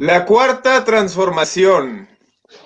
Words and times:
La 0.00 0.24
cuarta 0.24 0.82
transformación. 0.86 2.08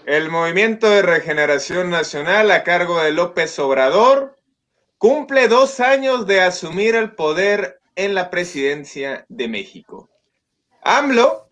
El 0.06 0.30
movimiento 0.30 0.88
de 0.88 1.02
regeneración 1.02 1.90
nacional 1.90 2.52
a 2.52 2.62
cargo 2.62 3.00
de 3.00 3.10
López 3.10 3.58
Obrador 3.58 4.36
cumple 4.98 5.48
dos 5.48 5.80
años 5.80 6.28
de 6.28 6.42
asumir 6.42 6.94
el 6.94 7.16
poder 7.16 7.80
en 7.96 8.14
la 8.14 8.30
presidencia 8.30 9.26
de 9.28 9.48
México. 9.48 10.08
AMLO, 10.84 11.48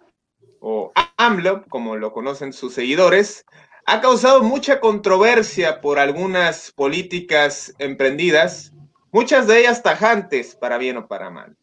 o 0.61 0.93
AMLO, 1.17 1.65
como 1.69 1.97
lo 1.97 2.13
conocen 2.13 2.53
sus 2.53 2.75
seguidores, 2.75 3.45
ha 3.85 4.01
causado 4.01 4.41
mucha 4.45 4.79
controversia 4.79 5.81
por 5.81 5.99
algunas 5.99 6.71
políticas 6.71 7.75
emprendidas, 7.81 8.73
muchas 9.11 9.49
de 9.49 9.59
ellas 9.59 9.83
tajantes, 9.83 10.55
para 10.55 10.79
bien 10.79 10.99
o 10.99 11.09
para 11.09 11.29
mal. 11.31 11.57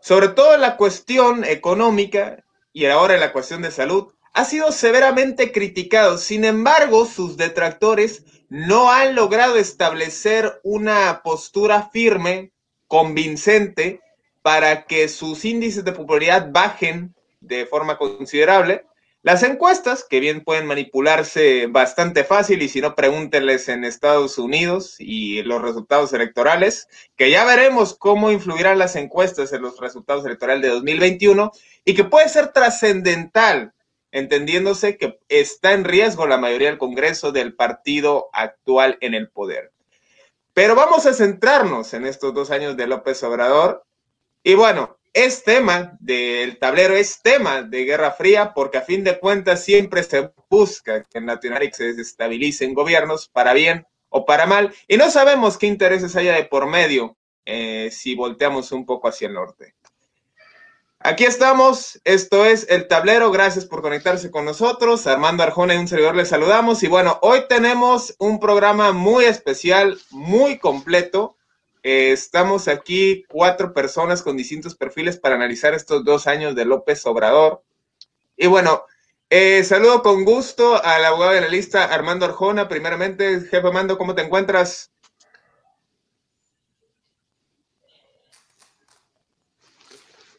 Sobre 0.00 0.28
todo 0.28 0.56
la 0.56 0.78
cuestión 0.78 1.44
económica 1.44 2.42
y 2.72 2.86
ahora 2.86 3.14
en 3.14 3.20
la 3.20 3.32
cuestión 3.32 3.62
de 3.62 3.70
salud, 3.70 4.08
ha 4.32 4.44
sido 4.44 4.72
severamente 4.72 5.52
criticado. 5.52 6.18
Sin 6.18 6.44
embargo, 6.44 7.06
sus 7.06 7.36
detractores 7.36 8.24
no 8.48 8.90
han 8.90 9.14
logrado 9.14 9.56
establecer 9.56 10.60
una 10.62 11.22
postura 11.22 11.90
firme, 11.92 12.52
convincente, 12.86 14.00
para 14.42 14.86
que 14.86 15.08
sus 15.08 15.44
índices 15.44 15.84
de 15.84 15.92
popularidad 15.92 16.50
bajen 16.50 17.14
de 17.40 17.66
forma 17.66 17.96
considerable 17.96 18.84
las 19.24 19.44
encuestas, 19.44 20.04
que 20.08 20.18
bien 20.18 20.42
pueden 20.42 20.66
manipularse 20.66 21.68
bastante 21.68 22.24
fácil, 22.24 22.60
y 22.60 22.68
si 22.68 22.80
no, 22.80 22.96
pregúntenles 22.96 23.68
en 23.68 23.84
Estados 23.84 24.36
Unidos 24.36 24.96
y 24.98 25.44
los 25.44 25.62
resultados 25.62 26.12
electorales, 26.12 26.88
que 27.14 27.30
ya 27.30 27.44
veremos 27.44 27.94
cómo 27.94 28.32
influirán 28.32 28.80
las 28.80 28.96
encuestas 28.96 29.52
en 29.52 29.62
los 29.62 29.78
resultados 29.78 30.26
electorales 30.26 30.62
de 30.62 30.70
2021 30.70 31.52
y 31.84 31.94
que 31.94 32.04
puede 32.04 32.28
ser 32.28 32.48
trascendental, 32.52 33.72
entendiéndose 34.10 34.96
que 34.96 35.18
está 35.28 35.72
en 35.72 35.84
riesgo 35.84 36.26
la 36.26 36.38
mayoría 36.38 36.68
del 36.68 36.78
Congreso 36.78 37.32
del 37.32 37.54
partido 37.54 38.28
actual 38.32 38.98
en 39.00 39.14
el 39.14 39.30
poder. 39.30 39.72
Pero 40.54 40.74
vamos 40.74 41.06
a 41.06 41.14
centrarnos 41.14 41.94
en 41.94 42.06
estos 42.06 42.34
dos 42.34 42.50
años 42.50 42.76
de 42.76 42.86
López 42.86 43.22
Obrador. 43.22 43.84
Y 44.42 44.54
bueno, 44.54 44.98
es 45.14 45.44
tema 45.44 45.96
del 46.00 46.58
tablero, 46.58 46.94
es 46.94 47.22
tema 47.22 47.62
de 47.62 47.84
Guerra 47.84 48.12
Fría, 48.12 48.52
porque 48.54 48.78
a 48.78 48.82
fin 48.82 49.04
de 49.04 49.18
cuentas 49.18 49.64
siempre 49.64 50.02
se 50.02 50.30
busca 50.48 51.04
que 51.04 51.18
en 51.18 51.26
Latinoamérica 51.26 51.76
se 51.76 51.84
desestabilicen 51.84 52.74
gobiernos 52.74 53.28
para 53.28 53.54
bien 53.54 53.86
o 54.12 54.26
para 54.26 54.46
mal, 54.46 54.74
y 54.88 54.98
no 54.98 55.10
sabemos 55.10 55.56
qué 55.56 55.66
intereses 55.66 56.14
haya 56.16 56.34
de 56.34 56.44
por 56.44 56.66
medio 56.66 57.16
eh, 57.46 57.88
si 57.90 58.14
volteamos 58.14 58.70
un 58.70 58.84
poco 58.84 59.08
hacia 59.08 59.28
el 59.28 59.34
norte. 59.34 59.74
Aquí 61.04 61.24
estamos, 61.24 62.00
esto 62.04 62.46
es 62.46 62.64
el 62.70 62.86
tablero, 62.86 63.32
gracias 63.32 63.66
por 63.66 63.82
conectarse 63.82 64.30
con 64.30 64.44
nosotros. 64.44 65.08
Armando 65.08 65.42
Arjona 65.42 65.74
y 65.74 65.78
un 65.78 65.88
servidor 65.88 66.14
les 66.14 66.28
saludamos. 66.28 66.84
Y 66.84 66.86
bueno, 66.86 67.18
hoy 67.22 67.40
tenemos 67.48 68.14
un 68.18 68.38
programa 68.38 68.92
muy 68.92 69.24
especial, 69.24 69.98
muy 70.10 70.58
completo. 70.58 71.36
Eh, 71.82 72.12
estamos 72.12 72.68
aquí 72.68 73.24
cuatro 73.28 73.72
personas 73.72 74.22
con 74.22 74.36
distintos 74.36 74.76
perfiles 74.76 75.18
para 75.18 75.34
analizar 75.34 75.74
estos 75.74 76.04
dos 76.04 76.28
años 76.28 76.54
de 76.54 76.66
López 76.66 77.04
Obrador. 77.04 77.64
Y 78.36 78.46
bueno, 78.46 78.84
eh, 79.28 79.64
saludo 79.64 80.04
con 80.04 80.24
gusto 80.24 80.80
al 80.84 81.04
abogado 81.04 81.32
de 81.32 81.40
la 81.40 81.48
lista, 81.48 81.84
Armando 81.84 82.26
Arjona. 82.26 82.68
Primeramente, 82.68 83.40
jefe 83.40 83.56
Armando, 83.56 83.98
¿cómo 83.98 84.14
te 84.14 84.22
encuentras? 84.22 84.91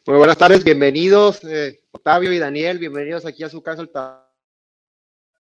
Muy 0.06 0.18
buenas 0.18 0.36
tardes, 0.36 0.62
bienvenidos 0.64 1.42
eh, 1.44 1.80
Octavio 1.90 2.30
y 2.30 2.38
Daniel, 2.38 2.78
bienvenidos 2.78 3.24
aquí 3.24 3.42
a 3.42 3.48
su 3.48 3.62
casa 3.62 3.80
el 3.80 3.90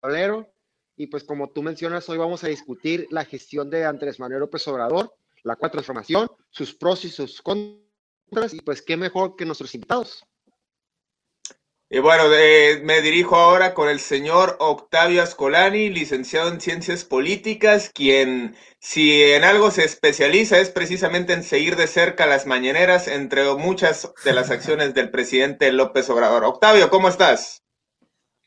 tablero. 0.00 0.50
Y 0.96 1.08
pues 1.08 1.22
como 1.22 1.50
tú 1.50 1.62
mencionas, 1.62 2.08
hoy 2.08 2.16
vamos 2.16 2.42
a 2.44 2.48
discutir 2.48 3.06
la 3.10 3.26
gestión 3.26 3.68
de 3.68 3.84
Andrés 3.84 4.18
Manuel 4.18 4.40
López 4.40 4.66
Obrador 4.66 5.14
la 5.42 5.56
cuarta 5.56 5.74
transformación, 5.74 6.30
sus 6.50 6.74
pros 6.74 7.04
y 7.04 7.10
sus 7.10 7.42
contras, 7.42 8.54
y 8.54 8.60
pues 8.62 8.80
qué 8.80 8.96
mejor 8.96 9.36
que 9.36 9.44
nuestros 9.44 9.74
invitados. 9.74 10.24
Y 11.90 12.00
bueno, 12.00 12.24
me 12.82 13.00
dirijo 13.00 13.36
ahora 13.36 13.72
con 13.72 13.88
el 13.88 13.98
señor 13.98 14.56
Octavio 14.60 15.22
Ascolani, 15.22 15.88
licenciado 15.88 16.50
en 16.50 16.60
Ciencias 16.60 17.02
Políticas, 17.02 17.88
quien 17.88 18.54
si 18.78 19.22
en 19.22 19.42
algo 19.42 19.70
se 19.70 19.86
especializa 19.86 20.58
es 20.58 20.68
precisamente 20.68 21.32
en 21.32 21.42
seguir 21.42 21.76
de 21.76 21.86
cerca 21.86 22.26
las 22.26 22.44
mañaneras, 22.44 23.08
entre 23.08 23.54
muchas 23.54 24.12
de 24.22 24.34
las 24.34 24.50
acciones 24.50 24.92
del 24.92 25.10
presidente 25.10 25.72
López 25.72 26.10
Obrador. 26.10 26.44
Octavio, 26.44 26.90
¿cómo 26.90 27.08
estás? 27.08 27.62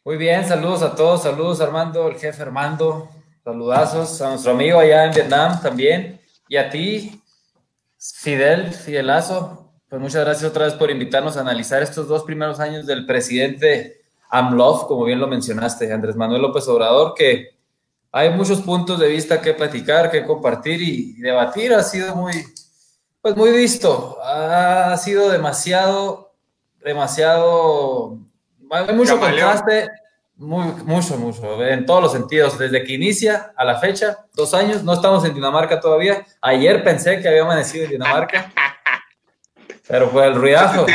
Muy 0.06 0.18
bien, 0.18 0.48
saludos 0.48 0.84
a 0.84 0.96
todos, 0.96 1.24
saludos 1.24 1.62
Armando, 1.62 2.10
el 2.10 2.20
jefe 2.20 2.44
Armando, 2.44 3.10
saludazos 3.44 4.22
a 4.22 4.30
nuestro 4.30 4.52
amigo 4.52 4.78
allá 4.78 5.06
en 5.06 5.14
Vietnam 5.14 5.60
también. 5.64 6.22
Y 6.48 6.58
a 6.58 6.70
ti, 6.70 7.20
Fidel, 7.98 8.72
Fidelazo, 8.72 9.61
pues 9.92 10.02
muchas 10.02 10.24
gracias 10.24 10.50
otra 10.50 10.64
vez 10.64 10.74
por 10.76 10.90
invitarnos 10.90 11.36
a 11.36 11.42
analizar 11.42 11.84
estos 11.84 12.08
dos 12.08 12.24
primeros 12.24 12.62
años 12.62 12.86
del 12.86 13.06
presidente 13.06 14.04
AMLOF, 14.30 14.86
como 14.86 15.04
bien 15.04 15.20
lo 15.20 15.28
mencionaste, 15.28 15.92
Andrés 15.92 16.16
Manuel 16.16 16.44
López 16.44 16.66
Obrador, 16.70 17.14
que 17.14 17.58
hay 18.10 18.30
muchos 18.30 18.62
puntos 18.62 19.02
de 19.02 19.10
vista 19.10 19.42
que 19.42 19.54
platicar, 19.54 20.10
que 20.10 20.26
compartir 20.26 20.82
y, 20.82 21.22
debatir. 21.22 21.74
Ha 21.74 21.84
sido 21.84 22.16
muy, 22.16 22.32
pues 23.22 23.36
muy 23.36 23.52
visto. 23.52 24.18
Ha 24.24 24.96
sido 24.96 25.30
demasiado, 25.30 26.36
demasiado, 26.82 28.18
hay 28.70 28.96
mucho 28.96 29.20
contraste 29.20 29.90
muy, 30.38 30.68
mucho, 30.86 31.18
mucho, 31.18 31.64
en 31.66 31.86
todos 31.86 32.02
los 32.02 32.14
sentidos, 32.14 32.58
desde 32.58 32.84
que 32.84 32.94
inicia 32.94 33.54
a 33.56 33.66
la 33.66 33.78
fecha, 33.78 34.26
dos 34.34 34.54
años, 34.54 34.84
no 34.84 34.94
estamos 34.94 35.24
en 35.26 35.36
Dinamarca 35.36 35.80
todavía. 35.80 36.26
Ayer 36.42 36.82
pensé 36.84 37.20
que 37.20 37.28
había 37.28 37.44
amanecido 37.44 37.86
en 37.86 37.92
Dinamarca, 37.92 38.52
pero 39.88 40.10
fue 40.10 40.28
el 40.28 40.36
ruidazo. 40.36 40.86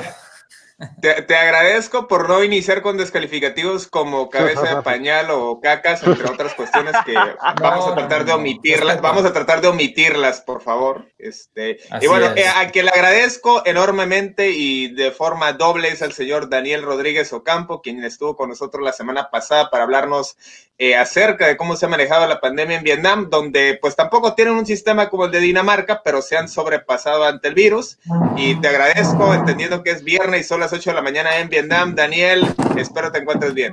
Te, 1.01 1.35
agradezco 1.35 2.07
por 2.07 2.29
no 2.29 2.45
iniciar 2.45 2.83
con 2.83 2.99
descalificativos 2.99 3.87
como 3.87 4.29
cabeza 4.29 4.77
de 4.77 4.83
pañal 4.83 5.31
o 5.31 5.59
cacas, 5.59 6.03
entre 6.03 6.29
otras 6.29 6.53
cuestiones 6.53 6.95
que 7.07 7.15
vamos 7.63 7.89
a 7.89 7.95
tratar 7.95 8.27
de 8.27 8.33
omitirlas, 8.33 9.01
vamos 9.01 9.25
a 9.25 9.33
tratar 9.33 9.63
de 9.63 9.69
omitirlas, 9.69 10.43
por 10.43 10.61
favor. 10.61 11.07
Este, 11.17 11.79
y 12.03 12.07
bueno, 12.09 12.27
eh, 12.37 12.47
a 12.47 12.71
quien 12.71 12.85
le 12.85 12.91
agradezco 12.91 13.63
enormemente 13.65 14.51
y 14.51 14.89
de 14.89 15.13
forma 15.13 15.55
doble 15.55 15.89
es 15.89 16.03
al 16.03 16.13
señor 16.13 16.51
Daniel 16.51 16.83
Rodríguez 16.83 17.33
Ocampo, 17.33 17.81
quien 17.81 18.05
estuvo 18.05 18.37
con 18.37 18.51
nosotros 18.51 18.85
la 18.85 18.93
semana 18.93 19.31
pasada 19.31 19.71
para 19.71 19.85
hablarnos 19.85 20.37
eh, 20.79 20.95
acerca 20.95 21.47
de 21.47 21.57
cómo 21.57 21.75
se 21.75 21.87
ha 21.87 21.89
manejado 21.89 22.27
la 22.27 22.39
pandemia 22.39 22.77
en 22.77 22.85
Vietnam, 22.85 23.31
donde 23.31 23.79
pues 23.81 23.97
tampoco 23.97 24.35
tienen 24.35 24.53
un 24.53 24.67
sistema 24.67 25.09
como 25.09 25.25
el 25.25 25.31
de 25.31 25.41
Dinamarca, 25.41 26.03
pero 26.05 26.21
se 26.21 26.37
han 26.37 26.51
sobrepasado 26.51 27.25
ante 27.25 27.49
el 27.49 27.55
virus. 27.55 27.99
Y 28.37 28.61
te 28.61 28.69
agradezco, 28.69 29.33
entendiendo 29.33 29.83
que 29.83 29.93
es 29.93 30.05
viernes 30.05 30.43
y 30.43 30.45
son 30.45 30.61
las 30.67 30.73
8 30.73 30.91
de 30.91 30.97
la 30.97 31.03
mañana 31.03 31.39
en 31.39 31.49
Vietnam. 31.49 31.95
Daniel, 31.95 32.43
espero 32.77 33.13
te 33.13 33.19
encuentres 33.19 33.55
bien. 33.55 33.73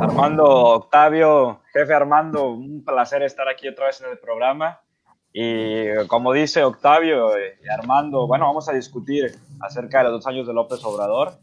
Armando, 0.00 0.46
Octavio, 0.46 1.60
jefe 1.70 1.92
Armando, 1.92 2.48
un 2.48 2.82
placer 2.82 3.22
estar 3.22 3.46
aquí 3.46 3.68
otra 3.68 3.88
vez 3.88 4.00
en 4.00 4.08
el 4.08 4.18
programa. 4.18 4.80
Y 5.34 5.84
como 6.06 6.32
dice 6.32 6.64
Octavio 6.64 7.32
y 7.38 7.68
Armando, 7.68 8.26
bueno, 8.26 8.46
vamos 8.46 8.70
a 8.70 8.72
discutir 8.72 9.36
acerca 9.60 9.98
de 9.98 10.04
los 10.04 10.12
dos 10.14 10.26
años 10.28 10.46
de 10.46 10.54
López 10.54 10.82
Obrador, 10.82 11.34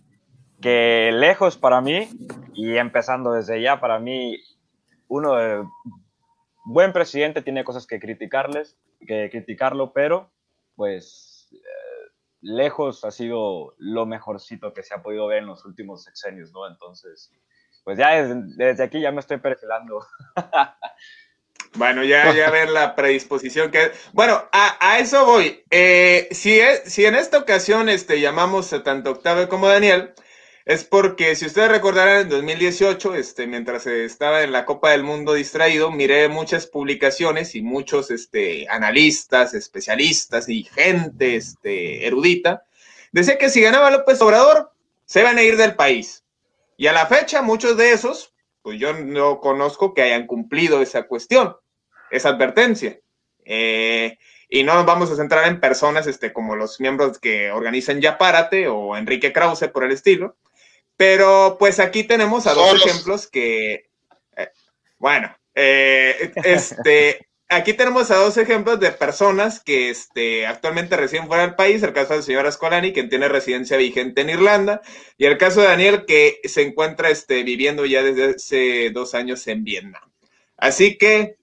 que 0.61 1.11
lejos 1.13 1.55
para 1.55 1.79
mí, 1.79 2.09
y 2.55 2.75
empezando 2.77 3.33
desde 3.33 3.61
ya, 3.61 3.79
para 3.79 3.99
mí, 3.99 4.35
uno 5.09 5.35
de 5.35 5.63
buen 6.65 6.91
presidente 6.91 7.43
tiene 7.43 7.63
cosas 7.63 7.85
que 7.85 7.99
criticarles, 7.99 8.79
que 9.05 9.29
criticarlo, 9.29 9.93
pero 9.93 10.31
pues 10.75 11.26
eh, 11.26 11.26
lejos 12.41 13.03
ha 13.03 13.11
sido 13.11 13.75
lo 13.77 14.05
mejorcito 14.05 14.73
que 14.73 14.83
se 14.83 14.93
ha 14.93 15.01
podido 15.01 15.27
ver 15.27 15.39
en 15.39 15.47
los 15.47 15.65
últimos 15.65 16.03
sexenios, 16.03 16.51
¿no? 16.51 16.67
Entonces, 16.67 17.31
pues 17.83 17.97
ya 17.97 18.23
desde, 18.25 18.83
aquí 18.83 19.01
ya 19.01 19.11
me 19.11 19.19
estoy 19.19 19.37
perfilando. 19.37 20.05
Bueno, 21.75 22.03
ya, 22.03 22.33
ya 22.33 22.49
ver 22.51 22.69
la 22.69 22.95
predisposición 22.95 23.69
que... 23.69 23.91
Bueno, 24.13 24.41
a, 24.51 24.97
eso 24.99 25.25
voy. 25.25 25.63
Eh, 25.69 26.27
si, 26.31 26.59
si 26.85 27.05
en 27.05 27.13
esta 27.13 27.37
ocasión 27.37 27.87
este, 27.87 28.19
llamamos 28.19 28.73
a 28.73 28.81
tanto 28.81 29.11
Octavio 29.11 29.47
como 29.47 29.67
Daniel, 29.67 30.13
es 30.67 30.83
porque 30.83 31.33
si 31.37 31.45
ustedes 31.45 31.71
recordarán 31.71 32.23
en 32.23 32.29
2018, 32.29 33.15
este, 33.15 33.47
mientras 33.47 33.87
estaba 33.87 34.43
en 34.43 34.51
la 34.51 34.65
Copa 34.65 34.91
del 34.91 35.01
Mundo 35.01 35.33
distraído, 35.33 35.91
miré 35.91 36.27
muchas 36.27 36.67
publicaciones 36.67 37.55
y 37.55 37.61
muchos 37.61 38.11
este, 38.11 38.67
analistas, 38.69 39.53
especialistas 39.53 40.49
y 40.49 40.65
gente 40.65 41.37
este, 41.37 42.05
erudita, 42.05 42.65
decía 43.13 43.37
que 43.37 43.47
si 43.47 43.61
ganaba 43.61 43.91
López 43.91 44.21
Obrador, 44.21 44.73
se 45.05 45.21
iban 45.21 45.37
a 45.37 45.43
ir 45.43 45.55
del 45.55 45.75
país. 45.75 46.25
Y 46.75 46.87
a 46.87 46.91
la 46.91 47.05
fecha, 47.05 47.41
muchos 47.41 47.77
de 47.77 47.93
esos, 47.93 48.33
pues 48.61 48.77
yo 48.77 48.91
no 48.91 49.39
conozco 49.39 49.93
que 49.93 50.01
hayan 50.01 50.27
cumplido 50.27 50.81
esa 50.81 51.03
cuestión, 51.03 51.55
esa 52.11 52.27
advertencia. 52.27 52.99
Eh, 53.45 54.17
y 54.49 54.63
no 54.63 54.73
nos 54.73 54.85
vamos 54.85 55.09
a 55.11 55.15
centrar 55.15 55.47
en 55.47 55.61
personas 55.61 56.07
este, 56.07 56.33
como 56.33 56.57
los 56.57 56.81
miembros 56.81 57.19
que 57.19 57.51
organizan 57.51 58.01
Ya 58.01 58.17
Párate 58.17 58.67
o 58.67 58.97
Enrique 58.97 59.31
Krause 59.31 59.69
por 59.69 59.85
el 59.85 59.93
estilo, 59.93 60.35
pero 60.97 61.57
pues 61.59 61.79
aquí 61.79 62.03
tenemos 62.03 62.47
a 62.47 62.53
dos 62.53 62.85
ejemplos 62.85 63.27
que, 63.27 63.89
eh, 64.35 64.49
bueno, 64.97 65.33
eh, 65.53 66.31
este, 66.44 67.27
aquí 67.49 67.73
tenemos 67.73 68.09
a 68.09 68.15
dos 68.15 68.38
ejemplos 68.38 68.79
de 68.79 68.91
personas 68.91 69.59
que 69.63 69.91
este, 69.91 70.47
actualmente 70.47 70.97
residen 70.97 71.27
fuera 71.27 71.44
del 71.44 71.55
país, 71.55 71.83
el 71.83 71.94
caso 71.94 72.13
del 72.13 72.23
señor 72.23 72.47
Ascolani, 72.47 72.94
quien 72.94 73.09
tiene 73.09 73.29
residencia 73.29 73.77
vigente 73.77 74.21
en 74.21 74.31
Irlanda, 74.31 74.81
y 75.17 75.25
el 75.25 75.38
caso 75.38 75.61
de 75.61 75.67
Daniel, 75.67 76.05
que 76.05 76.41
se 76.45 76.63
encuentra 76.63 77.09
este, 77.09 77.44
viviendo 77.44 77.85
ya 77.85 78.01
desde 78.01 78.35
hace 78.35 78.89
dos 78.89 79.13
años 79.13 79.45
en 79.47 79.63
Vietnam. 79.63 80.01
Así 80.57 80.97
que 80.97 81.38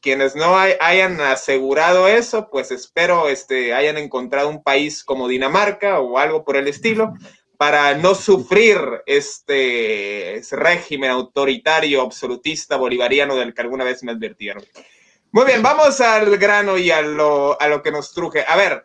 quienes 0.00 0.34
no 0.34 0.56
hayan 0.56 1.20
asegurado 1.20 2.08
eso, 2.08 2.48
pues 2.50 2.70
espero 2.70 3.28
este, 3.28 3.74
hayan 3.74 3.98
encontrado 3.98 4.48
un 4.48 4.62
país 4.62 5.04
como 5.04 5.28
Dinamarca 5.28 6.00
o 6.00 6.18
algo 6.18 6.44
por 6.44 6.56
el 6.56 6.66
estilo, 6.66 7.14
para 7.62 7.94
no 7.94 8.16
sufrir 8.16 8.80
este 9.06 10.42
régimen 10.50 11.12
autoritario, 11.12 12.02
absolutista, 12.02 12.76
bolivariano 12.76 13.36
del 13.36 13.54
que 13.54 13.62
alguna 13.62 13.84
vez 13.84 14.02
me 14.02 14.10
advirtieron. 14.10 14.64
Muy 15.30 15.44
bien, 15.44 15.62
vamos 15.62 16.00
al 16.00 16.36
grano 16.38 16.76
y 16.76 16.90
a 16.90 17.02
lo, 17.02 17.56
a 17.62 17.68
lo 17.68 17.80
que 17.80 17.92
nos 17.92 18.12
truje. 18.12 18.44
A 18.48 18.56
ver, 18.56 18.82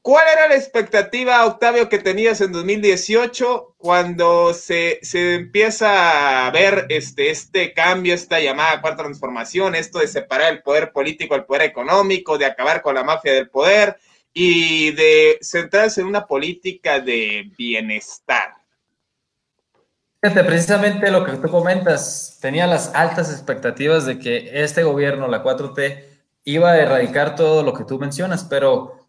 ¿cuál 0.00 0.24
era 0.32 0.48
la 0.48 0.54
expectativa, 0.54 1.44
Octavio, 1.44 1.90
que 1.90 1.98
tenías 1.98 2.40
en 2.40 2.52
2018 2.52 3.74
cuando 3.76 4.54
se, 4.54 4.98
se 5.02 5.34
empieza 5.34 6.46
a 6.46 6.50
ver 6.50 6.86
este, 6.88 7.28
este 7.28 7.74
cambio, 7.74 8.14
esta 8.14 8.40
llamada 8.40 8.80
cuarta 8.80 9.02
transformación, 9.02 9.74
esto 9.74 9.98
de 9.98 10.08
separar 10.08 10.54
el 10.54 10.62
poder 10.62 10.90
político 10.90 11.34
del 11.34 11.44
poder 11.44 11.64
económico, 11.64 12.38
de 12.38 12.46
acabar 12.46 12.80
con 12.80 12.94
la 12.94 13.04
mafia 13.04 13.34
del 13.34 13.50
poder? 13.50 13.98
Y 14.40 14.92
de 14.92 15.36
centrarse 15.42 16.00
en 16.00 16.06
una 16.06 16.24
política 16.24 17.00
de 17.00 17.50
bienestar. 17.58 18.54
Fíjate, 20.22 20.44
precisamente 20.44 21.10
lo 21.10 21.24
que 21.24 21.32
tú 21.32 21.48
comentas, 21.48 22.38
tenía 22.40 22.68
las 22.68 22.94
altas 22.94 23.32
expectativas 23.32 24.06
de 24.06 24.20
que 24.20 24.62
este 24.62 24.84
gobierno, 24.84 25.26
la 25.26 25.42
4T, 25.42 26.04
iba 26.44 26.70
a 26.70 26.78
erradicar 26.78 27.34
todo 27.34 27.64
lo 27.64 27.74
que 27.74 27.82
tú 27.82 27.98
mencionas, 27.98 28.44
pero 28.44 29.08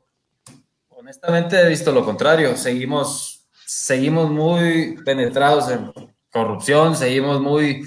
honestamente 0.89 1.61
he 1.61 1.69
visto 1.69 1.91
lo 1.91 2.03
contrario. 2.03 2.57
Seguimos, 2.57 3.47
seguimos 3.67 4.31
muy 4.31 4.97
penetrados 5.05 5.69
en 5.69 5.93
corrupción, 6.31 6.95
seguimos 6.95 7.39
muy, 7.39 7.85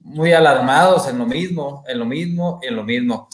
muy 0.00 0.32
alarmados 0.32 1.06
en 1.06 1.18
lo 1.18 1.26
mismo, 1.26 1.84
en 1.86 2.00
lo 2.00 2.06
mismo, 2.06 2.58
en 2.60 2.74
lo 2.74 2.82
mismo. 2.82 3.28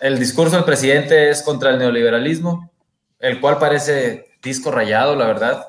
El 0.00 0.18
discurso 0.18 0.56
del 0.56 0.64
presidente 0.64 1.30
es 1.30 1.42
contra 1.42 1.70
el 1.70 1.78
neoliberalismo, 1.78 2.70
el 3.18 3.40
cual 3.40 3.58
parece 3.58 4.26
disco 4.42 4.70
rayado, 4.70 5.16
la 5.16 5.26
verdad. 5.26 5.66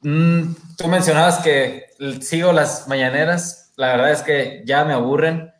Mm, 0.00 0.54
tú 0.76 0.88
mencionabas 0.88 1.38
que 1.38 1.86
sigo 2.20 2.52
las 2.52 2.88
mañaneras, 2.88 3.72
la 3.76 3.88
verdad 3.88 4.12
es 4.12 4.22
que 4.22 4.62
ya 4.64 4.84
me 4.84 4.94
aburren, 4.94 5.52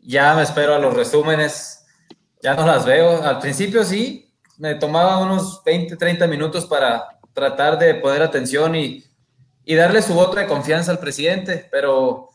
ya 0.00 0.34
me 0.34 0.42
espero 0.42 0.74
a 0.74 0.78
los 0.78 0.94
resúmenes, 0.94 1.86
ya 2.42 2.54
no 2.54 2.66
las 2.66 2.84
veo. 2.84 3.22
Al 3.22 3.38
principio 3.38 3.84
sí, 3.84 4.32
me 4.58 4.74
tomaba 4.74 5.18
unos 5.18 5.62
20, 5.64 5.96
30 5.96 6.26
minutos 6.26 6.66
para 6.66 7.18
tratar 7.32 7.78
de 7.78 7.94
poner 7.94 8.22
atención 8.22 8.74
y, 8.74 9.04
y 9.64 9.74
darle 9.74 10.02
su 10.02 10.14
voto 10.14 10.36
de 10.36 10.46
confianza 10.46 10.90
al 10.90 10.98
presidente, 10.98 11.68
pero 11.70 12.30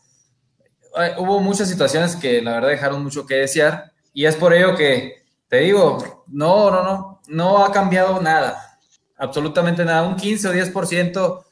eh, 0.98 1.14
hubo 1.18 1.40
muchas 1.40 1.68
situaciones 1.68 2.16
que 2.16 2.42
la 2.42 2.52
verdad 2.52 2.68
dejaron 2.68 3.02
mucho 3.02 3.26
que 3.26 3.36
desear 3.36 3.91
y 4.12 4.26
es 4.26 4.36
por 4.36 4.52
ello 4.54 4.76
que 4.76 5.22
te 5.48 5.60
digo, 5.60 6.24
no, 6.28 6.70
no, 6.70 6.82
no, 6.82 7.20
no 7.28 7.64
ha 7.64 7.72
cambiado 7.72 8.20
nada, 8.20 8.78
absolutamente 9.16 9.84
nada. 9.84 10.06
Un 10.06 10.16
15 10.16 10.48
o 10.48 10.52
10% 10.52 11.44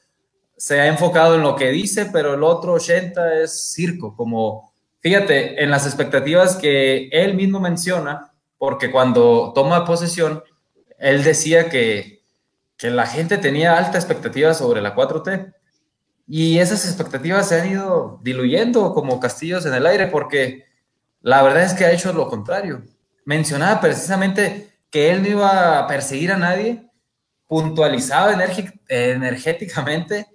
se 0.57 0.81
ha 0.81 0.87
enfocado 0.87 1.35
en 1.35 1.43
lo 1.43 1.57
que 1.57 1.71
dice, 1.71 2.07
pero 2.13 2.35
el 2.35 2.43
otro 2.43 2.75
80 2.75 3.43
es 3.43 3.73
circo, 3.73 4.15
como 4.17 4.71
fíjate, 5.01 5.63
en 5.63 5.71
las 5.71 5.87
expectativas 5.87 6.57
que 6.57 7.09
él 7.09 7.35
mismo 7.35 7.61
menciona, 7.61 8.33
porque 8.59 8.91
cuando 8.91 9.53
toma 9.55 9.85
posesión, 9.85 10.43
él 10.99 11.25
decía 11.25 11.71
que, 11.71 12.23
que 12.77 12.91
la 12.91 13.07
gente 13.07 13.39
tenía 13.39 13.79
alta 13.79 13.99
expectativa 13.99 14.53
sobre 14.55 14.83
la 14.83 14.95
4T. 14.95 15.55
Y 16.27 16.59
esas 16.59 16.85
expectativas 16.85 17.49
se 17.49 17.61
han 17.61 17.71
ido 17.71 18.21
diluyendo 18.23 18.95
como 18.95 19.19
castillos 19.19 19.67
en 19.67 19.75
el 19.75 19.87
aire 19.87 20.07
porque 20.07 20.70
la 21.23 21.43
verdad 21.43 21.65
es 21.65 21.75
que 21.75 21.85
ha 21.85 21.93
hecho 21.93 22.13
lo 22.13 22.29
contrario. 22.29 22.83
Mencionaba 23.25 23.81
precisamente 23.81 24.71
que 24.91 25.11
él 25.11 25.23
no 25.23 25.29
iba 25.29 25.79
a 25.79 25.87
perseguir 25.87 26.33
a 26.33 26.37
nadie, 26.37 26.83
puntualizaba 27.47 28.33
energéticamente, 28.89 30.27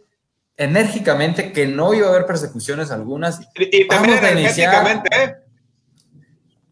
enérgicamente 0.56 1.52
que 1.52 1.68
no 1.68 1.94
iba 1.94 2.08
a 2.08 2.12
haber 2.12 2.26
persecuciones 2.26 2.92
algunas. 2.92 3.42
Y, 3.56 3.88
también 3.88 4.24
energéticamente, 4.24 5.10
¿eh? 5.24 5.36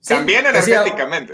también 0.06 0.46
energéticamente. 0.46 1.34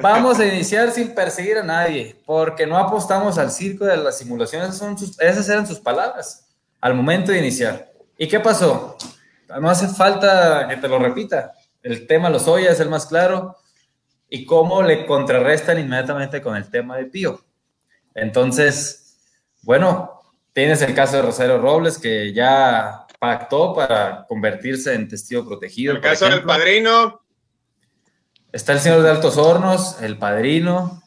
vamos 0.00 0.38
a 0.38 0.46
iniciar 0.46 0.90
sin 0.92 1.14
perseguir 1.14 1.58
a 1.58 1.62
nadie, 1.62 2.20
porque 2.26 2.66
no 2.66 2.76
apostamos 2.76 3.38
al 3.38 3.50
circo 3.50 3.86
de 3.86 3.96
las 3.96 4.18
simulaciones, 4.18 4.76
son 4.76 4.96
esas 5.18 5.48
eran 5.48 5.66
sus 5.66 5.80
palabras 5.80 6.46
al 6.80 6.94
momento 6.94 7.32
de 7.32 7.38
iniciar. 7.38 7.90
¿Y 8.16 8.28
qué 8.28 8.38
pasó? 8.38 8.96
No 9.60 9.70
hace 9.70 9.88
falta 9.88 10.68
que 10.68 10.76
te 10.76 10.88
lo 10.88 10.98
repita 10.98 11.54
el 11.82 12.06
tema 12.06 12.30
los 12.30 12.48
oye, 12.48 12.68
es 12.68 12.80
el 12.80 12.88
más 12.88 13.06
claro, 13.06 13.56
y 14.28 14.44
cómo 14.44 14.82
le 14.82 15.06
contrarrestan 15.06 15.78
inmediatamente 15.78 16.42
con 16.42 16.56
el 16.56 16.70
tema 16.70 16.96
de 16.96 17.06
Pío. 17.06 17.40
Entonces, 18.14 19.18
bueno, 19.62 20.20
tienes 20.52 20.82
el 20.82 20.94
caso 20.94 21.16
de 21.16 21.22
Rosario 21.22 21.58
Robles, 21.58 21.98
que 21.98 22.32
ya 22.32 23.06
pactó 23.18 23.74
para 23.74 24.26
convertirse 24.28 24.94
en 24.94 25.08
testigo 25.08 25.46
protegido. 25.46 25.94
El 25.94 26.00
caso 26.00 26.28
del 26.28 26.44
padrino. 26.44 27.22
Está 28.52 28.72
el 28.72 28.80
señor 28.80 29.02
de 29.02 29.10
Altos 29.10 29.36
Hornos, 29.36 30.00
el 30.00 30.18
padrino. 30.18 31.02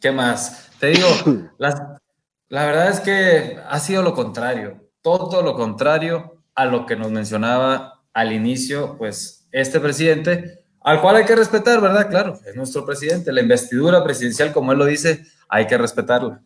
¿Qué 0.00 0.12
más? 0.12 0.70
Te 0.78 0.88
digo, 0.88 1.08
la 1.58 2.66
verdad 2.66 2.90
es 2.90 3.00
que 3.00 3.58
ha 3.66 3.80
sido 3.80 4.02
lo 4.02 4.14
contrario, 4.14 4.88
todo 5.02 5.42
lo 5.42 5.54
contrario 5.54 6.42
a 6.54 6.66
lo 6.66 6.86
que 6.86 6.96
nos 6.96 7.10
mencionaba 7.10 8.04
al 8.12 8.32
inicio, 8.32 8.96
pues 8.96 9.35
este 9.56 9.80
presidente, 9.80 10.60
al 10.82 11.00
cual 11.00 11.16
hay 11.16 11.24
que 11.24 11.34
respetar, 11.34 11.80
¿verdad? 11.80 12.10
Claro, 12.10 12.38
es 12.44 12.54
nuestro 12.54 12.84
presidente. 12.84 13.32
La 13.32 13.40
investidura 13.40 14.04
presidencial, 14.04 14.52
como 14.52 14.72
él 14.72 14.78
lo 14.78 14.84
dice, 14.84 15.24
hay 15.48 15.66
que 15.66 15.78
respetarla. 15.78 16.42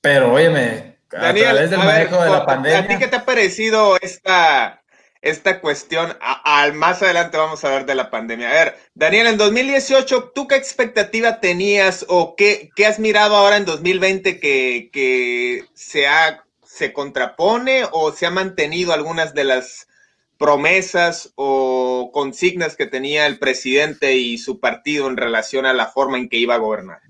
Pero, 0.00 0.32
óyeme, 0.32 0.98
a 1.10 1.34
través 1.34 1.70
del 1.70 1.80
manejo 1.80 2.22
de 2.22 2.30
la 2.30 2.46
pandemia. 2.46 2.78
¿A 2.78 2.86
ti 2.86 2.96
qué 2.98 3.08
te 3.08 3.16
ha 3.16 3.24
parecido 3.24 3.98
esta, 4.00 4.82
esta 5.20 5.60
cuestión? 5.60 6.16
al 6.20 6.74
más 6.74 7.02
adelante 7.02 7.38
vamos 7.38 7.64
a 7.64 7.68
hablar 7.68 7.86
de 7.86 7.96
la 7.96 8.08
pandemia. 8.08 8.50
A 8.50 8.52
ver, 8.52 8.78
Daniel, 8.94 9.26
en 9.26 9.36
2018, 9.36 10.30
¿tú 10.32 10.46
qué 10.46 10.54
expectativa 10.54 11.40
tenías 11.40 12.06
o 12.08 12.36
qué, 12.36 12.70
qué 12.76 12.86
has 12.86 13.00
mirado 13.00 13.34
ahora 13.34 13.56
en 13.56 13.64
2020 13.64 14.38
que, 14.38 14.90
que 14.92 15.64
se, 15.74 16.06
ha, 16.06 16.44
se 16.64 16.92
contrapone 16.92 17.82
o 17.90 18.12
se 18.12 18.26
ha 18.26 18.30
mantenido 18.30 18.92
algunas 18.92 19.34
de 19.34 19.42
las 19.42 19.88
promesas 20.38 21.32
o 21.36 22.10
consignas 22.12 22.76
que 22.76 22.86
tenía 22.86 23.26
el 23.26 23.38
presidente 23.38 24.14
y 24.16 24.38
su 24.38 24.60
partido 24.60 25.08
en 25.08 25.16
relación 25.16 25.66
a 25.66 25.72
la 25.72 25.86
forma 25.86 26.18
en 26.18 26.28
que 26.28 26.36
iba 26.38 26.54
a 26.54 26.58
gobernar? 26.58 27.00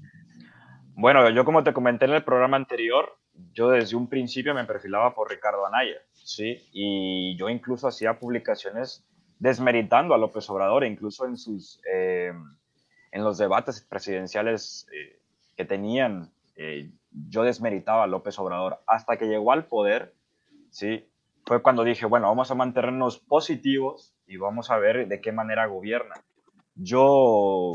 Bueno, 0.94 1.28
yo 1.30 1.44
como 1.44 1.62
te 1.62 1.72
comenté 1.72 2.06
en 2.06 2.12
el 2.12 2.24
programa 2.24 2.56
anterior, 2.56 3.18
yo 3.52 3.70
desde 3.70 3.96
un 3.96 4.08
principio 4.08 4.54
me 4.54 4.64
perfilaba 4.64 5.14
por 5.14 5.30
Ricardo 5.30 5.66
Anaya, 5.66 5.96
¿sí? 6.14 6.58
Y 6.72 7.36
yo 7.36 7.48
incluso 7.48 7.88
hacía 7.88 8.18
publicaciones 8.18 9.04
desmeritando 9.38 10.14
a 10.14 10.18
López 10.18 10.48
Obrador, 10.48 10.84
incluso 10.84 11.26
en, 11.26 11.36
sus, 11.36 11.80
eh, 11.92 12.32
en 13.12 13.24
los 13.24 13.38
debates 13.38 13.82
presidenciales 13.82 14.86
eh, 14.92 15.20
que 15.56 15.64
tenían, 15.64 16.32
eh, 16.56 16.90
yo 17.10 17.42
desmeritaba 17.42 18.04
a 18.04 18.06
López 18.06 18.38
Obrador 18.38 18.80
hasta 18.86 19.16
que 19.18 19.26
llegó 19.26 19.52
al 19.52 19.66
poder, 19.66 20.14
¿sí? 20.70 21.06
Fue 21.46 21.62
cuando 21.62 21.84
dije, 21.84 22.06
bueno, 22.06 22.26
vamos 22.26 22.50
a 22.50 22.56
mantenernos 22.56 23.20
positivos 23.20 24.16
y 24.26 24.36
vamos 24.36 24.70
a 24.70 24.78
ver 24.78 25.06
de 25.06 25.20
qué 25.20 25.30
manera 25.30 25.66
gobierna. 25.66 26.14
Yo 26.74 27.72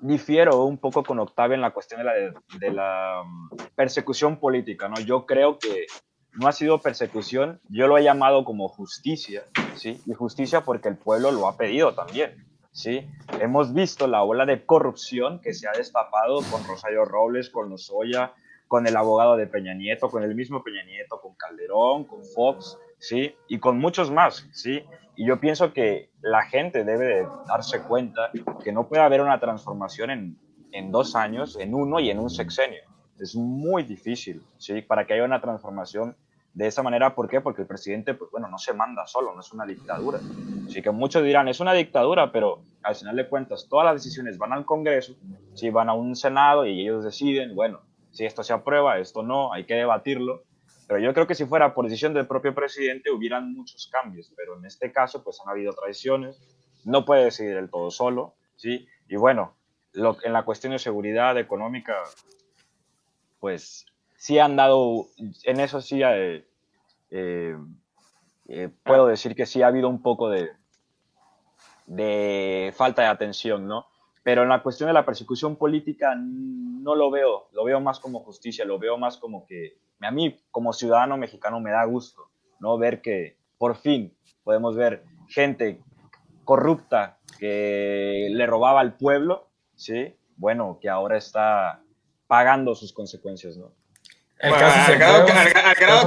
difiero 0.00 0.64
un 0.64 0.78
poco 0.78 1.02
con 1.02 1.18
Octavio 1.18 1.54
en 1.54 1.60
la 1.60 1.72
cuestión 1.72 2.00
de 2.00 2.04
la, 2.04 2.14
de 2.14 2.72
la 2.72 3.22
mm, 3.24 3.56
persecución 3.74 4.38
política, 4.38 4.88
¿no? 4.88 4.98
Yo 5.00 5.26
creo 5.26 5.58
que 5.58 5.86
no 6.32 6.48
ha 6.48 6.52
sido 6.52 6.80
persecución, 6.80 7.60
yo 7.68 7.88
lo 7.88 7.98
he 7.98 8.04
llamado 8.04 8.44
como 8.44 8.68
justicia, 8.68 9.44
¿sí? 9.74 10.00
Y 10.06 10.14
justicia 10.14 10.62
porque 10.62 10.88
el 10.88 10.96
pueblo 10.96 11.30
lo 11.30 11.46
ha 11.46 11.58
pedido 11.58 11.94
también, 11.94 12.46
¿sí? 12.72 13.06
Hemos 13.40 13.74
visto 13.74 14.06
la 14.06 14.22
ola 14.22 14.46
de 14.46 14.64
corrupción 14.64 15.40
que 15.40 15.52
se 15.52 15.68
ha 15.68 15.72
destapado 15.72 16.40
con 16.50 16.64
Rosario 16.64 17.04
Robles, 17.04 17.50
con 17.50 17.68
Lozoya, 17.68 18.32
con 18.68 18.86
el 18.86 18.96
abogado 18.96 19.36
de 19.36 19.46
Peña 19.46 19.74
Nieto, 19.74 20.10
con 20.10 20.22
el 20.22 20.34
mismo 20.34 20.62
Peña 20.62 20.84
Nieto, 20.84 21.20
con 21.20 21.34
Calderón, 21.34 22.04
con 22.04 22.22
Fox, 22.22 22.78
¿sí? 22.98 23.34
Y 23.48 23.58
con 23.58 23.78
muchos 23.78 24.10
más, 24.10 24.46
¿sí? 24.52 24.84
Y 25.16 25.26
yo 25.26 25.40
pienso 25.40 25.72
que 25.72 26.10
la 26.20 26.42
gente 26.44 26.84
debe 26.84 27.06
de 27.06 27.28
darse 27.48 27.82
cuenta 27.82 28.30
que 28.62 28.70
no 28.70 28.86
puede 28.88 29.02
haber 29.02 29.22
una 29.22 29.40
transformación 29.40 30.10
en, 30.10 30.38
en 30.72 30.92
dos 30.92 31.16
años, 31.16 31.58
en 31.58 31.74
uno 31.74 31.98
y 31.98 32.10
en 32.10 32.18
un 32.20 32.30
sexenio. 32.30 32.82
Es 33.18 33.34
muy 33.34 33.82
difícil, 33.82 34.42
¿sí? 34.58 34.82
Para 34.82 35.06
que 35.06 35.14
haya 35.14 35.24
una 35.24 35.40
transformación 35.40 36.14
de 36.54 36.66
esa 36.66 36.82
manera, 36.82 37.14
¿por 37.14 37.28
qué? 37.28 37.40
Porque 37.40 37.62
el 37.62 37.68
presidente, 37.68 38.14
pues 38.14 38.30
bueno, 38.30 38.48
no 38.48 38.58
se 38.58 38.72
manda 38.72 39.06
solo, 39.06 39.34
no 39.34 39.40
es 39.40 39.52
una 39.52 39.64
dictadura. 39.64 40.18
Así 40.66 40.82
que 40.82 40.90
muchos 40.90 41.22
dirán, 41.22 41.48
es 41.48 41.60
una 41.60 41.72
dictadura, 41.72 42.32
pero 42.32 42.62
al 42.82 42.94
final 42.94 43.16
de 43.16 43.28
cuentas, 43.28 43.66
todas 43.68 43.86
las 43.86 44.02
decisiones 44.02 44.38
van 44.38 44.52
al 44.52 44.64
Congreso, 44.64 45.14
si 45.54 45.70
van 45.70 45.88
a 45.88 45.94
un 45.94 46.16
Senado 46.16 46.66
y 46.66 46.80
ellos 46.80 47.04
deciden, 47.04 47.54
bueno, 47.54 47.80
si 48.10 48.24
esto 48.24 48.42
se 48.42 48.52
aprueba, 48.52 48.98
esto 48.98 49.22
no, 49.22 49.52
hay 49.52 49.64
que 49.64 49.74
debatirlo, 49.74 50.44
pero 50.86 51.00
yo 51.00 51.12
creo 51.12 51.26
que 51.26 51.34
si 51.34 51.44
fuera 51.44 51.74
por 51.74 51.84
decisión 51.84 52.14
del 52.14 52.26
propio 52.26 52.54
presidente 52.54 53.10
hubieran 53.10 53.52
muchos 53.52 53.88
cambios, 53.88 54.32
pero 54.36 54.56
en 54.56 54.64
este 54.64 54.90
caso 54.90 55.22
pues 55.22 55.40
han 55.44 55.50
habido 55.50 55.72
traiciones, 55.74 56.40
no 56.84 57.04
puede 57.04 57.24
decidir 57.24 57.56
el 57.56 57.70
todo 57.70 57.90
solo, 57.90 58.34
¿sí? 58.56 58.88
Y 59.08 59.16
bueno, 59.16 59.54
lo, 59.92 60.16
en 60.24 60.32
la 60.32 60.44
cuestión 60.44 60.72
de 60.72 60.78
seguridad 60.78 61.36
económica, 61.38 61.94
pues 63.40 63.86
sí 64.16 64.38
han 64.38 64.56
dado, 64.56 65.06
en 65.44 65.60
eso 65.60 65.80
sí 65.80 66.02
eh, 66.02 66.46
eh, 67.10 67.56
eh, 68.48 68.70
puedo 68.82 69.06
decir 69.06 69.34
que 69.34 69.46
sí 69.46 69.62
ha 69.62 69.66
habido 69.66 69.88
un 69.88 70.02
poco 70.02 70.30
de, 70.30 70.50
de 71.86 72.72
falta 72.76 73.02
de 73.02 73.08
atención, 73.08 73.66
¿no? 73.66 73.86
Pero 74.28 74.42
en 74.42 74.50
la 74.50 74.62
cuestión 74.62 74.88
de 74.88 74.92
la 74.92 75.06
persecución 75.06 75.56
política 75.56 76.14
no 76.14 76.94
lo 76.94 77.10
veo, 77.10 77.48
lo 77.52 77.64
veo 77.64 77.80
más 77.80 77.98
como 77.98 78.20
justicia, 78.20 78.66
lo 78.66 78.78
veo 78.78 78.98
más 78.98 79.16
como 79.16 79.46
que 79.46 79.78
a 80.02 80.10
mí 80.10 80.38
como 80.50 80.74
ciudadano 80.74 81.16
mexicano 81.16 81.60
me 81.60 81.70
da 81.70 81.82
gusto, 81.86 82.28
¿no? 82.60 82.76
Ver 82.76 83.00
que 83.00 83.38
por 83.56 83.76
fin 83.76 84.14
podemos 84.44 84.76
ver 84.76 85.02
gente 85.28 85.80
corrupta 86.44 87.16
que 87.38 88.28
le 88.30 88.46
robaba 88.46 88.80
al 88.80 88.98
pueblo, 88.98 89.48
¿sí? 89.76 90.14
Bueno, 90.36 90.78
que 90.78 90.90
ahora 90.90 91.16
está 91.16 91.80
pagando 92.26 92.74
sus 92.74 92.92
consecuencias, 92.92 93.56
¿no? 93.56 93.72
al, 94.42 94.52
grado, 94.98 95.24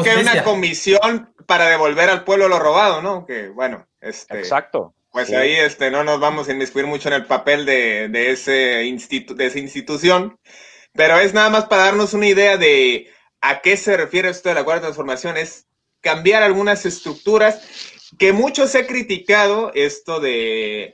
que, 0.03 0.11
hay 0.11 0.21
una 0.21 0.43
comisión 0.43 1.33
para 1.47 1.69
devolver 1.69 2.11
al 2.11 2.23
pueblo 2.23 2.47
lo 2.47 2.59
robado, 2.59 3.01
¿no? 3.01 3.25
Que 3.25 3.49
bueno, 3.49 3.87
este, 3.99 4.37
Exacto. 4.37 4.93
Pues 5.11 5.31
ahí 5.31 5.55
este, 5.55 5.91
no 5.91 6.03
nos 6.03 6.19
vamos 6.19 6.47
a 6.47 6.53
inmiscuir 6.53 6.87
mucho 6.87 7.09
en 7.09 7.15
el 7.15 7.25
papel 7.25 7.65
de, 7.65 8.07
de, 8.07 8.31
ese 8.31 8.85
institu 8.85 9.35
de 9.35 9.47
esa 9.47 9.59
institución, 9.59 10.39
pero 10.93 11.19
es 11.19 11.33
nada 11.33 11.49
más 11.49 11.65
para 11.65 11.83
darnos 11.85 12.13
una 12.13 12.27
idea 12.27 12.57
de 12.57 13.11
¿A 13.41 13.61
qué 13.61 13.75
se 13.75 13.97
refiere 13.97 14.29
esto 14.29 14.49
de 14.49 14.55
la 14.55 14.63
cuarta 14.63 14.83
transformación? 14.83 15.35
Es 15.35 15.67
cambiar 15.99 16.43
algunas 16.43 16.85
estructuras 16.85 18.07
que 18.19 18.33
muchos 18.33 18.73
he 18.75 18.85
criticado 18.85 19.71
esto 19.73 20.19
de, 20.19 20.93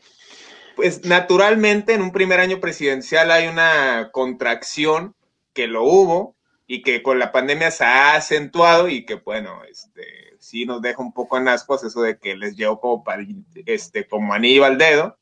pues 0.78 1.04
naturalmente 1.04 1.94
en 1.94 2.02
un 2.02 2.14
primer 2.14 2.40
año 2.40 2.62
presidencial 2.62 3.32
hay 3.32 3.48
una 3.48 4.12
contracción 4.14 5.14
que 5.54 5.68
lo 5.68 5.84
hubo 5.84 6.38
y 6.68 6.84
que 6.84 7.04
con 7.04 7.20
la 7.20 7.34
pandemia 7.34 7.70
se 7.70 7.84
ha 7.84 8.16
acentuado 8.16 8.88
y 8.88 9.06
que 9.06 9.16
bueno, 9.16 9.62
este, 9.70 10.06
sí 10.40 10.66
nos 10.66 10.82
deja 10.82 11.02
un 11.02 11.14
poco 11.14 11.38
en 11.38 11.48
ascuas 11.48 11.84
eso 11.84 12.02
de 12.02 12.18
que 12.18 12.36
les 12.36 12.56
llevó 12.56 12.80
como, 12.80 13.04
este, 13.66 14.08
como 14.08 14.34
anillo 14.34 14.66
al 14.66 14.78
dedo 14.78 15.18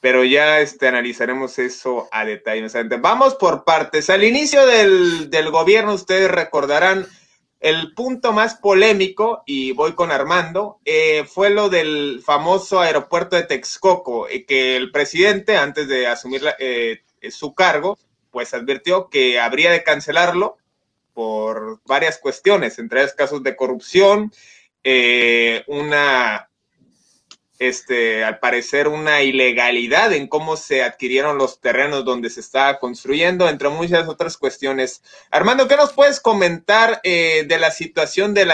pero 0.00 0.24
ya 0.24 0.60
este, 0.60 0.88
analizaremos 0.88 1.58
eso 1.58 2.08
a 2.10 2.24
detalle. 2.24 2.66
Vamos 3.00 3.34
por 3.34 3.64
partes. 3.64 4.08
Al 4.08 4.24
inicio 4.24 4.66
del, 4.66 5.28
del, 5.28 5.50
gobierno, 5.50 5.92
ustedes 5.92 6.30
recordarán 6.30 7.06
el 7.60 7.92
punto 7.92 8.32
más 8.32 8.54
polémico, 8.54 9.42
y 9.44 9.72
voy 9.72 9.92
con 9.92 10.10
Armando, 10.10 10.78
eh, 10.86 11.24
fue 11.28 11.50
lo 11.50 11.68
del 11.68 12.22
famoso 12.24 12.80
aeropuerto 12.80 13.36
de 13.36 13.42
Texcoco, 13.42 14.28
eh, 14.28 14.46
que 14.46 14.76
el 14.76 14.90
presidente, 14.90 15.58
antes 15.58 15.86
de 15.86 16.06
asumir 16.06 16.42
eh, 16.58 17.02
su 17.30 17.54
cargo, 17.54 17.98
pues 18.30 18.54
advirtió 18.54 19.10
que 19.10 19.38
habría 19.38 19.70
de 19.70 19.84
cancelarlo 19.84 20.56
por 21.12 21.80
varias 21.84 22.18
cuestiones, 22.18 22.78
entre 22.78 23.00
ellas 23.00 23.14
casos 23.14 23.42
de 23.42 23.56
corrupción, 23.56 24.32
una 25.66 26.50
este, 27.60 28.24
al 28.24 28.38
parecer 28.38 28.88
una 28.88 29.22
ilegalidad 29.22 30.14
en 30.14 30.28
cómo 30.28 30.56
se 30.56 30.82
adquirieron 30.82 31.36
los 31.36 31.60
terrenos 31.60 32.06
donde 32.06 32.30
se 32.30 32.40
estaba 32.40 32.78
construyendo, 32.78 33.50
entre 33.50 33.68
muchas 33.68 34.08
otras 34.08 34.38
cuestiones. 34.38 35.02
Armando, 35.30 35.68
¿qué 35.68 35.76
nos 35.76 35.92
puedes 35.92 36.20
comentar 36.20 37.00
eh, 37.04 37.44
de 37.46 37.58
la 37.58 37.70
situación 37.70 38.32
del 38.32 38.50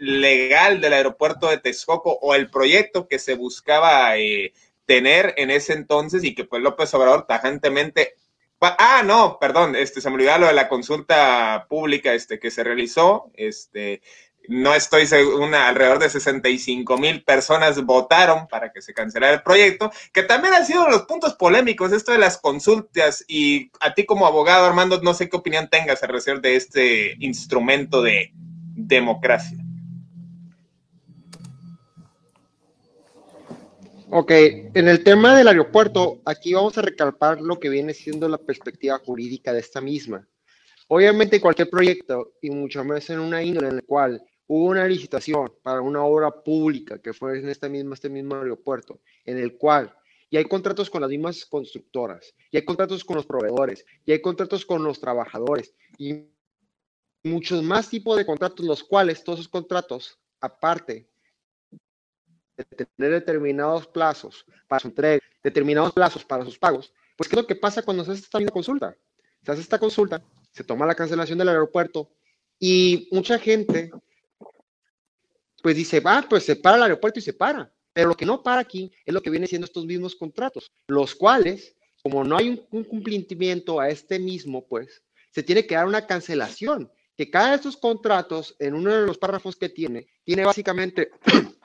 legal 0.00 0.80
del 0.80 0.92
aeropuerto 0.94 1.48
de 1.48 1.58
Texcoco 1.58 2.18
o 2.22 2.34
el 2.34 2.50
proyecto 2.50 3.06
que 3.08 3.18
se 3.18 3.34
buscaba 3.34 4.16
eh, 4.16 4.54
tener 4.86 5.34
en 5.36 5.50
ese 5.50 5.74
entonces 5.74 6.24
y 6.24 6.34
que 6.34 6.44
pues 6.44 6.62
López 6.62 6.92
Obrador 6.94 7.26
tajantemente 7.26 8.14
Ah, 8.62 9.02
no, 9.04 9.38
perdón, 9.40 9.74
este, 9.74 10.00
se 10.00 10.08
me 10.08 10.16
olvidó 10.16 10.38
lo 10.38 10.46
de 10.46 10.52
la 10.52 10.68
consulta 10.68 11.66
pública 11.68 12.14
este, 12.14 12.38
que 12.38 12.50
se 12.50 12.62
realizó. 12.62 13.30
Este, 13.34 14.02
no 14.48 14.74
estoy 14.74 15.06
seguro, 15.06 15.44
alrededor 15.54 15.98
de 15.98 16.10
65 16.10 16.98
mil 16.98 17.22
personas 17.24 17.82
votaron 17.84 18.46
para 18.48 18.72
que 18.72 18.82
se 18.82 18.94
cancelara 18.94 19.34
el 19.34 19.42
proyecto, 19.42 19.90
que 20.12 20.22
también 20.22 20.54
han 20.54 20.66
sido 20.66 20.88
los 20.88 21.02
puntos 21.02 21.34
polémicos, 21.34 21.92
esto 21.92 22.12
de 22.12 22.18
las 22.18 22.38
consultas, 22.38 23.24
y 23.28 23.70
a 23.80 23.94
ti 23.94 24.04
como 24.04 24.26
abogado, 24.26 24.66
Armando, 24.66 25.00
no 25.02 25.14
sé 25.14 25.28
qué 25.28 25.36
opinión 25.36 25.68
tengas 25.68 26.02
al 26.02 26.10
respecto 26.10 26.40
de 26.40 26.56
este 26.56 27.16
instrumento 27.20 28.02
de 28.02 28.32
democracia. 28.34 29.58
Ok, 34.14 34.30
en 34.30 34.88
el 34.88 35.02
tema 35.02 35.34
del 35.34 35.48
aeropuerto, 35.48 36.20
aquí 36.26 36.52
vamos 36.52 36.76
a 36.76 36.82
recalcar 36.82 37.40
lo 37.40 37.58
que 37.58 37.70
viene 37.70 37.94
siendo 37.94 38.28
la 38.28 38.36
perspectiva 38.36 38.98
jurídica 38.98 39.54
de 39.54 39.60
esta 39.60 39.80
misma. 39.80 40.28
Obviamente 40.88 41.40
cualquier 41.40 41.70
proyecto, 41.70 42.34
y 42.42 42.50
mucho 42.50 42.84
más 42.84 43.08
en 43.08 43.20
una 43.20 43.42
índole 43.42 43.68
en 43.68 43.76
la 43.76 43.82
cual 43.82 44.22
hubo 44.48 44.66
una 44.66 44.86
licitación 44.86 45.50
para 45.62 45.80
una 45.80 46.04
obra 46.04 46.30
pública 46.30 47.00
que 47.00 47.14
fue 47.14 47.38
en 47.38 47.48
este 47.48 47.70
mismo, 47.70 47.94
este 47.94 48.10
mismo 48.10 48.34
aeropuerto, 48.34 49.00
en 49.24 49.38
el 49.38 49.56
cual 49.56 49.96
y 50.28 50.36
hay 50.36 50.44
contratos 50.44 50.90
con 50.90 51.00
las 51.00 51.08
mismas 51.08 51.46
constructoras, 51.46 52.34
y 52.50 52.58
hay 52.58 52.66
contratos 52.66 53.02
con 53.04 53.16
los 53.16 53.24
proveedores, 53.24 53.86
y 54.04 54.12
hay 54.12 54.20
contratos 54.20 54.66
con 54.66 54.84
los 54.84 55.00
trabajadores, 55.00 55.74
y 55.96 56.26
muchos 57.24 57.62
más 57.62 57.88
tipos 57.88 58.18
de 58.18 58.26
contratos, 58.26 58.66
los 58.66 58.84
cuales 58.84 59.24
todos 59.24 59.38
esos 59.38 59.50
contratos, 59.50 60.18
aparte 60.38 61.08
de 62.70 62.86
tener 62.86 63.12
determinados 63.12 63.86
plazos 63.86 64.44
para 64.68 64.80
su 64.80 64.88
entrega, 64.88 65.22
determinados 65.42 65.92
plazos 65.92 66.24
para 66.24 66.44
sus 66.44 66.58
pagos, 66.58 66.92
pues 67.16 67.28
¿qué 67.28 67.36
es 67.36 67.42
lo 67.42 67.46
que 67.46 67.56
pasa 67.56 67.82
cuando 67.82 68.04
se 68.04 68.12
hace 68.12 68.22
esta 68.22 68.38
misma 68.38 68.52
consulta? 68.52 68.96
Se 69.44 69.52
hace 69.52 69.60
esta 69.60 69.78
consulta, 69.78 70.22
se 70.52 70.64
toma 70.64 70.86
la 70.86 70.94
cancelación 70.94 71.38
del 71.38 71.48
aeropuerto 71.48 72.10
y 72.58 73.08
mucha 73.10 73.38
gente 73.38 73.90
pues 75.62 75.76
dice, 75.76 76.00
va, 76.00 76.26
pues 76.28 76.44
se 76.44 76.56
para 76.56 76.76
el 76.76 76.82
aeropuerto 76.82 77.20
y 77.20 77.22
se 77.22 77.32
para. 77.32 77.72
Pero 77.92 78.08
lo 78.08 78.16
que 78.16 78.26
no 78.26 78.42
para 78.42 78.60
aquí 78.60 78.90
es 79.04 79.14
lo 79.14 79.22
que 79.22 79.30
viene 79.30 79.46
siendo 79.46 79.66
estos 79.66 79.86
mismos 79.86 80.16
contratos, 80.16 80.72
los 80.88 81.14
cuales, 81.14 81.76
como 82.02 82.24
no 82.24 82.36
hay 82.36 82.66
un, 82.70 82.84
cumplimiento 82.84 83.80
a 83.80 83.88
este 83.88 84.18
mismo, 84.18 84.66
pues 84.66 85.02
se 85.30 85.42
tiene 85.42 85.66
que 85.66 85.74
dar 85.74 85.86
una 85.86 86.06
cancelación, 86.06 86.90
que 87.16 87.30
cada 87.30 87.50
de 87.50 87.56
estos 87.56 87.76
contratos, 87.76 88.56
en 88.58 88.74
uno 88.74 88.92
de 88.92 89.06
los 89.06 89.18
párrafos 89.18 89.56
que 89.56 89.68
tiene, 89.68 90.08
tiene 90.24 90.44
básicamente 90.44 91.10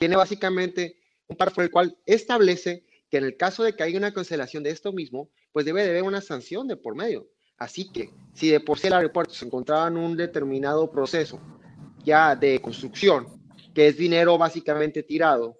tiene 0.00 0.16
básicamente 0.16 0.96
un 1.28 1.36
párrafo 1.36 1.60
el 1.60 1.70
cual 1.70 1.94
establece 2.06 2.86
que 3.10 3.18
en 3.18 3.24
el 3.24 3.36
caso 3.36 3.62
de 3.62 3.76
que 3.76 3.82
haya 3.82 3.98
una 3.98 4.14
cancelación 4.14 4.62
de 4.62 4.70
esto 4.70 4.92
mismo, 4.92 5.28
pues 5.52 5.66
debe 5.66 5.82
de 5.84 5.90
haber 5.90 6.04
una 6.04 6.22
sanción 6.22 6.66
de 6.66 6.78
por 6.78 6.94
medio. 6.94 7.28
Así 7.58 7.92
que 7.92 8.10
si 8.32 8.48
de 8.48 8.60
por 8.60 8.78
sí 8.78 8.86
el 8.86 8.94
aeropuerto 8.94 9.34
se 9.34 9.44
encontraba 9.44 9.88
en 9.88 9.98
un 9.98 10.16
determinado 10.16 10.90
proceso 10.90 11.38
ya 12.02 12.34
de 12.34 12.62
construcción, 12.62 13.26
que 13.74 13.88
es 13.88 13.98
dinero 13.98 14.38
básicamente 14.38 15.02
tirado, 15.02 15.58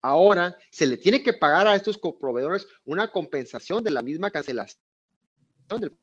ahora 0.00 0.56
se 0.72 0.86
le 0.86 0.96
tiene 0.96 1.22
que 1.22 1.34
pagar 1.34 1.68
a 1.68 1.76
estos 1.76 1.98
proveedores 1.98 2.66
una 2.84 3.12
compensación 3.12 3.84
de 3.84 3.92
la 3.92 4.02
misma 4.02 4.32
cancelación 4.32 4.82
del 5.78 5.96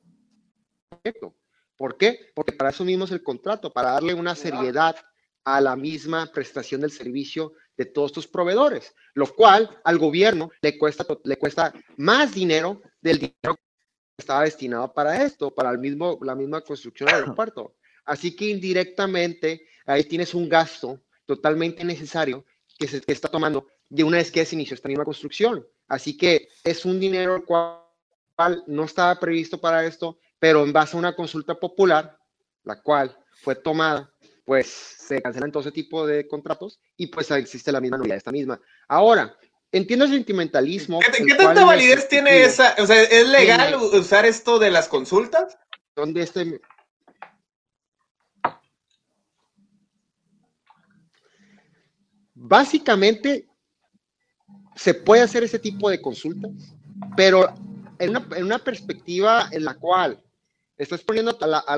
proyecto. 0.87 1.35
¿Por 1.75 1.97
qué? 1.97 2.31
Porque 2.33 2.53
para 2.53 2.69
eso 2.69 2.85
mismo 2.85 3.03
es 3.03 3.11
el 3.11 3.21
contrato, 3.21 3.73
para 3.73 3.91
darle 3.91 4.13
una 4.13 4.33
seriedad 4.33 4.95
a 5.55 5.61
la 5.61 5.75
misma 5.75 6.31
prestación 6.31 6.81
del 6.81 6.91
servicio 6.91 7.53
de 7.77 7.85
todos 7.85 8.11
estos 8.11 8.27
proveedores, 8.27 8.93
lo 9.13 9.33
cual 9.33 9.69
al 9.83 9.97
gobierno 9.97 10.51
le 10.61 10.77
cuesta, 10.77 11.05
le 11.23 11.37
cuesta 11.37 11.73
más 11.97 12.33
dinero 12.33 12.81
del 13.01 13.19
dinero 13.19 13.55
que 13.55 14.19
estaba 14.19 14.43
destinado 14.43 14.93
para 14.93 15.23
esto, 15.23 15.53
para 15.53 15.71
el 15.71 15.79
mismo, 15.79 16.19
la 16.21 16.35
misma 16.35 16.61
construcción 16.61 17.07
del 17.07 17.15
aeropuerto. 17.15 17.75
Así 18.05 18.35
que 18.35 18.45
indirectamente 18.45 19.67
ahí 19.85 20.03
tienes 20.03 20.33
un 20.33 20.49
gasto 20.49 21.01
totalmente 21.25 21.83
necesario 21.83 22.45
que 22.77 22.87
se 22.87 23.01
está 23.07 23.29
tomando 23.29 23.67
de 23.87 24.03
una 24.03 24.17
vez 24.17 24.31
que 24.31 24.45
se 24.45 24.55
inició 24.55 24.75
esta 24.75 24.89
misma 24.89 25.05
construcción. 25.05 25.65
Así 25.87 26.17
que 26.17 26.49
es 26.63 26.85
un 26.85 26.99
dinero 26.99 27.35
el 27.35 27.45
cual 27.45 27.83
no 28.67 28.83
estaba 28.83 29.19
previsto 29.19 29.59
para 29.59 29.85
esto, 29.85 30.19
pero 30.37 30.63
en 30.63 30.73
base 30.73 30.95
a 30.95 30.99
una 30.99 31.15
consulta 31.15 31.55
popular, 31.55 32.17
la 32.63 32.81
cual 32.81 33.17
fue 33.41 33.55
tomada, 33.55 34.11
pues 34.49 34.65
se 34.67 35.21
cancelan 35.21 35.51
todo 35.51 35.61
ese 35.61 35.71
tipo 35.71 36.07
de 36.07 36.27
contratos 36.27 36.79
y 36.97 37.05
pues 37.05 37.29
existe 37.29 37.71
la 37.71 37.79
misma 37.79 37.99
novedad 37.99 38.17
esta 38.17 38.31
misma. 38.31 38.59
Ahora, 38.87 39.37
entiendo 39.71 40.05
el 40.05 40.11
sentimentalismo. 40.11 40.99
¿Qué, 41.01 41.35
tanta 41.35 41.63
validez 41.63 42.07
tiene 42.09 42.41
esa? 42.41 42.73
O 42.79 42.87
sea, 42.87 42.99
¿es 43.03 43.29
legal 43.29 43.75
usar 43.75 44.25
esto 44.25 44.57
de 44.57 44.71
las 44.71 44.87
consultas? 44.87 45.55
Donde 45.95 46.23
este... 46.23 46.59
Básicamente, 52.33 53.47
se 54.75 54.95
puede 54.95 55.21
hacer 55.21 55.43
ese 55.43 55.59
tipo 55.59 55.91
de 55.91 56.01
consultas, 56.01 56.75
pero 57.15 57.53
en 57.99 58.09
una, 58.09 58.27
en 58.35 58.45
una 58.45 58.57
perspectiva 58.57 59.47
en 59.51 59.63
la 59.63 59.75
cual 59.75 60.19
estás 60.75 61.01
poniendo 61.01 61.37
a 61.39 61.45
la, 61.45 61.59
a 61.59 61.77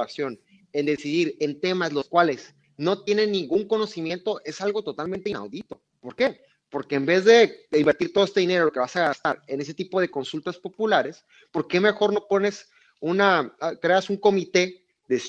acción 0.00 0.40
en 0.72 0.86
decidir 0.86 1.36
en 1.40 1.60
temas 1.60 1.92
los 1.92 2.08
cuales 2.08 2.54
no 2.76 3.02
tienen 3.04 3.32
ningún 3.32 3.66
conocimiento 3.66 4.40
es 4.44 4.60
algo 4.60 4.82
totalmente 4.82 5.30
inaudito. 5.30 5.82
¿Por 6.00 6.16
qué? 6.16 6.40
Porque 6.70 6.96
en 6.96 7.06
vez 7.06 7.24
de 7.24 7.66
invertir 7.72 8.12
todo 8.12 8.24
este 8.24 8.40
dinero 8.40 8.72
que 8.72 8.80
vas 8.80 8.96
a 8.96 9.08
gastar 9.08 9.42
en 9.46 9.60
ese 9.60 9.74
tipo 9.74 10.00
de 10.00 10.10
consultas 10.10 10.58
populares, 10.58 11.24
¿por 11.50 11.68
qué 11.68 11.80
mejor 11.80 12.12
no 12.12 12.26
pones 12.26 12.70
una, 13.00 13.54
ah, 13.60 13.74
creas 13.80 14.08
un 14.08 14.16
comité 14.16 14.86
de 15.06 15.20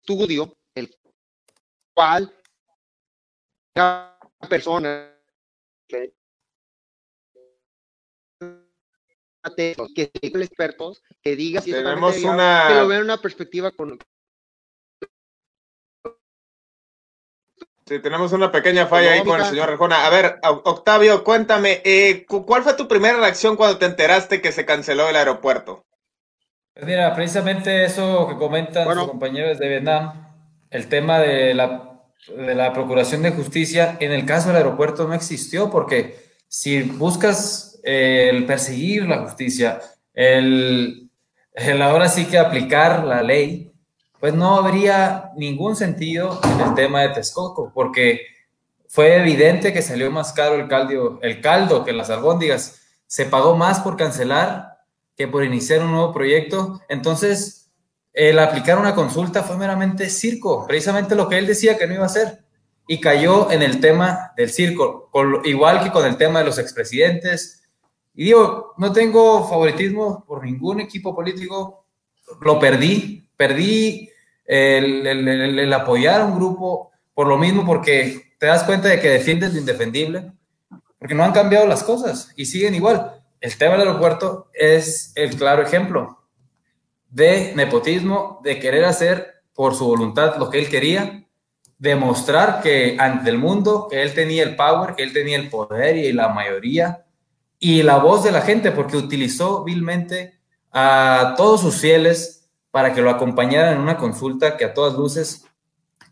estudio, 0.00 0.56
el 0.74 0.94
cual 1.92 2.32
cada 3.74 4.18
persona 4.48 5.12
que 9.54 10.10
expertos 10.22 11.02
que 11.22 11.36
diga 11.36 11.60
si 11.60 11.72
tenemos 11.72 12.16
una 12.22 12.66
que 12.68 12.74
lo 12.74 12.88
vean 12.88 13.02
una 13.02 13.18
perspectiva 13.18 13.70
con 13.70 13.98
Sí, 17.88 18.00
tenemos 18.00 18.32
una 18.32 18.50
pequeña 18.50 18.86
falla 18.86 19.12
ahí 19.12 19.22
con 19.22 19.40
el 19.40 19.46
señor 19.46 19.68
Rejona. 19.68 20.06
A 20.06 20.10
ver, 20.10 20.40
Octavio, 20.42 21.22
cuéntame, 21.22 21.82
eh, 21.84 22.26
¿cuál 22.26 22.64
fue 22.64 22.74
tu 22.74 22.88
primera 22.88 23.16
reacción 23.16 23.54
cuando 23.54 23.78
te 23.78 23.86
enteraste 23.86 24.42
que 24.42 24.50
se 24.50 24.66
canceló 24.66 25.08
el 25.08 25.14
aeropuerto? 25.14 25.86
Pues 26.74 26.84
mira, 26.84 27.14
precisamente 27.14 27.84
eso 27.84 28.26
que 28.26 28.34
comentan 28.34 28.92
sus 28.92 29.06
compañeros 29.06 29.60
de 29.60 29.68
Vietnam, 29.68 30.34
el 30.70 30.88
tema 30.88 31.20
de 31.20 31.54
la 31.54 31.96
de 32.28 32.54
la 32.54 32.72
Procuración 32.72 33.22
de 33.22 33.30
Justicia 33.30 33.96
en 34.00 34.12
el 34.12 34.24
caso 34.26 34.48
del 34.48 34.56
aeropuerto 34.56 35.06
no 35.06 35.14
existió 35.14 35.70
porque 35.70 36.18
si 36.48 36.82
buscas 36.82 37.75
el 37.86 38.44
perseguir 38.44 39.06
la 39.06 39.18
justicia, 39.18 39.80
el, 40.12 41.08
el 41.52 41.82
ahora 41.82 42.08
sí 42.08 42.26
que 42.26 42.38
aplicar 42.38 43.04
la 43.04 43.22
ley, 43.22 43.72
pues 44.18 44.34
no 44.34 44.56
habría 44.56 45.30
ningún 45.36 45.76
sentido 45.76 46.40
en 46.42 46.68
el 46.68 46.74
tema 46.74 47.02
de 47.02 47.10
Texcoco, 47.10 47.70
porque 47.72 48.20
fue 48.88 49.16
evidente 49.16 49.72
que 49.72 49.82
salió 49.82 50.10
más 50.10 50.32
caro 50.32 50.56
el 50.56 50.68
caldo, 50.68 51.18
el 51.22 51.40
caldo 51.40 51.84
que 51.84 51.92
las 51.92 52.10
albóndigas. 52.10 52.80
Se 53.06 53.26
pagó 53.26 53.56
más 53.56 53.80
por 53.80 53.96
cancelar 53.96 54.78
que 55.16 55.28
por 55.28 55.44
iniciar 55.44 55.82
un 55.82 55.92
nuevo 55.92 56.12
proyecto. 56.12 56.80
Entonces, 56.88 57.70
el 58.12 58.38
aplicar 58.38 58.78
una 58.78 58.94
consulta 58.94 59.42
fue 59.42 59.56
meramente 59.56 60.08
circo, 60.08 60.66
precisamente 60.66 61.14
lo 61.14 61.28
que 61.28 61.38
él 61.38 61.46
decía 61.46 61.78
que 61.78 61.86
no 61.86 61.94
iba 61.94 62.04
a 62.04 62.06
hacer. 62.06 62.44
Y 62.88 63.00
cayó 63.00 63.50
en 63.50 63.62
el 63.62 63.80
tema 63.80 64.32
del 64.36 64.50
circo, 64.50 65.10
igual 65.44 65.82
que 65.82 65.90
con 65.90 66.06
el 66.06 66.16
tema 66.16 66.40
de 66.40 66.46
los 66.46 66.58
expresidentes. 66.58 67.65
Y 68.16 68.24
digo, 68.24 68.72
no 68.78 68.92
tengo 68.92 69.46
favoritismo 69.46 70.24
por 70.26 70.42
ningún 70.42 70.80
equipo 70.80 71.14
político, 71.14 71.84
lo 72.40 72.58
perdí, 72.58 73.28
perdí 73.36 74.10
el, 74.46 75.06
el, 75.06 75.72
apoyar 75.74 76.22
a 76.22 76.24
un 76.24 76.36
grupo 76.36 76.90
por 77.12 77.26
lo 77.26 77.36
mismo, 77.36 77.66
porque 77.66 78.32
te 78.38 78.46
das 78.46 78.64
cuenta 78.64 78.88
de 78.88 79.00
que 79.00 79.10
defiendes 79.10 79.52
lo 79.52 79.60
indefendible, 79.60 80.32
porque 80.98 81.14
no 81.14 81.24
han 81.24 81.32
cambiado 81.32 81.66
las 81.66 81.84
cosas 81.84 82.32
y 82.36 82.46
siguen 82.46 82.74
igual. 82.74 83.22
El 83.38 83.56
tema 83.58 83.72
del 83.76 83.88
aeropuerto 83.88 84.48
es 84.54 85.12
el 85.14 85.36
claro 85.36 85.62
ejemplo 85.62 86.22
de 87.10 87.52
nepotismo, 87.54 88.40
de 88.42 88.58
querer 88.58 88.86
hacer 88.86 89.42
por 89.54 89.74
su 89.74 89.86
voluntad 89.86 90.36
lo 90.38 90.48
que 90.48 90.58
él 90.58 90.70
quería, 90.70 91.22
demostrar 91.78 92.62
que 92.62 92.96
ante 92.98 93.28
el 93.28 93.36
mundo 93.36 93.88
que 93.90 94.00
él 94.00 94.14
tenía 94.14 94.42
el 94.42 94.56
power, 94.56 94.94
que 94.94 95.02
él 95.02 95.12
tenía 95.12 95.36
el 95.36 95.50
poder 95.50 95.98
y 95.98 96.12
la 96.14 96.30
mayoría 96.30 97.05
y 97.58 97.82
la 97.82 97.98
voz 97.98 98.24
de 98.24 98.32
la 98.32 98.42
gente, 98.42 98.72
porque 98.72 98.96
utilizó 98.96 99.64
vilmente 99.64 100.38
a 100.72 101.34
todos 101.36 101.60
sus 101.60 101.80
fieles 101.80 102.50
para 102.70 102.92
que 102.92 103.02
lo 103.02 103.10
acompañaran 103.10 103.74
en 103.74 103.80
una 103.80 103.96
consulta 103.96 104.56
que 104.56 104.66
a 104.66 104.74
todas 104.74 104.94
luces 104.94 105.46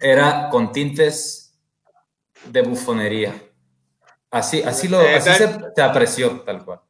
era 0.00 0.48
con 0.50 0.72
tintes 0.72 1.54
de 2.50 2.62
bufonería. 2.62 3.34
Así, 4.30 4.62
así, 4.62 4.88
lo, 4.88 5.00
eh, 5.00 5.20
se, 5.20 5.82
apreció, 5.82 6.40
tal 6.40 6.64
cual. 6.64 6.80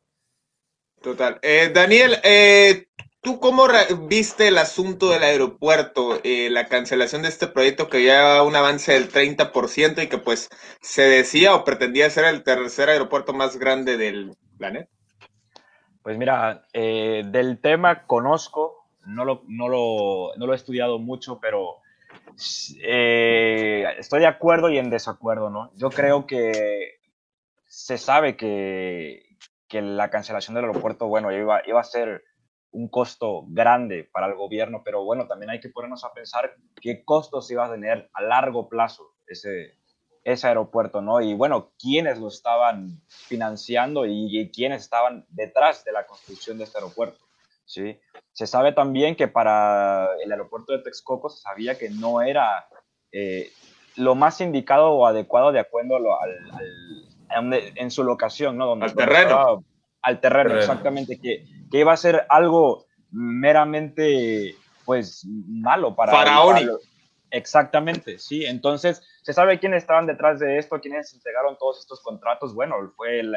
Total. 1.02 1.38
Eh, 1.42 1.70
Daniel, 1.74 2.18
eh, 2.22 2.86
¿Tú 3.24 3.40
cómo 3.40 3.66
viste 4.06 4.48
el 4.48 4.58
asunto 4.58 5.08
del 5.08 5.22
aeropuerto, 5.22 6.20
eh, 6.24 6.50
la 6.50 6.68
cancelación 6.68 7.22
de 7.22 7.28
este 7.28 7.46
proyecto 7.46 7.88
que 7.88 8.02
lleva 8.02 8.42
un 8.42 8.54
avance 8.54 8.92
del 8.92 9.10
30% 9.10 10.02
y 10.02 10.08
que 10.08 10.18
pues 10.18 10.50
se 10.82 11.04
decía 11.04 11.54
o 11.54 11.64
pretendía 11.64 12.10
ser 12.10 12.26
el 12.26 12.42
tercer 12.42 12.90
aeropuerto 12.90 13.32
más 13.32 13.56
grande 13.56 13.96
del 13.96 14.36
planeta? 14.56 14.90
Pues 16.02 16.18
mira, 16.18 16.66
eh, 16.72 17.22
del 17.26 17.60
tema 17.60 18.06
conozco, 18.06 18.88
no 19.06 19.24
lo, 19.24 19.42
no, 19.48 19.68
lo, 19.68 20.32
no 20.36 20.46
lo, 20.46 20.52
he 20.52 20.56
estudiado 20.56 20.98
mucho, 20.98 21.40
pero 21.40 21.76
eh, 22.82 23.86
estoy 23.98 24.20
de 24.20 24.26
acuerdo 24.26 24.68
y 24.70 24.78
en 24.78 24.90
desacuerdo, 24.90 25.48
¿no? 25.48 25.70
Yo 25.76 25.88
creo 25.90 26.26
que 26.26 26.98
se 27.66 27.96
sabe 27.96 28.36
que, 28.36 29.22
que 29.66 29.80
la 29.80 30.10
cancelación 30.10 30.54
del 30.54 30.66
aeropuerto, 30.66 31.08
bueno, 31.08 31.32
iba, 31.32 31.62
iba 31.66 31.80
a 31.80 31.84
ser 31.84 32.22
un 32.70 32.88
costo 32.88 33.44
grande 33.48 34.08
para 34.12 34.26
el 34.26 34.34
gobierno, 34.34 34.82
pero 34.84 35.04
bueno, 35.04 35.26
también 35.26 35.50
hay 35.50 35.60
que 35.60 35.70
ponernos 35.70 36.04
a 36.04 36.12
pensar 36.12 36.54
qué 36.80 37.04
costos 37.04 37.50
iba 37.50 37.66
a 37.66 37.72
tener 37.72 38.10
a 38.12 38.22
largo 38.22 38.68
plazo 38.68 39.14
ese, 39.26 39.78
ese 40.24 40.48
aeropuerto, 40.48 41.00
¿no? 41.00 41.20
Y 41.20 41.34
bueno, 41.34 41.72
quiénes 41.78 42.18
lo 42.18 42.28
estaban 42.28 43.00
financiando 43.08 44.06
y, 44.06 44.50
quiénes 44.52 44.82
estaban 44.82 45.26
detrás 45.28 45.84
de 45.84 45.92
la 45.92 46.06
construcción 46.06 46.58
de 46.58 46.64
este 46.64 46.78
aeropuerto, 46.78 47.20
¿sí? 47.64 47.98
Se 48.32 48.46
sabe 48.46 48.72
también 48.72 49.16
que 49.16 49.28
para 49.28 50.08
el 50.22 50.32
aeropuerto 50.32 50.72
de 50.72 50.80
Texcoco 50.80 51.28
se 51.28 51.42
sabía 51.42 51.78
que 51.78 51.90
no 51.90 52.22
era 52.22 52.66
eh, 53.12 53.52
lo 53.96 54.14
más 54.14 54.40
indicado 54.40 54.90
o 54.92 55.06
adecuado 55.06 55.52
de 55.52 55.60
acuerdo 55.60 55.96
al, 55.96 57.54
en 57.76 57.90
su 57.90 58.02
locación, 58.02 58.56
¿no? 58.56 58.66
Donde, 58.66 58.86
al 58.86 58.94
terreno. 58.94 59.64
al 60.02 60.20
terreno, 60.20 60.56
exactamente, 60.56 61.20
que 61.20 61.46
que 61.74 61.80
iba 61.80 61.92
a 61.92 61.96
ser 61.96 62.24
algo 62.28 62.86
meramente, 63.10 64.54
pues, 64.84 65.26
malo 65.26 65.96
para... 65.96 66.12
Faraónico. 66.12 66.78
Exactamente, 67.34 68.18
sí. 68.18 68.44
Entonces, 68.44 69.02
se 69.22 69.32
sabe 69.32 69.58
quiénes 69.58 69.82
estaban 69.82 70.06
detrás 70.06 70.38
de 70.38 70.56
esto, 70.58 70.80
quiénes 70.80 71.12
entregaron 71.12 71.58
todos 71.58 71.80
estos 71.80 72.00
contratos. 72.00 72.54
Bueno, 72.54 72.76
fue 72.96 73.18
el, 73.20 73.36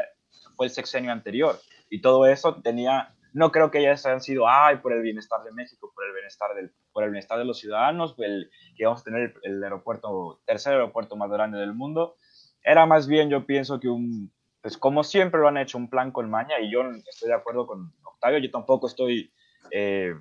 fue 0.56 0.68
el 0.68 0.72
sexenio 0.72 1.12
anterior. 1.12 1.60
Y 1.90 2.02
todo 2.02 2.28
eso 2.28 2.62
tenía 2.62 3.16
no 3.34 3.52
creo 3.52 3.70
que 3.70 3.80
ellas 3.80 4.06
hayan 4.06 4.22
sido, 4.22 4.48
ay, 4.48 4.78
por 4.78 4.94
el 4.94 5.02
bienestar 5.02 5.44
de 5.44 5.52
México, 5.52 5.92
por 5.94 6.06
el 6.06 6.14
bienestar, 6.14 6.56
del, 6.56 6.72
por 6.92 7.04
el 7.04 7.12
bienestar 7.12 7.38
de 7.38 7.46
los 7.46 7.60
ciudadanos, 7.60 8.16
que 8.16 8.86
vamos 8.86 9.02
a 9.02 9.04
tener 9.04 9.36
el, 9.44 9.64
aeropuerto, 9.64 10.42
tercer 10.46 10.74
aeropuerto 10.74 11.16
más 11.16 11.30
grande 11.30 11.60
del 11.60 11.74
mundo. 11.74 12.18
Era 12.64 12.86
más 12.86 13.08
bien, 13.08 13.30
yo 13.30 13.46
pienso 13.46 13.80
que 13.80 13.90
un, 13.90 14.32
pues 14.62 14.78
como 14.78 15.04
siempre 15.04 15.40
lo 15.40 15.48
han 15.48 15.58
hecho, 15.58 15.78
un 15.78 15.90
plan 15.90 16.12
con 16.12 16.30
maña, 16.30 16.60
y 16.60 16.72
yo 16.72 16.82
estoy 17.08 17.30
de 17.30 17.36
acuerdo 17.36 17.68
con 17.68 17.94
Octavio, 18.04 18.40
yo 18.40 18.50
tampoco 18.50 18.88
estoy 18.88 19.32
eh, 19.70 20.16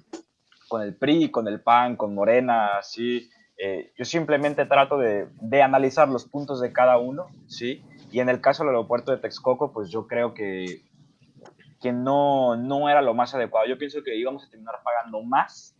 con 0.69 0.83
el 0.83 0.95
PRI, 0.95 1.31
con 1.31 1.49
el 1.49 1.63
PAN, 1.63 1.97
con 1.97 2.15
Morena, 2.15 2.79
así. 2.79 3.31
Eh, 3.59 3.93
yo 3.97 4.05
simplemente 4.05 4.67
trato 4.67 4.99
de, 4.99 5.29
de, 5.41 5.63
analizar 5.63 6.09
los 6.09 6.27
puntos 6.27 6.61
de 6.61 6.73
cada 6.73 6.99
uno, 6.99 7.27
¿sí? 7.47 7.83
Y 8.11 8.21
en 8.21 8.29
el 8.29 8.41
caso 8.41 8.63
del 8.63 8.75
aeropuerto 8.75 9.13
de 9.13 9.19
Texcoco, 9.19 9.73
pues 9.73 9.91
yo 9.91 10.07
creo 10.07 10.35
que 10.35 10.83
que 11.81 11.93
no, 11.93 12.57
no 12.57 12.89
era 12.89 13.03
lo 13.03 13.15
más 13.15 13.35
adecuado. 13.35 13.67
Yo 13.67 13.79
pienso 13.79 14.03
que 14.03 14.17
íbamos 14.17 14.45
a 14.45 14.51
terminar 14.51 14.77
pagando 14.83 15.23
más 15.23 15.77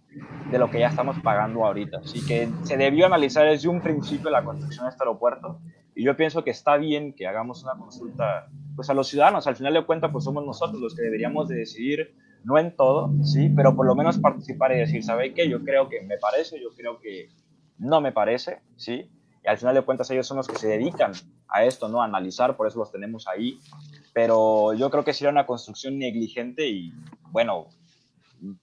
de 0.51 0.59
lo 0.59 0.71
que 0.71 0.79
ya 0.79 0.89
estamos 0.89 1.17
pagando 1.21 1.65
ahorita. 1.65 1.99
Así 1.99 2.25
que 2.25 2.49
se 2.63 2.77
debió 2.77 3.07
analizar 3.07 3.47
desde 3.47 3.69
un 3.69 3.81
principio 3.81 4.31
la 4.31 4.45
construcción 4.45 4.85
de 4.85 4.91
este 4.91 5.03
aeropuerto 5.03 5.61
y 5.95 6.05
yo 6.05 6.17
pienso 6.17 6.45
que 6.45 6.51
está 6.51 6.77
bien 6.77 7.15
que 7.15 7.27
hagamos 7.27 7.63
una 7.65 7.75
consulta 7.75 8.49
pues 8.75 8.91
a 8.91 8.95
los 8.95 9.09
ciudadanos. 9.09 9.47
Al 9.47 9.57
final 9.57 9.75
de 9.75 9.85
cuentas 9.85 10.11
pues 10.13 10.25
somos 10.25 10.45
nosotros 10.45 10.81
los 10.81 10.95
que 10.95 11.03
deberíamos 11.03 11.49
de 11.49 11.57
decidir, 11.57 12.15
no 12.45 12.59
en 12.59 12.77
todo, 12.77 13.11
sí, 13.23 13.51
pero 13.55 13.75
por 13.75 13.87
lo 13.87 13.95
menos 13.95 14.19
participar 14.19 14.73
y 14.73 14.79
decir, 14.79 15.03
¿sabe 15.03 15.33
qué? 15.33 15.49
Yo 15.49 15.65
creo 15.65 15.89
que 15.89 16.03
me 16.03 16.19
parece, 16.19 16.61
yo 16.61 16.69
creo 16.77 17.01
que 17.01 17.31
no 17.79 18.01
me 18.01 18.13
parece, 18.13 18.61
sí. 18.77 19.11
Y 19.45 19.49
al 19.49 19.59
final 19.59 19.75
de 19.75 19.83
cuentas 19.83 20.11
ellos 20.11 20.27
son 20.27 20.39
los 20.39 20.47
que 20.47 20.57
se 20.57 20.69
dedican 20.69 21.13
a 21.49 21.65
esto, 21.65 21.89
¿no? 21.89 22.03
A 22.03 22.05
analizar, 22.05 22.57
por 22.57 22.67
eso 22.67 22.79
los 22.79 22.91
tenemos 22.91 23.29
ahí 23.29 23.61
pero 24.17 24.73
yo 24.73 24.89
creo 24.89 25.05
que 25.05 25.13
sería 25.13 25.29
una 25.29 25.45
construcción 25.45 25.99
negligente 25.99 26.67
y, 26.67 26.91
bueno, 27.33 27.67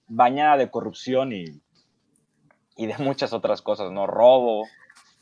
bañada 0.08 0.56
de 0.56 0.68
corrupción 0.68 1.32
y, 1.32 1.44
y 2.76 2.86
de 2.88 2.98
muchas 2.98 3.32
otras 3.32 3.62
cosas, 3.62 3.92
¿no? 3.92 4.08
Robo, 4.08 4.66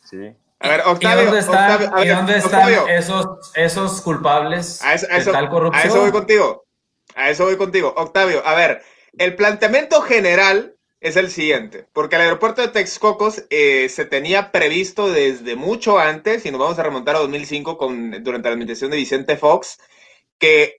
¿sí? 0.03 0.35
A 0.59 0.69
ver, 0.69 0.81
Octavio, 0.87 1.21
¿Y 1.21 1.25
dónde 1.27 1.41
están, 1.41 1.83
¿y 2.03 2.09
dónde 2.09 2.37
están 2.39 2.89
esos, 2.89 3.27
esos 3.55 4.01
culpables 4.01 4.83
a 4.83 4.95
eso, 4.95 5.07
de 5.07 5.33
tal 5.33 5.51
corrupción? 5.51 5.85
A 5.85 5.87
eso 5.87 6.01
voy 6.01 6.13
contigo. 6.13 6.65
A 7.15 7.29
eso 7.29 7.45
voy 7.45 7.59
contigo. 7.59 7.93
Octavio, 7.95 8.41
a 8.47 8.55
ver, 8.55 8.83
el 9.19 9.37
planteamiento 9.37 10.01
general 10.01 10.72
es 11.03 11.17
el 11.17 11.31
siguiente, 11.31 11.89
porque 11.93 12.15
el 12.15 12.23
aeropuerto 12.23 12.63
de 12.63 12.69
Texcocos 12.69 13.45
eh, 13.51 13.89
se 13.89 14.05
tenía 14.05 14.53
previsto 14.53 15.11
desde 15.11 15.57
mucho 15.57 15.99
antes, 15.99 16.47
y 16.47 16.53
nos 16.53 16.61
vamos 16.61 16.79
a 16.79 16.85
remontar 16.85 17.17
a 17.17 17.19
2005 17.19 17.77
con, 17.77 18.23
durante 18.23 18.49
la 18.49 18.53
administración 18.53 18.93
de 18.93 18.99
Vicente 18.99 19.37
Fox, 19.37 19.81
que 20.39 20.77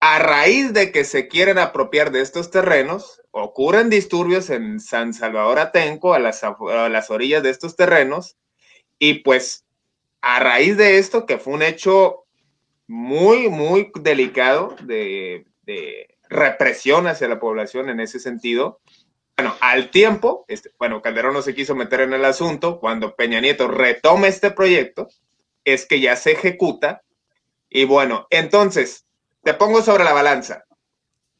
a 0.00 0.18
raíz 0.18 0.72
de 0.72 0.90
que 0.90 1.04
se 1.04 1.28
quieren 1.28 1.58
apropiar 1.58 2.10
de 2.10 2.20
estos 2.20 2.50
terrenos, 2.50 3.22
ocurren 3.30 3.90
disturbios 3.90 4.50
en 4.50 4.80
San 4.80 5.14
Salvador 5.14 5.60
Atenco, 5.60 6.14
a 6.14 6.18
las, 6.18 6.42
a 6.42 6.88
las 6.88 7.10
orillas 7.10 7.44
de 7.44 7.50
estos 7.50 7.76
terrenos, 7.76 8.36
y 8.98 9.20
pues 9.22 9.64
a 10.20 10.40
raíz 10.40 10.76
de 10.78 10.98
esto, 10.98 11.26
que 11.26 11.38
fue 11.38 11.54
un 11.54 11.62
hecho 11.62 12.24
muy, 12.88 13.48
muy 13.48 13.92
delicado 14.00 14.74
de, 14.82 15.46
de 15.62 16.18
represión 16.28 17.06
hacia 17.06 17.28
la 17.28 17.38
población 17.38 17.88
en 17.88 18.00
ese 18.00 18.18
sentido, 18.18 18.80
bueno, 19.40 19.56
al 19.60 19.90
tiempo, 19.90 20.44
este, 20.48 20.70
bueno, 20.78 21.00
Calderón 21.00 21.32
no 21.32 21.40
se 21.40 21.54
quiso 21.54 21.74
meter 21.74 22.02
en 22.02 22.12
el 22.12 22.26
asunto, 22.26 22.78
cuando 22.78 23.16
Peña 23.16 23.40
Nieto 23.40 23.68
retoma 23.68 24.28
este 24.28 24.50
proyecto, 24.50 25.08
es 25.64 25.86
que 25.86 25.98
ya 25.98 26.14
se 26.16 26.32
ejecuta 26.32 27.00
y 27.70 27.84
bueno, 27.86 28.26
entonces, 28.28 29.06
te 29.42 29.54
pongo 29.54 29.80
sobre 29.80 30.04
la 30.04 30.12
balanza. 30.12 30.66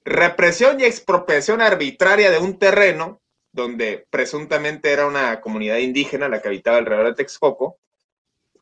Represión 0.02 0.80
y 0.80 0.84
expropiación 0.84 1.60
arbitraria 1.60 2.30
de 2.30 2.38
un 2.38 2.58
terreno 2.58 3.20
donde 3.52 4.06
presuntamente 4.08 4.92
era 4.92 5.06
una 5.06 5.42
comunidad 5.42 5.76
indígena 5.76 6.30
la 6.30 6.40
que 6.40 6.48
habitaba 6.48 6.78
alrededor 6.78 7.08
de 7.08 7.14
Texcoco, 7.16 7.76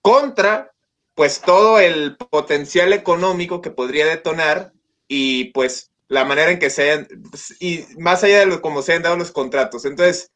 contra 0.03 0.73
pues 1.15 1.41
todo 1.41 1.79
el 1.79 2.17
potencial 2.17 2.93
económico 2.93 3.61
que 3.61 3.71
podría 3.71 4.07
detonar 4.07 4.73
y 5.07 5.53
pues 5.53 5.93
la 6.09 6.25
manera 6.25 6.51
en 6.51 6.59
que 6.59 6.71
se 6.71 6.91
hayan, 6.91 7.09
y 7.61 7.85
más 7.99 8.25
allá 8.25 8.41
de 8.41 8.47
lo, 8.47 8.83
se 8.83 8.93
hayan 8.93 9.03
dado 9.03 9.17
los 9.17 9.31
contratos. 9.31 9.85
Entonces, 9.85 10.33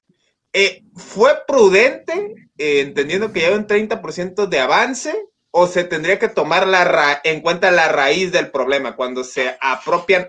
eh, 0.52 0.84
¿fue 0.94 1.30
prudente, 1.46 2.34
eh, 2.58 2.80
entendiendo 2.80 3.32
que 3.32 3.40
ya 3.40 3.48
hay 3.48 3.54
un 3.54 3.66
30% 3.66 4.46
de 4.46 4.60
avance, 4.60 5.14
o 5.50 5.66
se 5.66 5.84
tendría 5.84 6.18
que 6.18 6.28
tomar 6.28 6.66
la 6.66 7.20
en 7.24 7.42
cuenta 7.42 7.70
la 7.70 7.88
raíz 7.88 8.32
del 8.32 8.50
problema 8.50 8.96
cuando 8.96 9.22
se 9.22 9.56
apropian 9.60 10.28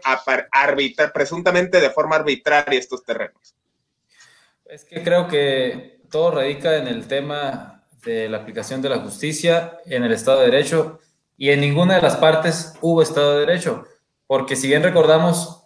arbitrar, 0.52 1.14
presuntamente 1.14 1.80
de 1.80 1.90
forma 1.90 2.18
arbitraria 2.18 2.78
estos 2.78 3.06
terrenos? 3.06 3.56
Es 4.66 4.84
que 4.84 5.02
creo 5.02 5.28
que 5.30 6.02
todo 6.12 6.32
radica 6.32 6.78
en 6.78 6.88
el 6.88 7.08
tema 7.08 7.86
de 8.04 8.28
la 8.28 8.40
aplicación 8.40 8.82
de 8.82 8.90
la 8.90 9.00
justicia, 9.00 9.80
en 9.86 10.04
el 10.04 10.12
Estado 10.12 10.42
de 10.42 10.52
Derecho, 10.52 11.00
y 11.38 11.52
en 11.52 11.62
ninguna 11.62 11.96
de 11.96 12.02
las 12.02 12.18
partes 12.18 12.74
hubo 12.82 13.02
Estado 13.02 13.36
de 13.36 13.46
Derecho, 13.46 13.86
porque 14.34 14.56
si 14.56 14.66
bien 14.66 14.82
recordamos, 14.82 15.62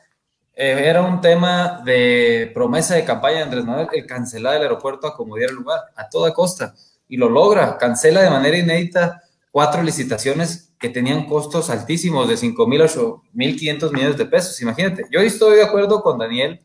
eh, 0.53 0.81
era 0.87 1.01
un 1.01 1.21
tema 1.21 1.81
de 1.85 2.51
promesa 2.53 2.95
de 2.95 3.05
campaña 3.05 3.37
de 3.37 3.43
Andrés 3.43 3.63
Manuel, 3.63 3.87
el 3.93 4.05
cancelar 4.05 4.55
el 4.55 4.63
aeropuerto 4.63 5.07
a 5.07 5.15
como 5.15 5.37
diera 5.37 5.53
lugar, 5.53 5.79
a 5.95 6.09
toda 6.09 6.33
costa, 6.33 6.75
y 7.07 7.15
lo 7.15 7.29
logra, 7.29 7.77
cancela 7.77 8.21
de 8.21 8.29
manera 8.29 8.57
inédita 8.57 9.23
cuatro 9.51 9.81
licitaciones 9.81 10.73
que 10.77 10.89
tenían 10.89 11.27
costos 11.27 11.69
altísimos 11.69 12.27
de 12.27 12.35
5 12.35 12.67
mil, 12.67 12.81
8 12.81 13.23
mil 13.31 13.57
500 13.57 13.93
millones 13.93 14.17
de 14.17 14.25
pesos. 14.25 14.61
Imagínate, 14.61 15.05
yo 15.11 15.21
estoy 15.21 15.55
de 15.55 15.63
acuerdo 15.63 16.01
con 16.01 16.17
Daniel 16.17 16.59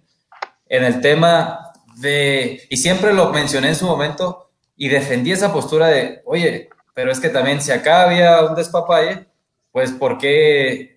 en 0.66 0.82
el 0.82 1.00
tema 1.00 1.70
de, 1.98 2.66
y 2.68 2.78
siempre 2.78 3.14
lo 3.14 3.30
mencioné 3.30 3.68
en 3.68 3.76
su 3.76 3.86
momento 3.86 4.50
y 4.76 4.88
defendí 4.88 5.30
esa 5.30 5.52
postura 5.52 5.86
de, 5.86 6.20
oye, 6.24 6.68
pero 6.94 7.12
es 7.12 7.20
que 7.20 7.28
también 7.28 7.60
si 7.62 7.70
acá 7.70 8.02
había 8.02 8.42
un 8.42 8.56
despapalle, 8.56 9.28
pues 9.70 9.92
¿por 9.92 10.18
qué, 10.18 10.91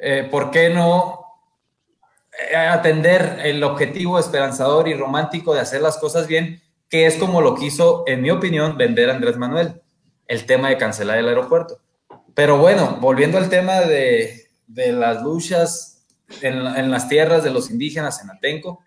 eh, 0.00 0.28
¿por 0.30 0.50
qué 0.50 0.70
no 0.70 1.20
eh, 2.50 2.56
atender 2.56 3.40
el 3.44 3.62
objetivo 3.62 4.18
esperanzador 4.18 4.88
y 4.88 4.94
romántico 4.94 5.54
de 5.54 5.60
hacer 5.60 5.82
las 5.82 5.98
cosas 5.98 6.26
bien, 6.26 6.62
que 6.88 7.06
es 7.06 7.16
como 7.16 7.40
lo 7.40 7.54
quiso, 7.54 8.04
en 8.06 8.22
mi 8.22 8.30
opinión, 8.30 8.76
vender 8.76 9.10
Andrés 9.10 9.36
Manuel? 9.36 9.80
el 10.30 10.46
tema 10.46 10.68
de 10.68 10.78
cancelar 10.78 11.18
el 11.18 11.28
aeropuerto. 11.28 11.80
Pero 12.34 12.56
bueno, 12.56 12.98
volviendo 13.00 13.36
al 13.36 13.48
tema 13.48 13.80
de, 13.80 14.48
las 14.68 15.22
luchas 15.22 16.06
en, 16.40 16.88
las 16.88 17.08
tierras 17.08 17.42
de 17.42 17.50
los 17.50 17.68
indígenas 17.68 18.22
en 18.22 18.30
Atenco, 18.30 18.78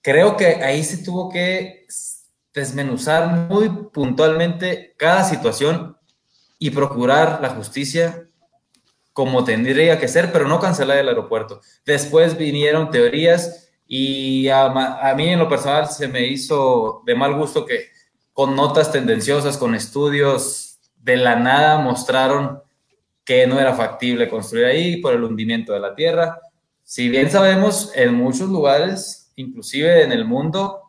creo 0.00 0.34
que 0.34 0.46
ahí 0.64 0.82
se 0.82 1.04
tuvo 1.04 1.28
que 1.28 1.84
desmenuzar 2.54 3.50
muy 3.50 3.68
puntualmente 3.92 4.94
cada 4.96 5.24
situación 5.24 5.98
y 6.58 6.70
procurar 6.70 7.40
la 7.42 7.50
justicia 7.50 8.26
como 9.12 9.44
tendría 9.44 9.98
que 9.98 10.08
ser, 10.08 10.32
pero 10.32 10.48
no 10.48 10.60
cancelar 10.60 10.98
el 10.98 11.08
aeropuerto. 11.08 11.60
Después 11.84 12.36
vinieron 12.36 12.90
teorías 12.90 13.70
y 13.86 14.48
a, 14.48 14.66
a 14.66 15.14
mí 15.14 15.28
en 15.28 15.38
lo 15.38 15.48
personal 15.48 15.88
se 15.88 16.08
me 16.08 16.26
hizo 16.26 17.02
de 17.04 17.14
mal 17.14 17.34
gusto 17.34 17.66
que 17.66 17.88
con 18.32 18.56
notas 18.56 18.90
tendenciosas, 18.90 19.58
con 19.58 19.74
estudios 19.74 20.78
de 20.96 21.16
la 21.16 21.36
nada 21.36 21.78
mostraron 21.78 22.62
que 23.24 23.46
no 23.46 23.60
era 23.60 23.74
factible 23.74 24.28
construir 24.28 24.64
ahí 24.64 24.96
por 24.96 25.14
el 25.14 25.22
hundimiento 25.24 25.72
de 25.72 25.80
la 25.80 25.94
tierra. 25.94 26.40
Si 26.82 27.08
bien 27.08 27.30
sabemos, 27.30 27.92
en 27.94 28.14
muchos 28.14 28.48
lugares, 28.48 29.32
inclusive 29.36 30.02
en 30.02 30.12
el 30.12 30.24
mundo, 30.24 30.82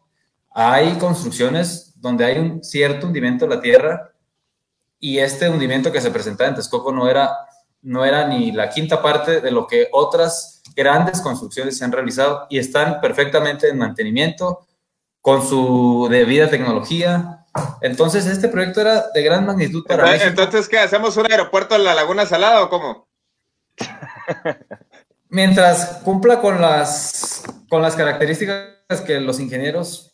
hay 0.52 0.98
construcciones 0.98 1.94
donde 2.00 2.26
hay 2.26 2.40
un 2.40 2.64
cierto 2.64 3.08
hundimiento 3.08 3.48
de 3.48 3.56
la 3.56 3.62
tierra 3.62 4.12
y 5.00 5.20
este 5.20 5.50
hundimiento 5.50 5.92
que 5.92 6.02
se 6.02 6.12
presentaba 6.12 6.50
en 6.50 6.56
Texcoco 6.56 6.92
no 6.92 7.10
era, 7.10 7.30
no 7.84 8.06
era 8.06 8.28
ni 8.28 8.52
la 8.52 8.69
quinta 8.69 9.02
parte 9.02 9.41
de 9.41 9.52
lo 9.52 9.67
que 9.67 9.89
otras 9.91 10.62
grandes 10.76 11.22
construcciones 11.22 11.78
se 11.78 11.86
han 11.86 11.91
realizado 11.91 12.48
y 12.50 12.58
están 12.58 13.00
perfectamente 13.02 13.69
en 13.69 13.78
mantenimiento, 13.78 14.65
con 15.22 15.48
su 15.48 16.08
debida 16.10 16.50
tecnología. 16.50 17.46
Entonces, 17.82 18.26
este 18.26 18.48
proyecto 18.48 18.82
era 18.82 19.06
de 19.13 19.22
gran 19.22 19.46
magnitud 19.46 19.86
para 19.86 20.04
entonces, 20.04 20.28
Entonces, 20.28 20.69
¿qué? 20.69 20.80
¿Hacemos 20.80 21.15
un 21.17 21.32
aeropuerto 21.32 21.76
en 21.76 21.84
la 21.84 21.93
Laguna 21.93 22.26
Salada 22.26 22.63
o 22.63 22.69
cómo? 22.69 23.08
Mientras 25.30 26.02
cumpla 26.04 26.41
con 26.41 26.60
las, 26.60 27.43
con 27.69 27.82
las 27.82 27.96
características 27.96 29.02
que 29.06 29.19
los 29.19 29.39
ingenieros 29.39 30.12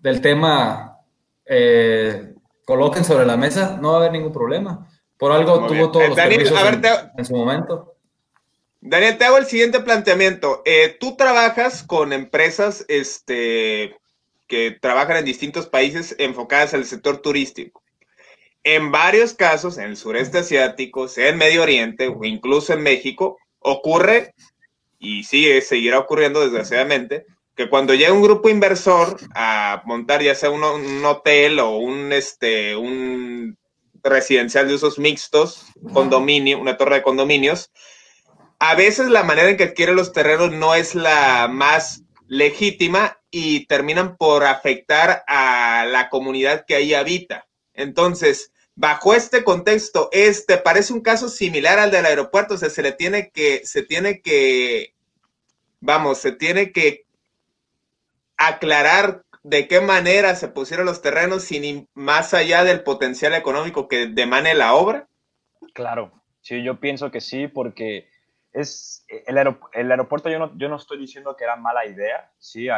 del 0.00 0.20
tema 0.20 0.98
eh, 1.44 2.34
coloquen 2.64 3.04
sobre 3.04 3.26
la 3.26 3.36
mesa, 3.36 3.78
no 3.80 3.90
va 3.90 3.94
a 3.94 3.98
haber 3.98 4.12
ningún 4.12 4.32
problema. 4.32 4.88
Por 5.22 5.30
algo 5.30 5.68
tuvo 5.68 5.92
todos 5.92 6.08
los 6.08 6.16
Daniel, 6.16 6.40
en, 6.40 7.24
su 7.24 7.36
momento. 7.36 7.94
Daniel, 8.80 9.16
te 9.18 9.24
hago 9.24 9.38
el 9.38 9.46
siguiente 9.46 9.78
planteamiento. 9.78 10.62
Eh, 10.64 10.96
tú 10.98 11.14
trabajas 11.14 11.84
con 11.84 12.12
empresas 12.12 12.84
este, 12.88 14.00
que 14.48 14.76
trabajan 14.80 15.18
en 15.18 15.24
distintos 15.24 15.68
países 15.68 16.16
enfocadas 16.18 16.74
al 16.74 16.84
sector 16.86 17.18
turístico. 17.18 17.84
En 18.64 18.90
varios 18.90 19.32
casos, 19.32 19.78
en 19.78 19.84
el 19.84 19.96
sureste 19.96 20.38
asiático, 20.38 21.06
sea 21.06 21.28
en 21.28 21.38
Medio 21.38 21.62
Oriente 21.62 22.08
o 22.08 22.24
incluso 22.24 22.72
en 22.72 22.82
México, 22.82 23.38
ocurre 23.60 24.34
y 24.98 25.22
sigue, 25.22 25.60
seguirá 25.60 26.00
ocurriendo 26.00 26.40
desgraciadamente, 26.40 27.26
que 27.54 27.68
cuando 27.68 27.94
llega 27.94 28.12
un 28.12 28.22
grupo 28.22 28.48
inversor 28.48 29.18
a 29.36 29.82
montar 29.84 30.20
ya 30.20 30.34
sea 30.34 30.50
un, 30.50 30.64
un 30.64 31.04
hotel 31.04 31.60
o 31.60 31.76
un, 31.76 32.12
este, 32.12 32.74
un 32.74 33.56
residencial 34.02 34.68
de 34.68 34.74
usos 34.74 34.98
mixtos, 34.98 35.66
condominio, 35.92 36.58
una 36.58 36.76
torre 36.76 36.96
de 36.96 37.02
condominios, 37.02 37.70
a 38.58 38.74
veces 38.74 39.08
la 39.08 39.24
manera 39.24 39.50
en 39.50 39.56
que 39.56 39.64
adquiere 39.64 39.92
los 39.92 40.12
terrenos 40.12 40.52
no 40.52 40.74
es 40.74 40.94
la 40.94 41.48
más 41.48 42.02
legítima 42.28 43.18
y 43.30 43.66
terminan 43.66 44.16
por 44.16 44.44
afectar 44.44 45.24
a 45.26 45.84
la 45.86 46.08
comunidad 46.08 46.64
que 46.66 46.76
ahí 46.76 46.94
habita. 46.94 47.48
Entonces, 47.74 48.52
bajo 48.74 49.14
este 49.14 49.42
contexto, 49.42 50.08
este 50.12 50.58
parece 50.58 50.92
un 50.92 51.00
caso 51.00 51.28
similar 51.28 51.78
al 51.78 51.90
del 51.90 52.06
aeropuerto, 52.06 52.54
o 52.54 52.56
sea, 52.56 52.70
se 52.70 52.82
le 52.82 52.92
tiene 52.92 53.30
que, 53.30 53.62
se 53.64 53.82
tiene 53.82 54.20
que, 54.20 54.94
vamos, 55.80 56.18
se 56.18 56.32
tiene 56.32 56.72
que 56.72 57.04
aclarar 58.36 59.24
de 59.42 59.68
qué 59.68 59.80
manera 59.80 60.34
se 60.34 60.48
pusieron 60.48 60.86
los 60.86 61.02
terrenos 61.02 61.44
sin 61.44 61.88
más 61.94 62.34
allá 62.34 62.64
del 62.64 62.82
potencial 62.82 63.34
económico 63.34 63.88
que 63.88 64.06
demane 64.06 64.54
la 64.54 64.74
obra? 64.74 65.08
Claro, 65.74 66.12
sí, 66.40 66.62
yo 66.62 66.80
pienso 66.80 67.10
que 67.10 67.20
sí, 67.20 67.48
porque 67.48 68.08
es 68.52 69.04
el, 69.26 69.38
aeropuerto, 69.38 70.28
yo 70.28 70.38
no, 70.38 70.56
yo 70.58 70.68
no 70.68 70.76
estoy 70.76 70.98
diciendo 70.98 71.36
que 71.36 71.44
era 71.44 71.56
mala 71.56 71.86
idea, 71.86 72.30
¿sí? 72.38 72.68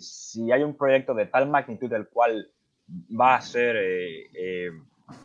si 0.00 0.50
hay 0.50 0.62
un 0.62 0.76
proyecto 0.76 1.14
de 1.14 1.26
tal 1.26 1.48
magnitud 1.48 1.88
del 1.88 2.08
cual 2.08 2.50
va 3.18 3.36
a 3.36 3.40
ser 3.40 3.76
eh, 3.76 4.30
eh, 4.34 4.70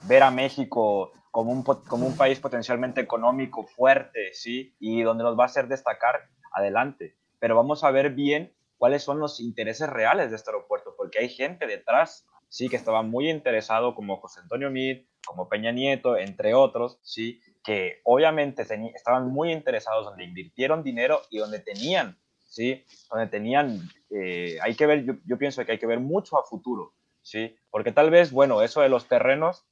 ver 0.03 0.23
a 0.23 0.31
México 0.31 1.11
como 1.31 1.51
un, 1.51 1.63
como 1.63 2.07
un 2.07 2.15
país 2.15 2.39
potencialmente 2.39 3.01
económico 3.01 3.65
fuerte, 3.65 4.33
¿sí? 4.33 4.73
Y 4.79 5.01
donde 5.01 5.23
nos 5.23 5.37
va 5.37 5.43
a 5.43 5.47
hacer 5.47 5.67
destacar, 5.67 6.29
adelante. 6.53 7.17
Pero 7.39 7.55
vamos 7.55 7.83
a 7.83 7.91
ver 7.91 8.11
bien 8.11 8.54
cuáles 8.77 9.03
son 9.03 9.19
los 9.19 9.39
intereses 9.39 9.89
reales 9.89 10.29
de 10.29 10.35
este 10.35 10.51
aeropuerto, 10.51 10.93
porque 10.97 11.19
hay 11.19 11.29
gente 11.29 11.67
detrás, 11.67 12.25
sí, 12.49 12.69
que 12.69 12.75
estaba 12.75 13.01
muy 13.01 13.29
interesado, 13.29 13.95
como 13.95 14.17
José 14.17 14.41
Antonio 14.41 14.69
Mid, 14.69 15.03
como 15.25 15.49
Peña 15.49 15.71
Nieto, 15.71 16.17
entre 16.17 16.53
otros, 16.53 16.99
sí, 17.01 17.41
que 17.63 18.01
obviamente 18.03 18.63
estaban 18.95 19.27
muy 19.27 19.51
interesados, 19.51 20.05
donde 20.05 20.23
invirtieron 20.23 20.83
dinero 20.83 21.21
y 21.29 21.39
donde 21.39 21.59
tenían, 21.59 22.17
sí, 22.47 22.85
donde 23.09 23.27
tenían, 23.27 23.89
eh, 24.11 24.57
hay 24.61 24.75
que 24.75 24.85
ver, 24.85 25.05
yo, 25.25 25.37
pienso 25.37 25.65
que 25.65 25.73
hay 25.73 25.79
que 25.79 25.87
ver 25.87 25.99
mucho 25.99 26.37
a 26.37 26.43
futuro, 26.43 26.93
sí, 27.21 27.55
porque 27.71 27.91
tal 27.91 28.11
vez, 28.11 28.31
bueno, 28.31 28.61
eso 28.61 28.81
de 28.81 28.89
los 28.89 29.07
terrenos, 29.07 29.65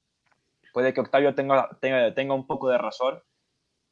puede 0.74 0.94
que 0.94 1.02
Octavio 1.02 1.36
tenga, 1.36 1.70
tenga, 1.80 2.14
tenga 2.16 2.34
un 2.34 2.48
poco 2.48 2.70
de 2.70 2.80
razón, 2.80 3.22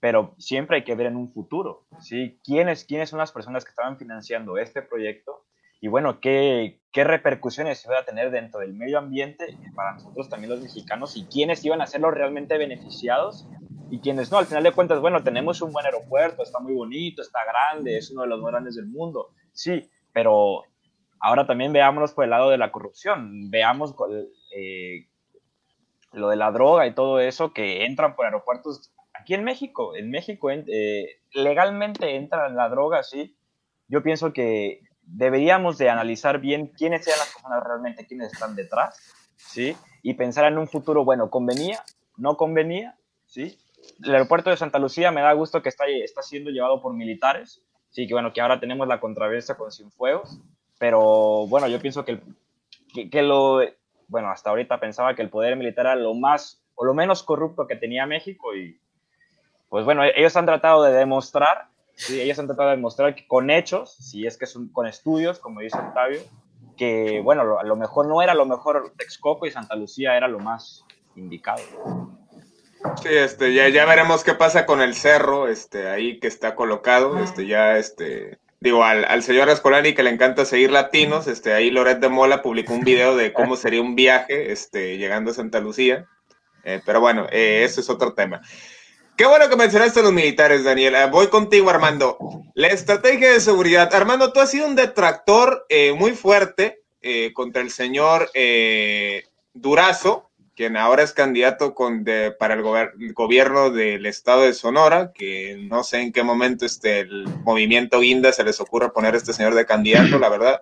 pero 0.02 0.34
siempre 0.40 0.78
hay 0.78 0.84
que 0.84 0.96
ver 0.96 1.06
en 1.06 1.16
un 1.16 1.32
futuro, 1.32 1.86
¿sí? 2.00 2.40
¿Quiénes, 2.44 2.86
quiénes 2.86 3.10
son 3.10 3.20
las 3.20 3.32
personas 3.32 3.64
que 3.64 3.70
estaban 3.70 3.98
financiando 3.98 4.58
este 4.58 4.82
proyecto? 4.82 5.46
Y 5.80 5.88
bueno, 5.88 6.20
¿qué, 6.20 6.82
qué 6.92 7.04
repercusiones 7.04 7.80
se 7.80 7.90
va 7.90 8.00
a 8.00 8.06
tener 8.06 8.32
dentro 8.32 8.62
del 8.62 8.74
medio 8.74 8.98
ambiente 8.98 9.58
para 9.76 9.94
nosotros 9.94 10.28
también 10.28 10.50
los 10.50 10.62
mexicanos 10.62 11.16
y 11.16 11.26
quiénes 11.26 11.64
iban 11.64 11.82
a 11.82 11.88
ser 11.88 12.02
los 12.02 12.14
realmente 12.14 12.58
beneficiados 12.58 13.48
y 13.92 14.00
quiénes 14.00 14.32
no. 14.32 14.40
Al 14.40 14.48
final 14.48 14.64
de 14.64 14.72
cuentas, 14.72 15.00
bueno, 15.02 15.24
tenemos 15.24 15.62
un 15.62 15.72
buen 15.72 15.86
aeropuerto, 15.86 16.42
está 16.42 16.60
muy 16.60 16.74
bonito, 16.74 17.22
está 17.22 17.40
grande, 17.46 17.98
es 17.98 18.10
uno 18.10 18.24
de 18.24 18.30
los 18.30 18.42
más 18.42 18.52
grandes 18.52 18.76
del 18.76 18.88
mundo, 18.88 19.30
sí, 19.54 19.88
pero 20.12 20.64
ahora 21.20 21.46
también 21.46 21.74
veámonos 21.74 22.14
por 22.14 22.24
el 22.24 22.32
lado 22.32 22.50
de 22.50 22.58
la 22.58 22.72
corrupción, 22.72 23.52
veamos 23.52 23.94
eh, 24.56 25.08
lo 26.14 26.30
de 26.30 26.38
la 26.38 26.52
droga 26.52 26.88
y 26.88 26.96
todo 26.96 27.20
eso 27.20 27.54
que 27.54 27.86
entran 27.86 28.16
por 28.16 28.26
aeropuertos 28.26 28.92
Aquí 29.22 29.36
en 29.36 29.44
México, 29.44 29.96
en 29.96 30.10
México 30.10 30.50
eh, 30.50 31.20
legalmente 31.32 32.16
entra 32.16 32.50
la 32.50 32.70
droga, 32.70 33.04
sí. 33.04 33.36
Yo 33.88 34.02
pienso 34.02 34.34
que 34.34 34.82
deberíamos 35.04 35.78
de 35.78 35.92
analizar 35.92 36.40
bien 36.40 36.68
quiénes 36.76 37.06
sean 37.06 37.20
las 37.20 37.32
personas 37.32 37.64
realmente, 37.64 38.08
quiénes 38.08 38.34
están 38.34 38.56
detrás, 38.56 39.00
¿sí? 39.36 39.78
Y 40.02 40.16
pensar 40.16 40.46
en 40.46 40.58
un 40.58 40.68
futuro, 40.68 41.06
bueno, 41.06 41.30
¿convenía? 41.30 41.84
¿No 42.18 42.36
convenía? 42.36 42.98
¿Sí? 43.28 43.60
El 44.04 44.16
aeropuerto 44.16 44.50
de 44.50 44.58
Santa 44.58 44.80
Lucía 44.80 45.12
me 45.12 45.22
da 45.22 45.34
gusto 45.34 45.62
que 45.62 45.70
está, 45.70 45.86
está 45.86 46.24
siendo 46.24 46.50
llevado 46.50 46.82
por 46.82 46.96
militares, 46.96 47.62
sí, 47.92 48.08
que 48.08 48.16
bueno, 48.16 48.34
que 48.34 48.42
ahora 48.42 48.60
tenemos 48.60 48.88
la 48.88 49.00
controversia 49.00 49.56
con 49.56 49.72
Cienfuegos, 49.72 50.40
pero 50.80 51.46
bueno, 51.46 51.68
yo 51.68 51.80
pienso 51.80 52.04
que, 52.06 52.20
que, 52.92 53.12
que 53.12 53.22
lo, 53.22 53.60
bueno, 54.08 54.32
hasta 54.32 54.50
ahorita 54.50 54.80
pensaba 54.80 55.14
que 55.14 55.22
el 55.22 55.30
poder 55.30 55.56
militar 55.58 55.86
era 55.86 55.96
lo 55.96 56.16
más 56.16 56.64
o 56.74 56.86
lo 56.86 56.96
menos 56.96 57.22
corrupto 57.22 57.68
que 57.68 57.76
tenía 57.76 58.08
México 58.08 58.56
y 58.56 58.82
pues 59.72 59.86
bueno, 59.86 60.04
ellos 60.04 60.36
han 60.36 60.46
tratado 60.46 60.84
de 60.84 60.92
demostrar, 60.92 61.70
¿sí? 61.96 62.20
ellos 62.20 62.38
han 62.38 62.48
tratado 62.48 62.72
de 62.72 62.76
demostrar 62.76 63.16
que 63.16 63.26
con 63.26 63.50
hechos, 63.50 63.96
si 63.96 64.28
es 64.28 64.38
que 64.38 64.46
son 64.46 64.68
con 64.68 64.86
estudios, 64.86 65.40
como 65.40 65.62
dice 65.62 65.78
Octavio, 65.78 66.20
que 66.76 67.22
bueno, 67.24 67.58
a 67.58 67.64
lo 67.64 67.78
mejor 67.78 68.06
no 68.06 68.22
era 68.22 68.34
lo 68.34 68.46
mejor 68.46 68.92
Texcoco 68.98 69.46
y 69.46 69.52
Santa 69.52 69.78
Lucía 69.78 70.18
era 70.18 70.28
lo 70.28 70.40
más 70.40 70.84
indicado. 71.16 71.62
Sí, 73.02 73.08
este, 73.12 73.54
ya, 73.54 73.70
ya 73.70 73.86
veremos 73.86 74.26
qué 74.26 74.34
pasa 74.34 74.66
con 74.66 74.82
el 74.82 74.94
cerro, 74.94 75.48
este, 75.48 75.90
ahí 75.90 76.20
que 76.20 76.28
está 76.28 76.54
colocado, 76.54 77.18
este, 77.24 77.48
ya, 77.48 77.78
este, 77.78 78.40
digo, 78.60 78.84
al, 78.84 79.06
al 79.06 79.24
señor 79.24 79.48
Escolani 79.48 79.94
que 79.94 80.04
le 80.04 80.10
encanta 80.10 80.44
seguir 80.44 80.72
latinos, 80.72 81.28
este, 81.28 81.54
ahí 81.54 81.72
Loret 81.72 82.00
de 82.00 82.10
Mola 82.10 82.42
publicó 82.42 82.74
un 82.74 82.84
video 82.84 83.16
de 83.16 83.32
cómo 83.32 83.56
sería 83.56 83.80
un 83.80 83.96
viaje, 83.96 84.52
este, 84.52 84.98
llegando 84.98 85.32
a 85.32 85.34
Santa 85.34 85.62
Lucía, 85.62 86.08
eh, 86.66 86.82
pero 86.86 87.00
bueno, 87.00 87.26
eh, 87.32 87.64
eso 87.64 87.80
es 87.80 87.90
otro 87.90 88.14
tema. 88.16 88.42
Qué 89.16 89.26
bueno 89.26 89.50
que 89.50 89.56
mencionaste 89.56 90.00
a 90.00 90.04
los 90.04 90.14
militares, 90.14 90.64
Daniel. 90.64 90.96
Eh, 90.96 91.08
voy 91.12 91.28
contigo, 91.28 91.70
Armando. 91.70 92.18
La 92.56 92.68
estrategia 92.68 93.32
de 93.32 93.40
seguridad. 93.40 93.94
Armando, 93.94 94.34
tú 94.34 94.40
has 94.40 94.50
sido 94.50 94.68
un 94.68 94.76
detractor 94.76 95.66
eh, 95.70 95.94
muy 95.94 96.12
fuerte 96.12 96.82
eh, 97.02 97.32
contra 97.34 97.62
el 97.62 97.70
señor 97.70 98.32
Durazo, 99.54 100.32
quien 100.56 100.78
ahora 100.78 101.04
es 101.04 101.14
candidato 101.14 101.76
para 102.40 102.56
el 102.56 103.14
gobierno 103.14 103.70
del 103.70 104.06
estado 104.06 104.42
de 104.42 104.54
Sonora, 104.54 105.12
que 105.14 105.58
no 105.70 105.84
sé 105.84 106.02
en 106.02 106.12
qué 106.12 106.24
momento 106.24 106.66
este, 106.66 107.00
el 107.00 107.28
movimiento 107.44 108.00
Guinda 108.00 108.32
se 108.34 108.44
les 108.44 108.60
ocurre 108.60 108.92
poner 108.92 109.14
a 109.14 109.18
este 109.18 109.34
señor 109.34 109.56
de 109.56 109.66
candidato, 109.66 110.18
la 110.20 110.30
verdad. 110.30 110.62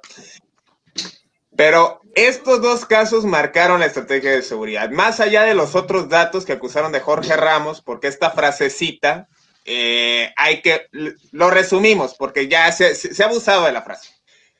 Pero 1.59 1.99
estos 2.15 2.61
dos 2.61 2.85
casos 2.85 3.25
marcaron 3.25 3.81
la 3.81 3.87
estrategia 3.87 4.31
de 4.31 4.43
seguridad. 4.43 4.91
Más 4.91 5.19
allá 5.19 5.43
de 5.43 5.55
los 5.55 5.75
otros 5.75 6.07
datos 6.07 6.45
que 6.45 6.53
acusaron 6.53 6.93
de 6.93 7.01
Jorge 7.01 7.35
Ramos, 7.35 7.81
porque 7.81 8.07
esta 8.07 8.31
frasecita 8.31 9.27
eh, 9.65 10.31
hay 10.37 10.61
que, 10.61 10.85
lo 11.33 11.49
resumimos, 11.49 12.15
porque 12.15 12.47
ya 12.47 12.71
se, 12.71 12.93
ha 13.21 13.25
abusado 13.25 13.65
de 13.65 13.73
la 13.73 13.81
frase. 13.81 14.09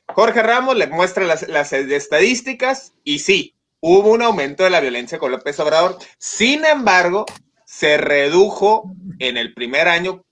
Jorge 0.08 0.42
Ramos 0.42 0.76
le 0.76 0.88
muestra 0.88 1.24
las, 1.24 1.48
las, 1.48 1.72
estadísticas 1.72 2.92
y 3.02 3.20
sí, 3.20 3.54
hubo 3.80 4.10
un 4.10 4.20
aumento 4.20 4.64
de 4.64 4.68
la 4.68 4.80
violencia 4.80 5.18
con 5.18 5.32
López 5.32 5.58
Obrador. 5.58 5.96
Sin 6.18 6.66
embargo, 6.66 7.24
se 7.64 7.96
redujo 7.96 8.92
en 9.20 9.38
el 9.38 9.54
primer 9.54 9.88
año 9.88 10.26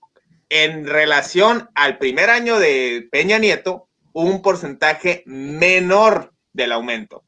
en 0.49 0.85
relación 0.85 1.67
al 1.73 1.97
primer 1.97 2.29
año 2.29 2.59
de 2.59 3.07
Peña 3.11 3.39
Nieto, 3.39 3.89
un 4.13 4.43
porcentaje 4.43 5.23
menor 5.25 6.31
del 6.53 6.71
aumento. 6.71 7.23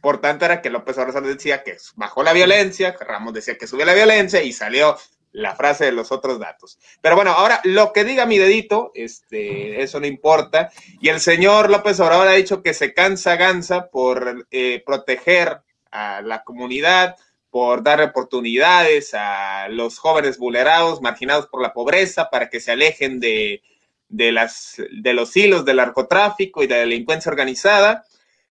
Por 0.00 0.20
tanto, 0.20 0.46
era 0.46 0.62
que 0.62 0.70
López 0.70 0.96
Obrador 0.98 1.26
decía 1.26 1.62
que 1.62 1.76
bajó 1.94 2.22
la 2.22 2.32
violencia, 2.32 2.96
Ramos 2.98 3.34
decía 3.34 3.58
que 3.58 3.66
subió 3.66 3.84
la 3.84 3.94
violencia 3.94 4.42
y 4.42 4.52
salió 4.52 4.96
la 5.32 5.54
frase 5.54 5.84
de 5.84 5.92
los 5.92 6.10
otros 6.10 6.38
datos. 6.38 6.78
Pero 7.00 7.16
bueno, 7.16 7.32
ahora 7.32 7.60
lo 7.64 7.92
que 7.92 8.04
diga 8.04 8.26
mi 8.26 8.38
dedito, 8.38 8.92
este, 8.94 9.82
eso 9.82 10.00
no 10.00 10.06
importa. 10.06 10.70
Y 11.00 11.08
el 11.08 11.20
señor 11.20 11.70
López 11.70 12.00
Obrador 12.00 12.28
ha 12.28 12.32
dicho 12.32 12.62
que 12.62 12.74
se 12.74 12.94
cansa 12.94 13.36
gansa 13.36 13.88
por 13.90 14.46
eh, 14.50 14.82
proteger 14.84 15.60
a 15.90 16.22
la 16.22 16.42
comunidad, 16.44 17.16
por 17.50 17.82
dar 17.82 18.00
oportunidades 18.00 19.12
a 19.12 19.68
los 19.68 19.98
jóvenes 19.98 20.38
vulnerados, 20.38 21.02
marginados 21.02 21.46
por 21.46 21.62
la 21.62 21.72
pobreza, 21.72 22.30
para 22.30 22.48
que 22.48 22.60
se 22.60 22.72
alejen 22.72 23.20
de, 23.20 23.62
de, 24.08 24.48
de 24.92 25.12
los 25.12 25.36
hilos 25.36 25.64
del 25.64 25.76
narcotráfico 25.76 26.62
y 26.62 26.66
de 26.66 26.74
la 26.74 26.80
delincuencia 26.80 27.30
organizada 27.30 28.04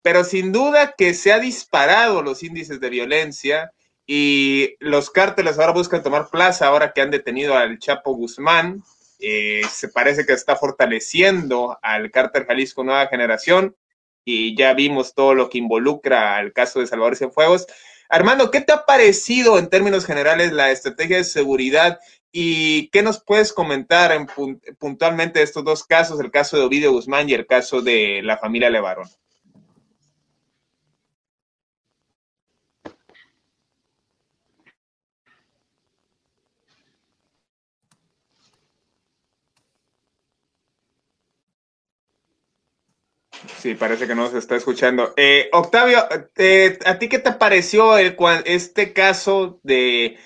pero 0.03 0.23
sin 0.25 0.51
duda 0.51 0.93
que 0.95 1.15
se 1.15 1.31
ha 1.31 1.39
disparado 1.39 2.21
los 2.21 2.43
índices 2.43 2.79
de 2.79 2.89
violencia 2.89 3.71
y 4.05 4.75
los 4.79 5.09
cárteles 5.09 5.57
ahora 5.57 5.71
buscan 5.71 6.03
tomar 6.03 6.29
plaza 6.29 6.67
ahora 6.67 6.91
que 6.91 7.01
han 7.01 7.09
detenido 7.09 7.55
al 7.55 7.79
Chapo 7.79 8.13
Guzmán. 8.13 8.83
Eh, 9.19 9.61
se 9.71 9.87
parece 9.87 10.25
que 10.25 10.33
está 10.33 10.57
fortaleciendo 10.57 11.79
al 11.81 12.11
cártel 12.11 12.45
Jalisco 12.45 12.83
Nueva 12.83 13.07
Generación 13.07 13.77
y 14.25 14.57
ya 14.57 14.73
vimos 14.73 15.13
todo 15.13 15.33
lo 15.35 15.49
que 15.49 15.57
involucra 15.57 16.35
al 16.35 16.51
caso 16.51 16.81
de 16.81 16.87
Salvador 16.87 17.15
Cienfuegos. 17.15 17.65
Armando, 18.09 18.51
¿qué 18.51 18.59
te 18.59 18.73
ha 18.73 18.85
parecido 18.85 19.57
en 19.57 19.69
términos 19.69 20.05
generales 20.05 20.51
la 20.51 20.71
estrategia 20.71 21.17
de 21.17 21.23
seguridad 21.23 21.99
y 22.29 22.89
qué 22.89 23.03
nos 23.03 23.23
puedes 23.23 23.53
comentar 23.53 24.11
en, 24.11 24.27
puntualmente 24.77 25.39
de 25.39 25.45
estos 25.45 25.63
dos 25.63 25.85
casos, 25.85 26.19
el 26.19 26.29
caso 26.29 26.57
de 26.57 26.63
Ovidio 26.63 26.91
Guzmán 26.91 27.29
y 27.29 27.33
el 27.33 27.47
caso 27.47 27.81
de 27.81 28.21
la 28.21 28.37
familia 28.37 28.69
Levarón? 28.69 29.07
Sí, 43.63 43.75
parece 43.75 44.07
que 44.07 44.13
no 44.13 44.29
se 44.29 44.39
está 44.39 44.57
escuchando. 44.57 45.13
Eh, 45.15 45.47
Octavio, 45.53 45.99
¿a 45.99 46.99
ti 46.99 47.07
qué 47.07 47.17
te 47.17 47.31
pareció 47.31 47.97
el, 47.97 48.17
este 48.43 48.91
caso 48.91 49.61
de 49.63 50.17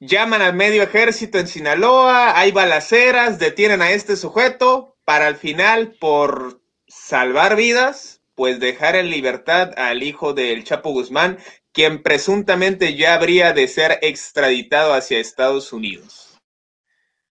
llaman 0.00 0.42
al 0.42 0.54
medio 0.54 0.82
ejército 0.82 1.38
en 1.38 1.46
Sinaloa, 1.46 2.36
hay 2.36 2.50
balaceras, 2.50 3.38
detienen 3.38 3.80
a 3.80 3.92
este 3.92 4.16
sujeto 4.16 4.96
para 5.04 5.28
al 5.28 5.36
final, 5.36 5.92
por 6.00 6.60
salvar 6.88 7.54
vidas, 7.54 8.22
pues 8.34 8.58
dejar 8.58 8.96
en 8.96 9.08
libertad 9.08 9.70
al 9.76 10.02
hijo 10.02 10.34
del 10.34 10.64
Chapo 10.64 10.90
Guzmán, 10.90 11.38
quien 11.70 12.02
presuntamente 12.02 12.96
ya 12.96 13.14
habría 13.14 13.52
de 13.52 13.68
ser 13.68 14.00
extraditado 14.02 14.94
hacia 14.94 15.20
Estados 15.20 15.72
Unidos. 15.72 16.40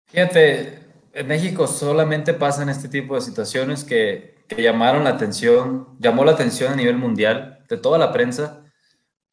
Fíjate, 0.07 0.79
en 1.13 1.27
México 1.27 1.65
solamente 1.65 2.33
pasan 2.33 2.67
este 2.67 2.89
tipo 2.89 3.15
de 3.15 3.21
situaciones 3.21 3.85
que, 3.85 4.37
llamaron 4.57 5.03
la 5.03 5.11
atención, 5.11 5.95
llamó 5.99 6.23
la 6.25 6.31
atención 6.31 6.73
a 6.73 6.75
nivel 6.75 6.97
mundial 6.97 7.65
de 7.69 7.77
toda 7.77 7.97
la 7.97 8.11
prensa, 8.11 8.63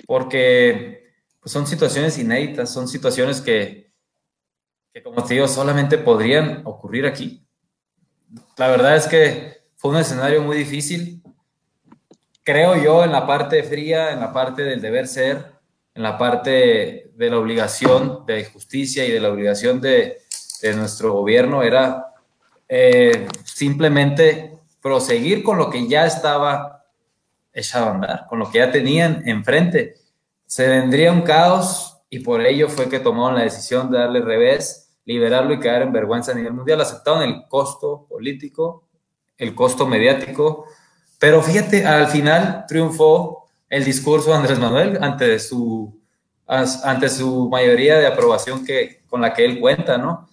porque 0.07 1.13
pues, 1.41 1.53
son 1.53 1.67
situaciones 1.67 2.19
inéditas, 2.19 2.73
son 2.73 2.89
situaciones 2.89 3.41
que, 3.41 3.93
que, 4.93 5.03
como 5.03 5.25
te 5.25 5.35
digo, 5.35 5.49
solamente 5.49 5.99
podrían 5.99 6.63
ocurrir 6.65 7.07
aquí. 7.07 7.47
La 8.59 8.69
verdad 8.69 8.97
es 8.97 9.07
que 9.07 9.57
fue 9.77 9.93
un 9.93 9.99
escenario 9.99 10.43
muy 10.43 10.57
difícil. 10.57 11.23
Creo 12.43 12.77
yo 12.77 13.05
en 13.05 13.13
la 13.13 13.27
parte 13.27 13.63
fría, 13.63 14.13
en 14.13 14.21
la 14.21 14.33
parte 14.33 14.63
del 14.63 14.81
deber 14.81 15.09
ser, 15.09 15.53
en 15.95 16.03
la 16.03 16.19
parte 16.19 17.11
de 17.15 17.31
la 17.31 17.39
obligación 17.39 18.25
de 18.27 18.45
justicia 18.45 19.05
y 19.05 19.11
de 19.11 19.21
la 19.21 19.31
obligación 19.31 19.81
de, 19.81 20.19
de 20.61 20.75
nuestro 20.75 21.13
gobierno 21.13 21.63
era 21.63 22.15
eh, 22.69 23.29
simplemente 23.45 24.56
proseguir 24.87 25.43
con 25.43 25.59
lo 25.59 25.69
que 25.69 25.89
ya 25.89 26.07
estaba 26.07 26.85
echado 27.53 27.87
a 27.87 27.91
andar, 27.91 28.27
con 28.29 28.39
lo 28.39 28.49
que 28.49 28.59
ya 28.59 28.71
tenían 28.71 29.21
enfrente. 29.27 29.97
Se 30.47 30.69
vendría 30.69 31.11
un 31.11 31.23
caos 31.23 31.99
y 32.09 32.21
por 32.21 32.41
ello 32.41 32.69
fue 32.69 32.89
que 32.89 33.01
tomaron 33.01 33.35
la 33.35 33.43
decisión 33.43 33.91
de 33.91 33.99
darle 33.99 34.21
revés, 34.21 34.95
liberarlo 35.05 35.55
y 35.55 35.59
quedar 35.59 35.83
en 35.83 35.93
vergüenza 35.93 36.31
a 36.31 36.37
nivel 36.37 36.53
mundial. 36.53 36.81
Aceptaron 36.81 37.25
el 37.25 37.49
costo 37.49 38.07
político, 38.09 38.85
el 39.37 39.57
costo 39.57 39.89
mediático, 39.89 40.67
pero 41.19 41.43
fíjate, 41.43 41.85
al 41.85 42.07
final 42.07 42.65
triunfó 42.69 43.49
el 43.69 43.85
discurso 43.85 44.31
de 44.31 44.37
Andrés 44.37 44.61
Manuel 44.61 45.03
ante 45.03 45.41
su, 45.41 46.01
ante 46.47 47.09
su 47.09 47.49
mayoría 47.49 47.99
de 47.99 48.07
aprobación 48.07 48.65
que, 48.65 49.03
con 49.09 49.21
la 49.21 49.35
que 49.35 49.47
él 49.47 49.59
cuenta, 49.59 49.99
¿no? 49.99 50.29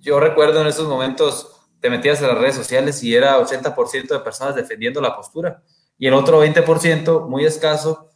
yo 0.00 0.20
recuerdo 0.20 0.60
en 0.60 0.68
esos 0.68 0.88
momentos, 0.88 1.57
te 1.80 1.90
metías 1.90 2.22
a 2.22 2.28
las 2.28 2.38
redes 2.38 2.54
sociales 2.54 3.02
y 3.02 3.14
era 3.14 3.38
80% 3.38 4.08
de 4.08 4.20
personas 4.20 4.54
defendiendo 4.54 5.00
la 5.00 5.14
postura. 5.14 5.62
Y 5.98 6.06
el 6.06 6.14
otro 6.14 6.44
20% 6.44 7.28
muy 7.28 7.44
escaso, 7.44 8.10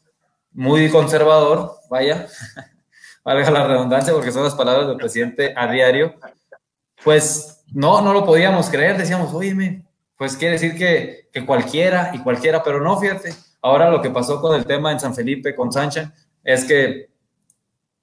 muy 0.53 0.90
conservador, 0.90 1.77
vaya, 1.90 2.27
valga 3.25 3.51
la 3.51 3.66
redundancia 3.66 4.12
porque 4.12 4.33
son 4.33 4.44
las 4.44 4.55
palabras 4.55 4.87
del 4.88 4.96
presidente 4.96 5.53
a 5.57 5.70
diario, 5.70 6.14
pues 7.05 7.64
no, 7.72 8.01
no 8.01 8.12
lo 8.12 8.25
podíamos 8.25 8.68
creer, 8.68 8.96
decíamos, 8.96 9.33
oye, 9.35 9.85
pues 10.16 10.37
quiere 10.37 10.53
decir 10.53 10.77
que, 10.77 11.29
que 11.33 11.44
cualquiera 11.44 12.11
y 12.14 12.18
cualquiera, 12.18 12.62
pero 12.62 12.81
no, 12.81 12.98
fíjate, 12.98 13.35
ahora 13.61 13.90
lo 13.90 14.03
que 14.03 14.11
pasó 14.11 14.40
con 14.40 14.55
el 14.55 14.66
tema 14.66 14.92
en 14.92 15.01
San 15.01 15.14
Felipe 15.14 15.55
con 15.55 15.72
Sancha 15.72 16.12
es 16.44 16.64
que 16.64 17.12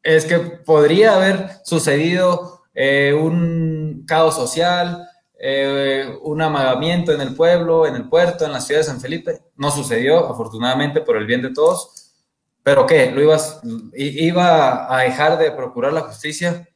es 0.01 0.25
que 0.25 0.39
podría 0.39 1.15
haber 1.15 1.49
sucedido 1.63 2.63
eh, 2.73 3.13
un 3.13 4.05
caos 4.07 4.35
social, 4.35 5.08
eh, 5.41 6.17
un 6.23 6.41
amagamiento 6.41 7.13
en 7.13 7.21
el 7.21 7.33
pueblo, 7.33 7.87
en 7.87 7.95
el 7.95 8.09
puerto, 8.09 8.45
en 8.45 8.51
la 8.51 8.59
ciudad 8.59 8.81
de 8.81 8.87
San 8.87 8.99
Felipe. 8.99 9.39
No 9.55 9.71
sucedió, 9.71 10.29
afortunadamente, 10.29 10.99
por 10.99 11.15
el 11.15 11.25
bien 11.25 11.41
de 11.41 11.53
todos. 11.53 12.13
¿Pero 12.61 12.85
qué? 12.85 13.09
¿Lo 13.09 13.21
ibas, 13.21 13.61
iba 13.93 14.93
a 14.93 15.01
dejar 15.03 15.37
de 15.37 15.51
procurar 15.51 15.93
la 15.93 16.01
justicia? 16.01 16.67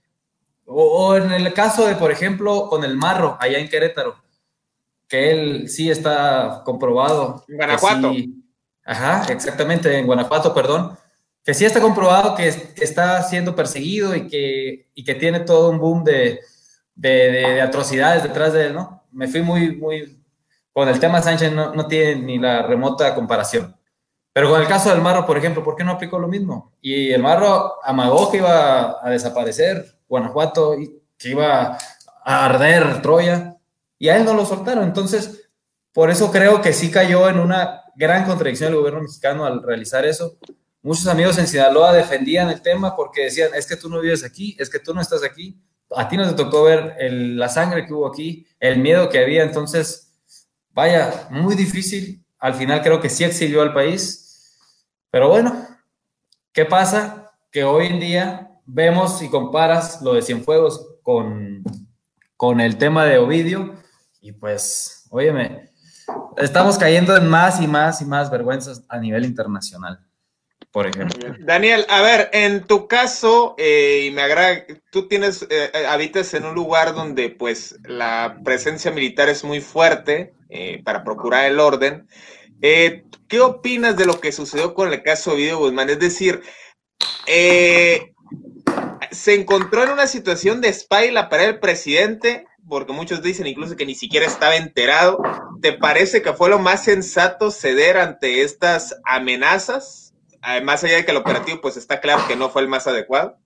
O, 0.65 1.13
en 1.17 1.33
el 1.33 1.53
caso 1.53 1.85
de, 1.85 1.95
por 1.95 2.09
ejemplo, 2.09 2.69
con 2.69 2.85
el 2.85 2.95
Marro, 2.95 3.37
allá 3.41 3.59
en 3.59 3.67
Querétaro, 3.67 4.15
que 5.09 5.31
él 5.31 5.69
sí 5.69 5.91
está 5.91 6.61
comprobado. 6.63 7.43
En 7.49 7.57
Guanajuato. 7.57 8.13
ajá, 8.85 9.31
exactamente, 9.33 9.97
en 9.97 10.05
Guanajuato, 10.05 10.53
perdón, 10.53 10.97
que 11.43 11.53
sí 11.53 11.65
está 11.65 11.81
comprobado 11.81 12.33
que, 12.33 12.47
está 12.47 13.21
siendo 13.23 13.53
perseguido 13.53 14.15
y 14.15 14.29
que, 14.29 14.87
y 14.95 15.03
que 15.03 15.15
tiene 15.15 15.41
todo 15.41 15.69
un 15.69 15.79
boom 15.79 16.05
de, 16.05 16.39
de, 16.95 17.61
atrocidades 17.61 18.23
detrás 18.23 18.53
de 18.53 18.67
él, 18.67 18.73
¿no? 18.73 19.03
Me 19.11 19.27
fui 19.27 19.41
muy, 19.41 19.75
muy... 19.75 20.19
Con 20.71 20.89
el 20.89 20.99
tema 20.99 21.21
Sánchez 21.21 21.51
no, 21.51 21.73
no, 21.73 21.87
tiene 21.87 22.15
ni 22.15 22.39
la 22.39 22.63
remota 22.63 23.13
comparación. 23.13 23.75
Pero 24.33 24.49
con 24.49 24.59
el 24.59 24.67
caso 24.67 24.89
del 24.89 25.01
Marro, 25.01 25.25
por 25.25 25.37
ejemplo, 25.37 25.63
¿por 25.63 25.75
qué 25.75 25.83
no 25.83 25.91
aplicó 25.91 26.17
lo 26.17 26.27
mismo? 26.27 26.73
Y 26.81 27.11
el 27.11 27.21
Marro 27.21 27.75
amagó 27.83 28.31
que 28.31 28.37
iba 28.37 29.05
a 29.05 29.09
desaparecer 29.11 29.99
Guanajuato, 30.07 30.79
y 30.79 30.99
que 31.17 31.29
iba 31.29 31.77
a 32.25 32.45
arder 32.45 33.01
Troya, 33.01 33.55
y 33.99 34.09
a 34.09 34.17
él 34.17 34.25
no 34.25 34.33
lo 34.33 34.45
soltaron. 34.45 34.83
Entonces, 34.83 35.49
por 35.91 36.09
eso 36.09 36.31
creo 36.31 36.61
que 36.61 36.73
sí 36.73 36.89
cayó 36.89 37.29
en 37.29 37.39
una 37.39 37.83
gran 37.95 38.25
contradicción 38.25 38.71
el 38.71 38.79
gobierno 38.79 39.01
mexicano 39.01 39.45
al 39.45 39.61
realizar 39.61 40.05
eso 40.05 40.37
Muchos 40.85 41.07
amigos 41.07 41.37
en 41.37 41.47
Sinaloa 41.47 41.93
defendían 41.93 42.49
el 42.49 42.61
tema 42.61 42.93
porque 42.93 43.23
decían, 43.23 43.51
es 43.55 43.65
que 43.65 43.77
tú 43.77 43.87
no 43.87 44.01
vives 44.01 44.25
aquí, 44.25 44.53
es 44.59 44.69
que 44.69 44.79
tú 44.79 44.93
no 44.93 44.99
estás 44.99 45.23
aquí, 45.23 45.57
a 45.95 46.07
ti 46.07 46.17
no 46.17 46.27
te 46.27 46.35
tocó 46.35 46.63
ver 46.63 46.95
la 46.99 47.49
sangre 47.49 47.85
que 47.85 47.93
hubo 47.93 48.07
aquí, 48.07 48.47
el 48.59 48.79
miedo 48.79 49.09
que 49.09 49.19
había, 49.19 49.43
entonces, 49.43 50.13
vaya, 50.71 51.27
muy 51.29 51.55
difícil. 51.55 52.23
Al 52.39 52.53
final 52.55 52.81
creo 52.81 52.99
que 52.99 53.09
sí 53.09 53.23
exilió 53.23 53.61
al 53.61 53.73
país, 53.73 54.57
pero 55.09 55.29
bueno, 55.29 55.67
¿qué 56.51 56.65
pasa? 56.65 57.31
Que 57.51 57.63
hoy 57.63 57.87
en 57.87 57.99
día 57.99 58.51
vemos 58.65 59.21
y 59.21 59.29
comparas 59.29 60.01
lo 60.01 60.13
de 60.13 60.21
Cienfuegos 60.21 60.97
con, 61.03 61.63
con 62.35 62.59
el 62.59 62.77
tema 62.77 63.05
de 63.05 63.17
Ovidio 63.17 63.75
y 64.21 64.31
pues, 64.31 65.07
óyeme, 65.09 65.69
estamos 66.37 66.77
cayendo 66.77 67.15
en 67.15 67.27
más 67.27 67.61
y 67.61 67.67
más 67.67 68.01
y 68.01 68.05
más 68.05 68.29
vergüenzas 68.31 68.83
a 68.89 68.97
nivel 68.97 69.25
internacional 69.25 69.99
por 70.73 70.87
ejemplo. 70.87 71.35
Daniel, 71.41 71.85
a 71.87 72.01
ver, 72.01 72.31
en 72.33 72.65
tu 72.65 72.87
caso, 72.87 73.53
eh, 73.59 74.05
y 74.07 74.11
me 74.11 74.23
agrada, 74.23 74.65
tú 74.91 75.07
tienes, 75.07 75.43
eh, 75.43 75.69
eh, 75.71 75.85
habitas 75.85 76.33
en 76.33 76.45
un 76.45 76.55
lugar 76.55 76.95
donde 76.95 77.29
pues 77.29 77.77
la 77.83 78.39
presencia 78.43 78.89
militar 78.89 79.29
es 79.29 79.43
muy 79.43 79.61
fuerte 79.61 80.33
para 80.83 81.03
procurar 81.03 81.45
el 81.45 81.59
orden. 81.59 82.07
¿Qué 82.59 83.39
opinas 83.39 83.97
de 83.97 84.05
lo 84.05 84.19
que 84.19 84.31
sucedió 84.31 84.73
con 84.73 84.91
el 84.91 85.01
caso 85.03 85.31
de 85.31 85.37
Video 85.37 85.59
Guzmán? 85.59 85.89
Es 85.89 85.99
decir, 85.99 86.41
se 89.11 89.33
encontró 89.33 89.83
en 89.83 89.91
una 89.91 90.07
situación 90.07 90.59
de 90.61 90.69
espalda 90.69 91.29
para 91.29 91.45
el 91.45 91.59
presidente, 91.59 92.45
porque 92.67 92.93
muchos 92.93 93.21
dicen 93.21 93.47
incluso 93.47 93.75
que 93.75 93.85
ni 93.85 93.95
siquiera 93.95 94.25
estaba 94.25 94.55
enterado. 94.55 95.21
¿Te 95.61 95.73
parece 95.73 96.21
que 96.21 96.33
fue 96.33 96.49
lo 96.49 96.59
más 96.59 96.83
sensato 96.83 97.51
ceder 97.51 97.97
ante 97.97 98.41
estas 98.41 98.95
amenazas? 99.05 100.02
Más 100.63 100.83
allá 100.83 100.97
de 100.97 101.05
que 101.05 101.11
el 101.11 101.17
operativo, 101.17 101.61
pues 101.61 101.77
está 101.77 102.01
claro 102.01 102.23
que 102.27 102.35
no 102.35 102.49
fue 102.49 102.61
el 102.61 102.67
más 102.67 102.87
adecuado. 102.87 103.37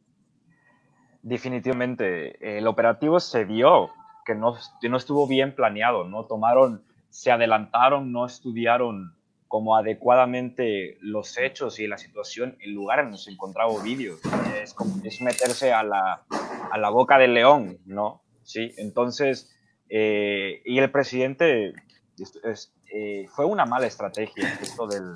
Definitivamente, 1.22 2.58
el 2.58 2.68
operativo 2.68 3.20
se 3.20 3.44
vio 3.44 3.92
que 4.26 4.36
no, 4.36 4.56
no 4.82 4.98
estuvo 4.98 5.28
bien 5.28 5.56
planeado, 5.56 6.04
no 6.04 6.26
tomaron, 6.26 6.84
se 7.10 7.32
adelantaron, 7.32 8.12
no 8.12 8.26
estudiaron 8.26 9.16
como 9.48 9.78
adecuadamente 9.78 10.98
los 11.00 11.38
hechos 11.38 11.80
y 11.80 11.88
la 11.88 11.98
situación, 11.98 12.58
el 12.60 12.74
lugar 12.74 13.00
en 13.00 13.06
donde 13.06 13.20
se 13.20 13.32
encontraba 13.32 13.72
Ovidio. 13.72 14.16
Es, 14.62 14.76
es 15.04 15.22
meterse 15.22 15.72
a 15.72 15.84
la, 15.84 16.24
a 16.72 16.78
la 16.78 16.90
boca 16.90 17.18
del 17.18 17.34
león, 17.34 17.78
¿no? 17.86 18.24
Sí, 18.44 18.74
entonces, 18.78 19.56
eh, 19.90 20.62
y 20.66 20.78
el 20.80 20.92
presidente, 20.92 21.74
eh, 22.94 23.26
fue 23.30 23.46
una 23.46 23.66
mala 23.66 23.88
estrategia 23.88 24.58
esto 24.62 24.88
del, 24.88 25.14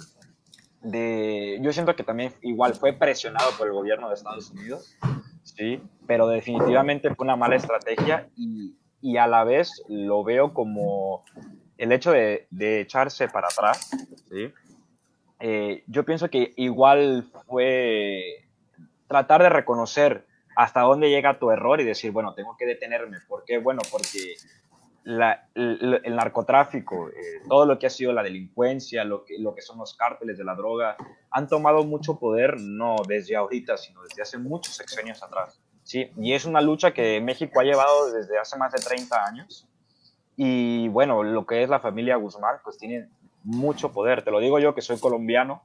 de, 0.81 1.59
yo 1.61 1.71
siento 1.73 1.95
que 1.95 2.03
también 2.03 2.33
igual 2.41 2.75
fue 2.75 2.93
presionado 2.93 3.51
por 3.57 3.67
el 3.67 3.73
gobierno 3.73 4.07
de 4.07 4.15
Estados 4.15 4.51
Unidos, 4.51 4.95
sí, 5.43 5.81
pero 6.07 6.27
definitivamente 6.27 7.13
fue 7.13 7.25
una 7.25 7.35
mala 7.35 7.55
estrategia 7.55 8.29
y, 8.35 8.75
y 9.01 9.17
a 9.17 9.27
la 9.27 9.43
vez 9.43 9.83
lo 9.87 10.23
veo 10.23 10.53
como 10.53 11.23
el 11.77 11.91
hecho 11.91 12.11
de, 12.11 12.47
de 12.49 12.81
echarse 12.81 13.27
para 13.27 13.47
atrás, 13.47 13.89
sí. 14.29 14.51
Eh, 15.39 15.83
yo 15.87 16.05
pienso 16.05 16.29
que 16.29 16.53
igual 16.55 17.27
fue 17.47 18.47
tratar 19.07 19.41
de 19.41 19.49
reconocer 19.49 20.27
hasta 20.55 20.81
dónde 20.81 21.09
llega 21.09 21.39
tu 21.39 21.49
error 21.49 21.81
y 21.81 21.83
decir, 21.83 22.11
bueno, 22.11 22.35
tengo 22.35 22.55
que 22.57 22.67
detenerme. 22.67 23.17
¿Por 23.27 23.43
qué? 23.45 23.57
Bueno, 23.57 23.81
porque 23.91 24.35
el, 25.03 26.15
narcotráfico, 26.15 27.09
eh, 27.09 27.41
todo 27.47 27.65
lo 27.65 27.79
que 27.79 27.87
ha 27.87 27.89
sido 27.89 28.13
la 28.13 28.23
delincuencia, 28.23 29.03
lo 29.03 29.25
que, 29.25 29.61
son 29.61 29.79
los 29.79 29.95
cárteles 29.95 30.37
de 30.37 30.43
la 30.43 30.55
droga, 30.55 30.95
han 31.29 31.47
tomado 31.47 31.83
mucho 31.83 32.19
poder, 32.19 32.59
no 32.59 32.97
desde 33.07 33.35
ahorita, 33.35 33.77
sino 33.77 34.03
desde 34.03 34.21
hace 34.21 34.37
muchos 34.37 34.75
sexenios 34.75 35.23
atrás. 35.23 35.59
¿sí? 35.83 36.11
Y 36.17 36.33
es 36.33 36.45
una 36.45 36.61
lucha 36.61 36.93
que 36.93 37.19
México 37.21 37.59
ha 37.59 37.63
llevado 37.63 38.11
desde 38.11 38.37
hace 38.37 38.57
más 38.57 38.71
de 38.71 38.79
30 38.79 39.25
años 39.25 39.67
Y 40.37 40.87
bueno, 40.89 41.23
lo 41.23 41.45
que 41.45 41.63
es 41.63 41.69
la 41.69 41.79
familia 41.79 42.15
Guzmán, 42.15 42.57
pues 42.63 42.77
tiene 42.77 43.09
mucho 43.43 43.91
poder. 43.91 44.23
Te 44.23 44.31
lo 44.31 44.39
digo 44.39 44.59
yo 44.59 44.75
que 44.75 44.81
soy 44.81 44.99
colombiano 44.99 45.63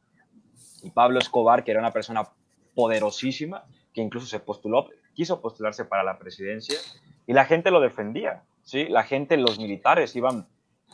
y 0.82 0.90
Pablo 0.90 1.18
Escobar, 1.18 1.64
que 1.64 1.70
era 1.70 1.80
una 1.80 1.92
persona 1.92 2.28
poderosísima, 2.74 3.64
que 3.92 4.02
incluso 4.02 4.26
se 4.26 4.40
postuló, 4.40 4.88
quiso 5.14 5.40
postularse 5.40 5.84
para 5.84 6.04
la 6.04 6.18
presidencia 6.18 6.78
y 7.26 7.32
la 7.32 7.44
gente 7.44 7.70
lo 7.70 7.80
defendía, 7.80 8.44
¿sí? 8.66 8.84
La 8.88 9.04
gente, 9.04 9.38
los 9.38 9.58
militares 9.58 10.14
iban 10.16 10.46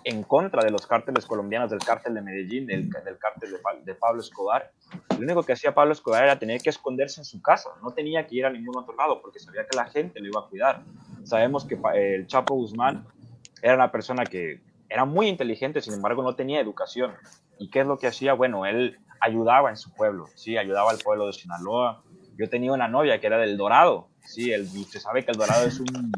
en 0.05 0.23
contra 0.23 0.62
de 0.62 0.70
los 0.70 0.87
cárteles 0.87 1.27
colombianos, 1.27 1.70
del 1.70 1.79
cártel 1.81 2.14
de 2.14 2.23
Medellín, 2.23 2.66
del, 2.66 2.91
del 2.91 3.18
cártel 3.18 3.51
de, 3.85 3.95
Pablo 3.95 4.20
Escobar. 4.20 4.70
Lo 5.11 5.18
único 5.18 5.43
que 5.43 5.53
hacía 5.53 5.75
Pablo 5.75 5.93
Escobar 5.93 6.25
era 6.25 6.39
tener 6.39 6.61
que 6.61 6.70
esconderse 6.70 7.20
en 7.20 7.25
su 7.25 7.41
casa, 7.41 7.70
no 7.83 7.93
tenía 7.93 8.27
que 8.27 8.37
ir 8.37 8.47
a 8.47 8.51
ningún 8.51 8.77
otro 8.77 8.95
lado 8.95 9.20
porque 9.23 9.39
sabía 9.39 9.66
que 9.66 9.77
la 9.77 9.87
gente 9.87 10.20
lo 10.20 10.27
iba 10.27 10.41
a 10.41 10.49
cuidar. 10.49 10.83
Sabemos 11.25 11.64
que 11.64 11.79
el 11.95 12.27
Chapo 12.27 12.55
Guzmán 12.55 13.07
era 13.62 13.75
una 13.75 13.91
persona 13.91 14.25
que 14.25 14.61
era 14.89 15.05
muy 15.05 15.29
inteligente, 15.29 15.81
sin 15.81 15.95
embargo 15.95 16.23
no 16.23 16.35
tenía 16.35 16.61
educación. 16.61 17.12
¿Y 17.59 17.70
qué 17.70 17.81
es 17.81 17.87
lo 17.87 17.99
que 17.99 18.09
hacía? 18.09 18.35
Bueno, 18.35 18.66
él 18.66 18.99
ayudaba 19.20 19.70
en 19.70 19.77
su 19.77 19.95
pueblo, 19.95 20.27
sí, 20.35 20.59
ayudaba 20.59 20.91
al 20.91 20.99
pueblo 20.99 21.29
de 21.29 21.33
Sinaloa. 21.33 22.03
Yo 22.37 22.49
tenía 22.49 22.73
una 22.73 22.89
novia 22.89 23.20
que 23.20 23.29
era 23.29 23.39
del 23.39 23.57
Dorado, 23.57 24.09
sí, 24.25 24.53
el, 24.53 24.62
usted 24.62 24.99
sabe 24.99 25.25
que 25.25 25.31
el 25.31 25.37
Dorado 25.37 25.66
es 25.66 25.79
un, 25.79 26.12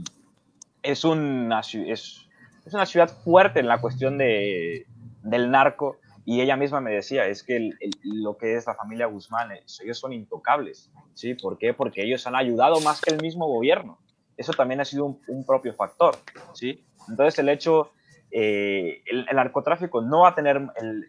es 0.84 1.04
una, 1.04 1.60
es, 1.60 1.74
es 1.74 2.74
una 2.74 2.86
ciudad 2.86 3.08
fuerte 3.08 3.58
en 3.58 3.66
la 3.66 3.80
cuestión 3.80 4.18
de, 4.18 4.86
del 5.22 5.50
narco 5.50 5.96
y 6.26 6.40
ella 6.40 6.56
misma 6.56 6.80
me 6.80 6.92
decía, 6.92 7.26
es 7.26 7.42
que 7.42 7.70
lo 8.02 8.36
que 8.36 8.54
es 8.54 8.66
la 8.66 8.74
familia 8.74 9.06
Guzmán, 9.06 9.50
ellos 9.52 9.98
son 9.98 10.12
intocables, 10.12 10.90
¿sí? 11.14 11.34
¿Por 11.34 11.58
qué? 11.58 11.74
Porque 11.74 12.02
ellos 12.02 12.26
han 12.26 12.36
ayudado 12.36 12.80
más 12.80 13.00
que 13.00 13.12
el 13.12 13.20
mismo 13.20 13.46
gobierno. 13.46 13.98
Eso 14.36 14.52
también 14.52 14.80
ha 14.80 14.84
sido 14.84 15.18
un, 15.26 15.44
propio 15.46 15.74
factor, 15.74 16.16
¿sí? 16.54 16.84
Entonces 17.08 17.38
el 17.38 17.48
hecho 17.48 17.90
eh, 18.30 19.02
el, 19.06 19.26
el, 19.28 19.36
narcotráfico 19.36 20.00
no 20.00 20.20
va 20.20 20.30
a 20.30 20.34
tener, 20.34 20.60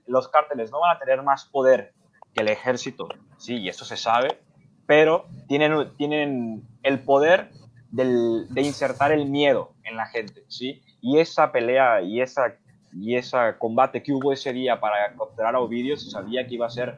los 0.05 0.27
cárteles 0.27 0.71
no 0.71 0.81
van 0.81 0.95
a 0.95 0.99
tener 0.99 1.23
más 1.23 1.45
poder 1.45 1.93
que 2.33 2.41
el 2.41 2.49
ejército, 2.49 3.07
sí, 3.37 3.57
y 3.57 3.69
esto 3.69 3.85
se 3.85 3.97
sabe, 3.97 4.37
pero 4.85 5.27
tienen, 5.47 5.95
tienen 5.97 6.63
el 6.83 6.99
poder 6.99 7.49
de 8.03 8.61
insertar 8.61 9.11
el 9.11 9.25
miedo 9.29 9.73
en 9.83 9.95
la 9.95 10.07
gente, 10.07 10.43
sí, 10.47 10.81
y 11.01 11.19
esa 11.19 11.51
pelea 11.51 12.01
y 12.01 12.21
esa 12.21 12.55
y 12.97 13.15
ese 13.15 13.37
combate 13.59 14.01
que 14.01 14.13
hubo 14.13 14.31
ese 14.31 14.53
día 14.53 14.79
para 14.79 15.13
capturar 15.17 15.55
a 15.55 15.59
Ovidio 15.59 15.97
se 15.97 16.09
sabía 16.09 16.47
que 16.47 16.55
iba 16.55 16.65
a 16.65 16.69
ser 16.69 16.97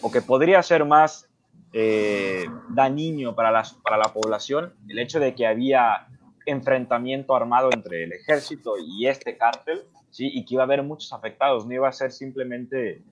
o 0.00 0.10
que 0.10 0.22
podría 0.22 0.62
ser 0.62 0.86
más 0.86 1.28
eh, 1.74 2.46
dañino 2.70 3.34
para, 3.34 3.50
las, 3.50 3.74
para 3.74 3.98
la 3.98 4.10
población 4.12 4.72
el 4.88 4.98
hecho 4.98 5.20
de 5.20 5.34
que 5.34 5.46
había 5.46 6.06
enfrentamiento 6.46 7.34
armado 7.34 7.70
entre 7.72 8.04
el 8.04 8.12
ejército 8.12 8.74
y 8.78 9.06
este 9.06 9.36
cártel, 9.36 9.82
¿sí? 10.10 10.30
y 10.32 10.44
que 10.44 10.54
iba 10.54 10.62
a 10.62 10.66
haber 10.66 10.82
muchos 10.82 11.12
afectados, 11.12 11.66
no 11.66 11.74
iba 11.74 11.88
a 11.88 11.92
ser 11.92 12.12
simplemente, 12.12 13.02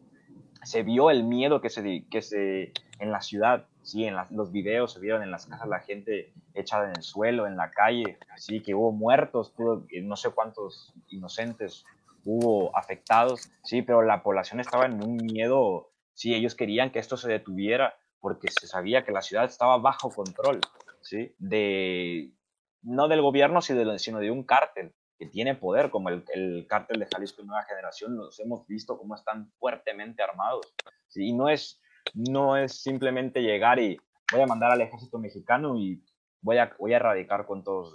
se 0.63 0.83
vio 0.83 1.11
el 1.11 1.25
miedo 1.25 1.61
que 1.61 1.71
se, 1.71 2.05
que 2.11 2.23
se 2.23 2.73
en 3.01 3.11
la 3.11 3.21
ciudad, 3.21 3.67
¿sí? 3.83 4.05
en 4.05 4.15
las, 4.15 4.31
los 4.31 4.53
videos 4.53 4.93
se 4.93 5.01
vieron 5.01 5.23
en 5.23 5.31
las 5.31 5.47
casas 5.47 5.67
la 5.69 5.81
gente 5.81 6.33
echada 6.55 6.85
en 6.85 6.97
el 6.97 7.03
suelo, 7.03 7.47
en 7.47 7.57
la 7.57 7.71
calle, 7.71 8.19
¿sí? 8.37 8.61
que 8.61 8.75
hubo 8.75 8.93
muertos, 8.93 9.51
pudo, 9.51 9.87
no 10.03 10.17
sé 10.17 10.31
cuántos 10.31 10.95
inocentes 11.09 11.85
hubo 12.25 12.77
afectados, 12.77 13.51
sí, 13.65 13.83
pero 13.83 14.03
la 14.03 14.23
población 14.23 14.61
estaba 14.61 14.85
en 14.85 15.03
un 15.03 15.17
miedo, 15.17 15.91
sí, 16.13 16.35
ellos 16.35 16.55
querían 16.55 16.91
que 16.91 16.99
esto 16.99 17.17
se 17.17 17.29
detuviera 17.29 17.95
porque 18.21 18.49
se 18.51 18.67
sabía 18.67 19.05
que 19.05 19.13
la 19.13 19.23
ciudad 19.23 19.47
estaba 19.47 19.79
bajo 19.79 20.11
control, 20.11 20.61
sí, 21.01 21.35
de 21.39 22.35
no 22.83 23.09
del 23.09 23.23
gobierno, 23.23 23.63
sino 23.63 24.21
de 24.21 24.31
un 24.31 24.45
cártel 24.45 24.93
que 25.19 25.27
tiene 25.27 25.55
poder, 25.55 25.91
como 25.91 26.09
el, 26.09 26.25
el 26.35 26.67
cártel 26.67 27.01
de 27.01 27.07
Jalisco 27.07 27.43
Nueva 27.43 27.65
Generación, 27.65 28.17
los 28.17 28.41
hemos 28.41 28.67
visto 28.67 28.97
cómo 28.97 29.15
están 29.15 29.51
fuertemente 29.59 30.23
armados. 30.23 30.67
¿sí? 31.09 31.29
Y 31.29 31.33
no 31.35 31.49
es, 31.49 31.80
no 32.15 32.57
es 32.57 32.83
simplemente 32.83 33.43
llegar 33.43 33.79
y 33.79 33.99
voy 34.33 34.43
a 34.43 34.47
mandar 34.47 34.73
al 34.73 34.81
ejército 34.81 35.19
mexicano 35.19 35.77
y 35.77 36.03
voy 36.41 36.59
a, 36.59 36.75
voy 36.79 36.93
a 36.93 36.97
erradicar 36.97 37.47
con 37.47 37.63
todos, 37.63 37.95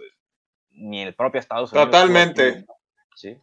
ni 0.72 1.02
el 1.02 1.16
propio 1.16 1.40
Estados 1.40 1.72
Unidos. 1.72 1.92
Totalmente. 1.92 2.66
¿sí? 3.16 3.38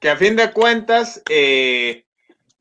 Que 0.00 0.10
a 0.10 0.16
fin 0.16 0.36
de 0.36 0.52
cuentas, 0.52 1.22
eh, 1.28 2.06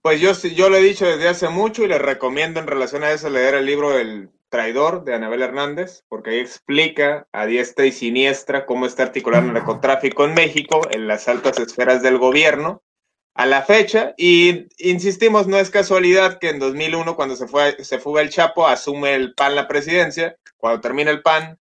pues 0.01 0.19
yo, 0.19 0.33
yo 0.49 0.69
lo 0.69 0.77
he 0.77 0.81
dicho 0.81 1.05
desde 1.05 1.29
hace 1.29 1.49
mucho 1.49 1.83
y 1.83 1.87
les 1.87 2.01
recomiendo 2.01 2.59
en 2.59 2.67
relación 2.67 3.03
a 3.03 3.11
eso 3.11 3.29
leer 3.29 3.55
el 3.55 3.65
libro 3.65 3.97
El 3.97 4.29
Traidor 4.49 5.03
de 5.03 5.13
Anabel 5.13 5.43
Hernández, 5.43 6.03
porque 6.09 6.31
ahí 6.31 6.39
explica 6.39 7.27
a 7.31 7.45
diestra 7.45 7.85
y 7.85 7.91
siniestra 7.91 8.65
cómo 8.65 8.87
está 8.87 9.03
articulado 9.03 9.45
el 9.45 9.53
narcotráfico 9.53 10.25
en 10.25 10.33
México, 10.33 10.81
en 10.89 11.07
las 11.07 11.27
altas 11.27 11.59
esferas 11.59 12.01
del 12.01 12.17
gobierno, 12.17 12.81
a 13.39 13.45
la 13.45 13.61
fecha. 13.61 14.13
Y 14.17 14.67
insistimos, 14.79 15.47
no 15.47 15.57
es 15.57 15.69
casualidad 15.69 16.39
que 16.39 16.49
en 16.49 16.59
2001, 16.59 17.15
cuando 17.15 17.37
se, 17.37 17.47
fue, 17.47 17.81
se 17.85 17.97
fuga 17.97 18.21
el 18.21 18.29
Chapo, 18.29 18.67
asume 18.67 19.15
el 19.15 19.33
PAN 19.33 19.55
la 19.55 19.65
presidencia. 19.65 20.35
Cuando 20.57 20.81
termina 20.81 21.09
el 21.09 21.21
PAN, 21.21 21.57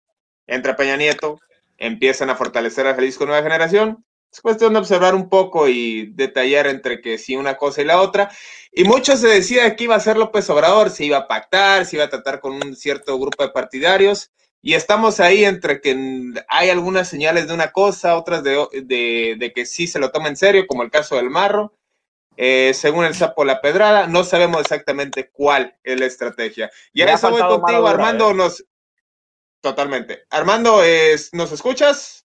entra 0.46 0.76
Peña 0.76 0.98
Nieto, 0.98 1.40
empiezan 1.78 2.28
a 2.28 2.36
fortalecer 2.36 2.86
a 2.86 2.94
Jalisco 2.94 3.24
Nueva 3.24 3.42
Generación. 3.42 4.04
Es 4.30 4.42
cuestión 4.42 4.74
de 4.74 4.80
observar 4.80 5.14
un 5.14 5.30
poco 5.30 5.66
y 5.66 6.12
detallar 6.12 6.66
entre 6.66 7.00
que 7.00 7.16
sí 7.16 7.36
una 7.36 7.56
cosa 7.56 7.80
y 7.80 7.86
la 7.86 8.02
otra. 8.02 8.30
Y 8.70 8.84
mucho 8.84 9.16
se 9.16 9.28
decía 9.28 9.74
que 9.74 9.84
iba 9.84 9.94
a 9.94 10.00
ser 10.00 10.18
López 10.18 10.50
Obrador, 10.50 10.90
se 10.90 11.06
iba 11.06 11.16
a 11.16 11.26
pactar, 11.26 11.86
se 11.86 11.96
iba 11.96 12.04
a 12.04 12.10
tratar 12.10 12.40
con 12.40 12.52
un 12.52 12.76
cierto 12.76 13.18
grupo 13.18 13.44
de 13.44 13.50
partidarios. 13.50 14.30
Y 14.64 14.74
estamos 14.74 15.18
ahí 15.18 15.44
entre 15.44 15.80
que 15.80 16.32
hay 16.48 16.70
algunas 16.70 17.08
señales 17.08 17.48
de 17.48 17.54
una 17.54 17.72
cosa, 17.72 18.16
otras 18.16 18.44
de, 18.44 18.64
de, 18.84 19.34
de 19.36 19.52
que 19.52 19.66
sí 19.66 19.88
se 19.88 19.98
lo 19.98 20.12
toma 20.12 20.28
en 20.28 20.36
serio, 20.36 20.68
como 20.68 20.84
el 20.84 20.90
caso 20.90 21.16
del 21.16 21.30
Marro. 21.30 21.74
Eh, 22.36 22.72
según 22.72 23.04
el 23.04 23.14
sapo 23.14 23.44
La 23.44 23.60
Pedrada, 23.60 24.06
no 24.06 24.22
sabemos 24.24 24.60
exactamente 24.60 25.28
cuál 25.30 25.76
es 25.82 25.98
la 25.98 26.06
estrategia. 26.06 26.70
Y 26.92 27.02
a 27.02 27.12
eso 27.12 27.30
voy 27.30 27.42
contigo, 27.42 27.86
Armando. 27.88 28.30
¿eh? 28.30 28.34
Nos... 28.34 28.64
Totalmente. 29.60 30.24
Armando, 30.30 30.82
es... 30.82 31.34
¿nos 31.34 31.50
escuchas? 31.50 32.24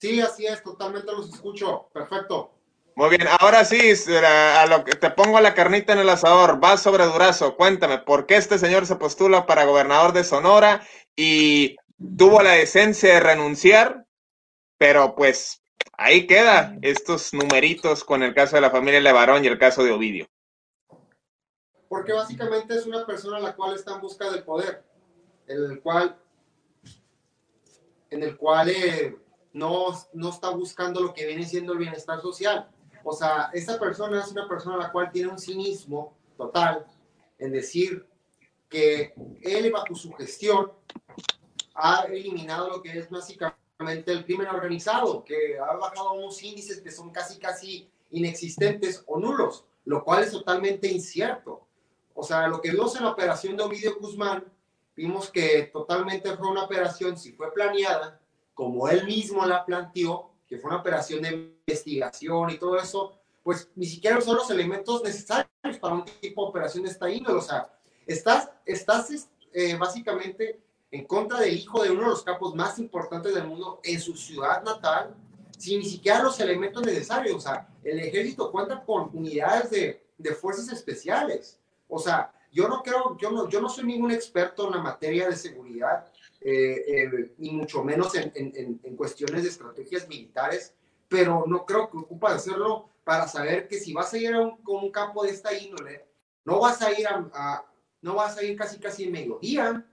Sí, 0.00 0.20
así 0.20 0.44
es, 0.44 0.62
totalmente 0.62 1.10
los 1.12 1.32
escucho. 1.32 1.88
Perfecto. 1.94 2.52
Muy 2.96 3.10
bien, 3.10 3.28
ahora 3.38 3.64
sí, 3.64 3.78
a 4.26 4.66
lo 4.66 4.84
que 4.84 4.96
te 4.96 5.10
pongo 5.10 5.40
la 5.40 5.54
carnita 5.54 5.92
en 5.92 6.00
el 6.00 6.08
asador, 6.08 6.62
va 6.62 6.76
sobre 6.76 7.04
Durazo, 7.04 7.54
cuéntame, 7.54 7.98
¿por 7.98 8.26
qué 8.26 8.34
este 8.34 8.58
señor 8.58 8.86
se 8.86 8.96
postula 8.96 9.46
para 9.46 9.66
gobernador 9.66 10.12
de 10.12 10.24
Sonora 10.24 10.84
y 11.18 11.76
tuvo 12.16 12.40
la 12.42 12.52
decencia 12.52 13.14
de 13.14 13.20
renunciar? 13.20 14.06
Pero 14.78 15.16
pues 15.16 15.60
ahí 15.94 16.28
queda 16.28 16.78
estos 16.80 17.34
numeritos 17.34 18.04
con 18.04 18.22
el 18.22 18.32
caso 18.32 18.54
de 18.54 18.62
la 18.62 18.70
familia 18.70 19.00
Levarón 19.00 19.44
y 19.44 19.48
el 19.48 19.58
caso 19.58 19.82
de 19.82 19.90
Ovidio. 19.90 20.28
Porque 21.88 22.12
básicamente 22.12 22.76
es 22.76 22.86
una 22.86 23.04
persona 23.04 23.40
la 23.40 23.56
cual 23.56 23.74
está 23.74 23.96
en 23.96 24.00
busca 24.00 24.30
del 24.30 24.44
poder, 24.44 24.84
en 25.48 25.64
el 25.72 25.80
cual, 25.80 26.16
en 28.10 28.22
el 28.22 28.36
cual 28.36 28.68
eh, 28.68 29.16
no, 29.52 29.86
no 30.12 30.28
está 30.28 30.50
buscando 30.50 31.00
lo 31.00 31.12
que 31.12 31.26
viene 31.26 31.44
siendo 31.44 31.72
el 31.72 31.80
bienestar 31.80 32.20
social. 32.20 32.70
O 33.02 33.12
sea, 33.12 33.50
esa 33.52 33.76
persona 33.80 34.20
es 34.20 34.30
una 34.30 34.46
persona 34.46 34.76
la 34.76 34.92
cual 34.92 35.10
tiene 35.10 35.30
un 35.30 35.38
cinismo 35.38 36.16
total 36.36 36.86
en 37.38 37.50
decir 37.50 38.07
que 38.68 39.14
él 39.42 39.72
bajo 39.72 39.94
su 39.94 40.12
gestión 40.12 40.72
ha 41.74 42.02
eliminado 42.02 42.68
lo 42.68 42.82
que 42.82 42.98
es 42.98 43.08
básicamente 43.08 44.12
el 44.12 44.24
crimen 44.24 44.48
organizado, 44.48 45.24
que 45.24 45.58
ha 45.58 45.74
bajado 45.74 46.12
unos 46.12 46.42
índices 46.42 46.80
que 46.80 46.90
son 46.90 47.10
casi 47.10 47.38
casi 47.38 47.88
inexistentes 48.10 49.04
o 49.06 49.18
nulos, 49.18 49.64
lo 49.84 50.02
cual 50.04 50.24
es 50.24 50.32
totalmente 50.32 50.88
incierto. 50.88 51.66
O 52.14 52.22
sea, 52.22 52.48
lo 52.48 52.60
que 52.60 52.72
vimos 52.72 52.96
en 52.96 53.04
la 53.04 53.12
operación 53.12 53.56
de 53.56 53.62
Ovidio 53.62 53.96
Guzmán, 54.00 54.44
vimos 54.96 55.30
que 55.30 55.70
totalmente 55.72 56.36
fue 56.36 56.50
una 56.50 56.64
operación, 56.64 57.16
si 57.16 57.32
fue 57.32 57.52
planeada, 57.52 58.20
como 58.54 58.88
él 58.88 59.06
mismo 59.06 59.46
la 59.46 59.64
planteó, 59.64 60.32
que 60.48 60.58
fue 60.58 60.70
una 60.70 60.80
operación 60.80 61.22
de 61.22 61.54
investigación 61.66 62.50
y 62.50 62.58
todo 62.58 62.76
eso, 62.76 63.20
pues 63.44 63.70
ni 63.76 63.86
siquiera 63.86 64.20
son 64.20 64.36
los 64.36 64.50
elementos 64.50 65.02
necesarios 65.04 65.78
para 65.80 65.94
un 65.94 66.04
tipo 66.20 66.42
de 66.42 66.48
operación 66.48 66.82
de 66.82 66.90
esta 66.90 67.08
índole. 67.08 67.38
O 67.38 67.42
sea, 67.42 67.72
estás, 68.08 68.50
estás 68.64 69.28
eh, 69.52 69.76
básicamente 69.76 70.60
en 70.90 71.06
contra 71.06 71.40
del 71.40 71.54
hijo 71.54 71.82
de 71.82 71.90
uno 71.90 72.02
de 72.02 72.08
los 72.08 72.22
capos 72.22 72.54
más 72.54 72.78
importantes 72.78 73.34
del 73.34 73.46
mundo 73.46 73.80
en 73.84 74.00
su 74.00 74.16
ciudad 74.16 74.62
natal, 74.64 75.14
sin 75.56 75.80
ni 75.80 75.84
siquiera 75.84 76.22
los 76.22 76.40
elementos 76.40 76.84
necesarios. 76.84 77.36
O 77.36 77.40
sea, 77.40 77.68
el 77.84 78.00
ejército 78.00 78.50
cuenta 78.50 78.82
con 78.82 79.10
unidades 79.12 79.70
de, 79.70 80.02
de 80.16 80.34
fuerzas 80.34 80.72
especiales. 80.72 81.58
O 81.88 81.98
sea, 81.98 82.32
yo 82.50 82.66
no 82.68 82.82
creo, 82.82 83.16
yo 83.18 83.30
no, 83.30 83.48
yo 83.48 83.60
no 83.60 83.68
soy 83.68 83.84
ningún 83.84 84.10
experto 84.10 84.66
en 84.66 84.76
la 84.76 84.82
materia 84.82 85.28
de 85.28 85.36
seguridad, 85.36 86.06
eh, 86.40 86.84
eh, 86.86 87.34
mucho 87.38 87.84
menos 87.84 88.14
en, 88.14 88.32
en, 88.34 88.80
en, 88.82 88.96
cuestiones 88.96 89.42
de 89.42 89.48
estrategias 89.50 90.08
militares, 90.08 90.72
pero 91.08 91.44
no 91.46 91.66
creo 91.66 91.90
que 91.90 91.98
ocupa 91.98 92.32
hacerlo 92.32 92.88
para 93.04 93.28
saber 93.28 93.68
que 93.68 93.78
si 93.78 93.92
vas 93.92 94.12
a 94.14 94.18
ir 94.18 94.32
a 94.32 94.40
un, 94.40 94.56
con 94.62 94.84
un 94.84 94.90
campo 94.90 95.24
de 95.24 95.30
esta 95.30 95.52
índole, 95.52 96.06
no 96.44 96.60
vas 96.60 96.80
a 96.80 96.98
ir 96.98 97.06
a, 97.06 97.28
a 97.34 97.64
no 98.08 98.14
vas 98.14 98.38
a 98.38 98.42
ir 98.42 98.56
casi 98.56 98.80
casi 98.80 99.04
en 99.04 99.12
mediodía 99.12 99.86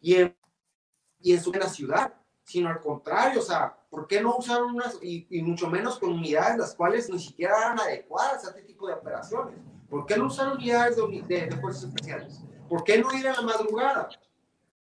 y 0.00 0.14
en, 0.14 0.36
y 1.20 1.32
en 1.32 1.40
su 1.42 1.50
ciudad. 1.52 2.14
sino 2.44 2.68
al 2.68 2.80
contrario, 2.80 3.40
o 3.40 3.42
sea, 3.42 3.74
¿por 3.88 4.06
qué 4.06 4.20
no 4.20 4.36
usar 4.36 4.62
unas, 4.62 4.98
y, 5.00 5.26
mucho 5.42 5.68
menos 5.68 5.98
con 5.98 6.12
unidades 6.12 6.58
las 6.58 6.74
cuales 6.74 7.08
ni 7.08 7.18
siquiera 7.18 7.56
eran 7.56 7.80
adecuadas 7.80 8.44
a 8.44 8.50
este 8.50 8.62
tipo 8.62 8.86
de 8.86 8.94
operaciones? 8.94 9.54
¿Por 9.88 10.04
qué 10.06 10.16
no 10.16 10.26
usar 10.26 10.52
unidades 10.52 10.96
de, 10.96 11.46
de 11.46 11.56
fuerzas 11.56 11.84
especiales? 11.84 12.42
¿Por 12.68 12.84
qué 12.84 12.98
no 12.98 13.12
ir 13.12 13.26
a 13.28 13.34
la 13.34 13.42
madrugada? 13.42 14.08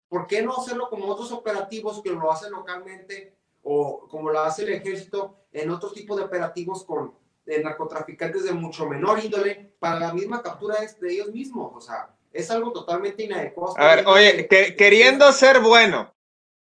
¿Por 0.08 0.26
qué 0.26 0.40
no 0.42 0.56
hacerlo 0.56 0.88
como 0.88 1.06
otros 1.06 1.30
operativos 1.32 2.02
que 2.02 2.10
lo 2.10 2.32
hacen 2.32 2.52
localmente 2.52 3.36
o 3.62 4.06
como 4.08 4.30
lo 4.30 4.40
hace 4.40 4.62
el 4.62 4.70
ejército 4.70 5.36
en 5.52 5.70
otros 5.70 5.92
tipos 5.92 6.16
de 6.16 6.24
operativos 6.24 6.84
con 6.84 7.12
narcotraficantes 7.44 8.44
de 8.44 8.52
mucho 8.52 8.86
menor 8.86 9.22
índole 9.22 9.74
para 9.78 9.98
la 9.98 10.14
misma 10.14 10.42
captura 10.42 10.76
de 10.80 11.12
ellos 11.12 11.32
mismos? 11.32 11.72
O 11.74 11.80
sea, 11.80 12.14
es 12.38 12.50
algo 12.52 12.72
totalmente 12.72 13.24
inadecuado. 13.24 13.74
A 13.76 13.96
ver, 13.96 14.06
oye, 14.06 14.46
queriendo 14.76 15.32
ser 15.32 15.58
bueno, 15.58 16.14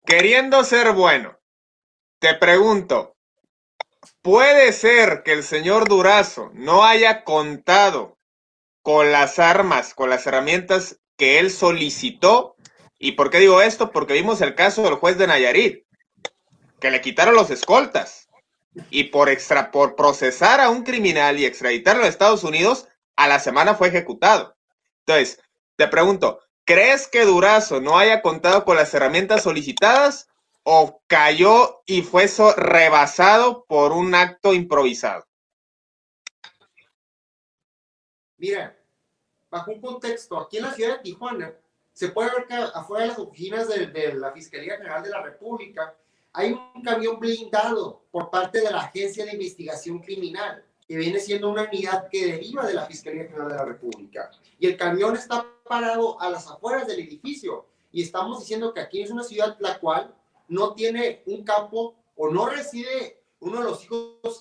queriendo 0.05 0.63
ser 0.63 0.91
bueno, 0.93 1.39
te 2.19 2.33
pregunto, 2.33 3.15
¿puede 4.23 4.73
ser 4.73 5.21
que 5.21 5.33
el 5.33 5.43
señor 5.43 5.87
Durazo 5.87 6.49
no 6.55 6.83
haya 6.83 7.23
contado 7.23 8.17
con 8.81 9.11
las 9.11 9.37
armas, 9.37 9.93
con 9.93 10.09
las 10.09 10.25
herramientas 10.25 10.99
que 11.15 11.37
él 11.37 11.51
solicitó? 11.51 12.55
¿Y 12.97 13.11
por 13.11 13.29
qué 13.29 13.37
digo 13.39 13.61
esto? 13.61 13.91
Porque 13.91 14.13
vimos 14.13 14.41
el 14.41 14.55
caso 14.55 14.81
del 14.81 14.95
juez 14.95 15.19
de 15.19 15.27
Nayarit, 15.27 15.85
que 16.79 16.89
le 16.89 17.01
quitaron 17.01 17.35
los 17.35 17.51
escoltas 17.51 18.27
y 18.89 19.05
por 19.05 19.29
extra, 19.29 19.69
por 19.69 19.95
procesar 19.95 20.59
a 20.59 20.69
un 20.69 20.83
criminal 20.83 21.37
y 21.37 21.45
extraditarlo 21.45 22.03
a 22.03 22.07
Estados 22.07 22.43
Unidos, 22.43 22.87
a 23.15 23.27
la 23.27 23.37
semana 23.37 23.75
fue 23.75 23.89
ejecutado. 23.89 24.55
Entonces, 25.05 25.39
te 25.77 25.87
pregunto, 25.87 26.41
¿crees 26.65 27.07
que 27.07 27.23
Durazo 27.23 27.79
no 27.79 27.97
haya 27.97 28.21
contado 28.21 28.65
con 28.65 28.75
las 28.75 28.93
herramientas 28.93 29.43
solicitadas 29.43 30.27
o 30.63 31.01
cayó 31.07 31.81
y 31.85 32.01
fue 32.01 32.27
rebasado 32.57 33.63
por 33.65 33.93
un 33.93 34.13
acto 34.15 34.53
improvisado? 34.53 35.25
Mira, 38.37 38.75
bajo 39.49 39.71
un 39.71 39.81
contexto, 39.81 40.39
aquí 40.39 40.57
en 40.57 40.63
la 40.63 40.73
ciudad 40.73 40.97
de 40.97 41.03
Tijuana, 41.03 41.53
se 41.93 42.09
puede 42.09 42.31
ver 42.31 42.47
que 42.47 42.55
afuera 42.55 43.03
de 43.03 43.09
las 43.09 43.19
oficinas 43.19 43.67
de 43.67 44.13
la 44.13 44.31
Fiscalía 44.31 44.77
General 44.77 45.01
de 45.01 45.09
la 45.09 45.21
República 45.21 45.95
hay 46.33 46.51
un 46.51 46.83
camión 46.83 47.19
blindado 47.19 48.03
por 48.11 48.29
parte 48.29 48.61
de 48.61 48.69
la 48.69 48.81
Agencia 48.81 49.25
de 49.25 49.33
Investigación 49.33 49.99
Criminal 49.99 50.63
que 50.87 50.95
viene 50.95 51.19
siendo 51.19 51.49
una 51.49 51.63
unidad 51.63 52.07
que 52.09 52.25
deriva 52.25 52.65
de 52.65 52.73
la 52.73 52.85
Fiscalía 52.85 53.25
General 53.25 53.49
de 53.49 53.55
la 53.55 53.65
República. 53.65 54.31
Y 54.57 54.67
el 54.67 54.77
camión 54.77 55.15
está 55.15 55.45
parado 55.67 56.19
a 56.21 56.29
las 56.29 56.47
afueras 56.47 56.87
del 56.87 57.01
edificio. 57.01 57.65
Y 57.91 58.03
estamos 58.03 58.39
diciendo 58.39 58.73
que 58.73 58.79
aquí 58.79 59.01
es 59.01 59.11
una 59.11 59.23
ciudad 59.23 59.57
la 59.59 59.79
cual 59.79 60.15
no 60.47 60.73
tiene 60.73 61.23
un 61.25 61.43
campo 61.43 61.95
o 62.15 62.29
no 62.29 62.47
reside 62.47 63.21
uno 63.39 63.59
de 63.59 63.63
los 63.65 63.83
hijos, 63.83 64.39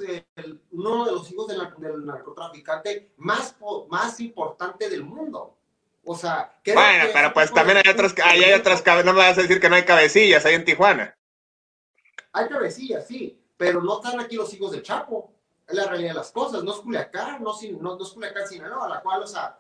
uno 0.70 1.04
de 1.04 1.12
los 1.12 1.30
hijos 1.30 1.48
del, 1.48 2.06
narcotraficante 2.06 3.12
más, 3.16 3.56
más 3.88 4.20
importante 4.20 4.88
del 4.88 5.02
mundo. 5.02 5.56
O 6.04 6.14
sea, 6.14 6.56
bueno, 6.64 7.06
pero 7.12 7.32
pues 7.32 7.52
también 7.52 7.78
hay 7.78 7.92
otras, 7.92 8.14
hay, 8.22 8.44
hay 8.44 8.52
otras, 8.52 8.84
no 9.04 9.12
me 9.12 9.18
vas 9.18 9.36
a 9.36 9.42
decir 9.42 9.60
que 9.60 9.68
no 9.68 9.74
hay 9.74 9.84
cabecillas 9.84 10.46
ahí 10.46 10.54
en 10.54 10.64
Tijuana. 10.64 11.18
Hay 12.32 12.48
cabecillas, 12.48 13.06
sí, 13.08 13.42
pero 13.56 13.82
no 13.82 13.96
están 13.96 14.20
aquí 14.20 14.36
los 14.36 14.52
hijos 14.54 14.70
del 14.70 14.82
Chapo 14.82 15.35
la 15.68 15.86
realidad 15.86 16.10
de 16.10 16.18
las 16.18 16.30
cosas, 16.30 16.62
no 16.62 16.72
es 16.72 16.78
Culiacán, 16.78 17.42
no, 17.42 17.52
no, 17.80 17.96
no 17.96 18.02
es 18.02 18.10
Culiacán, 18.10 18.46
Sinaloa, 18.46 18.88
la 18.88 19.00
cual, 19.00 19.22
o 19.22 19.26
sea, 19.26 19.58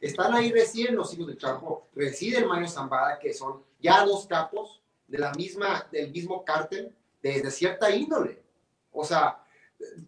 están 0.00 0.34
ahí 0.34 0.52
recién 0.52 0.94
los 0.94 1.12
hijos 1.14 1.28
del 1.28 1.38
Chapo, 1.38 1.88
reside 1.94 2.38
el 2.38 2.46
Mario 2.46 2.68
Zambada, 2.68 3.18
que 3.18 3.32
son 3.32 3.62
ya 3.80 4.04
dos 4.04 4.26
capos 4.26 4.82
de 5.06 5.18
la 5.18 5.32
misma, 5.32 5.86
del 5.90 6.10
mismo 6.10 6.44
cártel, 6.44 6.94
de, 7.22 7.50
cierta 7.50 7.94
índole. 7.94 8.42
O 8.92 9.04
sea, 9.04 9.44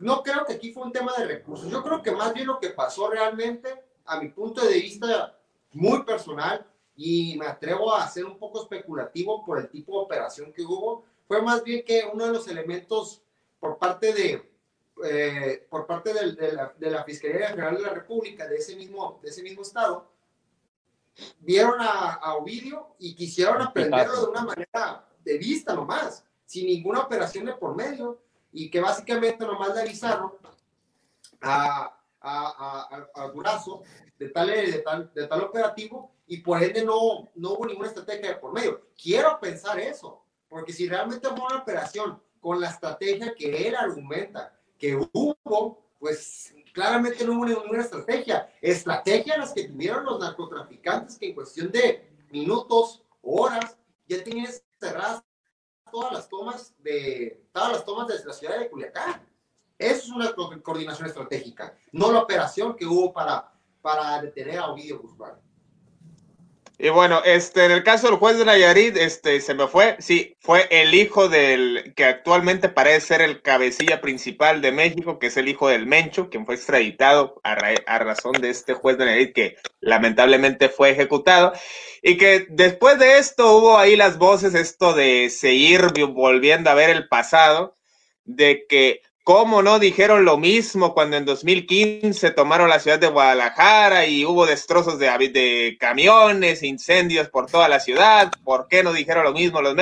no 0.00 0.22
creo 0.22 0.44
que 0.44 0.54
aquí 0.54 0.72
fue 0.72 0.84
un 0.84 0.92
tema 0.92 1.12
de 1.16 1.26
recursos, 1.26 1.70
yo 1.70 1.82
creo 1.82 2.02
que 2.02 2.12
más 2.12 2.32
bien 2.32 2.46
lo 2.46 2.58
que 2.58 2.70
pasó 2.70 3.08
realmente, 3.08 3.82
a 4.04 4.20
mi 4.20 4.28
punto 4.28 4.64
de 4.64 4.74
vista 4.74 5.38
muy 5.72 6.02
personal, 6.04 6.66
y 6.96 7.36
me 7.38 7.46
atrevo 7.46 7.92
a 7.92 8.06
ser 8.08 8.24
un 8.24 8.38
poco 8.38 8.62
especulativo 8.62 9.44
por 9.44 9.58
el 9.58 9.68
tipo 9.68 9.92
de 9.92 10.04
operación 10.04 10.52
que 10.52 10.62
hubo, 10.62 11.04
fue 11.26 11.42
más 11.42 11.64
bien 11.64 11.84
que 11.84 12.08
uno 12.12 12.26
de 12.26 12.32
los 12.32 12.46
elementos 12.46 13.22
por 13.58 13.78
parte 13.78 14.12
de, 14.12 14.53
eh, 15.04 15.66
por 15.68 15.86
parte 15.86 16.12
de, 16.14 16.90
la, 16.90 17.04
Fiscalía 17.04 17.48
General 17.48 17.76
de 17.76 17.82
la 17.82 17.90
República 17.90 18.46
de 18.46 18.56
ese 18.56 18.76
mismo, 18.76 19.18
de 19.22 19.30
ese 19.30 19.42
mismo 19.42 19.62
estado, 19.62 20.10
vieron 21.40 21.76
a, 21.80 22.34
Ovidio 22.34 22.94
y 22.98 23.14
quisieron 23.14 23.60
aprenderlo 23.60 24.24
de 24.24 24.30
una 24.30 24.44
manera 24.44 25.04
de 25.24 25.38
vista 25.38 25.74
nomás, 25.74 26.24
sin 26.44 26.66
ninguna 26.66 27.00
operación 27.00 27.46
de 27.46 27.54
por 27.54 27.74
medio, 27.74 28.20
y 28.52 28.70
que 28.70 28.80
básicamente 28.80 29.44
nomás 29.44 29.74
le 29.74 29.80
avisaron 29.80 30.32
a, 31.40 31.98
a, 32.20 33.06
a, 33.14 33.28
Durazo 33.28 33.82
de 34.18 34.28
tal, 34.28 34.46
de, 34.46 34.78
tal, 34.78 35.12
de 35.12 35.26
tal 35.26 35.42
operativo 35.42 36.12
y 36.26 36.38
por 36.38 36.62
ende 36.62 36.84
no, 36.84 37.30
no 37.34 37.52
hubo 37.52 37.66
ninguna 37.66 37.88
estrategia 37.88 38.28
de 38.28 38.36
por 38.36 38.52
medio. 38.52 38.80
Quiero 39.00 39.38
pensar 39.40 39.78
eso, 39.80 40.24
porque 40.48 40.72
si 40.72 40.88
realmente 40.88 41.28
fue 41.28 41.44
una 41.44 41.58
operación 41.58 42.22
con 42.40 42.60
la 42.60 42.70
estrategia 42.70 43.34
que 43.34 43.66
él 43.68 43.74
argumenta, 43.74 44.54
que 44.84 44.94
hubo, 44.94 45.82
pues 45.98 46.54
claramente 46.74 47.24
no 47.24 47.32
hubo 47.32 47.46
ninguna 47.46 47.80
estrategia. 47.80 48.52
Estrategia 48.60 49.38
las 49.38 49.54
que 49.54 49.66
tuvieron 49.66 50.04
los 50.04 50.20
narcotraficantes 50.20 51.16
que 51.16 51.28
en 51.28 51.34
cuestión 51.34 51.72
de 51.72 52.06
minutos, 52.30 53.02
horas, 53.22 53.78
ya 54.06 54.22
tenían 54.22 54.52
cerradas 54.78 55.24
todas 55.90 56.12
las 56.12 56.28
tomas 56.28 56.74
de 56.80 57.46
todas 57.50 57.72
las 57.72 57.84
tomas 57.86 58.08
de 58.08 58.24
la 58.26 58.32
ciudad 58.34 58.58
de 58.58 58.68
Culiacán. 58.68 59.26
Eso 59.78 60.02
es 60.02 60.10
una 60.10 60.34
coordinación 60.62 61.08
estratégica, 61.08 61.74
no 61.92 62.12
la 62.12 62.20
operación 62.20 62.76
que 62.76 62.84
hubo 62.84 63.10
para, 63.10 63.50
para 63.80 64.20
detener 64.20 64.58
a 64.58 64.70
Ovidio 64.70 65.00
Guzmán. 65.00 65.40
Y 66.76 66.88
bueno, 66.88 67.22
este, 67.24 67.64
en 67.66 67.70
el 67.70 67.84
caso 67.84 68.08
del 68.08 68.16
juez 68.16 68.36
de 68.36 68.44
Nayarit, 68.44 68.96
este, 68.96 69.40
se 69.40 69.54
me 69.54 69.68
fue, 69.68 69.96
sí, 70.00 70.36
fue 70.40 70.66
el 70.70 70.92
hijo 70.94 71.28
del, 71.28 71.94
que 71.94 72.04
actualmente 72.04 72.68
parece 72.68 73.06
ser 73.06 73.22
el 73.22 73.42
cabecilla 73.42 74.00
principal 74.00 74.60
de 74.60 74.72
México, 74.72 75.20
que 75.20 75.28
es 75.28 75.36
el 75.36 75.48
hijo 75.48 75.68
del 75.68 75.86
Mencho, 75.86 76.28
quien 76.30 76.44
fue 76.44 76.56
extraditado 76.56 77.40
a, 77.44 77.52
a 77.86 77.98
razón 78.00 78.32
de 78.32 78.50
este 78.50 78.74
juez 78.74 78.98
de 78.98 79.04
Nayarit 79.04 79.34
que 79.34 79.56
lamentablemente 79.80 80.68
fue 80.68 80.90
ejecutado. 80.90 81.52
Y 82.02 82.16
que 82.16 82.46
después 82.50 82.98
de 82.98 83.18
esto 83.18 83.56
hubo 83.56 83.78
ahí 83.78 83.94
las 83.94 84.18
voces, 84.18 84.54
esto 84.54 84.94
de 84.94 85.30
seguir 85.30 85.92
volviendo 86.08 86.70
a 86.70 86.74
ver 86.74 86.90
el 86.90 87.06
pasado, 87.06 87.76
de 88.24 88.66
que 88.68 89.00
¿Cómo 89.24 89.62
no 89.62 89.78
dijeron 89.78 90.26
lo 90.26 90.36
mismo 90.36 90.92
cuando 90.92 91.16
en 91.16 91.24
2015 91.24 92.30
tomaron 92.32 92.68
la 92.68 92.78
ciudad 92.78 92.98
de 92.98 93.06
Guadalajara 93.06 94.06
y 94.06 94.26
hubo 94.26 94.44
destrozos 94.44 94.98
de, 94.98 95.06
de 95.30 95.78
camiones, 95.80 96.62
incendios 96.62 97.30
por 97.30 97.50
toda 97.50 97.66
la 97.66 97.80
ciudad? 97.80 98.30
¿Por 98.44 98.68
qué 98.68 98.82
no 98.82 98.92
dijeron 98.92 99.24
lo 99.24 99.32
mismo 99.32 99.62
los 99.62 99.74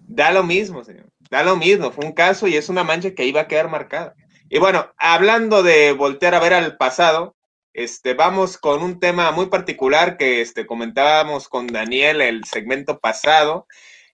Da 0.00 0.30
lo 0.30 0.42
mismo, 0.42 0.84
señor. 0.84 1.06
Da 1.30 1.42
lo 1.42 1.56
mismo. 1.56 1.90
Fue 1.90 2.04
un 2.04 2.12
caso 2.12 2.48
y 2.48 2.56
es 2.56 2.68
una 2.68 2.84
mancha 2.84 3.14
que 3.14 3.24
iba 3.24 3.40
a 3.40 3.48
quedar 3.48 3.70
marcada. 3.70 4.14
Y 4.50 4.58
bueno, 4.58 4.92
hablando 4.98 5.62
de 5.62 5.92
voltear 5.92 6.34
a 6.34 6.40
ver 6.40 6.52
al 6.52 6.76
pasado, 6.76 7.34
este, 7.72 8.12
vamos 8.12 8.58
con 8.58 8.82
un 8.82 9.00
tema 9.00 9.32
muy 9.32 9.46
particular 9.46 10.18
que 10.18 10.42
este, 10.42 10.66
comentábamos 10.66 11.48
con 11.48 11.66
Daniel 11.66 12.20
el 12.20 12.44
segmento 12.44 12.98
pasado 12.98 13.66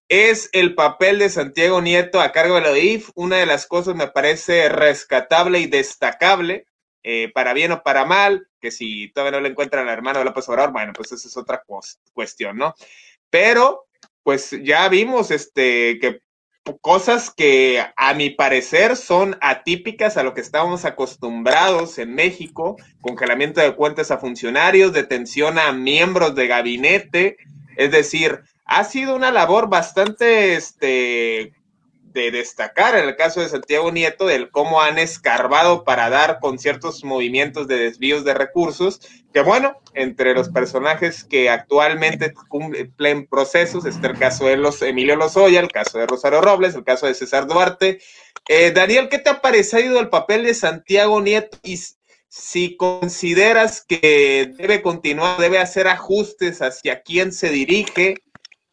es 0.08 0.48
el 0.52 0.74
papel 0.74 1.18
de 1.18 1.28
Santiago 1.28 1.80
Nieto 1.80 2.20
a 2.20 2.32
cargo 2.32 2.54
de 2.54 2.60
la 2.62 2.70
OIF. 2.70 3.10
Una 3.14 3.36
de 3.36 3.46
las 3.46 3.66
cosas 3.66 3.94
me 3.94 4.08
parece 4.08 4.68
rescatable 4.68 5.60
y 5.60 5.66
destacable, 5.66 6.66
eh, 7.02 7.30
para 7.32 7.52
bien 7.52 7.72
o 7.72 7.82
para 7.82 8.04
mal, 8.04 8.48
que 8.60 8.70
si 8.70 9.12
todavía 9.12 9.38
no 9.38 9.42
le 9.42 9.50
encuentran 9.50 9.86
al 9.86 9.94
hermano 9.94 10.18
de 10.18 10.24
López 10.24 10.48
Obrador, 10.48 10.72
bueno, 10.72 10.92
pues 10.94 11.12
esa 11.12 11.28
es 11.28 11.36
otra 11.36 11.62
cuestión, 12.12 12.56
¿no? 12.56 12.74
Pero, 13.30 13.86
pues 14.22 14.50
ya 14.62 14.88
vimos 14.88 15.30
este, 15.30 15.98
que 16.00 16.20
cosas 16.80 17.30
que 17.30 17.82
a 17.96 18.14
mi 18.14 18.30
parecer 18.30 18.96
son 18.96 19.36
atípicas 19.40 20.16
a 20.16 20.22
lo 20.22 20.34
que 20.34 20.40
estábamos 20.40 20.84
acostumbrados 20.84 21.98
en 21.98 22.14
México, 22.14 22.76
congelamiento 23.00 23.60
de 23.60 23.74
cuentas 23.74 24.10
a 24.10 24.18
funcionarios, 24.18 24.92
detención 24.92 25.58
a 25.58 25.72
miembros 25.72 26.34
de 26.34 26.46
gabinete, 26.46 27.36
es 27.76 27.90
decir, 27.90 28.42
ha 28.68 28.84
sido 28.84 29.16
una 29.16 29.32
labor 29.32 29.68
bastante 29.68 30.54
este, 30.54 31.54
de 32.12 32.30
destacar 32.30 32.96
en 32.96 33.08
el 33.08 33.16
caso 33.16 33.40
de 33.40 33.48
Santiago 33.48 33.90
Nieto, 33.90 34.26
del 34.26 34.50
cómo 34.50 34.82
han 34.82 34.98
escarbado 34.98 35.84
para 35.84 36.10
dar 36.10 36.38
con 36.38 36.58
ciertos 36.58 37.02
movimientos 37.02 37.66
de 37.66 37.78
desvíos 37.78 38.24
de 38.24 38.34
recursos, 38.34 39.00
que 39.32 39.40
bueno, 39.40 39.78
entre 39.94 40.34
los 40.34 40.50
personajes 40.50 41.24
que 41.24 41.48
actualmente 41.48 42.34
cumplen 42.48 43.26
procesos, 43.26 43.86
está 43.86 44.08
el 44.08 44.18
caso 44.18 44.44
de 44.44 44.58
los 44.58 44.82
Emilio 44.82 45.16
Lozoya, 45.16 45.60
el 45.60 45.72
caso 45.72 45.98
de 45.98 46.06
Rosario 46.06 46.42
Robles, 46.42 46.74
el 46.74 46.84
caso 46.84 47.06
de 47.06 47.14
César 47.14 47.46
Duarte. 47.46 48.00
Eh, 48.48 48.70
Daniel, 48.70 49.08
¿qué 49.08 49.18
te 49.18 49.30
ha 49.30 49.40
parecido 49.40 49.98
el 49.98 50.10
papel 50.10 50.44
de 50.44 50.52
Santiago 50.52 51.22
Nieto 51.22 51.56
y 51.62 51.78
si 52.28 52.76
consideras 52.76 53.82
que 53.82 54.52
debe 54.58 54.82
continuar, 54.82 55.40
debe 55.40 55.58
hacer 55.58 55.88
ajustes 55.88 56.60
hacia 56.60 57.02
quién 57.02 57.32
se 57.32 57.48
dirige 57.48 58.16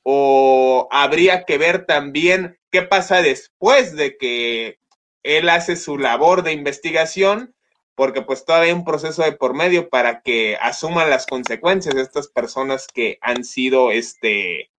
o 0.08 0.88
habría 0.92 1.46
que 1.46 1.58
ver 1.58 1.88
también 1.88 2.60
qué 2.70 2.84
pasa 2.84 3.24
después 3.24 3.96
de 3.96 4.18
que 4.18 4.78
él 5.24 5.50
hace 5.50 5.76
su 5.76 5.98
labor 5.98 6.44
de 6.44 6.54
investigación, 6.54 7.56
porque 7.96 8.22
pues 8.22 8.46
todavía 8.46 8.68
hay 8.68 8.78
un 8.78 8.86
proceso 8.86 9.24
de 9.24 9.32
por 9.32 9.56
medio 9.56 9.90
para 9.90 10.22
que 10.22 10.58
asuman 10.62 11.10
las 11.10 11.26
consecuencias 11.26 11.96
de 11.96 12.04
estas 12.04 12.28
personas 12.28 12.88
que 12.88 13.18
han 13.22 13.44
sido 13.44 13.90
este, 13.90 14.70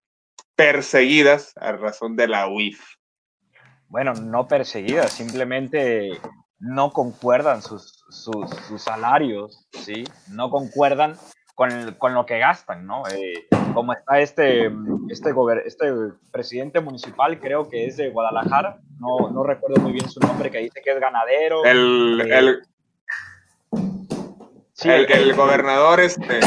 perseguidas 0.55 1.55
a 1.57 1.72
razón 1.72 2.14
de 2.14 2.29
la 2.29 2.47
UIF. 2.47 2.81
Bueno, 3.89 4.14
no 4.14 4.47
perseguidas, 4.47 5.12
simplemente 5.12 6.20
no 6.61 6.93
concuerdan 6.93 7.62
sus, 7.62 8.05
sus, 8.11 8.49
sus 8.68 8.81
salarios, 8.81 9.66
¿sí? 9.72 10.05
No 10.31 10.51
concuerdan 10.51 11.18
con, 11.57 11.94
con 11.98 12.14
lo 12.14 12.24
que 12.26 12.38
gastan, 12.38 12.86
¿no? 12.86 13.02
Eh, 13.09 13.46
como 13.74 13.92
está 13.94 14.20
este, 14.20 14.66
este, 15.11 15.30
este 15.64 15.86
presidente 16.30 16.80
municipal, 16.80 17.40
creo 17.40 17.68
que 17.68 17.86
es 17.86 17.96
de 17.96 18.11
Guadalajara, 18.11 18.78
no, 19.00 19.30
no 19.30 19.42
recuerdo 19.42 19.80
muy 19.82 19.92
bien 19.92 20.09
su 20.09 20.20
nombre, 20.20 20.50
que 20.50 20.59
dice 20.59 20.80
que 20.84 20.90
es 20.92 21.00
ganadero. 21.00 21.64
El, 21.64 22.20
eh, 22.24 22.38
el, 22.38 22.62
sí, 24.72 24.88
el, 24.90 25.11
el 25.11 25.34
gobernador, 25.34 26.00
este, 26.00 26.40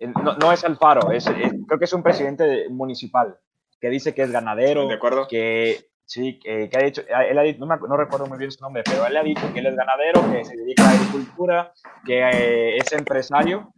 no, 0.00 0.34
no 0.36 0.52
es 0.52 0.64
Alfaro, 0.64 1.10
es, 1.12 1.26
es- 1.28 1.52
creo 1.66 1.78
que 1.78 1.84
es 1.84 1.92
un 1.92 2.02
presidente 2.02 2.68
municipal 2.68 3.36
que 3.80 3.90
dice 3.90 4.12
que 4.14 4.22
es 4.22 4.32
ganadero, 4.32 4.88
¿de 4.88 4.94
acuerdo? 4.94 5.28
que 5.28 5.86
sí, 6.08 6.38
que, 6.40 6.68
ha 6.74 6.82
dicho, 6.82 7.02
él 7.06 7.38
ha 7.38 7.42
dicho, 7.42 7.64
no, 7.64 7.96
recuerdo 7.96 8.26
muy 8.26 8.38
bien 8.38 8.50
su 8.50 8.62
nombre, 8.62 8.82
pero 8.84 9.06
él 9.06 9.16
ha 9.16 9.22
dicho 9.22 9.42
que 9.52 9.60
él 9.60 9.66
es 9.66 9.76
ganadero, 9.76 10.20
que 10.32 10.44
se 10.44 10.56
dedica 10.56 10.88
a 10.88 10.92
la 10.94 10.98
agricultura, 10.98 11.72
que 12.04 12.18
eh, 12.20 12.76
es 12.78 12.92
empresario 12.92 13.72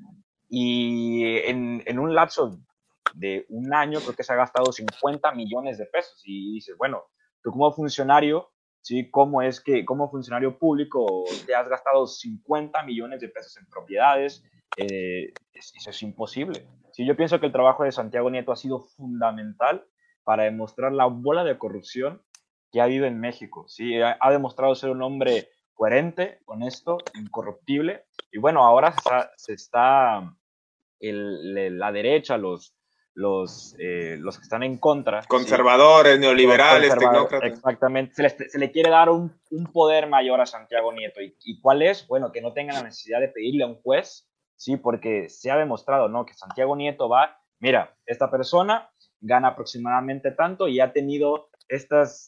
y 0.49 1.37
en, 1.45 1.83
en 1.87 1.99
un 1.99 2.15
lapso 2.15 2.59
de 3.15 3.47
un 3.49 3.75
año 3.75 3.99
creo 4.01 4.15
que 4.15 4.23
se 4.23 4.33
ha 4.33 4.37
gastado 4.37 4.71
50 4.73 5.33
millones 5.33 5.79
de 5.79 5.87
pesos 5.87 6.23
y 6.25 6.55
dices, 6.55 6.77
bueno, 6.79 7.05
tú 7.43 7.51
como 7.51 7.73
funcionario, 7.73 8.51
¿sí? 8.81 9.11
¿Cómo 9.11 9.43
es 9.43 9.61
que 9.61 9.85
como 9.85 10.11
funcionario 10.11 10.59
público 10.59 11.25
te 11.47 11.55
has 11.55 11.69
gastado 11.69 12.07
50 12.07 12.83
millones 12.85 13.21
de 13.21 13.29
pesos 13.29 13.57
en 13.57 13.67
propiedades? 13.67 14.45
Eh, 14.77 15.33
es- 15.53 15.75
eso 15.77 15.91
es 15.91 16.03
imposible. 16.03 16.67
Sí, 16.93 17.05
yo 17.05 17.17
pienso 17.17 17.41
que 17.41 17.47
el 17.47 17.53
trabajo 17.53 17.85
de 17.85 17.93
Santiago 17.93 18.31
Nieto 18.31 18.53
ha 18.53 18.57
sido 18.57 18.81
fundamental 18.81 19.85
para 20.31 20.45
demostrar 20.45 20.93
la 20.93 21.07
bola 21.07 21.43
de 21.43 21.59
corrupción 21.59 22.23
que 22.71 22.81
ha 22.81 22.85
habido 22.85 23.05
en 23.07 23.19
México. 23.19 23.65
¿sí? 23.67 24.01
Ha, 24.01 24.31
demostrado 24.31 24.77
ser 24.77 24.91
un 24.91 25.03
hombre 25.03 25.49
coherente, 25.75 26.39
honesto, 26.47 26.99
incorruptible. 27.17 28.05
Y 28.31 28.39
bueno, 28.39 28.65
ahora 28.65 28.93
se 28.93 28.99
está, 28.99 29.31
se 29.37 29.53
está 29.55 30.35
el- 31.01 31.53
le- 31.53 31.71
la 31.71 31.91
derecha, 31.91 32.37
los, 32.37 32.77
los, 33.15 33.75
eh, 33.81 34.19
los 34.21 34.37
que 34.37 34.45
están 34.45 34.63
en 34.63 34.79
contra. 34.79 35.23
¿sí? 35.23 35.27
Conservadores, 35.29 36.17
neoliberales, 36.21 36.91
Conservador- 36.95 37.13
tecnócratas. 37.29 37.51
Exactamente. 37.59 38.15
Se, 38.15 38.23
les- 38.23 38.53
se 38.53 38.59
le 38.61 38.71
quiere 38.71 38.91
dar 38.91 39.09
un, 39.11 39.37
un 39.51 39.67
poder 39.73 40.07
mayor 40.09 40.41
a 40.41 40.47
Santiago 40.47 40.93
Nieto. 40.93 41.21
¿Y, 41.21 41.35
y 41.43 41.61
cuál 41.61 41.83
es? 41.83 42.07
Bueno, 42.07 42.31
que 42.31 42.41
no 42.41 42.53
tenga 42.53 42.75
la 42.75 42.85
necesidad 42.85 43.19
de 43.19 43.31
pedirle 43.31 43.65
a 43.65 43.67
un 43.67 43.83
juez, 43.83 44.29
sí, 44.55 44.77
porque 44.77 45.29
se 45.29 45.51
ha 45.51 45.57
demostrado, 45.57 46.09
¿no? 46.09 46.25
Que 46.25 46.35
Santiago 46.35 46.77
Nieto 46.77 47.09
va, 47.09 47.37
mira, 47.59 47.97
esta 48.07 48.31
persona 48.31 48.89
gana 49.21 49.49
aproximadamente 49.49 50.31
tanto 50.33 50.69
y 50.69 50.81
ha 50.81 50.93
tenido 50.93 51.51
estas, 51.69 52.27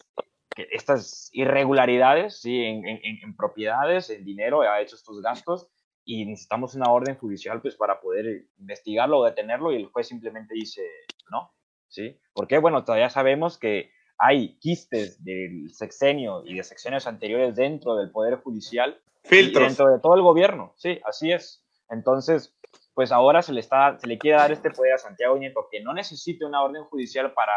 estas 0.57 1.31
irregularidades, 1.33 2.41
sí, 2.41 2.63
en, 2.63 2.87
en- 2.87 3.37
propiedades, 3.37 4.11
en 4.11 4.25
dinero, 4.25 4.63
ha 4.63 4.81
hecho 4.81 4.97
estos 4.97 5.21
gastos 5.23 5.69
y 6.05 6.25
necesitamos 6.27 6.75
una 6.75 6.91
orden 6.91 7.17
judicial 7.17 7.61
pues 7.63 7.77
para 7.77 8.01
poder 8.01 8.47
investigarlo 8.59 9.19
o 9.19 9.25
detenerlo 9.25 9.73
y 9.73 9.77
el 9.77 9.87
juez 9.87 10.09
simplemente 10.09 10.55
dice 10.55 10.83
no, 11.31 11.53
¿sí? 11.89 12.19
Porque 12.35 12.59
bueno, 12.59 12.85
todavía 12.85 13.09
sabemos 13.11 13.59
que 13.59 13.91
hay 14.19 14.59
quistes 14.59 15.25
del 15.25 15.71
sexenio 15.73 16.45
y 16.45 16.55
de 16.57 16.63
sexenios 16.65 17.07
anteriores 17.07 17.57
dentro 17.57 17.97
del 17.97 18.11
Poder 18.11 18.37
Judicial 18.37 19.01
y 19.25 19.53
dentro 19.69 19.89
de 19.91 19.99
todo 20.01 20.15
el 20.15 20.23
gobierno, 20.23 20.75
sí, 20.77 21.01
así 21.05 21.33
es. 21.33 21.65
Entonces, 21.89 22.57
pues 22.95 23.13
ahora 23.13 23.43
se 23.43 23.53
le, 23.53 23.61
está, 23.61 23.99
se 23.99 24.07
le 24.07 24.19
quiere 24.19 24.39
dar 24.39 24.53
este 24.53 24.71
poder 24.71 24.95
a 24.95 24.99
Santiago 24.99 25.37
Nieto 25.37 25.69
que 25.71 25.81
no 25.81 25.95
necesite 25.95 26.45
una 26.45 26.63
orden 26.63 26.85
judicial 26.85 27.33
para, 27.33 27.53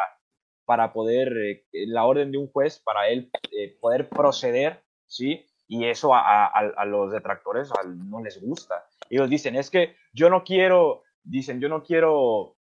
para 0.65 0.93
poder, 0.93 1.35
eh, 1.37 1.65
la 1.87 2.05
orden 2.05 2.31
de 2.31 2.37
un 2.37 2.47
juez 2.51 2.79
para 2.79 3.09
él 3.09 3.29
eh, 3.51 3.77
poder 3.79 4.09
proceder, 4.09 4.83
¿sí? 5.07 5.45
Y 5.67 5.85
eso 5.85 6.11
a, 6.13 6.85
los 6.85 7.11
detractores 7.11 7.71
no 7.87 8.23
les 8.23 8.39
gusta. 8.39 8.85
Ellos 9.09 9.29
dicen, 9.29 9.55
es 9.55 9.71
que 9.71 9.95
yo 10.13 10.29
no 10.29 10.43
quiero, 10.43 11.01
dicen, 11.23 11.59
yo 11.59 11.69
no 11.69 11.81
quiero 11.81 12.55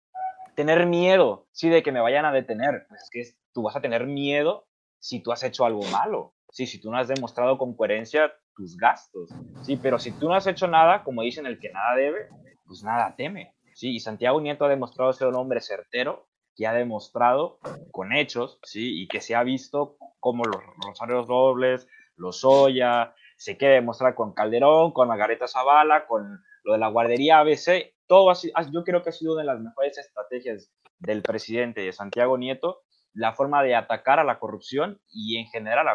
tener 0.56 0.86
miedo, 0.86 1.48
sí, 1.52 1.70
de 1.70 1.82
que 1.82 1.92
me 1.92 2.00
vayan 2.00 2.26
a 2.26 2.32
detener. 2.32 2.86
Pues 2.88 3.02
es 3.02 3.10
que 3.12 3.38
tú 3.54 3.64
vas 3.64 3.76
a 3.76 3.82
tener 3.82 4.06
miedo 4.06 4.68
si 5.00 5.20
tú 5.20 5.32
has 5.32 5.42
hecho 5.44 5.66
algo 5.66 5.82
malo, 5.92 6.36
sí, 6.52 6.68
si 6.68 6.80
tú 6.80 6.92
no 6.92 6.98
has 6.98 7.08
demostrado 7.08 7.58
con 7.58 7.76
coherencia 7.76 8.32
tus 8.56 8.78
gastos, 8.78 9.32
sí, 9.64 9.78
pero 9.78 9.98
si 9.98 10.12
tú 10.12 10.28
no 10.28 10.36
has 10.36 10.46
hecho 10.46 10.68
nada, 10.68 11.04
como 11.04 11.24
dicen, 11.24 11.48
el 11.48 11.60
que 11.60 11.72
nada 11.72 11.96
debe, 11.96 12.30
pues 12.72 12.84
nada 12.84 13.18
teme, 13.18 13.54
sí, 13.74 13.96
y 13.96 14.00
Santiago 14.00 14.40
Nieto 14.40 14.64
ha 14.64 14.70
demostrado 14.70 15.12
ser 15.12 15.28
un 15.28 15.36
hombre 15.36 15.60
certero, 15.60 16.30
que 16.56 16.68
ha 16.68 16.72
demostrado 16.72 17.60
con 17.92 18.14
hechos, 18.14 18.60
sí, 18.64 19.02
y 19.02 19.10
que 19.10 19.20
se 19.20 19.36
ha 19.36 19.44
visto 19.44 19.98
como 20.22 20.46
los 20.46 20.62
Rosarios 20.78 21.28
Robles, 21.28 21.86
los 22.16 22.46
Oya, 22.46 23.14
se 23.36 23.58
quiere 23.58 23.74
demostrar 23.74 24.16
con 24.16 24.34
Calderón, 24.34 24.94
con 24.94 25.10
Margareta 25.10 25.50
Zavala, 25.50 26.08
con 26.08 26.42
lo 26.64 26.72
de 26.72 26.80
la 26.80 26.88
guardería 26.88 27.40
ABC, 27.40 27.94
todo 28.08 28.30
así, 28.30 28.54
yo 28.72 28.86
creo 28.86 29.04
que 29.04 29.10
ha 29.10 29.12
sido 29.12 29.34
una 29.34 29.42
de 29.42 29.48
las 29.48 29.60
mejores 29.60 29.98
estrategias 29.98 30.72
del 30.98 31.24
presidente 31.24 31.82
de 31.82 31.92
Santiago 31.92 32.38
Nieto, 32.38 32.84
la 33.14 33.34
forma 33.34 33.64
de 33.64 33.76
atacar 33.76 34.20
a 34.20 34.24
la 34.24 34.40
corrupción 34.40 35.02
y 35.10 35.38
en 35.40 35.48
general 35.48 35.88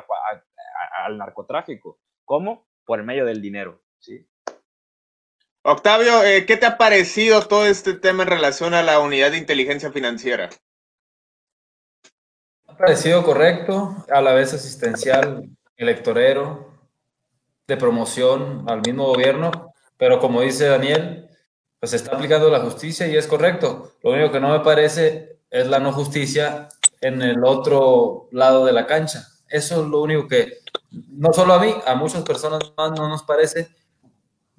al 1.06 1.16
narcotráfico. 1.16 2.00
¿Cómo? 2.26 2.68
Por 2.84 3.02
medio 3.02 3.24
del 3.24 3.40
dinero, 3.40 3.80
¿sí? 3.98 4.28
Octavio, 5.68 6.22
eh, 6.22 6.46
¿qué 6.46 6.56
te 6.56 6.64
ha 6.64 6.78
parecido 6.78 7.42
todo 7.42 7.66
este 7.66 7.94
tema 7.94 8.22
en 8.22 8.28
relación 8.28 8.72
a 8.72 8.84
la 8.84 9.00
unidad 9.00 9.32
de 9.32 9.38
inteligencia 9.38 9.90
financiera? 9.90 10.48
Ha 12.68 12.76
parecido 12.76 13.24
correcto, 13.24 13.96
a 14.08 14.20
la 14.20 14.32
vez 14.32 14.54
asistencial, 14.54 15.50
electorero, 15.76 16.70
de 17.66 17.76
promoción 17.76 18.64
al 18.68 18.82
mismo 18.82 19.06
gobierno, 19.06 19.74
pero 19.96 20.20
como 20.20 20.40
dice 20.42 20.66
Daniel, 20.66 21.28
pues 21.80 21.94
está 21.94 22.14
aplicando 22.14 22.48
la 22.48 22.60
justicia 22.60 23.08
y 23.08 23.16
es 23.16 23.26
correcto. 23.26 23.96
Lo 24.04 24.12
único 24.12 24.30
que 24.30 24.38
no 24.38 24.50
me 24.50 24.60
parece 24.60 25.40
es 25.50 25.66
la 25.66 25.80
no 25.80 25.90
justicia 25.90 26.68
en 27.00 27.22
el 27.22 27.44
otro 27.44 28.28
lado 28.30 28.66
de 28.66 28.72
la 28.72 28.86
cancha. 28.86 29.26
Eso 29.48 29.82
es 29.82 29.88
lo 29.88 30.00
único 30.00 30.28
que, 30.28 30.58
no 31.08 31.32
solo 31.32 31.54
a 31.54 31.58
mí, 31.58 31.74
a 31.84 31.96
muchas 31.96 32.22
personas 32.22 32.60
más 32.76 32.92
no 32.92 33.08
nos 33.08 33.24
parece. 33.24 33.68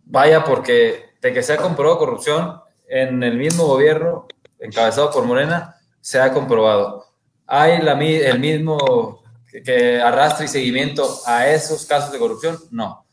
Vaya, 0.10 0.44
porque 0.44 1.12
de 1.22 1.34
que 1.34 1.44
se 1.44 1.54
ha 1.54 1.58
comprobado 1.58 2.00
corrupción 2.00 2.62
en 2.88 3.22
el 3.24 3.38
mismo 3.38 3.66
gobierno, 3.66 4.28
encabezado 4.60 5.12
por 5.12 5.26
Morena, 5.26 5.76
se 6.00 6.20
ha 6.20 6.32
comprobado. 6.32 7.06
¿Hay 7.46 7.82
la, 7.82 7.96
mi- 7.96 8.16
el 8.16 8.40
mismo 8.40 9.22
que, 9.52 9.62
que 9.64 10.02
arrastre 10.02 10.46
y 10.46 10.50
seguimiento 10.50 11.08
a 11.26 11.48
esos 11.48 11.86
casos 11.86 12.12
de 12.12 12.20
corrupción? 12.20 12.58
No. 12.72 13.06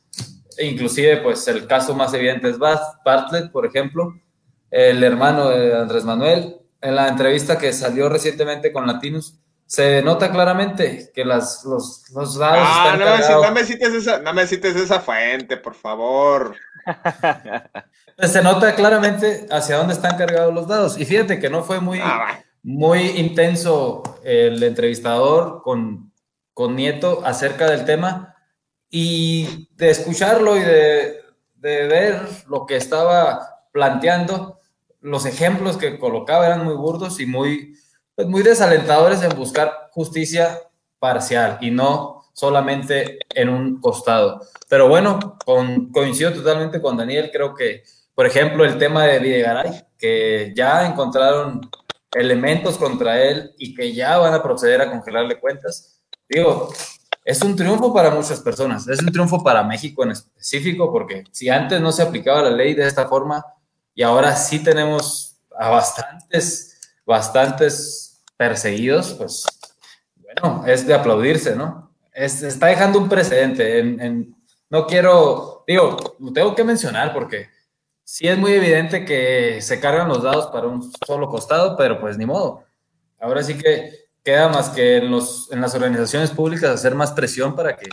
E 0.57 0.67
inclusive, 0.67 1.17
pues 1.19 1.47
el 1.49 1.67
caso 1.67 1.95
más 1.95 2.15
evidente 2.15 2.49
es 2.49 2.59
Bart- 2.59 3.01
Bartlett, 3.05 3.51
por 3.51 3.67
ejemplo, 3.67 4.15
el 4.71 5.03
hermano 5.03 5.49
de 5.49 5.77
Andrés 5.77 6.05
Manuel. 6.05 6.59
En 6.81 6.95
la 6.97 7.09
entrevista 7.09 7.59
que 7.59 7.73
salió 7.73 8.09
recientemente 8.09 8.73
con 8.73 8.87
Latinos, 8.87 9.39
se 9.67 10.03
nota 10.03 10.31
claramente 10.31 11.11
que 11.15 11.25
las, 11.25 11.65
los, 11.65 12.05
los 12.15 12.37
dados 12.37 12.59
Ah, 12.63 12.93
están 12.95 13.01
no, 13.01 13.41
me- 13.41 13.47
no 13.49 13.53
me 13.55 13.65
cites 13.65 13.95
esa, 13.95 14.19
no 14.19 14.33
me 14.35 14.47
cites 14.47 14.77
esa 14.77 15.01
fuente, 15.01 15.57
por 15.57 15.75
favor. 15.75 16.55
Pues 18.16 18.30
se 18.30 18.43
nota 18.43 18.74
claramente 18.74 19.47
hacia 19.51 19.76
dónde 19.76 19.95
están 19.95 20.16
cargados 20.16 20.55
los 20.55 20.68
dados. 20.68 20.99
Y 20.99 21.05
fíjate 21.05 21.41
que 21.41 21.51
no 21.51 21.64
fue 21.64 21.80
muy, 21.80 21.99
Ah, 22.01 22.39
muy 22.62 23.01
intenso 23.18 24.03
el 24.22 24.62
entrevistador 24.62 25.62
con, 25.62 26.12
con 26.53 26.76
Nieto 26.76 27.22
acerca 27.24 27.70
del 27.70 27.85
tema 27.85 28.37
y 28.89 29.68
de 29.74 29.91
escucharlo 29.91 30.57
y 30.57 30.61
de, 30.61 31.20
de 31.57 31.87
ver 31.87 32.20
lo 32.47 32.66
que 32.66 32.76
estaba 32.76 33.66
planteando, 33.72 34.61
los 35.01 35.26
ejemplos 35.26 35.76
que 35.76 35.99
colocaba 35.99 36.47
eran 36.47 36.64
muy 36.64 36.74
burdos 36.74 37.20
y 37.20 37.26
muy, 37.26 37.76
pues 38.14 38.28
muy 38.28 38.43
desalentadores 38.43 39.22
en 39.22 39.37
buscar 39.37 39.89
justicia 39.91 40.61
parcial 41.01 41.59
y 41.61 41.70
no 41.70 42.24
solamente 42.35 43.18
en 43.30 43.49
un 43.49 43.80
costado. 43.80 44.43
Pero 44.68 44.89
bueno, 44.89 45.39
coincido 45.93 46.32
totalmente 46.32 46.82
con 46.82 46.99
Daniel, 46.99 47.30
creo 47.32 47.55
que, 47.55 47.82
por 48.14 48.26
ejemplo, 48.26 48.66
el 48.66 48.76
tema 48.76 49.05
de 49.05 49.18
Videgaray, 49.18 49.87
que 49.97 50.53
ya 50.55 50.87
encontraron 50.87 51.62
elementos 52.12 52.76
contra 52.76 53.22
él 53.22 53.55
y 53.57 53.74
que 53.74 53.95
ya 53.95 54.18
van 54.18 54.35
a 54.35 54.43
proceder 54.43 54.82
a 54.82 54.91
congelarle 54.91 55.41
cuentas. 55.41 56.03
Digo, 56.28 56.68
es 57.24 57.41
un 57.41 57.57
triunfo 57.57 57.95
para 57.95 58.11
muchas 58.11 58.41
personas, 58.41 58.87
es 58.87 59.01
un 59.01 59.11
triunfo 59.11 59.43
para 59.43 59.62
México 59.62 60.05
en 60.05 60.11
específico, 60.11 60.93
porque 60.93 61.24
si 61.32 61.49
antes 61.49 61.80
no 61.80 61.91
se 61.91 62.03
aplicaba 62.03 62.43
la 62.43 62.51
ley 62.51 62.74
de 62.74 62.87
esta 62.87 63.09
forma 63.09 63.43
y 63.95 64.03
ahora 64.03 64.37
sí 64.37 64.62
tenemos 64.62 65.39
a 65.59 65.70
bastantes 65.70 66.74
bastantes 67.07 68.22
perseguidos, 68.37 69.14
pues 69.14 69.45
bueno, 70.16 70.64
es 70.66 70.87
de 70.87 70.95
aplaudirse, 70.95 71.55
¿no? 71.55 71.94
Es, 72.15 72.43
está 72.43 72.69
dejando 72.69 72.99
un 72.99 73.09
precedente. 73.09 73.81
En, 73.81 74.35
no 74.71 74.87
quiero, 74.87 75.65
digo, 75.67 76.17
lo 76.19 76.33
tengo 76.33 76.55
que 76.55 76.65
mencionar 76.65 77.12
porque 77.12 77.51
sí 78.03 78.27
es 78.27 78.39
muy 78.39 78.53
evidente 78.53 79.05
que 79.05 79.61
se 79.61 79.81
cargan 79.81 80.09
los 80.09 80.23
dados 80.23 80.47
para 80.47 80.69
un 80.69 80.91
solo 81.07 81.29
costado, 81.29 81.77
pero 81.77 82.01
pues 82.01 82.17
ni 82.17 82.25
modo. 82.25 82.65
Ahora 83.21 83.43
sí 83.43 83.59
que 83.59 84.07
queda 84.23 84.49
más 84.49 84.71
que 84.71 84.97
en, 84.97 85.11
los, 85.11 85.53
en 85.53 85.61
las 85.61 85.75
organizaciones 85.75 86.31
públicas 86.31 86.71
hacer 86.71 86.95
más 86.95 87.12
presión 87.12 87.55
para 87.55 87.77
que 87.77 87.89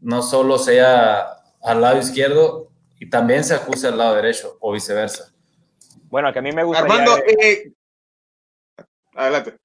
no 0.00 0.22
solo 0.22 0.58
sea 0.58 1.28
al 1.62 1.80
lado 1.80 1.98
izquierdo 1.98 2.70
y 2.98 3.08
también 3.08 3.44
se 3.44 3.54
acuse 3.54 3.88
al 3.88 3.98
lado 3.98 4.14
derecho 4.16 4.58
o 4.60 4.72
viceversa. 4.72 5.32
Bueno, 6.04 6.32
que 6.32 6.40
a 6.40 6.42
mí 6.42 6.52
me 6.52 6.64
gustaría... 6.64 6.92
Armando, 6.92 7.16
eh, 7.18 7.72
adelante. 9.14 9.56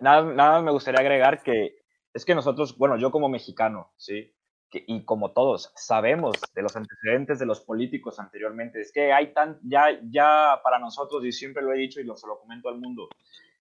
Nada, 0.00 0.22
nada 0.22 0.62
me 0.62 0.70
gustaría 0.70 1.00
agregar 1.00 1.42
que 1.42 1.77
es 2.18 2.24
que 2.24 2.34
nosotros, 2.34 2.76
bueno, 2.76 2.96
yo 2.96 3.12
como 3.12 3.28
mexicano, 3.28 3.92
¿sí? 3.96 4.34
y 4.72 5.04
como 5.04 5.30
todos 5.30 5.72
sabemos 5.76 6.36
de 6.52 6.62
los 6.62 6.74
antecedentes 6.76 7.38
de 7.38 7.46
los 7.46 7.60
políticos 7.60 8.18
anteriormente, 8.18 8.80
es 8.80 8.92
que 8.92 9.12
hay 9.12 9.32
tan, 9.32 9.60
ya, 9.62 9.86
ya 10.10 10.60
para 10.64 10.80
nosotros, 10.80 11.24
y 11.24 11.30
siempre 11.30 11.62
lo 11.62 11.72
he 11.72 11.78
dicho 11.78 12.00
y 12.00 12.04
lo, 12.04 12.16
se 12.16 12.26
lo 12.26 12.40
comento 12.40 12.68
al 12.68 12.78
mundo, 12.78 13.08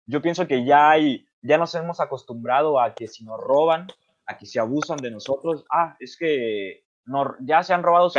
yo 0.07 0.23
pienso 0.23 0.47
que 0.47 0.65
ya 0.65 0.89
hay, 0.89 1.27
ya 1.43 1.59
nos 1.59 1.75
hemos 1.75 1.99
acostumbrado 1.99 2.81
a 2.81 2.95
que 2.95 3.07
si 3.07 3.23
nos 3.23 3.39
roban, 3.39 3.87
a 4.25 4.37
que 4.39 4.47
se 4.47 4.59
abusan 4.59 4.97
de 4.97 5.11
nosotros, 5.11 5.63
ah, 5.71 5.95
es 5.99 6.17
que 6.17 6.83
no, 7.05 7.35
ya 7.41 7.61
se 7.61 7.75
han 7.75 7.83
robado. 7.83 8.09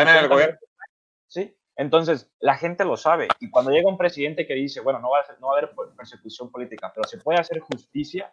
Sí, 1.26 1.52
entonces 1.74 2.30
la 2.38 2.56
gente 2.56 2.84
lo 2.84 2.96
sabe. 2.96 3.26
Y 3.40 3.50
cuando 3.50 3.72
llega 3.72 3.90
un 3.90 3.98
presidente 3.98 4.46
que 4.46 4.54
dice, 4.54 4.80
bueno, 4.80 5.00
no 5.00 5.10
va, 5.10 5.18
a, 5.18 5.36
no 5.40 5.48
va 5.48 5.54
a 5.54 5.58
haber 5.58 5.72
persecución 5.96 6.50
política, 6.52 6.92
pero 6.94 7.08
se 7.08 7.18
puede 7.18 7.40
hacer 7.40 7.58
justicia, 7.58 8.30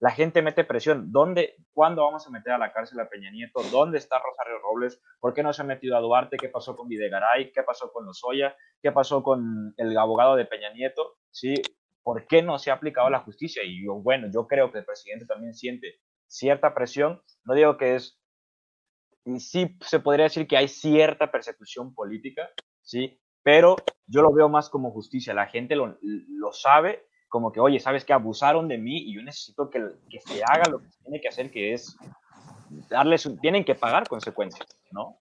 la 0.00 0.10
gente 0.10 0.42
mete 0.42 0.64
presión. 0.64 1.12
¿Dónde, 1.12 1.56
cuándo 1.72 2.04
vamos 2.04 2.26
a 2.26 2.30
meter 2.30 2.52
a 2.52 2.58
la 2.58 2.72
cárcel 2.72 3.00
a 3.00 3.08
Peña 3.08 3.30
Nieto? 3.30 3.62
¿Dónde 3.70 3.98
está 3.98 4.18
Rosario 4.18 4.58
Robles? 4.58 5.00
¿Por 5.20 5.32
qué 5.34 5.42
no 5.42 5.52
se 5.52 5.62
ha 5.62 5.64
metido 5.64 5.96
a 5.96 6.00
Duarte? 6.00 6.36
¿Qué 6.36 6.48
pasó 6.48 6.76
con 6.76 6.88
Videgaray? 6.88 7.52
¿Qué 7.52 7.62
pasó 7.62 7.92
con 7.92 8.04
Lozoya? 8.04 8.56
¿Qué 8.82 8.92
pasó 8.92 9.22
con 9.22 9.74
el 9.76 9.96
abogado 9.96 10.36
de 10.36 10.46
Peña 10.46 10.72
Nieto? 10.72 11.16
¿Sí? 11.30 11.54
¿Por 12.02 12.26
qué 12.26 12.42
no 12.42 12.58
se 12.58 12.70
ha 12.70 12.74
aplicado 12.74 13.08
la 13.08 13.20
justicia? 13.20 13.62
Y 13.64 13.84
yo, 13.84 13.94
bueno, 13.94 14.28
yo 14.32 14.46
creo 14.46 14.70
que 14.70 14.78
el 14.78 14.84
presidente 14.84 15.26
también 15.26 15.54
siente 15.54 16.00
cierta 16.26 16.74
presión. 16.74 17.22
No 17.44 17.54
digo 17.54 17.78
que 17.78 17.94
es, 17.94 18.20
sí 19.38 19.78
se 19.80 20.00
podría 20.00 20.24
decir 20.24 20.46
que 20.46 20.56
hay 20.56 20.68
cierta 20.68 21.30
persecución 21.30 21.94
política, 21.94 22.50
¿sí? 22.82 23.18
Pero 23.42 23.76
yo 24.06 24.22
lo 24.22 24.32
veo 24.34 24.48
más 24.48 24.68
como 24.68 24.90
justicia. 24.90 25.32
La 25.32 25.46
gente 25.46 25.76
lo, 25.76 25.96
lo 26.02 26.52
sabe 26.52 27.06
como 27.34 27.50
que, 27.50 27.58
oye, 27.58 27.80
¿sabes 27.80 28.04
que 28.04 28.12
abusaron 28.12 28.68
de 28.68 28.78
mí 28.78 28.96
y 28.96 29.16
yo 29.16 29.20
necesito 29.20 29.68
que, 29.68 29.84
que 30.08 30.20
se 30.20 30.40
haga 30.44 30.70
lo 30.70 30.80
que 30.80 30.88
se 30.88 31.02
tiene 31.02 31.20
que 31.20 31.26
hacer, 31.26 31.50
que 31.50 31.72
es 31.72 31.96
darles, 32.88 33.28
tienen 33.42 33.64
que 33.64 33.74
pagar 33.74 34.06
consecuencias, 34.06 34.68
¿no? 34.92 35.18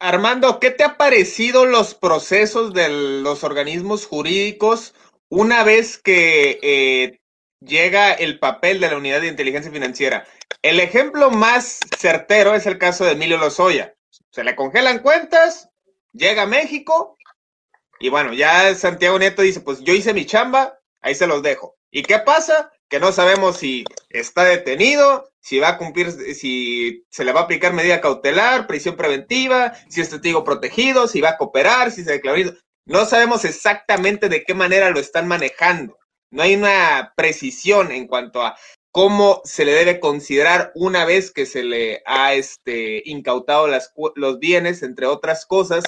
Armando, 0.00 0.60
¿qué 0.60 0.70
te 0.70 0.84
ha 0.84 0.98
parecido 0.98 1.64
los 1.64 1.94
procesos 1.94 2.74
de 2.74 2.90
los 3.22 3.42
organismos 3.42 4.04
jurídicos 4.04 4.94
una 5.30 5.64
vez 5.64 5.96
que 5.96 6.58
eh, 6.62 7.20
llega 7.60 8.12
el 8.12 8.38
papel 8.38 8.78
de 8.78 8.90
la 8.90 8.98
unidad 8.98 9.22
de 9.22 9.28
inteligencia 9.28 9.72
financiera? 9.72 10.26
El 10.60 10.78
ejemplo 10.78 11.30
más 11.30 11.80
certero 11.98 12.54
es 12.54 12.66
el 12.66 12.76
caso 12.76 13.06
de 13.06 13.12
Emilio 13.12 13.38
Lozoya. 13.38 13.94
Se 14.28 14.44
le 14.44 14.54
congelan 14.54 14.98
cuentas, 14.98 15.70
llega 16.12 16.42
a 16.42 16.46
México 16.46 17.16
y 17.98 18.10
bueno, 18.10 18.34
ya 18.34 18.74
Santiago 18.74 19.18
Nieto 19.18 19.40
dice, 19.40 19.60
pues 19.60 19.80
yo 19.80 19.94
hice 19.94 20.12
mi 20.14 20.24
chamba, 20.24 20.77
Ahí 21.00 21.14
se 21.14 21.26
los 21.26 21.42
dejo. 21.42 21.76
¿Y 21.90 22.02
qué 22.02 22.18
pasa? 22.18 22.70
Que 22.88 23.00
no 23.00 23.12
sabemos 23.12 23.58
si 23.58 23.84
está 24.10 24.44
detenido, 24.44 25.30
si 25.40 25.58
va 25.58 25.68
a 25.68 25.78
cumplir, 25.78 26.10
si 26.10 27.04
se 27.10 27.24
le 27.24 27.32
va 27.32 27.40
a 27.40 27.42
aplicar 27.44 27.72
medida 27.72 28.00
cautelar, 28.00 28.66
prisión 28.66 28.96
preventiva, 28.96 29.74
si 29.88 30.00
es 30.00 30.10
testigo 30.10 30.44
protegido, 30.44 31.08
si 31.08 31.20
va 31.20 31.30
a 31.30 31.36
cooperar, 31.38 31.90
si 31.90 32.04
se 32.04 32.12
declaró. 32.12 32.52
No 32.84 33.04
sabemos 33.04 33.44
exactamente 33.44 34.28
de 34.28 34.44
qué 34.44 34.54
manera 34.54 34.90
lo 34.90 34.98
están 34.98 35.28
manejando. 35.28 35.98
No 36.30 36.42
hay 36.42 36.54
una 36.54 37.12
precisión 37.16 37.90
en 37.90 38.06
cuanto 38.06 38.42
a 38.42 38.56
cómo 38.90 39.40
se 39.44 39.64
le 39.64 39.72
debe 39.72 40.00
considerar 40.00 40.72
una 40.74 41.04
vez 41.04 41.30
que 41.30 41.46
se 41.46 41.62
le 41.62 42.02
ha 42.06 42.34
este, 42.34 43.02
incautado 43.04 43.68
los 44.14 44.38
bienes, 44.38 44.82
entre 44.82 45.06
otras 45.06 45.46
cosas. 45.46 45.84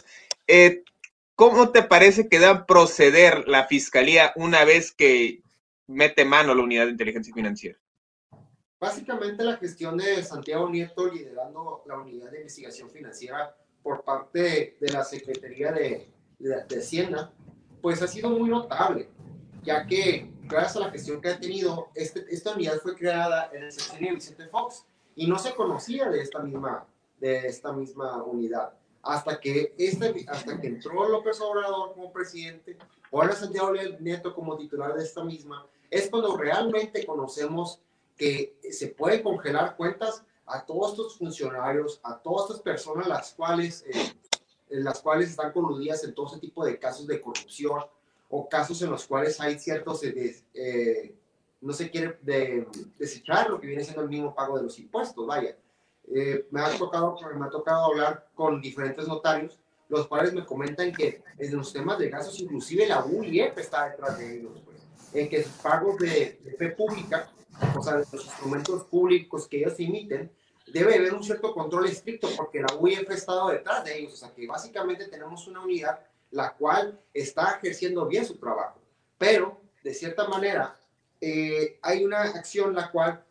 Eh, 0.47 0.85
¿Cómo 1.41 1.71
te 1.71 1.83
parece 1.83 2.29
que 2.29 2.39
debe 2.39 2.65
proceder 2.69 3.49
la 3.49 3.65
fiscalía 3.65 4.31
una 4.37 4.67
vez 4.67 4.93
que 4.93 5.43
mete 5.87 6.27
mano 6.27 6.55
la 6.55 6.63
unidad 6.63 6.85
de 6.85 6.91
inteligencia 6.91 7.33
financiera? 7.33 7.79
Básicamente 8.79 9.43
la 9.43 9.57
gestión 9.57 9.97
de 9.97 10.23
Santiago 10.23 10.69
Nieto 10.69 11.09
liderando 11.09 11.83
la 11.87 11.97
unidad 11.97 12.31
de 12.31 12.41
investigación 12.41 12.91
financiera 12.91 13.57
por 13.83 14.05
parte 14.05 14.77
de 14.79 14.93
la 14.93 15.03
Secretaría 15.03 15.73
de, 15.73 16.11
de, 16.39 16.79
Hacienda, 16.79 17.33
pues 17.81 18.03
ha 18.03 18.07
sido 18.07 18.29
muy 18.29 18.51
notable, 18.51 19.09
ya 19.63 19.87
que 19.87 20.31
gracias 20.43 20.77
a 20.77 20.81
la 20.81 20.91
gestión 20.91 21.23
que 21.23 21.31
ha 21.31 21.41
tenido, 21.41 21.89
este, 21.95 22.27
esta 22.29 22.53
unidad 22.53 22.77
fue 22.83 22.95
creada 22.95 23.49
en 23.55 23.63
el 23.63 23.73
sexenio 23.73 24.11
de 24.11 24.15
Vicente 24.17 24.47
Fox 24.49 24.85
y 25.17 25.27
no 25.27 25.39
se 25.39 25.55
conocía 25.55 26.11
de 26.11 26.21
esta 26.21 26.41
misma, 26.41 26.87
de 27.19 27.47
esta 27.47 27.73
misma 27.73 28.23
unidad 28.25 28.75
hasta 29.03 29.41
que, 29.41 29.75
este, 29.79 30.25
hasta 30.29 30.61
que 30.61 30.67
entró 30.67 31.09
López 31.09 31.41
Obrador 31.41 31.95
como 31.95 32.13
presidente, 32.13 32.77
ahora 33.13 33.35
Santiago 33.35 33.73
Nieto 34.01 34.35
como 34.35 34.57
titular 34.57 34.95
de 34.95 35.03
esta 35.05 35.25
misma, 35.25 35.67
es 35.91 36.09
cuando 36.09 36.37
realmente 36.37 37.05
conocemos 37.05 37.81
que 38.17 38.59
se 38.71 38.89
puede 38.89 39.23
congelar 39.23 39.77
cuentas 39.77 40.23
a 40.47 40.65
todos 40.65 40.93
estos 40.93 41.17
funcionarios, 41.17 42.01
a 42.03 42.19
todas 42.19 42.51
estas 42.51 42.63
personas 42.63 43.07
las 43.07 43.33
cuales, 43.35 43.85
eh, 43.89 44.13
las 44.69 45.01
cuales 45.01 45.31
están 45.31 45.53
coludidas 45.53 46.05
en 46.05 46.15
todo 46.15 46.27
ese 46.27 46.39
tipo 46.39 46.65
de 46.65 46.79
casos 46.79 47.07
de 47.07 47.21
corrupción 47.21 47.81
o 48.29 48.49
casos 48.49 48.81
en 48.83 48.91
los 48.91 49.07
cuales 49.07 49.41
hay 49.41 49.59
ciertos, 49.59 50.05
eh, 50.05 50.43
eh, 50.55 51.15
no 51.61 51.73
se 51.73 51.91
quiere 51.91 52.19
de, 52.23 52.67
desechar 52.99 53.51
lo 53.51 53.61
que 53.61 53.69
viene 53.69 53.85
siendo 53.85 54.03
el 54.03 54.09
mismo 54.09 54.35
pago 54.35 54.57
de 54.57 54.65
los 54.65 54.79
impuestos, 54.79 55.27
vaya. 55.27 55.57
Eh, 56.13 56.47
me, 56.51 56.61
ha 56.61 56.77
tocado, 56.77 57.17
me 57.37 57.47
ha 57.47 57.51
tocado 57.51 57.87
hablar 57.87 58.29
con 58.35 58.61
diferentes 58.61 59.07
notarios, 59.07 59.59
los 59.89 60.09
cuales 60.09 60.33
me 60.33 60.45
comentan 60.45 60.93
que 60.93 61.23
en 61.39 61.57
los 61.57 61.73
temas 61.73 61.99
de 61.99 62.09
gastos, 62.09 62.39
inclusive 62.41 62.87
la 62.87 63.05
UIF 63.05 63.57
está 63.59 63.91
detrás 63.91 64.19
de 64.19 64.39
ellos, 64.39 64.61
pues, 64.65 64.79
en 65.13 65.29
que 65.29 65.43
sus 65.43 65.53
pagos 65.55 65.99
de, 65.99 66.55
fe 66.59 66.71
pública, 66.71 67.31
o 67.77 67.83
sea, 67.83 67.95
de 67.95 68.07
los 68.13 68.25
instrumentos 68.25 68.85
públicos 68.85 69.47
que 69.49 69.59
ellos 69.59 69.75
emiten, 69.79 70.33
debe 70.67 70.97
haber 70.97 71.15
un 71.15 71.23
cierto 71.23 71.53
control 71.53 71.87
estricto 71.87 72.29
porque 72.37 72.61
la 72.61 72.75
UIF 72.79 73.09
ha 73.11 73.15
estado 73.15 73.49
detrás 73.51 73.85
de 73.85 73.99
ellos, 73.99 74.15
o 74.15 74.17
sea, 74.17 74.33
que 74.35 74.47
básicamente 74.47 75.07
tenemos 75.07 75.47
una 75.47 75.61
unidad 75.61 76.01
la 76.31 76.55
cual 76.55 77.01
está 77.13 77.59
ejerciendo 77.59 78.07
bien 78.07 78.25
su 78.25 78.37
trabajo, 78.37 78.81
pero 79.19 79.61
de 79.83 79.95
cierta 79.95 80.29
manera 80.29 80.77
eh, 81.21 81.79
hay 81.83 82.05
una 82.05 82.23
acción 82.23 82.75
la 82.75 82.91
cual 82.91 83.25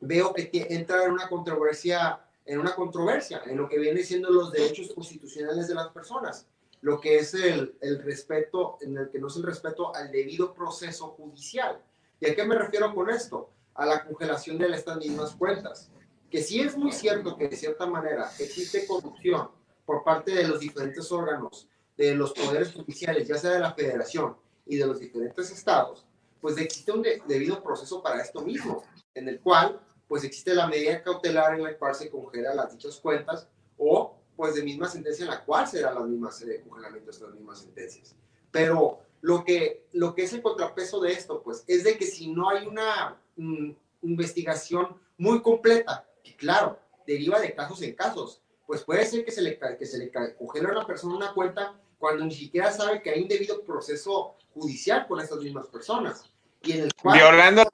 veo 0.00 0.32
que 0.34 0.66
entra 0.70 1.04
en 1.04 1.12
una 1.12 1.28
controversia, 1.28 2.20
en 2.44 2.58
una 2.60 2.74
controversia, 2.74 3.42
en 3.46 3.56
lo 3.56 3.68
que 3.68 3.78
viene 3.78 4.02
siendo 4.02 4.30
los 4.30 4.52
derechos 4.52 4.92
constitucionales 4.94 5.68
de 5.68 5.74
las 5.74 5.88
personas, 5.88 6.46
lo 6.80 7.00
que 7.00 7.18
es 7.18 7.34
el, 7.34 7.76
el 7.80 8.02
respeto, 8.02 8.78
en 8.80 8.96
el 8.96 9.10
que 9.10 9.18
no 9.18 9.26
es 9.26 9.36
el 9.36 9.42
respeto 9.42 9.94
al 9.94 10.10
debido 10.10 10.54
proceso 10.54 11.08
judicial. 11.08 11.82
¿Y 12.20 12.30
a 12.30 12.34
qué 12.34 12.44
me 12.44 12.54
refiero 12.54 12.94
con 12.94 13.10
esto? 13.10 13.50
A 13.74 13.84
la 13.86 14.04
congelación 14.04 14.58
de 14.58 14.68
estas 14.68 14.98
mismas 14.98 15.34
cuentas. 15.34 15.90
Que 16.30 16.42
sí 16.42 16.60
es 16.60 16.76
muy 16.76 16.92
cierto 16.92 17.36
que 17.36 17.48
de 17.48 17.56
cierta 17.56 17.86
manera 17.86 18.30
existe 18.38 18.86
corrupción 18.86 19.48
por 19.86 20.04
parte 20.04 20.32
de 20.32 20.46
los 20.46 20.60
diferentes 20.60 21.10
órganos, 21.10 21.66
de 21.96 22.14
los 22.14 22.32
poderes 22.32 22.72
judiciales, 22.72 23.26
ya 23.26 23.38
sea 23.38 23.52
de 23.52 23.60
la 23.60 23.72
federación 23.72 24.36
y 24.66 24.76
de 24.76 24.86
los 24.86 25.00
diferentes 25.00 25.50
estados, 25.50 26.04
pues 26.40 26.58
existe 26.58 26.92
un 26.92 27.02
debido 27.26 27.62
proceso 27.62 28.02
para 28.02 28.22
esto 28.22 28.42
mismo, 28.42 28.84
en 29.14 29.28
el 29.28 29.40
cual 29.40 29.80
pues 30.08 30.24
existe 30.24 30.54
la 30.54 30.66
medida 30.66 31.02
cautelar 31.02 31.54
en 31.54 31.62
la 31.62 31.76
cual 31.76 31.94
se 31.94 32.10
congela 32.10 32.54
las 32.54 32.72
dichas 32.72 32.96
cuentas 32.96 33.46
o 33.76 34.16
pues 34.34 34.54
de 34.54 34.62
misma 34.62 34.88
sentencia 34.88 35.24
en 35.24 35.30
la 35.30 35.44
cual 35.44 35.66
serán 35.66 35.96
las 35.96 36.04
mismas 36.06 36.40
eh, 36.42 36.62
congelamientos 36.66 37.20
de 37.20 37.26
las 37.26 37.34
mismas 37.34 37.60
sentencias. 37.60 38.14
Pero 38.50 39.00
lo 39.20 39.44
que, 39.44 39.86
lo 39.92 40.14
que 40.14 40.22
es 40.22 40.32
el 40.32 40.42
contrapeso 40.42 41.00
de 41.00 41.12
esto, 41.12 41.42
pues, 41.42 41.64
es 41.66 41.84
de 41.84 41.98
que 41.98 42.06
si 42.06 42.32
no 42.32 42.48
hay 42.48 42.66
una 42.66 43.20
mm, 43.36 43.72
investigación 44.02 44.96
muy 45.18 45.42
completa, 45.42 46.08
que 46.22 46.36
claro, 46.36 46.78
deriva 47.04 47.40
de 47.40 47.52
casos 47.52 47.82
en 47.82 47.94
casos, 47.94 48.40
pues 48.64 48.82
puede 48.82 49.04
ser 49.06 49.24
que 49.24 49.32
se 49.32 49.42
le, 49.42 49.58
que 49.58 49.86
se 49.86 49.98
le 49.98 50.12
congele 50.12 50.68
a 50.68 50.72
una 50.72 50.86
persona 50.86 51.16
una 51.16 51.34
cuenta 51.34 51.74
cuando 51.98 52.24
ni 52.24 52.34
siquiera 52.34 52.70
sabe 52.70 53.02
que 53.02 53.10
hay 53.10 53.22
un 53.22 53.28
debido 53.28 53.64
proceso 53.64 54.36
judicial 54.54 55.06
con 55.08 55.20
estas 55.20 55.40
mismas 55.40 55.66
personas. 55.66 56.30
Y 56.62 56.72
en 56.72 56.82
el 56.82 56.90
Violando 57.02 57.64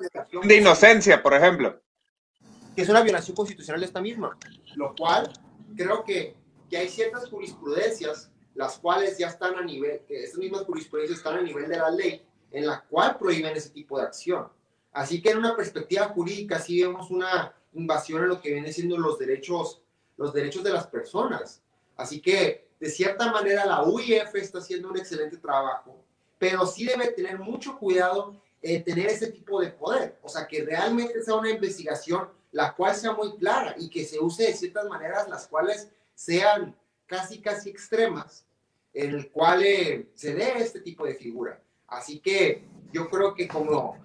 de 0.45 0.57
inocencia, 0.57 1.23
por 1.23 1.35
ejemplo 1.35 1.79
que 2.75 2.83
es 2.83 2.89
una 2.89 3.03
violación 3.03 3.37
constitucional 3.37 3.81
de 3.81 3.87
esta 3.87 4.01
misma, 4.01 4.37
lo 4.75 4.95
cual 4.95 5.33
creo 5.77 6.05
que, 6.05 6.37
que 6.69 6.77
hay 6.77 6.89
ciertas 6.89 7.29
jurisprudencias, 7.29 8.31
las 8.55 8.79
cuales 8.79 9.19
ya 9.19 9.29
están 9.29 9.57
a 9.57 9.63
nivel, 9.63 10.01
que 10.07 10.25
estas 10.25 10.39
mismas 10.39 10.63
jurisprudencias 10.63 11.19
están 11.19 11.39
a 11.39 11.43
nivel 11.43 11.69
de 11.69 11.77
la 11.77 11.91
ley, 11.91 12.25
en 12.51 12.67
la 12.67 12.81
cual 12.83 13.17
prohíben 13.19 13.57
ese 13.57 13.71
tipo 13.71 13.99
de 13.99 14.05
acción. 14.05 14.49
Así 14.93 15.21
que 15.21 15.31
en 15.31 15.39
una 15.39 15.57
perspectiva 15.57 16.07
jurídica 16.09 16.59
sí 16.61 16.83
vemos 16.83 17.11
una 17.11 17.53
invasión 17.73 18.23
en 18.23 18.29
lo 18.29 18.41
que 18.41 18.53
viene 18.53 18.73
siendo 18.73 18.97
los 18.97 19.19
derechos, 19.19 19.83
los 20.17 20.33
derechos 20.33 20.63
de 20.63 20.73
las 20.73 20.87
personas. 20.87 21.63
Así 21.97 22.21
que 22.21 22.69
de 22.79 22.89
cierta 22.89 23.31
manera 23.31 23.67
la 23.67 23.83
UIF 23.83 24.35
está 24.35 24.59
haciendo 24.59 24.91
un 24.91 24.99
excelente 24.99 25.37
trabajo, 25.39 26.05
pero 26.39 26.67
sí 26.67 26.85
debe 26.85 27.09
tener 27.09 27.39
mucho 27.39 27.77
cuidado 27.77 28.41
en 28.63 28.85
tener 28.85 29.07
ese 29.07 29.33
tipo 29.33 29.61
de 29.61 29.71
poder. 29.71 30.19
O 30.23 30.29
sea, 30.29 30.47
que 30.47 30.65
realmente 30.65 31.23
sea 31.23 31.35
una 31.35 31.51
investigación 31.51 32.29
la 32.55 32.73
cual 32.73 32.95
sea 32.95 33.13
muy 33.13 33.37
clara 33.37 33.75
y 33.77 33.91
que 33.91 34.05
se 34.05 34.21
use 34.21 34.45
de 34.45 34.53
ciertas 34.55 34.87
maneras 34.87 35.29
las 35.29 35.49
cuales 35.49 35.91
sean 36.15 36.75
casi, 37.05 37.41
casi 37.41 37.69
extremas, 37.69 38.47
en 38.93 39.13
el 39.13 39.31
cual 39.33 39.65
eh, 39.65 40.09
se 40.15 40.35
dé 40.35 40.59
este 40.59 40.81
tipo 40.81 41.05
de 41.05 41.17
figura. 41.17 41.61
Así 41.89 42.21
que 42.21 42.65
yo 42.93 43.11
creo 43.11 43.35
que 43.35 43.49
como 43.49 43.99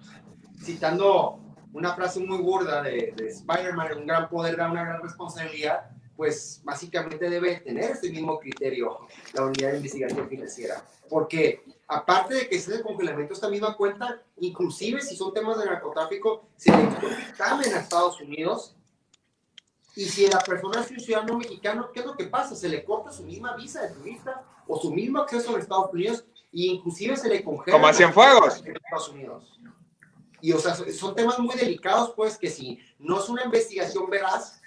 citando 0.64 1.38
una 1.72 1.94
frase 1.94 2.18
muy 2.18 2.38
burda 2.38 2.82
de, 2.82 3.14
de 3.16 3.28
Spider-Man, 3.28 3.98
un 3.98 4.06
gran 4.08 4.28
poder 4.28 4.56
da 4.56 4.68
una 4.68 4.82
gran 4.82 5.00
responsabilidad, 5.00 5.88
pues 6.20 6.60
básicamente 6.62 7.30
debe 7.30 7.60
tener 7.60 7.92
ese 7.92 8.10
mismo 8.10 8.38
criterio 8.38 8.98
la 9.32 9.46
unidad 9.46 9.70
de 9.70 9.76
investigación 9.78 10.28
financiera. 10.28 10.84
Porque 11.08 11.64
aparte 11.88 12.34
de 12.34 12.46
que 12.46 12.60
se 12.60 12.74
el 12.74 12.82
congelamiento 12.82 13.32
esta 13.32 13.48
misma 13.48 13.74
cuenta, 13.74 14.22
inclusive 14.36 15.00
si 15.00 15.16
son 15.16 15.32
temas 15.32 15.58
de 15.58 15.64
narcotráfico, 15.64 16.50
se 16.58 16.72
le 16.72 16.82
dictamen 16.82 17.72
a 17.72 17.78
Estados 17.78 18.20
Unidos 18.20 18.76
y 19.96 20.04
si 20.04 20.26
la 20.26 20.40
persona 20.40 20.82
es 20.82 20.90
un 20.90 21.00
ciudadano 21.00 21.38
mexicano, 21.38 21.88
¿qué 21.90 22.00
es 22.00 22.06
lo 22.06 22.14
que 22.14 22.26
pasa? 22.26 22.54
Se 22.54 22.68
le 22.68 22.84
corta 22.84 23.10
su 23.10 23.22
misma 23.22 23.56
visa 23.56 23.80
de 23.80 23.94
turista 23.94 24.44
o 24.66 24.78
su 24.78 24.92
mismo 24.92 25.20
acceso 25.20 25.48
a 25.48 25.52
los 25.52 25.62
Estados 25.62 25.90
Unidos 25.90 26.26
e 26.52 26.66
inclusive 26.66 27.16
se 27.16 27.30
le 27.30 27.42
congela. 27.42 27.78
Como 27.78 27.88
hacían 27.88 28.12
fuegos. 28.12 28.62
Estados 28.62 29.08
Unidos. 29.08 29.58
Y 30.42 30.52
o 30.52 30.58
sea, 30.58 30.74
son 30.74 31.14
temas 31.14 31.38
muy 31.38 31.56
delicados, 31.56 32.12
pues, 32.14 32.36
que 32.36 32.50
si 32.50 32.78
no 32.98 33.18
es 33.20 33.28
una 33.30 33.44
investigación 33.44 34.10
veraz, 34.10 34.59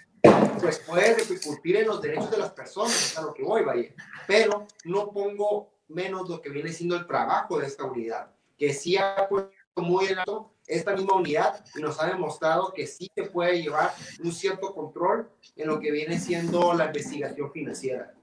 pues 0.59 0.79
puede 0.79 1.13
repercutir 1.15 1.75
en 1.75 1.87
los 1.87 2.01
derechos 2.01 2.31
de 2.31 2.37
las 2.37 2.51
personas, 2.51 3.17
a 3.17 3.21
lo 3.21 3.33
que 3.33 3.43
voy, 3.43 3.63
vaya. 3.63 3.89
Pero 4.25 4.65
no 4.85 5.11
pongo 5.11 5.73
menos 5.89 6.29
lo 6.29 6.41
que 6.41 6.49
viene 6.49 6.71
siendo 6.71 6.95
el 6.95 7.05
trabajo 7.05 7.59
de 7.59 7.67
esta 7.67 7.83
unidad, 7.83 8.31
que 8.57 8.73
sí 8.73 8.97
ha 8.97 9.27
puesto 9.27 9.51
muy 9.75 10.07
en 10.07 10.19
alto 10.19 10.53
esta 10.65 10.93
misma 10.93 11.15
unidad 11.15 11.63
y 11.75 11.81
nos 11.81 11.99
ha 11.99 12.07
demostrado 12.07 12.71
que 12.73 12.87
sí 12.87 13.11
se 13.13 13.23
puede 13.23 13.61
llevar 13.61 13.93
un 14.23 14.31
cierto 14.31 14.73
control 14.73 15.29
en 15.57 15.67
lo 15.67 15.79
que 15.79 15.91
viene 15.91 16.17
siendo 16.19 16.73
la 16.73 16.85
investigación 16.85 17.51
financiera. 17.51 18.13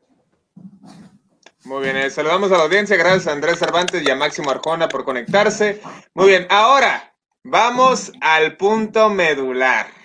Muy 1.64 1.82
bien, 1.82 1.96
eh, 1.98 2.08
saludamos 2.08 2.50
a 2.52 2.56
la 2.56 2.64
audiencia, 2.64 2.96
gracias 2.96 3.26
a 3.26 3.32
Andrés 3.32 3.58
Cervantes 3.58 4.02
y 4.02 4.10
a 4.10 4.16
Máximo 4.16 4.50
Arjona 4.50 4.88
por 4.88 5.04
conectarse. 5.04 5.82
Muy 6.14 6.28
bien, 6.28 6.46
ahora 6.48 7.14
vamos 7.44 8.12
al 8.22 8.56
punto 8.56 9.10
medular. 9.10 9.99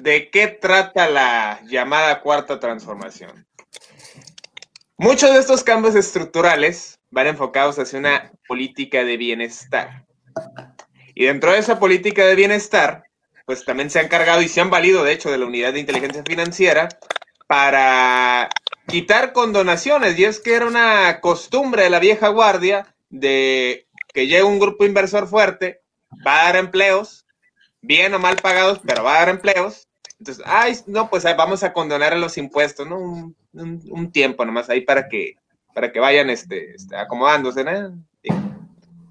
¿De 0.00 0.30
qué 0.30 0.46
trata 0.46 1.08
la 1.08 1.60
llamada 1.64 2.20
cuarta 2.20 2.60
transformación? 2.60 3.46
Muchos 4.96 5.32
de 5.32 5.40
estos 5.40 5.62
cambios 5.62 5.94
estructurales 5.94 6.98
van 7.10 7.28
enfocados 7.28 7.78
hacia 7.78 7.98
una 7.98 8.32
política 8.46 9.04
de 9.04 9.16
bienestar. 9.16 10.06
Y 11.14 11.24
dentro 11.24 11.52
de 11.52 11.58
esa 11.58 11.78
política 11.78 12.24
de 12.24 12.36
bienestar, 12.36 13.04
pues 13.44 13.64
también 13.64 13.90
se 13.90 13.98
han 13.98 14.08
cargado 14.08 14.42
y 14.42 14.48
se 14.48 14.60
han 14.60 14.70
valido, 14.70 15.02
de 15.04 15.12
hecho, 15.12 15.30
de 15.30 15.38
la 15.38 15.46
unidad 15.46 15.72
de 15.72 15.80
inteligencia 15.80 16.22
financiera 16.22 16.88
para 17.46 18.48
quitar 18.86 19.32
condonaciones. 19.32 20.18
Y 20.18 20.24
es 20.24 20.38
que 20.38 20.54
era 20.54 20.66
una 20.66 21.20
costumbre 21.20 21.84
de 21.84 21.90
la 21.90 21.98
vieja 21.98 22.28
guardia 22.28 22.94
de 23.10 23.88
que 24.12 24.26
llega 24.26 24.44
un 24.44 24.58
grupo 24.58 24.84
inversor 24.84 25.26
fuerte, 25.26 25.80
va 26.26 26.40
a 26.40 26.44
dar 26.44 26.56
empleos, 26.56 27.26
bien 27.80 28.14
o 28.14 28.18
mal 28.18 28.36
pagados, 28.36 28.80
pero 28.86 29.02
va 29.02 29.16
a 29.16 29.18
dar 29.20 29.28
empleos. 29.30 29.87
Entonces, 30.18 30.44
ay, 30.46 30.76
no, 30.86 31.08
pues 31.08 31.24
vamos 31.36 31.62
a 31.62 31.72
condonar 31.72 32.16
los 32.16 32.38
impuestos, 32.38 32.86
¿no? 32.86 32.98
Un, 32.98 33.36
un, 33.52 34.12
tiempo 34.12 34.44
nomás 34.44 34.68
ahí 34.68 34.80
para 34.80 35.08
que, 35.08 35.36
para 35.74 35.92
que 35.92 36.00
vayan 36.00 36.28
este, 36.28 36.74
este 36.74 36.96
acomodándose, 36.96 37.62
¿no? 37.62 37.94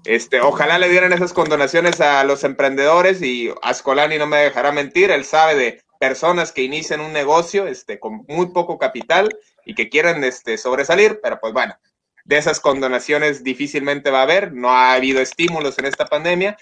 Este, 0.04 0.40
ojalá 0.40 0.78
le 0.78 0.88
dieran 0.88 1.12
esas 1.12 1.32
condonaciones 1.32 2.00
a 2.00 2.24
los 2.24 2.44
emprendedores 2.44 3.20
y 3.20 3.52
Ascolani 3.62 4.16
no 4.16 4.26
me 4.26 4.38
dejará 4.38 4.72
mentir, 4.72 5.10
él 5.10 5.24
sabe 5.24 5.54
de 5.54 5.82
personas 5.98 6.52
que 6.52 6.62
inician 6.62 7.00
un 7.00 7.12
negocio 7.12 7.66
este, 7.66 7.98
con 7.98 8.24
muy 8.28 8.46
poco 8.52 8.78
capital 8.78 9.28
y 9.66 9.74
que 9.74 9.88
quieren 9.88 10.22
este, 10.24 10.56
sobresalir, 10.56 11.20
pero 11.22 11.38
pues 11.40 11.52
bueno, 11.52 11.76
de 12.24 12.36
esas 12.36 12.60
condonaciones 12.60 13.42
difícilmente 13.42 14.10
va 14.10 14.20
a 14.20 14.22
haber, 14.22 14.52
no 14.52 14.70
ha 14.70 14.92
habido 14.92 15.20
estímulos 15.20 15.78
en 15.78 15.86
esta 15.86 16.06
pandemia, 16.06 16.56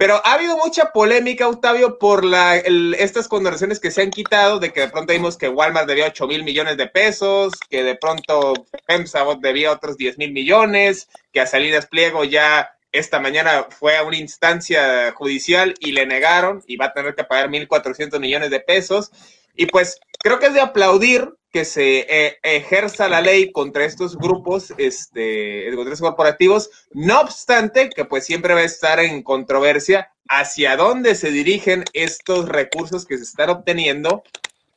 pero 0.00 0.22
ha 0.24 0.32
habido 0.32 0.56
mucha 0.56 0.92
polémica, 0.92 1.46
Octavio, 1.46 1.98
por 1.98 2.24
la, 2.24 2.56
estas 2.56 3.28
condonaciones 3.28 3.78
que 3.78 3.90
se 3.90 4.00
han 4.00 4.08
quitado, 4.08 4.58
de 4.58 4.72
que 4.72 4.80
de 4.80 4.88
pronto 4.88 5.12
vimos 5.12 5.36
que 5.36 5.50
Walmart 5.50 5.86
debía 5.86 6.06
8 6.06 6.26
mil 6.26 6.42
millones 6.42 6.78
de 6.78 6.86
pesos, 6.86 7.52
que 7.68 7.82
de 7.82 7.96
pronto 7.96 8.54
FEMSA 8.86 9.26
debía 9.42 9.70
otros 9.70 9.98
10 9.98 10.16
mil 10.16 10.32
millones, 10.32 11.10
que 11.34 11.42
a 11.42 11.46
Salinas 11.46 11.84
Pliego 11.84 12.24
ya 12.24 12.74
esta 12.92 13.20
mañana 13.20 13.66
fue 13.68 13.98
a 13.98 14.02
una 14.02 14.16
instancia 14.16 15.12
judicial 15.12 15.74
y 15.80 15.92
le 15.92 16.06
negaron 16.06 16.64
y 16.66 16.78
va 16.78 16.86
a 16.86 16.92
tener 16.94 17.14
que 17.14 17.24
pagar 17.24 17.50
1.400 17.50 18.18
millones 18.20 18.48
de 18.48 18.60
pesos. 18.60 19.10
Y 19.54 19.66
pues 19.66 19.98
creo 20.18 20.38
que 20.38 20.46
es 20.46 20.54
de 20.54 20.60
aplaudir 20.60 21.34
que 21.52 21.64
se 21.64 22.06
eh, 22.08 22.38
ejerza 22.42 23.08
la 23.08 23.20
ley 23.20 23.50
contra 23.50 23.84
estos 23.84 24.16
grupos, 24.16 24.72
este, 24.78 25.64
contra 25.74 25.94
estos 25.94 26.08
corporativos, 26.08 26.70
no 26.92 27.20
obstante 27.20 27.90
que 27.90 28.04
pues 28.04 28.24
siempre 28.24 28.54
va 28.54 28.60
a 28.60 28.64
estar 28.64 29.00
en 29.00 29.22
controversia 29.22 30.12
hacia 30.28 30.76
dónde 30.76 31.16
se 31.16 31.32
dirigen 31.32 31.84
estos 31.92 32.48
recursos 32.48 33.04
que 33.04 33.18
se 33.18 33.24
están 33.24 33.50
obteniendo. 33.50 34.22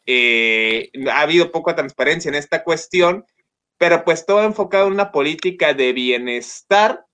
Eh, 0.07 0.89
ha 1.11 1.21
habido 1.21 1.51
poca 1.51 1.75
transparencia 1.75 2.29
en 2.29 2.35
esta 2.35 2.63
cuestión, 2.63 3.25
pero 3.77 4.03
pues 4.03 4.25
todo 4.25 4.43
enfocado 4.43 4.87
en 4.87 4.93
una 4.93 5.11
política 5.11 5.75
de 5.75 5.93
bienestar 5.93 7.05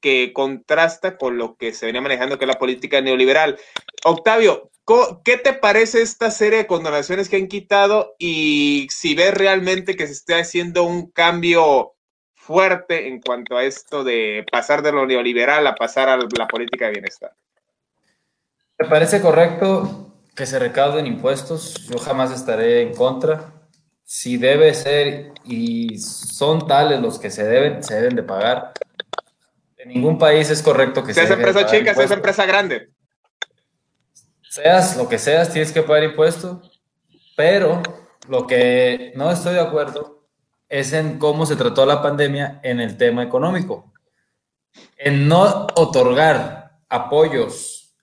que 0.00 0.32
contrasta 0.32 1.16
con 1.16 1.38
lo 1.38 1.56
que 1.56 1.72
se 1.72 1.86
venía 1.86 2.00
manejando, 2.00 2.38
que 2.38 2.44
es 2.44 2.48
la 2.48 2.58
política 2.58 3.00
neoliberal. 3.00 3.58
Octavio, 4.04 4.70
¿Qué 5.24 5.38
te 5.38 5.54
parece 5.54 6.02
esta 6.02 6.30
serie 6.30 6.58
de 6.58 6.66
condonaciones 6.66 7.30
que 7.30 7.36
han 7.36 7.48
quitado 7.48 8.14
y 8.18 8.86
si 8.90 9.14
ves 9.14 9.32
realmente 9.32 9.96
que 9.96 10.06
se 10.06 10.12
está 10.12 10.38
haciendo 10.38 10.84
un 10.84 11.10
cambio 11.10 11.94
fuerte 12.34 13.08
en 13.08 13.22
cuanto 13.22 13.56
a 13.56 13.64
esto 13.64 14.04
de 14.04 14.44
pasar 14.52 14.82
de 14.82 14.92
lo 14.92 15.06
neoliberal 15.06 15.66
a 15.66 15.74
pasar 15.74 16.10
a 16.10 16.18
la 16.18 16.46
política 16.46 16.84
de 16.86 16.92
bienestar? 16.92 17.32
Me 18.78 18.86
parece 18.86 19.22
correcto 19.22 20.12
que 20.36 20.44
se 20.44 20.58
recauden 20.58 21.06
impuestos. 21.06 21.86
Yo 21.88 21.98
jamás 21.98 22.30
estaré 22.30 22.82
en 22.82 22.94
contra. 22.94 23.52
Si 24.02 24.36
debe 24.36 24.74
ser 24.74 25.32
y 25.44 25.98
son 25.98 26.66
tales 26.66 27.00
los 27.00 27.18
que 27.18 27.30
se 27.30 27.44
deben, 27.44 27.82
se 27.82 27.94
deben 27.94 28.16
de 28.16 28.22
pagar. 28.22 28.72
En 29.78 29.88
ningún 29.88 30.18
país 30.18 30.50
es 30.50 30.62
correcto 30.62 31.02
que 31.02 31.14
se. 31.14 31.20
Seas 31.20 31.30
empresa 31.30 31.64
chica, 31.64 31.94
seas 31.94 32.10
empresa 32.10 32.44
grande 32.44 32.93
seas 34.54 34.96
lo 34.96 35.08
que 35.08 35.18
seas, 35.18 35.52
tienes 35.52 35.72
que 35.72 35.82
pagar 35.82 36.04
impuestos, 36.04 36.80
pero 37.36 37.82
lo 38.28 38.46
que 38.46 39.12
no 39.16 39.32
estoy 39.32 39.54
de 39.54 39.60
acuerdo 39.60 40.28
es 40.68 40.92
en 40.92 41.18
cómo 41.18 41.44
se 41.44 41.56
trató 41.56 41.84
la 41.84 42.00
pandemia 42.00 42.60
en 42.62 42.78
el 42.78 42.96
tema 42.96 43.24
económico. 43.24 43.92
En 44.96 45.26
no 45.26 45.66
otorgar 45.74 46.78
apoyos 46.88 47.96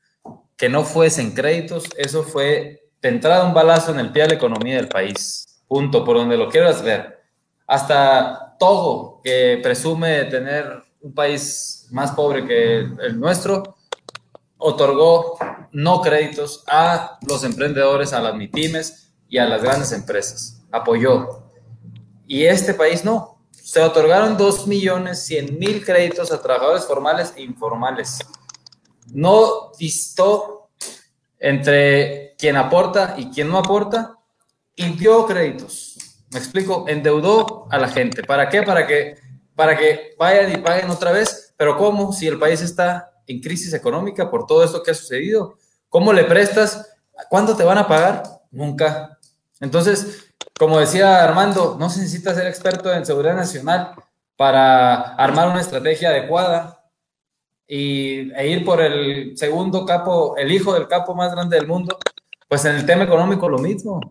que 0.58 0.68
no 0.68 0.84
fuesen 0.84 1.34
créditos, 1.34 1.86
eso 1.96 2.22
fue 2.24 2.90
de 3.02 3.10
entrada 3.10 3.46
un 3.46 3.54
balazo 3.54 3.92
en 3.92 4.00
el 4.02 4.12
pie 4.12 4.24
de 4.24 4.30
la 4.30 4.36
economía 4.36 4.76
del 4.76 4.90
país. 4.90 5.64
Punto, 5.70 6.04
por 6.04 6.18
donde 6.18 6.36
lo 6.36 6.50
quieras 6.50 6.84
ver. 6.84 7.22
Hasta 7.66 8.58
Togo, 8.60 9.22
que 9.24 9.62
presume 9.64 10.26
tener 10.26 10.84
un 11.00 11.14
país 11.14 11.88
más 11.92 12.12
pobre 12.12 12.46
que 12.46 12.80
el 12.80 13.18
nuestro, 13.18 13.78
otorgó 14.62 15.38
no 15.72 16.02
créditos 16.02 16.64
a 16.68 17.18
los 17.28 17.44
emprendedores, 17.44 18.14
a 18.14 18.22
las 18.22 18.36
MITIMES 18.36 19.14
y 19.28 19.40
a 19.40 19.46
las 19.46 19.64
grandes 19.64 19.92
empresas. 19.92 20.62
Apoyó. 20.72 21.44
Y 22.28 22.46
este 22.46 22.74
país 22.74 23.04
no. 23.04 23.40
Se 23.52 23.82
otorgaron 23.82 24.38
2 24.38 24.68
millones 24.68 25.24
100 25.26 25.60
mil 25.60 25.84
créditos 25.84 26.32
a 26.32 26.42
trabajadores 26.42 26.86
formales 26.86 27.34
e 27.36 27.42
informales. 27.42 28.20
No 29.12 29.72
distó 29.78 30.70
entre 31.40 32.36
quien 32.38 32.56
aporta 32.56 33.16
y 33.18 33.30
quien 33.32 33.50
no 33.50 33.58
aporta 33.58 34.16
y 34.76 34.90
dio 34.92 35.26
créditos. 35.26 35.98
Me 36.32 36.40
explico, 36.40 36.86
endeudó 36.88 37.68
a 37.70 37.78
la 37.78 37.90
gente. 37.90 38.24
¿Para 38.24 38.48
qué? 38.48 38.64
Para 38.64 38.86
que, 38.86 39.16
para 39.56 39.78
que 39.78 40.16
vayan 40.18 40.52
y 40.52 40.58
paguen 40.58 40.90
otra 40.90 41.12
vez. 41.12 41.54
Pero 41.58 41.78
¿cómo? 41.78 42.14
Si 42.14 42.28
el 42.28 42.38
país 42.40 42.62
está 42.62 43.11
en 43.32 43.42
crisis 43.42 43.74
económica 43.74 44.30
por 44.30 44.46
todo 44.46 44.64
esto 44.64 44.84
que 44.84 44.92
ha 44.92 44.96
sucedido. 44.96 45.58
¿Cómo 45.90 46.14
le 46.14 46.24
prestas? 46.24 46.90
¿Cuánto 47.30 47.56
te 47.56 47.64
van 47.64 47.78
a 47.78 47.88
pagar? 47.88 48.24
Nunca. 48.52 49.18
Entonces, 49.60 50.32
como 50.58 50.80
decía 50.80 51.24
Armando, 51.24 51.76
no 51.80 51.90
se 51.90 52.02
necesita 52.02 52.36
ser 52.36 52.48
experto 52.48 52.94
en 52.94 53.06
seguridad 53.06 53.36
nacional 53.36 53.96
para 54.36 55.16
armar 55.16 55.50
una 55.50 55.62
estrategia 55.62 56.10
adecuada 56.10 56.84
y, 57.68 58.32
e 58.34 58.48
ir 58.48 58.66
por 58.66 58.82
el 58.82 59.38
segundo 59.38 59.86
capo, 59.86 60.36
el 60.38 60.52
hijo 60.52 60.74
del 60.74 60.88
capo 60.88 61.16
más 61.16 61.32
grande 61.32 61.58
del 61.58 61.68
mundo, 61.68 61.98
pues 62.48 62.66
en 62.66 62.76
el 62.76 62.86
tema 62.86 63.04
económico 63.04 63.48
lo 63.48 63.60
mismo. 63.60 64.02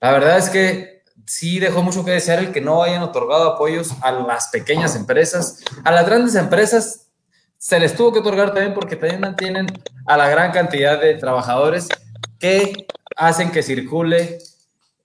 La 0.00 0.12
verdad 0.12 0.38
es 0.38 0.50
que 0.50 1.02
sí 1.26 1.60
dejó 1.60 1.82
mucho 1.82 2.04
que 2.04 2.10
desear 2.10 2.40
el 2.40 2.52
que 2.52 2.60
no 2.60 2.82
hayan 2.82 3.02
otorgado 3.02 3.52
apoyos 3.52 3.92
a 4.02 4.10
las 4.10 4.48
pequeñas 4.48 4.96
empresas. 4.96 5.62
A 5.84 5.92
las 5.92 6.06
grandes 6.06 6.34
empresas 6.34 7.09
se 7.60 7.78
les 7.78 7.94
tuvo 7.94 8.10
que 8.10 8.20
otorgar 8.20 8.54
también 8.54 8.72
porque 8.72 8.96
también 8.96 9.20
mantienen 9.20 9.66
a 10.06 10.16
la 10.16 10.30
gran 10.30 10.50
cantidad 10.50 10.98
de 10.98 11.14
trabajadores 11.16 11.88
que 12.38 12.86
hacen 13.16 13.52
que 13.52 13.62
circule 13.62 14.38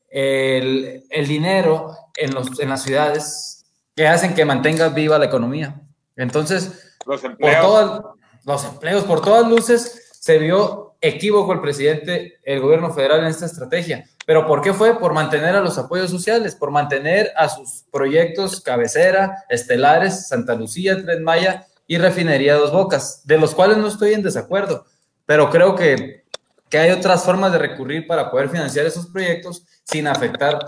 el, 0.09 1.03
el 1.09 1.27
dinero 1.27 1.97
en, 2.15 2.33
los, 2.33 2.57
en 2.61 2.69
las 2.69 2.83
ciudades, 2.83 3.65
que 3.93 4.07
hacen 4.07 4.33
que 4.33 4.45
mantenga 4.45 4.87
viva 4.87 5.19
la 5.19 5.25
economía. 5.25 5.81
Entonces, 6.15 6.95
los 7.05 7.21
empleos. 7.25 7.65
Por 7.65 8.15
los 8.45 8.63
empleos, 8.63 9.03
por 9.03 9.21
todas 9.21 9.49
luces, 9.49 10.13
se 10.17 10.37
vio 10.37 10.95
equívoco 11.01 11.51
el 11.51 11.59
presidente, 11.59 12.39
el 12.43 12.61
gobierno 12.61 12.93
federal 12.93 13.19
en 13.19 13.25
esta 13.25 13.47
estrategia. 13.47 14.07
¿Pero 14.25 14.47
por 14.47 14.61
qué 14.61 14.73
fue? 14.73 14.97
Por 14.97 15.11
mantener 15.11 15.57
a 15.57 15.61
los 15.61 15.77
apoyos 15.77 16.09
sociales, 16.09 16.55
por 16.55 16.71
mantener 16.71 17.33
a 17.35 17.49
sus 17.49 17.83
proyectos 17.91 18.61
cabecera, 18.61 19.43
estelares, 19.49 20.29
Santa 20.29 20.55
Lucía, 20.55 21.03
Tren 21.03 21.21
Maya 21.21 21.67
y 21.87 21.97
Refinería 21.97 22.55
Dos 22.55 22.71
Bocas, 22.71 23.21
de 23.25 23.37
los 23.37 23.53
cuales 23.53 23.77
no 23.77 23.87
estoy 23.87 24.13
en 24.13 24.23
desacuerdo, 24.23 24.85
pero 25.25 25.49
creo 25.49 25.75
que, 25.75 26.25
que 26.69 26.77
hay 26.77 26.91
otras 26.91 27.23
formas 27.23 27.51
de 27.51 27.59
recurrir 27.59 28.07
para 28.07 28.31
poder 28.31 28.49
financiar 28.49 28.85
esos 28.85 29.07
proyectos 29.07 29.63
sin 29.83 30.07
afectar 30.07 30.59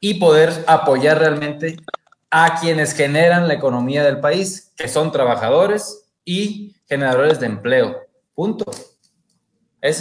y 0.00 0.14
poder 0.14 0.52
apoyar 0.66 1.18
realmente 1.18 1.76
a 2.30 2.58
quienes 2.60 2.94
generan 2.94 3.46
la 3.46 3.54
economía 3.54 4.02
del 4.02 4.20
país, 4.20 4.72
que 4.76 4.88
son 4.88 5.12
trabajadores 5.12 6.04
y 6.24 6.74
generadores 6.88 7.38
de 7.40 7.46
empleo. 7.46 8.00
Punto. 8.34 8.64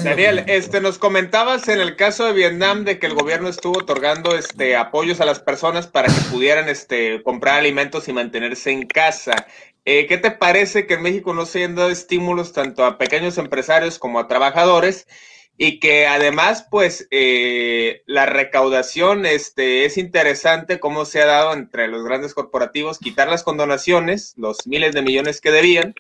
Daniel, 0.04 0.46
este, 0.48 0.80
nos 0.80 0.98
comentabas 0.98 1.68
en 1.68 1.82
el 1.82 1.98
caso 1.98 2.26
de 2.26 2.32
Vietnam 2.32 2.86
de 2.86 3.00
que 3.00 3.06
el 3.06 3.16
gobierno 3.16 3.50
estuvo 3.50 3.80
otorgando 3.80 4.34
este, 4.34 4.78
apoyos 4.78 5.20
a 5.20 5.26
las 5.26 5.42
personas 5.42 5.88
para 5.88 6.08
que 6.08 6.22
pudieran 6.32 6.70
este, 6.70 7.22
comprar 7.22 7.60
alimentos 7.60 8.08
y 8.08 8.14
mantenerse 8.14 8.72
en 8.72 8.88
casa. 8.88 9.46
Eh, 9.86 10.08
¿Qué 10.08 10.18
te 10.18 10.32
parece 10.32 10.88
que 10.88 10.94
en 10.94 11.02
México 11.02 11.34
no 11.34 11.46
se 11.46 11.60
hayan 11.60 11.76
dado 11.76 11.90
estímulos 11.90 12.54
tanto 12.54 12.86
a 12.86 12.98
pequeños 12.98 13.38
empresarios 13.38 14.00
como 14.00 14.20
a 14.20 14.28
trabajadores? 14.28 15.08
Y 15.58 15.80
que 15.80 16.08
además, 16.08 16.66
pues, 16.72 17.08
eh, 17.12 18.02
la 18.08 18.26
recaudación 18.26 19.26
este, 19.26 19.86
es 19.86 19.98
interesante 19.98 20.80
cómo 20.80 21.06
se 21.06 21.22
ha 21.22 21.26
dado 21.26 21.54
entre 21.54 21.88
los 21.88 22.04
grandes 22.04 22.34
corporativos, 22.34 22.98
quitar 22.98 23.28
las 23.30 23.44
condonaciones, 23.44 24.34
los 24.38 24.66
miles 24.66 24.94
de 24.94 25.04
millones 25.04 25.42
que 25.42 25.52
debían, 25.52 25.94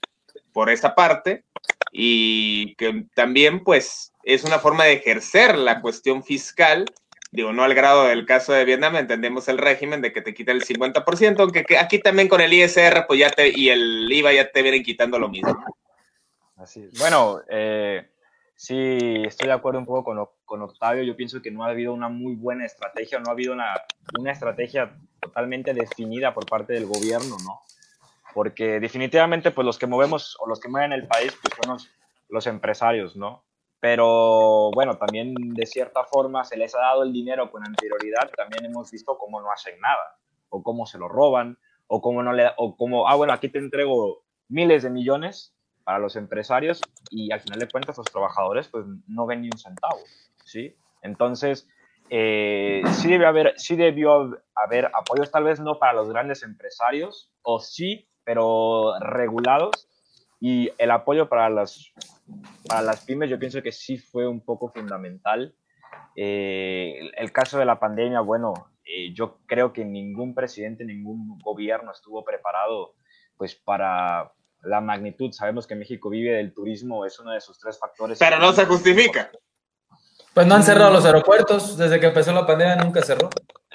por 0.53 0.69
esa 0.69 0.95
parte, 0.95 1.43
y 1.91 2.75
que 2.75 3.05
también 3.15 3.63
pues 3.63 4.13
es 4.23 4.43
una 4.43 4.59
forma 4.59 4.85
de 4.85 4.93
ejercer 4.93 5.57
la 5.57 5.81
cuestión 5.81 6.23
fiscal, 6.23 6.85
digo, 7.33 7.51
no 7.51 7.63
al 7.63 7.73
grado 7.73 8.05
del 8.05 8.25
caso 8.25 8.53
de 8.53 8.65
Vietnam, 8.65 8.95
entendemos 8.95 9.47
el 9.47 9.57
régimen 9.57 10.01
de 10.01 10.13
que 10.13 10.21
te 10.21 10.33
quita 10.33 10.51
el 10.51 10.63
50%, 10.63 11.39
aunque 11.39 11.65
aquí 11.77 11.99
también 11.99 12.29
con 12.29 12.41
el 12.41 12.53
ISR 12.53 13.05
pues 13.07 13.19
ya 13.19 13.29
te, 13.29 13.49
y 13.49 13.69
el 13.69 14.11
IVA 14.11 14.33
ya 14.33 14.51
te 14.51 14.61
vienen 14.61 14.83
quitando 14.83 15.19
lo 15.19 15.29
mismo. 15.29 15.63
Así 16.55 16.83
es. 16.83 16.97
Bueno, 16.99 17.41
eh, 17.49 18.07
sí, 18.55 19.23
estoy 19.25 19.47
de 19.47 19.53
acuerdo 19.53 19.79
un 19.79 19.85
poco 19.85 20.03
con, 20.03 20.27
con, 20.45 20.61
Octavio, 20.61 21.03
yo 21.03 21.15
pienso 21.15 21.41
que 21.41 21.51
no 21.51 21.63
ha 21.63 21.69
habido 21.69 21.93
una 21.93 22.07
muy 22.07 22.35
buena 22.35 22.65
estrategia, 22.65 23.19
no 23.19 23.29
ha 23.29 23.33
habido 23.33 23.53
una, 23.53 23.73
una 24.17 24.31
estrategia 24.31 24.95
totalmente 25.19 25.73
definida 25.73 26.33
por 26.33 26.45
parte 26.45 26.73
del 26.73 26.85
gobierno, 26.85 27.35
¿no? 27.43 27.61
porque 28.33 28.79
definitivamente 28.79 29.51
pues 29.51 29.65
los 29.65 29.77
que 29.77 29.87
movemos 29.87 30.35
o 30.39 30.47
los 30.47 30.59
que 30.59 30.67
mueven 30.67 30.91
el 30.91 31.07
país 31.07 31.33
pues 31.41 31.53
son 31.63 31.77
los, 32.29 32.47
empresarios, 32.47 33.15
¿no? 33.15 33.43
Pero 33.83 34.71
bueno, 34.71 34.95
también 34.95 35.35
de 35.35 35.65
cierta 35.65 36.05
forma 36.05 36.45
se 36.45 36.55
les 36.55 36.73
ha 36.73 36.79
dado 36.79 37.03
el 37.03 37.11
dinero 37.11 37.51
con 37.51 37.67
anterioridad, 37.67 38.31
también 38.33 38.63
hemos 38.63 38.89
visto 38.89 39.17
cómo 39.17 39.41
no 39.41 39.51
hacen 39.51 39.77
nada, 39.81 40.17
o 40.47 40.63
cómo 40.63 40.85
se 40.85 40.97
lo 40.97 41.09
roban, 41.09 41.57
o 41.87 42.01
cómo 42.01 42.23
no 42.23 42.31
le, 42.31 42.49
o 42.55 42.77
cómo, 42.77 43.09
ah, 43.09 43.15
bueno, 43.15 43.33
aquí 43.33 43.49
te 43.49 43.59
entrego 43.59 44.23
miles 44.47 44.83
de 44.83 44.89
millones 44.89 45.53
para 45.83 45.99
los 45.99 46.15
empresarios 46.15 46.79
y 47.09 47.33
al 47.33 47.41
final 47.41 47.59
de 47.59 47.67
cuentas 47.67 47.97
los 47.97 48.05
trabajadores 48.05 48.69
pues 48.69 48.85
no 49.05 49.25
ven 49.25 49.41
ni 49.41 49.47
un 49.47 49.57
centavo, 49.57 49.99
¿sí? 50.45 50.77
Entonces, 51.01 51.67
eh, 52.09 52.83
sí, 52.89 53.09
debe 53.09 53.25
haber, 53.25 53.53
sí 53.57 53.75
debió 53.75 54.39
haber 54.55 54.91
apoyos, 54.93 55.29
tal 55.29 55.43
vez 55.43 55.59
no 55.59 55.77
para 55.77 55.91
los 55.91 56.07
grandes 56.07 56.43
empresarios, 56.43 57.33
o 57.41 57.59
sí 57.59 58.07
pero 58.23 58.97
regulados. 59.01 59.89
Y 60.45 60.69
el 60.77 60.91
apoyo 60.91 61.29
para 61.29 61.49
las, 61.49 61.93
para 62.67 62.81
las 62.81 63.05
pymes 63.05 63.29
yo 63.29 63.39
pienso 63.39 63.61
que 63.61 63.71
sí 63.71 63.97
fue 63.97 64.27
un 64.27 64.43
poco 64.43 64.67
fundamental. 64.67 65.55
Eh, 66.17 66.99
el 67.15 67.31
caso 67.31 67.57
de 67.59 67.63
la 67.63 67.79
pandemia, 67.79 68.19
bueno, 68.19 68.53
eh, 68.83 69.13
yo 69.13 69.39
creo 69.45 69.71
que 69.71 69.85
ningún 69.85 70.35
presidente, 70.35 70.83
ningún 70.83 71.39
gobierno 71.39 71.93
estuvo 71.93 72.25
preparado 72.25 72.95
pues 73.37 73.55
para 73.55 74.33
la 74.63 74.81
magnitud. 74.81 75.31
Sabemos 75.31 75.65
que 75.65 75.75
México 75.75 76.09
vive 76.09 76.35
del 76.35 76.53
turismo, 76.53 77.05
es 77.05 77.17
uno 77.19 77.31
de 77.31 77.39
sus 77.39 77.57
tres 77.57 77.79
factores. 77.79 78.19
Pero 78.19 78.37
no 78.37 78.51
se 78.51 78.65
justifica. 78.65 79.31
Pues 80.33 80.45
no 80.45 80.55
han 80.55 80.63
cerrado 80.63 80.91
los 80.91 81.05
aeropuertos, 81.05 81.77
desde 81.77 82.01
que 82.01 82.07
empezó 82.07 82.33
la 82.33 82.45
pandemia 82.45 82.83
nunca 82.83 83.01
cerró. 83.01 83.29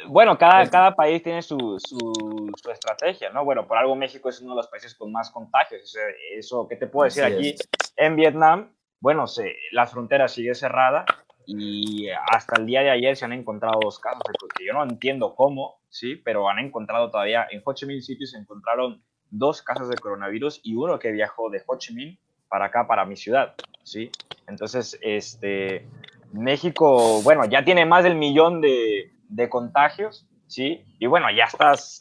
Bueno, 0.08 0.38
cada, 0.38 0.68
cada 0.70 0.94
país 0.94 1.22
tiene 1.22 1.42
su, 1.42 1.78
su, 1.78 2.50
su, 2.56 2.70
estrategia, 2.70 3.30
¿no? 3.30 3.44
Bueno, 3.44 3.66
por 3.66 3.76
algo 3.76 3.94
México 3.94 4.30
es 4.30 4.40
uno 4.40 4.52
de 4.52 4.56
los 4.56 4.68
países 4.68 4.94
con 4.94 5.12
más 5.12 5.30
contagios. 5.30 5.94
Eso, 6.34 6.66
¿qué 6.66 6.76
te 6.76 6.86
puedo 6.86 7.04
decir 7.04 7.24
aquí? 7.24 7.54
En 7.96 8.16
Vietnam, 8.16 8.72
bueno, 9.00 9.26
se, 9.26 9.54
la 9.72 9.86
frontera 9.86 10.26
sigue 10.26 10.54
cerrada 10.54 11.04
y 11.46 12.08
hasta 12.08 12.58
el 12.58 12.66
día 12.66 12.80
de 12.80 12.90
ayer 12.90 13.16
se 13.16 13.26
han 13.26 13.32
encontrado 13.32 13.80
dos 13.82 13.98
casos, 13.98 14.22
que 14.56 14.64
yo 14.64 14.72
no 14.72 14.82
entiendo 14.82 15.34
cómo, 15.34 15.80
¿sí? 15.90 16.16
Pero 16.16 16.48
han 16.48 16.58
encontrado 16.58 17.10
todavía, 17.10 17.46
en 17.50 17.60
Ho 17.64 17.74
Chi 17.74 17.84
Minh 17.84 18.02
City 18.02 18.26
se 18.26 18.38
encontraron 18.38 19.02
dos 19.30 19.62
casos 19.62 19.90
de 19.90 19.96
coronavirus 19.96 20.60
y 20.62 20.74
uno 20.74 20.98
que 20.98 21.12
viajó 21.12 21.50
de 21.50 21.62
Ho 21.66 21.76
Chi 21.76 21.94
Minh 21.94 22.18
para 22.48 22.66
acá, 22.66 22.86
para 22.86 23.04
mi 23.04 23.16
ciudad, 23.16 23.54
¿sí? 23.82 24.10
Entonces, 24.46 24.98
este, 25.02 25.86
México, 26.32 27.20
bueno, 27.22 27.44
ya 27.44 27.62
tiene 27.62 27.84
más 27.84 28.04
del 28.04 28.16
millón 28.16 28.62
de, 28.62 29.12
de 29.28 29.48
contagios, 29.48 30.26
¿sí? 30.46 30.84
Y 30.98 31.06
bueno, 31.06 31.30
ya 31.30 31.44
estás, 31.44 32.00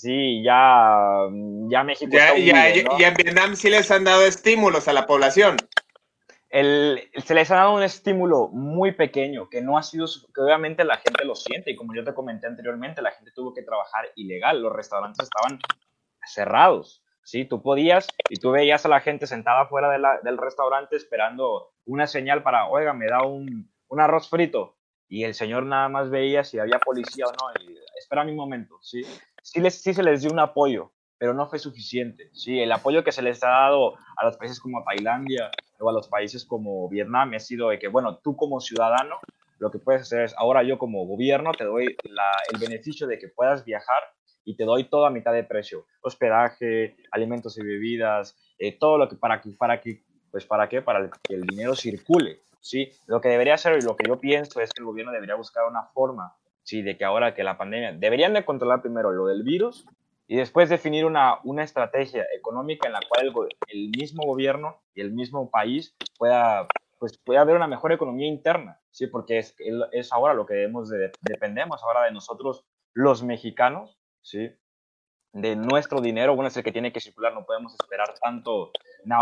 sí, 0.00 0.42
ya, 0.42 1.28
ya 1.68 1.84
México. 1.84 2.10
Ya, 2.12 2.36
ya, 2.36 3.08
en 3.08 3.14
Vietnam 3.14 3.56
sí 3.56 3.68
les 3.68 3.90
han 3.90 4.04
dado 4.04 4.24
estímulos 4.24 4.88
a 4.88 4.92
la 4.92 5.06
población. 5.06 5.56
El, 6.50 7.10
se 7.16 7.34
les 7.34 7.50
ha 7.50 7.56
dado 7.56 7.74
un 7.74 7.82
estímulo 7.82 8.48
muy 8.48 8.92
pequeño 8.92 9.50
que 9.50 9.60
no 9.60 9.76
ha 9.76 9.82
sido, 9.82 10.06
que 10.34 10.40
obviamente 10.40 10.82
la 10.82 10.96
gente 10.96 11.26
lo 11.26 11.34
siente 11.34 11.72
y 11.72 11.76
como 11.76 11.94
yo 11.94 12.04
te 12.04 12.14
comenté 12.14 12.46
anteriormente, 12.46 13.02
la 13.02 13.10
gente 13.10 13.32
tuvo 13.34 13.52
que 13.52 13.62
trabajar 13.62 14.06
ilegal, 14.16 14.62
los 14.62 14.72
restaurantes 14.72 15.24
estaban 15.24 15.58
cerrados, 16.24 17.04
¿sí? 17.22 17.44
Tú 17.44 17.60
podías 17.60 18.08
y 18.30 18.36
tú 18.36 18.50
veías 18.52 18.86
a 18.86 18.88
la 18.88 19.00
gente 19.00 19.26
sentada 19.26 19.66
fuera 19.66 19.90
de 19.90 19.98
la, 19.98 20.20
del 20.22 20.38
restaurante 20.38 20.96
esperando 20.96 21.74
una 21.84 22.06
señal 22.06 22.42
para, 22.42 22.66
oiga, 22.68 22.94
me 22.94 23.06
da 23.06 23.22
un, 23.22 23.70
un 23.88 24.00
arroz 24.00 24.30
frito, 24.30 24.77
y 25.08 25.24
el 25.24 25.34
señor 25.34 25.64
nada 25.64 25.88
más 25.88 26.10
veía 26.10 26.44
si 26.44 26.58
había 26.58 26.78
policía 26.78 27.26
o 27.26 27.32
no. 27.32 27.62
Y, 27.62 27.76
espera 27.98 28.22
un 28.22 28.36
momento, 28.36 28.78
¿sí? 28.82 29.02
Sí, 29.42 29.60
les, 29.60 29.80
sí 29.80 29.94
se 29.94 30.02
les 30.02 30.22
dio 30.22 30.30
un 30.30 30.38
apoyo, 30.38 30.92
pero 31.18 31.34
no 31.34 31.48
fue 31.48 31.58
suficiente, 31.58 32.30
¿sí? 32.32 32.60
El 32.60 32.72
apoyo 32.72 33.02
que 33.02 33.12
se 33.12 33.22
les 33.22 33.42
ha 33.42 33.48
dado 33.48 33.94
a 34.16 34.24
los 34.24 34.36
países 34.36 34.60
como 34.60 34.84
Tailandia 34.84 35.50
o 35.80 35.88
a 35.88 35.92
los 35.92 36.08
países 36.08 36.44
como 36.44 36.88
Vietnam 36.88 37.32
ha 37.34 37.38
sido 37.38 37.70
de 37.70 37.78
que, 37.78 37.88
bueno, 37.88 38.18
tú 38.18 38.36
como 38.36 38.60
ciudadano, 38.60 39.16
lo 39.58 39.70
que 39.70 39.78
puedes 39.78 40.02
hacer 40.02 40.24
es, 40.24 40.34
ahora 40.36 40.62
yo 40.62 40.78
como 40.78 41.06
gobierno 41.06 41.52
te 41.52 41.64
doy 41.64 41.96
el 42.04 42.60
beneficio 42.60 43.06
de 43.06 43.18
que 43.18 43.28
puedas 43.28 43.64
viajar 43.64 44.02
y 44.44 44.56
te 44.56 44.64
doy 44.64 44.84
todo 44.84 45.06
a 45.06 45.10
mitad 45.10 45.32
de 45.32 45.44
precio, 45.44 45.86
hospedaje, 46.00 46.96
alimentos 47.10 47.58
y 47.58 47.62
bebidas, 47.62 48.36
eh, 48.58 48.78
todo 48.78 48.96
lo 48.96 49.08
que 49.08 49.16
para 49.16 49.40
que, 49.40 49.50
para 49.50 49.80
que, 49.80 50.04
pues 50.30 50.46
para 50.46 50.68
qué, 50.68 50.80
para 50.80 51.10
que 51.10 51.34
el 51.34 51.42
dinero 51.42 51.74
circule, 51.74 52.40
¿sí? 52.60 52.90
Lo 53.06 53.20
que 53.20 53.28
debería 53.28 53.54
hacer 53.54 53.78
y 53.78 53.82
lo 53.82 53.96
que 53.96 54.08
yo 54.08 54.18
pienso 54.18 54.60
es 54.60 54.72
que 54.72 54.80
el 54.80 54.86
gobierno 54.86 55.12
debería 55.12 55.34
buscar 55.34 55.66
una 55.66 55.84
forma, 55.84 56.36
¿sí? 56.62 56.82
De 56.82 56.96
que 56.96 57.04
ahora 57.04 57.34
que 57.34 57.44
la 57.44 57.58
pandemia, 57.58 57.92
deberían 57.92 58.34
de 58.34 58.44
controlar 58.44 58.82
primero 58.82 59.10
lo 59.10 59.26
del 59.26 59.42
virus 59.42 59.86
y 60.26 60.36
después 60.36 60.68
definir 60.68 61.06
una, 61.06 61.38
una 61.44 61.64
estrategia 61.64 62.26
económica 62.36 62.86
en 62.86 62.92
la 62.92 63.00
cual 63.08 63.32
el, 63.68 63.90
mismo 63.90 64.24
gobierno 64.24 64.82
y 64.94 65.00
el 65.00 65.12
mismo 65.12 65.50
país 65.50 65.96
pueda, 66.18 66.66
pues, 66.98 67.18
pueda 67.18 67.40
haber 67.40 67.56
una 67.56 67.66
mejor 67.66 67.92
economía 67.92 68.28
interna, 68.28 68.80
¿sí? 68.90 69.06
Porque 69.06 69.38
es, 69.38 69.54
es 69.92 70.12
ahora 70.12 70.34
lo 70.34 70.46
que 70.46 70.54
debemos 70.54 70.90
de, 70.90 71.12
dependemos 71.20 71.82
ahora 71.82 72.04
de 72.04 72.12
nosotros 72.12 72.64
los 72.94 73.22
mexicanos, 73.22 73.98
¿sí? 74.22 74.50
de 75.32 75.56
nuestro 75.56 76.00
dinero, 76.00 76.34
bueno, 76.34 76.48
es 76.48 76.56
el 76.56 76.64
que 76.64 76.72
tiene 76.72 76.92
que 76.92 77.00
circular, 77.00 77.34
no 77.34 77.44
podemos 77.44 77.74
esperar 77.74 78.14
tanto 78.20 78.72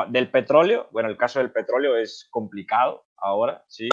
del 0.09 0.31
petróleo, 0.31 0.89
bueno, 0.91 1.09
el 1.09 1.16
caso 1.16 1.39
del 1.39 1.53
petróleo 1.53 1.97
es 1.97 2.27
complicado 2.31 3.07
ahora, 3.16 3.64
¿sí? 3.68 3.89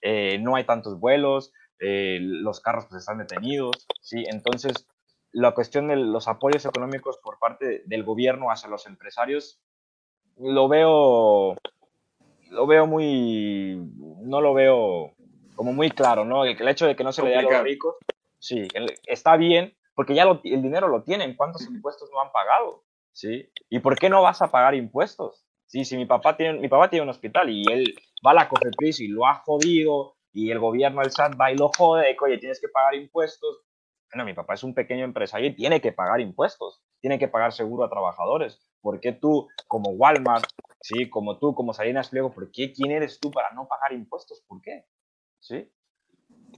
Eh, 0.00 0.38
no 0.38 0.56
hay 0.56 0.64
tantos 0.64 0.98
vuelos, 1.00 1.52
eh, 1.80 2.18
los 2.20 2.60
carros 2.60 2.86
pues 2.88 3.00
están 3.00 3.18
detenidos, 3.18 3.86
¿sí? 4.00 4.24
Entonces, 4.28 4.88
la 5.32 5.52
cuestión 5.52 5.88
de 5.88 5.96
los 5.96 6.28
apoyos 6.28 6.64
económicos 6.64 7.18
por 7.22 7.38
parte 7.38 7.82
del 7.86 8.04
gobierno 8.04 8.50
hacia 8.50 8.68
los 8.68 8.86
empresarios, 8.86 9.60
lo 10.36 10.68
veo, 10.68 11.56
lo 12.50 12.66
veo 12.66 12.86
muy, 12.86 13.80
no 14.22 14.40
lo 14.40 14.54
veo 14.54 15.12
como 15.54 15.72
muy 15.72 15.90
claro, 15.90 16.24
¿no? 16.24 16.44
El, 16.44 16.68
hecho 16.68 16.86
de 16.86 16.94
que 16.94 17.04
no 17.04 17.12
se 17.12 17.22
le 17.22 17.30
dé 17.30 17.36
a 17.36 17.42
los 17.42 17.62
ricos, 17.62 17.96
sí, 18.38 18.68
está 19.06 19.36
bien, 19.36 19.76
porque 19.94 20.14
ya 20.14 20.22
el 20.22 20.62
dinero 20.62 20.88
lo 20.88 21.02
tienen, 21.02 21.36
¿cuántos 21.36 21.66
impuestos 21.66 22.08
no 22.12 22.20
han 22.20 22.30
pagado? 22.30 22.84
¿Sí? 23.18 23.50
¿Y 23.68 23.80
por 23.80 23.98
qué 23.98 24.08
no 24.08 24.22
vas 24.22 24.42
a 24.42 24.50
pagar 24.52 24.76
impuestos? 24.76 25.44
Sí, 25.66 25.84
si 25.84 25.96
mi 25.96 26.06
papá 26.06 26.36
tiene, 26.36 26.60
mi 26.60 26.68
papá 26.68 26.88
tiene 26.88 27.02
un 27.02 27.08
hospital 27.08 27.50
y 27.50 27.64
él 27.68 27.92
va 28.24 28.30
a 28.30 28.34
la 28.34 28.48
Cofepris 28.48 29.00
y 29.00 29.08
lo 29.08 29.26
ha 29.26 29.34
jodido 29.34 30.14
y 30.32 30.52
el 30.52 30.60
gobierno, 30.60 31.02
el 31.02 31.10
SAT 31.10 31.32
va 31.38 31.50
y 31.50 31.56
lo 31.56 31.68
jode, 31.76 32.16
oye, 32.22 32.38
tienes 32.38 32.60
que 32.60 32.68
pagar 32.68 32.94
impuestos. 32.94 33.64
Bueno, 34.12 34.24
mi 34.24 34.34
papá 34.34 34.54
es 34.54 34.62
un 34.62 34.72
pequeño 34.72 35.04
empresario 35.04 35.48
y 35.48 35.56
tiene 35.56 35.80
que 35.80 35.90
pagar 35.90 36.20
impuestos, 36.20 36.80
tiene 37.00 37.18
que 37.18 37.26
pagar 37.26 37.52
seguro 37.52 37.84
a 37.84 37.90
trabajadores. 37.90 38.70
¿Por 38.80 39.00
qué 39.00 39.10
tú, 39.10 39.48
como 39.66 39.90
Walmart, 39.90 40.48
sí, 40.80 41.10
como 41.10 41.40
tú, 41.40 41.56
como 41.56 41.74
Salinas 41.74 42.10
Pliego, 42.10 42.32
por 42.32 42.52
qué, 42.52 42.72
quién 42.72 42.92
eres 42.92 43.18
tú 43.18 43.32
para 43.32 43.50
no 43.50 43.66
pagar 43.66 43.94
impuestos? 43.94 44.44
¿Por 44.46 44.62
qué? 44.62 44.84
¿Sí? 45.40 45.68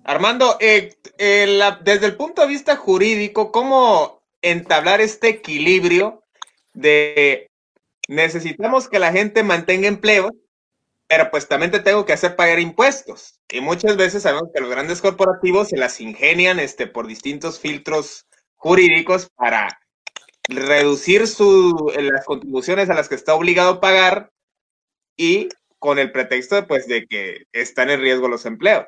Armando, 0.05 0.59
eh, 0.61 0.95
eh, 1.17 1.59
desde 1.81 2.05
el 2.05 2.19
punto 2.19 2.43
de 2.43 2.49
vista 2.49 2.77
jurídico, 2.77 3.51
¿cómo 3.51 4.21
entablar 4.43 5.01
este 5.01 5.31
equilibrio 5.31 6.21
de 6.73 7.51
necesitamos 8.09 8.89
que 8.89 8.99
la 8.99 9.13
gente 9.13 9.43
mantenga 9.43 9.89
empleo, 9.89 10.31
pero 11.09 11.31
pues 11.31 11.49
también 11.49 11.71
te 11.71 11.81
tengo 11.81 12.05
que 12.05 12.13
hacer 12.13 12.37
pagar 12.37 12.61
impuestos? 12.61 13.41
Y 13.51 13.61
muchas 13.61 13.97
veces 13.97 14.23
sabemos 14.23 14.51
que 14.55 14.61
los 14.61 14.71
grandes 14.71 15.01
corporativos 15.01 15.69
se 15.69 15.77
las 15.77 16.01
ingenian 16.01 16.59
este, 16.59 16.87
por 16.87 17.07
distintos 17.07 17.61
filtros 17.61 18.27
jurídicos 18.57 19.29
para 19.35 19.69
reducir 20.49 21.27
su, 21.27 21.93
las 21.97 22.25
contribuciones 22.25 22.91
a 22.91 22.95
las 22.95 23.09
que 23.09 23.15
está 23.15 23.35
obligado 23.35 23.71
a 23.75 23.81
pagar 23.81 24.31
y 25.17 25.49
con 25.79 25.99
el 25.99 26.13
pretexto 26.13 26.67
pues, 26.67 26.87
de 26.87 27.07
que 27.07 27.45
están 27.53 27.91
en 27.91 28.01
riesgo 28.01 28.29
los 28.29 28.47
empleos. 28.47 28.87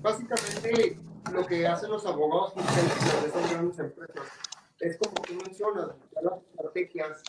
Básicamente, 0.00 0.98
lo 1.32 1.46
que 1.46 1.66
hacen 1.66 1.90
los 1.90 2.06
abogados 2.06 2.54
de 2.54 3.26
estas 3.26 3.50
grandes 3.50 3.78
empresas 3.78 4.26
es 4.80 4.96
como 4.96 5.14
tú 5.22 5.34
mencionas, 5.34 5.88
las 6.22 6.42
estrategias 6.50 7.22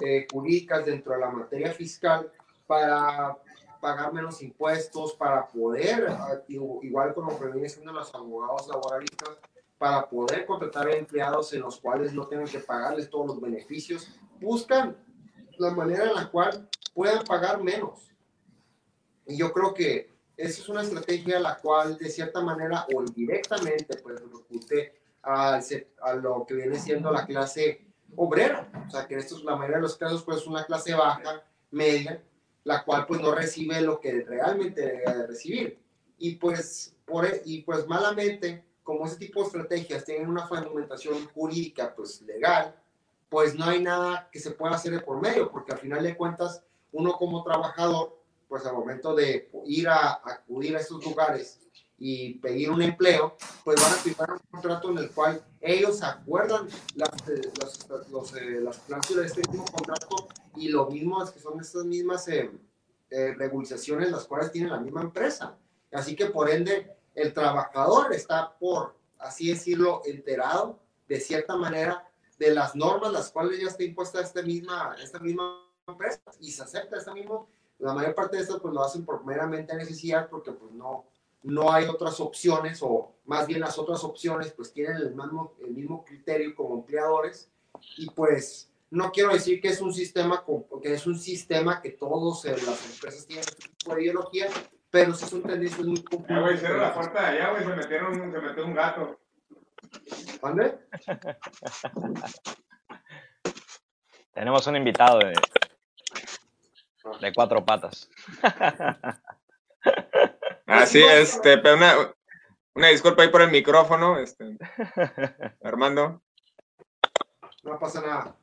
eh, 0.00 0.26
jurídicas 0.30 0.84
dentro 0.84 1.14
de 1.14 1.20
la 1.20 1.30
materia 1.30 1.72
fiscal 1.72 2.30
para 2.66 3.36
pagar 3.80 4.12
menos 4.12 4.42
impuestos, 4.42 5.14
para 5.14 5.46
poder, 5.48 6.06
ah, 6.10 6.42
igual 6.48 7.14
como 7.14 7.36
previene 7.38 7.68
siendo 7.68 7.92
los 7.92 8.14
abogados 8.14 8.68
laboralistas, 8.68 9.38
para 9.78 10.08
poder 10.08 10.44
contratar 10.44 10.90
empleados 10.90 11.52
en 11.54 11.62
los 11.62 11.80
cuales 11.80 12.12
no 12.12 12.26
tengan 12.26 12.46
que 12.46 12.58
pagarles 12.58 13.08
todos 13.08 13.28
los 13.28 13.40
beneficios, 13.40 14.10
buscan 14.38 14.96
la 15.58 15.70
manera 15.70 16.04
en 16.04 16.14
la 16.14 16.30
cual 16.30 16.68
puedan 16.92 17.24
pagar 17.24 17.62
menos. 17.62 18.10
Y 19.26 19.38
yo 19.38 19.50
creo 19.52 19.72
que 19.72 20.10
esa 20.40 20.62
es 20.62 20.68
una 20.68 20.82
estrategia 20.82 21.38
la 21.38 21.58
cual 21.58 21.98
de 21.98 22.08
cierta 22.08 22.40
manera 22.40 22.86
o 22.94 23.02
indirectamente 23.02 23.96
pues 23.98 24.20
repercute 24.20 24.94
a, 25.22 25.60
lo 26.20 26.46
que 26.46 26.54
viene 26.54 26.78
siendo 26.78 27.10
la 27.10 27.26
clase 27.26 27.84
obrera. 28.16 28.70
O 28.86 28.90
sea, 28.90 29.06
que 29.06 29.16
esto 29.16 29.36
es 29.36 29.44
la 29.44 29.54
mayoría 29.54 29.76
de 29.76 29.82
los 29.82 29.96
casos 29.98 30.22
pues 30.24 30.46
una 30.46 30.64
clase 30.64 30.94
baja, 30.94 31.42
media, 31.70 32.22
la 32.64 32.84
cual 32.84 33.06
pues 33.06 33.20
no 33.20 33.34
recibe 33.34 33.80
lo 33.82 34.00
que 34.00 34.22
realmente 34.22 34.80
debe 34.80 35.26
recibir. 35.26 35.78
Y 36.18 36.36
pues, 36.36 36.96
por, 37.04 37.26
e, 37.26 37.42
y 37.44 37.62
pues 37.62 37.86
malamente 37.86 38.64
como 38.82 39.06
ese 39.06 39.16
tipo 39.16 39.40
de 39.40 39.46
estrategias 39.46 40.04
tienen 40.04 40.28
una 40.28 40.46
fundamentación 40.46 41.26
jurídica, 41.28 41.94
pues 41.94 42.22
legal, 42.22 42.74
pues 43.28 43.54
no 43.54 43.66
hay 43.66 43.82
nada 43.82 44.28
que 44.32 44.40
se 44.40 44.50
pueda 44.52 44.74
hacer 44.74 44.92
de 44.92 45.00
por 45.00 45.20
medio, 45.20 45.50
porque 45.50 45.72
al 45.72 45.78
final 45.78 46.02
de 46.02 46.16
cuentas, 46.16 46.64
uno 46.92 47.12
como 47.12 47.44
trabajador, 47.44 48.19
pues 48.50 48.66
al 48.66 48.74
momento 48.74 49.14
de 49.14 49.48
ir 49.64 49.88
a, 49.88 50.20
acudir 50.24 50.76
a 50.76 50.80
estos 50.80 51.04
lugares 51.04 51.60
y 51.96 52.34
pedir 52.40 52.70
un 52.70 52.82
empleo, 52.82 53.36
pues 53.64 53.80
van 53.80 53.92
a 53.92 53.96
firmar 53.96 54.32
un 54.32 54.38
contrato 54.50 54.90
en 54.90 54.98
el 54.98 55.10
cual 55.12 55.40
ellos 55.60 56.02
acuerdan 56.02 56.66
las, 56.96 57.28
eh, 57.28 57.52
las, 57.60 58.10
los, 58.10 58.34
eh, 58.34 58.60
las 58.60 58.78
cláusulas 58.80 59.22
de 59.22 59.42
este 59.42 59.50
mismo 59.52 59.66
contrato 59.66 60.28
y 60.56 60.68
lo 60.68 60.86
mismo 60.90 61.22
es 61.22 61.30
que 61.30 61.38
son 61.38 61.60
estas 61.60 61.84
mismas 61.84 62.26
eh, 62.26 62.50
eh, 63.10 63.34
regularizaciones 63.36 64.10
las 64.10 64.24
cuales 64.24 64.50
tiene 64.50 64.68
la 64.68 64.80
misma 64.80 65.02
empresa. 65.02 65.56
Así 65.92 66.16
que 66.16 66.26
por 66.26 66.50
ende, 66.50 66.92
el 67.14 67.32
trabajador 67.32 68.12
está 68.12 68.56
por, 68.58 68.96
así 69.18 69.48
decirlo, 69.48 70.02
enterado 70.06 70.80
de 71.06 71.20
cierta 71.20 71.56
manera 71.56 72.08
de 72.38 72.52
las 72.52 72.74
normas 72.74 73.12
las 73.12 73.30
cuales 73.30 73.60
ya 73.60 73.68
está 73.68 73.84
impuesta 73.84 74.20
esta 74.20 74.42
misma, 74.42 74.96
esta 75.00 75.20
misma 75.20 75.64
empresa 75.86 76.20
y 76.40 76.50
se 76.50 76.62
acepta 76.62 76.96
esta 76.96 77.12
misma, 77.14 77.44
la 77.80 77.94
mayor 77.94 78.14
parte 78.14 78.36
de 78.36 78.42
estas 78.42 78.60
pues 78.60 78.72
lo 78.72 78.82
hacen 78.82 79.04
por 79.04 79.24
meramente 79.24 79.74
necesidad 79.74 80.28
porque 80.28 80.52
pues 80.52 80.72
no, 80.72 81.06
no 81.42 81.72
hay 81.72 81.86
otras 81.86 82.20
opciones 82.20 82.80
o 82.82 83.12
más 83.24 83.46
bien 83.46 83.60
las 83.60 83.78
otras 83.78 84.04
opciones 84.04 84.52
pues 84.52 84.72
tienen 84.72 84.96
el 84.96 85.14
mismo, 85.14 85.54
el 85.64 85.70
mismo 85.70 86.04
criterio 86.04 86.54
como 86.54 86.76
empleadores 86.76 87.50
y 87.96 88.10
pues 88.10 88.70
no 88.90 89.10
quiero 89.12 89.32
decir 89.32 89.60
que 89.60 89.68
es 89.68 89.80
un 89.80 89.92
sistema 89.92 90.44
que 90.82 90.94
es 90.94 91.06
un 91.06 91.18
sistema 91.18 91.80
que 91.80 91.90
todos 91.90 92.44
eh, 92.44 92.56
las 92.66 92.92
empresas 92.92 93.26
tienen 93.26 93.44
este 93.48 93.68
tipo 93.68 93.94
de 93.94 94.02
ideología 94.02 94.48
pero 94.90 95.14
sí 95.14 95.24
son 95.26 95.42
tendencias 95.42 95.86
muy. 95.86 96.02
Ya, 96.28 96.40
güey, 96.40 96.58
cierra 96.58 96.78
la 96.78 96.94
puerta 96.94 97.20
de 97.22 97.26
allá, 97.28 97.50
güey, 97.50 97.62
se, 97.62 97.76
metieron, 97.76 98.32
se 98.32 98.40
metió 98.40 98.66
un 98.66 98.74
gato. 98.74 99.20
¿Dónde? 100.42 100.78
Tenemos 104.32 104.66
un 104.66 104.76
invitado 104.76 105.20
de, 105.20 105.32
de 107.20 107.32
cuatro 107.32 107.64
patas. 107.64 108.08
Así 110.66 111.02
es, 111.02 111.34
este, 111.34 111.58
pero 111.58 111.76
una, 111.76 111.94
una 112.74 112.88
disculpa 112.88 113.22
ahí 113.22 113.28
por 113.28 113.42
el 113.42 113.50
micrófono, 113.50 114.18
este, 114.18 114.56
Armando. 115.62 116.22
No 117.62 117.78
pasa 117.78 118.00
nada. 118.00 118.36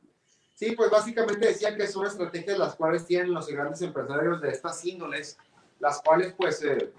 Sí, 0.54 0.72
pues 0.72 0.90
básicamente 0.90 1.46
decía 1.46 1.76
que 1.76 1.86
son 1.86 2.06
estrategias 2.06 2.58
las 2.58 2.74
cuales 2.74 3.06
tienen 3.06 3.32
los 3.32 3.46
grandes 3.46 3.80
empresarios 3.82 4.40
de 4.40 4.50
estas 4.50 4.84
índoles 4.84 5.38
las 5.78 6.02
cuales 6.02 6.34
pues 6.36 6.62
eh, 6.64 6.92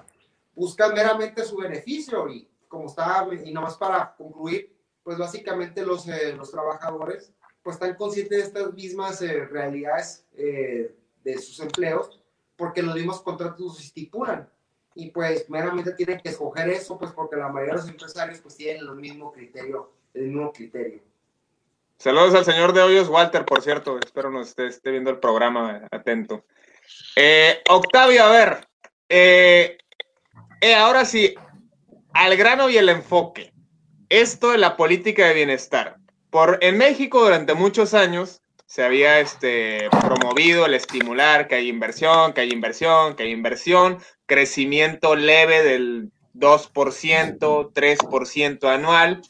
buscan 0.56 0.94
meramente 0.94 1.44
su 1.44 1.58
beneficio 1.58 2.30
y 2.30 2.48
como 2.68 2.86
estaba, 2.86 3.34
y 3.34 3.52
nomás 3.52 3.78
para 3.78 4.16
concluir, 4.16 4.74
pues 5.04 5.18
básicamente 5.18 5.86
los, 5.86 6.08
eh, 6.08 6.34
los 6.34 6.52
trabajadores 6.52 7.34
pues 7.64 7.76
están 7.76 7.96
conscientes 7.96 8.38
de 8.38 8.44
estas 8.44 8.74
mismas 8.74 9.22
eh, 9.22 9.46
realidades 9.46 10.26
de 11.24 11.38
sus 11.38 11.60
empleos 11.60 12.20
porque 12.56 12.82
los 12.82 12.96
mismos 12.96 13.22
contratos 13.22 13.60
los 13.60 13.80
estipulan 13.80 14.50
y 14.96 15.12
pues 15.12 15.50
meramente 15.50 15.94
tienen 15.94 16.20
que 16.20 16.30
escoger 16.30 16.70
eso 16.70 16.98
pues 16.98 17.12
porque 17.12 17.36
la 17.36 17.50
mayoría 17.50 17.76
de 17.76 17.82
los 17.82 17.90
empresarios 17.90 18.40
pues 18.40 18.56
tienen 18.56 18.84
el 18.84 18.96
mismo 18.96 19.32
criterio, 19.32 19.92
el 20.14 20.28
mismo 20.28 20.52
criterio. 20.52 21.02
Saludos 21.98 22.34
al 22.34 22.46
señor 22.46 22.74
de 22.74 22.82
Hoyos, 22.82 23.10
Walter, 23.10 23.46
por 23.46 23.62
cierto, 23.62 24.00
espero 24.00 24.30
nos 24.30 24.50
esté, 24.50 24.68
esté 24.68 24.92
viendo 24.92 25.10
el 25.10 25.20
programa, 25.20 25.88
atento. 25.92 26.46
Octavio, 27.70 28.24
a 28.24 28.32
ver, 28.32 28.68
eh, 29.10 29.78
eh, 30.62 30.76
ahora 30.76 31.04
sí, 31.04 31.36
al 32.14 32.38
grano 32.38 32.70
y 32.70 32.78
el 32.78 32.90
enfoque. 32.90 33.54
Esto 34.10 34.52
de 34.52 34.58
la 34.58 34.78
política 34.78 35.28
de 35.28 35.34
bienestar. 35.34 35.98
Por, 36.30 36.58
en 36.62 36.78
México 36.78 37.24
durante 37.24 37.54
muchos 37.54 37.94
años 37.94 38.42
se 38.70 38.84
había 38.84 39.20
este, 39.20 39.90
promovido 39.90 40.68
el 40.68 40.76
estimular 40.76 41.48
que 41.48 41.56
hay 41.56 41.70
inversión, 41.70 42.34
que 42.34 42.42
hay 42.42 42.52
inversión, 42.52 43.16
que 43.16 43.24
hay 43.24 43.32
inversión, 43.32 43.98
crecimiento 44.28 45.16
leve 45.16 45.64
del 45.64 46.12
2%, 46.36 47.74
3% 47.74 48.70
anual. 48.70 49.24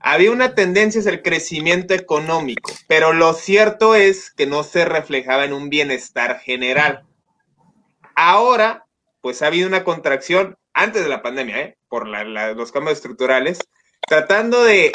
Había 0.00 0.32
una 0.32 0.56
tendencia 0.56 0.98
hacia 0.98 1.12
el 1.12 1.22
crecimiento 1.22 1.94
económico, 1.94 2.72
pero 2.88 3.12
lo 3.12 3.32
cierto 3.34 3.94
es 3.94 4.32
que 4.32 4.46
no 4.46 4.64
se 4.64 4.84
reflejaba 4.84 5.44
en 5.44 5.52
un 5.52 5.70
bienestar 5.70 6.40
general. 6.40 7.04
Ahora 8.16 8.86
pues 9.20 9.40
ha 9.42 9.46
habido 9.46 9.68
una 9.68 9.84
contracción 9.84 10.58
antes 10.74 11.04
de 11.04 11.10
la 11.10 11.22
pandemia, 11.22 11.60
¿eh? 11.60 11.76
por 11.88 12.08
los 12.08 12.72
cambios 12.72 12.96
estructurales, 12.96 13.60
tratando 14.08 14.64
de 14.64 14.90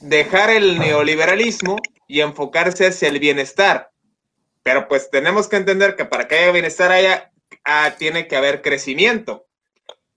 dejar 0.00 0.50
el 0.50 0.80
neoliberalismo 0.80 1.76
y 2.06 2.20
enfocarse 2.20 2.86
hacia 2.86 3.08
el 3.08 3.18
bienestar. 3.18 3.90
Pero 4.62 4.88
pues 4.88 5.10
tenemos 5.10 5.48
que 5.48 5.56
entender 5.56 5.96
que 5.96 6.04
para 6.04 6.26
que 6.26 6.36
haya 6.36 6.52
bienestar 6.52 6.90
haya, 6.90 7.32
ah, 7.64 7.94
tiene 7.98 8.26
que 8.26 8.36
haber 8.36 8.62
crecimiento. 8.62 9.46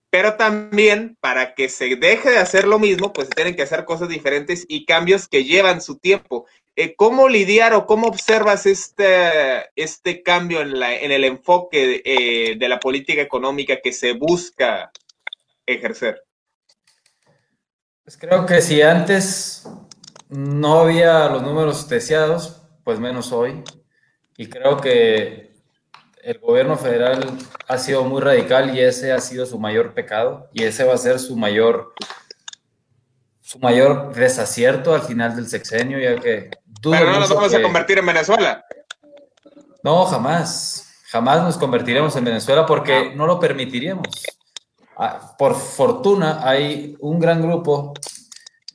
Pero 0.09 0.35
también 0.35 1.17
para 1.19 1.53
que 1.53 1.67
se 1.67 1.95
deje 1.97 2.31
de 2.31 2.37
hacer 2.37 2.65
lo 2.65 2.79
mismo, 2.79 3.11
pues 3.11 3.29
tienen 3.29 3.55
que 3.55 3.63
hacer 3.63 3.83
cosas 3.83 4.07
diferentes 4.07 4.65
y 4.67 4.85
cambios 4.85 5.27
que 5.27 5.43
llevan 5.43 5.81
su 5.81 5.97
tiempo. 5.97 6.45
Eh, 6.77 6.95
¿Cómo 6.95 7.27
lidiar 7.27 7.73
o 7.73 7.85
cómo 7.85 8.07
observas 8.07 8.65
este, 8.65 9.69
este 9.75 10.23
cambio 10.23 10.61
en, 10.61 10.79
la, 10.79 10.95
en 10.95 11.11
el 11.11 11.25
enfoque 11.25 12.01
eh, 12.05 12.55
de 12.57 12.69
la 12.69 12.79
política 12.79 13.21
económica 13.21 13.81
que 13.83 13.91
se 13.91 14.13
busca 14.13 14.91
ejercer? 15.65 16.23
Pues 18.05 18.15
creo 18.15 18.45
que 18.45 18.61
si 18.61 18.81
antes 18.81 19.67
no 20.29 20.79
había 20.79 21.29
los 21.29 21.41
números 21.41 21.87
deseados, 21.87 22.61
pues 22.83 22.99
menos 22.99 23.31
hoy. 23.31 23.63
Y 24.37 24.47
creo 24.47 24.77
que 24.77 25.55
el 26.21 26.39
gobierno 26.39 26.77
federal 26.77 27.25
ha 27.67 27.77
sido 27.77 28.03
muy 28.03 28.21
radical 28.21 28.75
y 28.75 28.81
ese 28.81 29.11
ha 29.13 29.19
sido 29.19 29.45
su 29.45 29.57
mayor 29.59 29.93
pecado 29.93 30.49
y 30.53 30.63
ese 30.63 30.83
va 30.83 30.93
a 30.93 30.97
ser 30.97 31.19
su 31.19 31.37
mayor 31.37 31.93
su 33.47 33.59
mayor 33.59 34.13
desacierto 34.13 34.93
al 34.93 35.03
final 35.03 35.33
del 35.33 35.47
sexenio, 35.47 35.97
ya 35.99 36.19
que... 36.19 36.51
Pero 36.83 37.11
no 37.11 37.21
nos 37.21 37.29
vamos 37.33 37.53
a 37.53 37.61
convertir 37.61 37.97
en 37.97 38.05
Venezuela. 38.05 38.65
No, 39.83 40.03
jamás. 40.03 41.01
Jamás 41.09 41.41
nos 41.41 41.57
convertiremos 41.57 42.13
en 42.17 42.25
Venezuela 42.25 42.65
porque 42.65 43.15
no 43.15 43.25
lo 43.25 43.39
permitiríamos. 43.39 44.07
Ah, 44.97 45.33
por 45.37 45.55
fortuna 45.55 46.41
hay 46.43 46.97
un 46.99 47.21
gran 47.21 47.41
grupo 47.41 47.93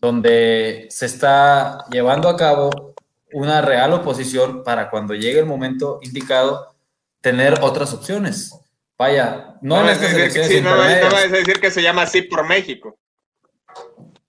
donde 0.02 0.88
se 0.90 1.06
está 1.06 1.86
llevando 1.88 2.28
a 2.28 2.36
cabo 2.36 2.92
una 3.32 3.62
real 3.62 3.92
oposición 3.92 4.64
para 4.64 4.90
cuando 4.90 5.14
llegue 5.14 5.38
el 5.38 5.46
momento 5.46 6.00
indicado 6.02 6.74
tener 7.20 7.60
otras 7.62 7.94
opciones. 7.94 8.52
Vaya, 8.98 9.56
no, 9.62 9.80
en 9.80 9.88
estas 9.88 10.12
elecciones 10.12 10.62
no, 10.62 10.72
a 10.72 11.28
decir 11.28 11.60
que 11.60 11.70
se 11.70 11.82
llama 11.82 12.02
así 12.02 12.22
por 12.22 12.46
México. 12.46 12.98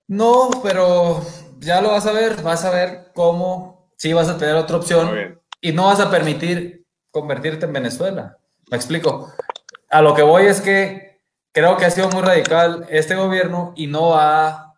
No, 0.08 0.52
pero 0.62 1.26
ya 1.58 1.82
lo 1.82 1.90
vas 1.90 2.06
a 2.06 2.12
ver, 2.12 2.42
vas 2.44 2.64
a 2.66 2.70
ver 2.70 3.12
cómo 3.16 3.92
sí 3.98 4.14
vas 4.14 4.30
a 4.30 4.38
tener 4.38 4.56
otra 4.56 4.78
opción 4.78 5.42
y 5.60 5.72
no 5.72 5.86
vas 5.86 6.00
a 6.00 6.12
permitir 6.12 6.86
convertirte 7.10 7.66
en 7.66 7.74
Venezuela. 7.74 8.38
Me 8.70 8.78
explico. 8.78 9.34
A 9.90 10.04
lo 10.04 10.14
que 10.14 10.22
voy 10.22 10.46
es 10.46 10.62
que 10.62 11.20
creo 11.52 11.78
que 11.78 11.86
ha 11.86 11.92
sido 11.92 12.10
muy 12.10 12.22
radical 12.22 12.86
este 12.90 13.16
gobierno 13.16 13.74
y 13.76 13.88
no 13.88 14.16
ha, 14.16 14.73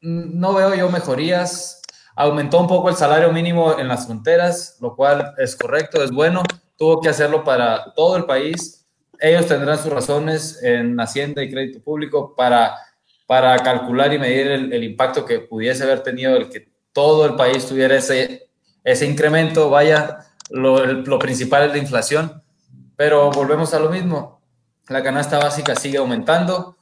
no 0.00 0.54
veo 0.54 0.74
yo 0.74 0.88
mejorías. 0.90 1.82
Aumentó 2.16 2.60
un 2.60 2.66
poco 2.66 2.88
el 2.88 2.96
salario 2.96 3.32
mínimo 3.32 3.78
en 3.78 3.88
las 3.88 4.06
fronteras, 4.06 4.76
lo 4.80 4.94
cual 4.94 5.34
es 5.38 5.56
correcto, 5.56 6.02
es 6.02 6.10
bueno. 6.10 6.42
Tuvo 6.76 7.00
que 7.00 7.08
hacerlo 7.08 7.44
para 7.44 7.92
todo 7.94 8.16
el 8.16 8.24
país. 8.24 8.86
Ellos 9.18 9.46
tendrán 9.46 9.78
sus 9.78 9.92
razones 9.92 10.62
en 10.62 10.98
Hacienda 10.98 11.42
y 11.42 11.50
Crédito 11.50 11.80
Público 11.82 12.34
para 12.34 12.74
para 13.30 13.56
calcular 13.60 14.12
y 14.12 14.18
medir 14.18 14.48
el, 14.48 14.82
impacto 14.82 15.24
que 15.24 15.38
pudiese 15.38 15.84
haber 15.84 16.02
tenido 16.02 16.34
el 16.34 16.50
que 16.50 16.68
todo 16.92 17.26
el 17.26 17.36
país 17.36 17.64
tuviera 17.64 17.94
ese, 17.94 18.50
ese 18.82 19.06
incremento. 19.06 19.70
Vaya, 19.70 20.26
lo, 20.50 20.84
lo 20.84 21.16
principal 21.20 21.62
es 21.62 21.70
la 21.70 21.78
inflación, 21.78 22.42
pero 22.96 23.30
volvemos 23.30 23.72
a 23.72 23.78
lo 23.78 23.88
mismo. 23.88 24.42
La 24.88 25.04
canasta 25.04 25.38
básica 25.38 25.76
sigue 25.76 25.98
aumentando 25.98 26.76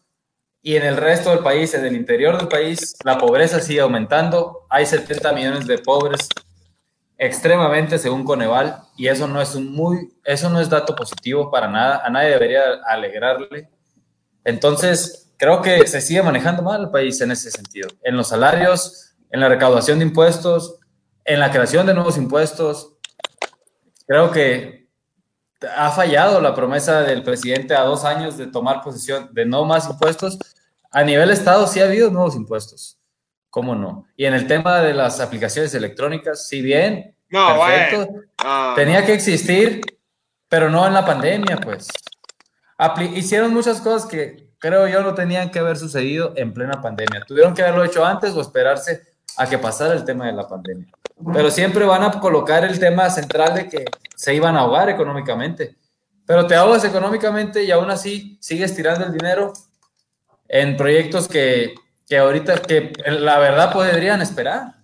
y 0.62 0.76
en 0.76 0.84
el 0.84 0.96
resto 0.96 1.30
del 1.30 1.40
país, 1.40 1.72
en 1.74 1.84
el 1.84 1.96
interior 1.96 2.36
del 2.36 2.48
país, 2.48 2.96
la 3.04 3.18
pobreza 3.18 3.60
sigue 3.60 3.80
aumentando. 3.80 4.66
Hay 4.68 4.86
70 4.86 5.32
millones 5.32 5.66
de 5.66 5.78
pobres 5.78 6.28
extremadamente 7.16 7.98
según 7.98 8.24
Coneval 8.24 8.80
y 8.96 9.08
eso 9.08 9.26
no 9.26 9.42
es 9.42 9.56
un 9.56 9.72
muy 9.72 10.12
eso 10.24 10.48
no 10.50 10.60
es 10.60 10.70
dato 10.70 10.94
positivo 10.94 11.50
para 11.50 11.68
nada, 11.68 12.02
a 12.04 12.10
nadie 12.10 12.30
debería 12.30 12.62
alegrarle. 12.86 13.68
Entonces, 14.44 15.32
creo 15.36 15.60
que 15.60 15.86
se 15.86 16.00
sigue 16.00 16.22
manejando 16.22 16.62
mal 16.62 16.82
el 16.82 16.90
país 16.90 17.20
en 17.20 17.32
ese 17.32 17.50
sentido, 17.50 17.88
en 18.02 18.16
los 18.16 18.28
salarios, 18.28 19.14
en 19.30 19.40
la 19.40 19.48
recaudación 19.48 19.98
de 19.98 20.06
impuestos, 20.06 20.78
en 21.24 21.40
la 21.40 21.50
creación 21.50 21.86
de 21.86 21.94
nuevos 21.94 22.16
impuestos. 22.16 22.94
Creo 24.06 24.30
que 24.30 24.87
ha 25.76 25.90
fallado 25.90 26.40
la 26.40 26.54
promesa 26.54 27.02
del 27.02 27.22
presidente 27.22 27.74
a 27.74 27.82
dos 27.82 28.04
años 28.04 28.36
de 28.36 28.46
tomar 28.46 28.82
posesión 28.82 29.28
de 29.32 29.44
no 29.44 29.64
más 29.64 29.88
impuestos. 29.88 30.38
A 30.90 31.02
nivel 31.02 31.30
Estado 31.30 31.66
sí 31.66 31.80
ha 31.80 31.84
habido 31.84 32.10
nuevos 32.10 32.36
impuestos. 32.36 32.98
¿Cómo 33.50 33.74
no? 33.74 34.06
Y 34.16 34.26
en 34.26 34.34
el 34.34 34.46
tema 34.46 34.80
de 34.80 34.94
las 34.94 35.20
aplicaciones 35.20 35.74
electrónicas, 35.74 36.46
si 36.46 36.62
bien, 36.62 37.16
no, 37.30 37.58
perfecto, 37.58 38.14
tenía 38.76 39.04
que 39.04 39.14
existir, 39.14 39.80
pero 40.48 40.70
no 40.70 40.86
en 40.86 40.94
la 40.94 41.04
pandemia, 41.04 41.56
pues. 41.58 41.88
hicieron 43.14 43.52
muchas 43.52 43.80
cosas 43.80 44.08
que 44.08 44.48
creo 44.58 44.86
yo, 44.86 45.02
no 45.02 45.14
tenían 45.14 45.50
que 45.50 45.58
haber 45.58 45.76
sucedido 45.76 46.32
en 46.36 46.52
plena 46.52 46.80
pandemia. 46.80 47.24
Tuvieron 47.26 47.54
que 47.54 47.62
haberlo 47.62 47.84
hecho 47.84 48.04
antes 48.04 48.34
o 48.34 48.40
esperarse 48.40 49.02
a 49.38 49.48
que 49.48 49.58
pasara 49.58 49.94
el 49.94 50.04
tema 50.04 50.26
de 50.26 50.32
la 50.32 50.48
pandemia. 50.48 50.86
Pero 51.32 51.50
siempre 51.50 51.84
van 51.84 52.02
a 52.02 52.20
colocar 52.20 52.64
el 52.64 52.78
tema 52.78 53.08
central 53.10 53.54
de 53.54 53.68
que 53.68 53.84
se 54.14 54.34
iban 54.34 54.56
a 54.56 54.60
ahogar 54.60 54.88
económicamente. 54.88 55.76
Pero 56.26 56.46
te 56.46 56.54
ahogas 56.54 56.84
económicamente 56.84 57.64
y 57.64 57.70
aún 57.70 57.90
así 57.90 58.36
sigues 58.40 58.74
tirando 58.74 59.06
el 59.06 59.12
dinero 59.12 59.52
en 60.48 60.76
proyectos 60.76 61.28
que, 61.28 61.74
que 62.06 62.18
ahorita, 62.18 62.60
que 62.62 62.92
la 63.06 63.38
verdad 63.38 63.72
podrían 63.72 64.20
esperar. 64.20 64.74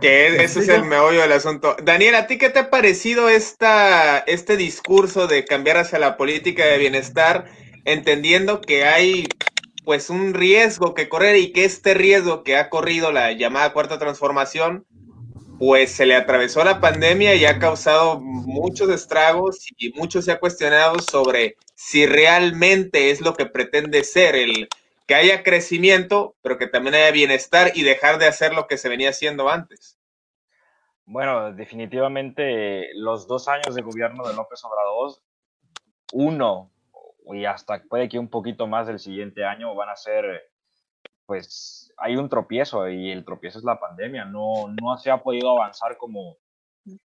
Que 0.00 0.42
ese 0.42 0.60
es 0.60 0.68
el 0.68 0.84
meollo 0.84 1.20
del 1.20 1.32
asunto. 1.32 1.76
Daniel, 1.82 2.16
¿a 2.16 2.26
ti 2.26 2.38
qué 2.38 2.50
te 2.50 2.58
ha 2.58 2.70
parecido 2.70 3.28
esta, 3.28 4.18
este 4.18 4.56
discurso 4.56 5.26
de 5.26 5.44
cambiar 5.44 5.76
hacia 5.76 5.98
la 5.98 6.16
política 6.16 6.64
de 6.64 6.78
bienestar? 6.78 7.46
entendiendo 7.84 8.60
que 8.60 8.84
hay 8.84 9.26
pues 9.84 10.10
un 10.10 10.34
riesgo 10.34 10.94
que 10.94 11.08
correr 11.08 11.36
y 11.36 11.52
que 11.52 11.64
este 11.64 11.94
riesgo 11.94 12.42
que 12.42 12.56
ha 12.56 12.70
corrido 12.70 13.12
la 13.12 13.32
llamada 13.32 13.72
cuarta 13.72 13.98
transformación, 13.98 14.86
pues 15.58 15.92
se 15.92 16.06
le 16.06 16.14
atravesó 16.14 16.64
la 16.64 16.80
pandemia 16.80 17.34
y 17.34 17.44
ha 17.44 17.58
causado 17.58 18.18
muchos 18.20 18.88
estragos 18.88 19.66
y 19.76 19.92
mucho 19.92 20.22
se 20.22 20.32
ha 20.32 20.40
cuestionado 20.40 20.98
sobre 21.00 21.56
si 21.74 22.06
realmente 22.06 23.10
es 23.10 23.20
lo 23.20 23.34
que 23.34 23.46
pretende 23.46 24.04
ser 24.04 24.36
el 24.36 24.68
que 25.06 25.14
haya 25.14 25.42
crecimiento, 25.42 26.36
pero 26.40 26.56
que 26.56 26.66
también 26.66 26.94
haya 26.94 27.10
bienestar 27.10 27.72
y 27.74 27.82
dejar 27.82 28.18
de 28.18 28.26
hacer 28.26 28.54
lo 28.54 28.66
que 28.68 28.78
se 28.78 28.88
venía 28.88 29.10
haciendo 29.10 29.50
antes. 29.50 29.98
Bueno, 31.04 31.52
definitivamente 31.52 32.94
los 32.94 33.26
dos 33.26 33.48
años 33.48 33.74
de 33.74 33.82
gobierno 33.82 34.26
de 34.28 34.34
López 34.34 34.62
Obrador, 34.64 35.16
uno, 36.12 36.69
y 37.34 37.44
hasta 37.44 37.82
puede 37.88 38.08
que 38.08 38.18
un 38.18 38.28
poquito 38.28 38.66
más 38.66 38.86
del 38.86 38.98
siguiente 38.98 39.44
año 39.44 39.74
van 39.74 39.88
a 39.88 39.96
ser, 39.96 40.50
pues 41.26 41.92
hay 41.96 42.16
un 42.16 42.28
tropiezo 42.28 42.88
y 42.88 43.10
el 43.10 43.24
tropiezo 43.24 43.58
es 43.58 43.64
la 43.64 43.78
pandemia, 43.78 44.24
no, 44.24 44.68
no 44.80 44.96
se 44.98 45.10
ha 45.10 45.22
podido 45.22 45.50
avanzar 45.50 45.96
como, 45.96 46.36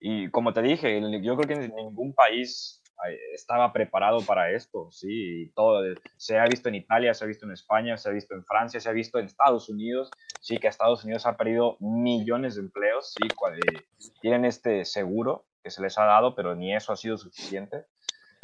y 0.00 0.30
como 0.30 0.52
te 0.52 0.62
dije, 0.62 1.00
yo 1.22 1.36
creo 1.36 1.48
que 1.48 1.68
ningún 1.68 2.14
país 2.14 2.82
eh, 3.08 3.18
estaba 3.34 3.72
preparado 3.72 4.20
para 4.20 4.50
esto, 4.52 4.88
sí, 4.90 5.52
todo, 5.54 5.82
se 6.16 6.38
ha 6.38 6.44
visto 6.46 6.68
en 6.68 6.76
Italia, 6.76 7.12
se 7.12 7.24
ha 7.24 7.26
visto 7.26 7.44
en 7.44 7.52
España, 7.52 7.96
se 7.96 8.08
ha 8.08 8.12
visto 8.12 8.34
en 8.34 8.44
Francia, 8.44 8.80
se 8.80 8.88
ha 8.88 8.92
visto 8.92 9.18
en 9.18 9.26
Estados 9.26 9.68
Unidos, 9.68 10.10
sí, 10.40 10.58
que 10.58 10.68
Estados 10.68 11.04
Unidos 11.04 11.26
ha 11.26 11.36
perdido 11.36 11.76
millones 11.80 12.54
de 12.54 12.62
empleos, 12.62 13.12
sí, 13.12 13.26
eh, 13.26 13.82
tienen 14.20 14.44
este 14.44 14.84
seguro 14.84 15.44
que 15.62 15.70
se 15.70 15.82
les 15.82 15.98
ha 15.98 16.04
dado, 16.04 16.34
pero 16.34 16.54
ni 16.54 16.74
eso 16.74 16.92
ha 16.92 16.96
sido 16.96 17.16
suficiente. 17.16 17.86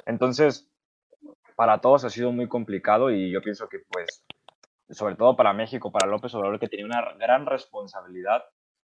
Entonces, 0.06 0.69
para 1.60 1.82
todos 1.82 2.06
ha 2.06 2.08
sido 2.08 2.32
muy 2.32 2.48
complicado 2.48 3.10
y 3.10 3.30
yo 3.30 3.42
pienso 3.42 3.68
que 3.68 3.80
pues, 3.80 4.24
sobre 4.88 5.14
todo 5.14 5.36
para 5.36 5.52
México, 5.52 5.92
para 5.92 6.10
López 6.10 6.34
Obrador, 6.34 6.58
que 6.58 6.68
tenía 6.68 6.86
una 6.86 7.12
gran 7.18 7.44
responsabilidad, 7.44 8.44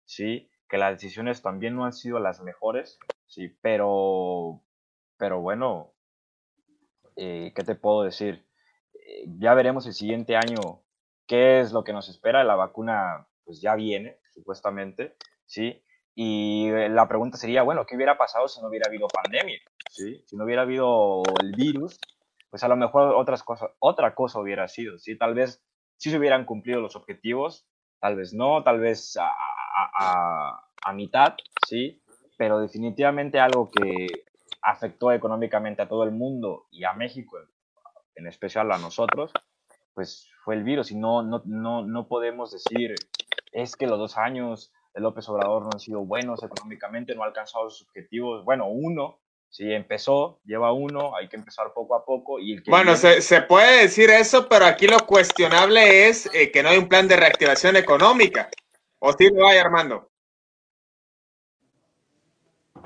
sí, 0.04 0.48
que 0.68 0.78
las 0.78 0.92
decisiones 0.92 1.42
también 1.42 1.74
no 1.74 1.84
han 1.84 1.92
sido 1.92 2.20
las 2.20 2.40
mejores, 2.42 3.00
sí, 3.26 3.48
pero, 3.60 4.62
pero 5.16 5.40
bueno, 5.40 5.94
eh, 7.16 7.52
¿qué 7.56 7.64
te 7.64 7.74
puedo 7.74 8.04
decir? 8.04 8.46
Eh, 8.94 9.24
ya 9.40 9.52
veremos 9.54 9.84
el 9.86 9.92
siguiente 9.92 10.36
año 10.36 10.84
qué 11.26 11.58
es 11.58 11.72
lo 11.72 11.82
que 11.82 11.92
nos 11.92 12.08
espera. 12.08 12.44
La 12.44 12.54
vacuna, 12.54 13.26
pues 13.42 13.60
ya 13.60 13.74
viene, 13.74 14.20
supuestamente, 14.32 15.16
¿sí? 15.44 15.82
Y 16.14 16.68
eh, 16.68 16.88
la 16.88 17.08
pregunta 17.08 17.36
sería, 17.36 17.64
bueno, 17.64 17.84
¿qué 17.84 17.96
hubiera 17.96 18.16
pasado 18.16 18.46
si 18.46 18.60
no 18.60 18.68
hubiera 18.68 18.88
habido 18.88 19.08
pandemia? 19.08 19.58
¿sí? 19.90 20.22
Si 20.24 20.36
no 20.36 20.44
hubiera 20.44 20.62
habido 20.62 21.24
el 21.42 21.50
virus, 21.56 21.98
pues 22.50 22.62
a 22.64 22.68
lo 22.68 22.76
mejor 22.76 23.14
otras 23.14 23.42
cosas, 23.42 23.70
otra 23.78 24.14
cosa 24.14 24.40
hubiera 24.40 24.68
sido, 24.68 24.98
¿sí? 24.98 25.16
Tal 25.16 25.34
vez 25.34 25.62
sí 25.96 26.10
se 26.10 26.18
hubieran 26.18 26.44
cumplido 26.44 26.80
los 26.80 26.96
objetivos, 26.96 27.66
tal 28.00 28.16
vez 28.16 28.34
no, 28.34 28.62
tal 28.62 28.80
vez 28.80 29.16
a, 29.16 29.30
a, 29.98 30.62
a 30.82 30.92
mitad, 30.92 31.34
¿sí? 31.66 32.02
Pero 32.36 32.58
definitivamente 32.58 33.38
algo 33.38 33.70
que 33.70 34.08
afectó 34.62 35.12
económicamente 35.12 35.82
a 35.82 35.88
todo 35.88 36.04
el 36.04 36.10
mundo 36.10 36.66
y 36.70 36.84
a 36.84 36.92
México, 36.92 37.38
en 38.14 38.26
especial 38.26 38.70
a 38.72 38.78
nosotros, 38.78 39.32
pues 39.94 40.30
fue 40.44 40.54
el 40.54 40.64
virus 40.64 40.90
y 40.90 40.96
no, 40.96 41.22
no, 41.22 41.42
no, 41.44 41.84
no 41.86 42.08
podemos 42.08 42.50
decir 42.50 42.94
es 43.52 43.76
que 43.76 43.86
los 43.86 43.98
dos 43.98 44.16
años 44.16 44.72
de 44.94 45.00
López 45.00 45.28
Obrador 45.28 45.62
no 45.62 45.70
han 45.72 45.80
sido 45.80 46.00
buenos 46.00 46.42
económicamente, 46.42 47.14
no 47.14 47.22
ha 47.22 47.26
alcanzado 47.26 47.70
sus 47.70 47.88
objetivos. 47.88 48.44
Bueno, 48.44 48.68
uno, 48.68 49.20
Sí, 49.50 49.72
empezó, 49.72 50.40
lleva 50.44 50.72
uno, 50.72 51.16
hay 51.16 51.28
que 51.28 51.34
empezar 51.34 51.72
poco 51.74 51.96
a 51.96 52.04
poco. 52.04 52.38
Y 52.38 52.52
el 52.52 52.62
bueno, 52.68 52.94
se, 52.94 53.42
puede 53.42 53.82
decir 53.82 54.08
eso, 54.08 54.48
pero 54.48 54.64
aquí 54.64 54.86
lo 54.86 54.98
cuestionable 55.00 56.08
es 56.08 56.32
eh, 56.32 56.52
que 56.52 56.62
no 56.62 56.68
hay 56.68 56.78
un 56.78 56.88
plan 56.88 57.08
de 57.08 57.16
reactivación 57.16 57.74
económica. 57.74 58.48
¿O 59.00 59.12
sí 59.12 59.28
lo 59.28 59.48
hay, 59.48 59.58
Armando? 59.58 60.08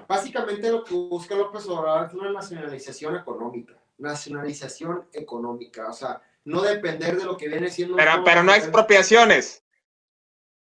Básicamente 0.09 0.71
lo 0.71 0.85
que 0.85 0.95
busca 0.95 1.35
López 1.35 1.67
Obrador 1.69 2.07
es 2.07 2.15
una 2.15 2.33
nacionalización 2.33 3.17
económica. 3.17 3.75
Nacionalización 3.99 5.09
económica. 5.13 5.89
O 5.91 5.93
sea, 5.93 6.23
no 6.45 6.63
depender 6.63 7.19
de 7.19 7.25
lo 7.25 7.37
que 7.37 7.49
viene 7.49 7.69
siendo... 7.69 7.97
Pero, 7.97 8.25
pero 8.25 8.43
no 8.43 8.55
expropiaciones. 8.55 9.63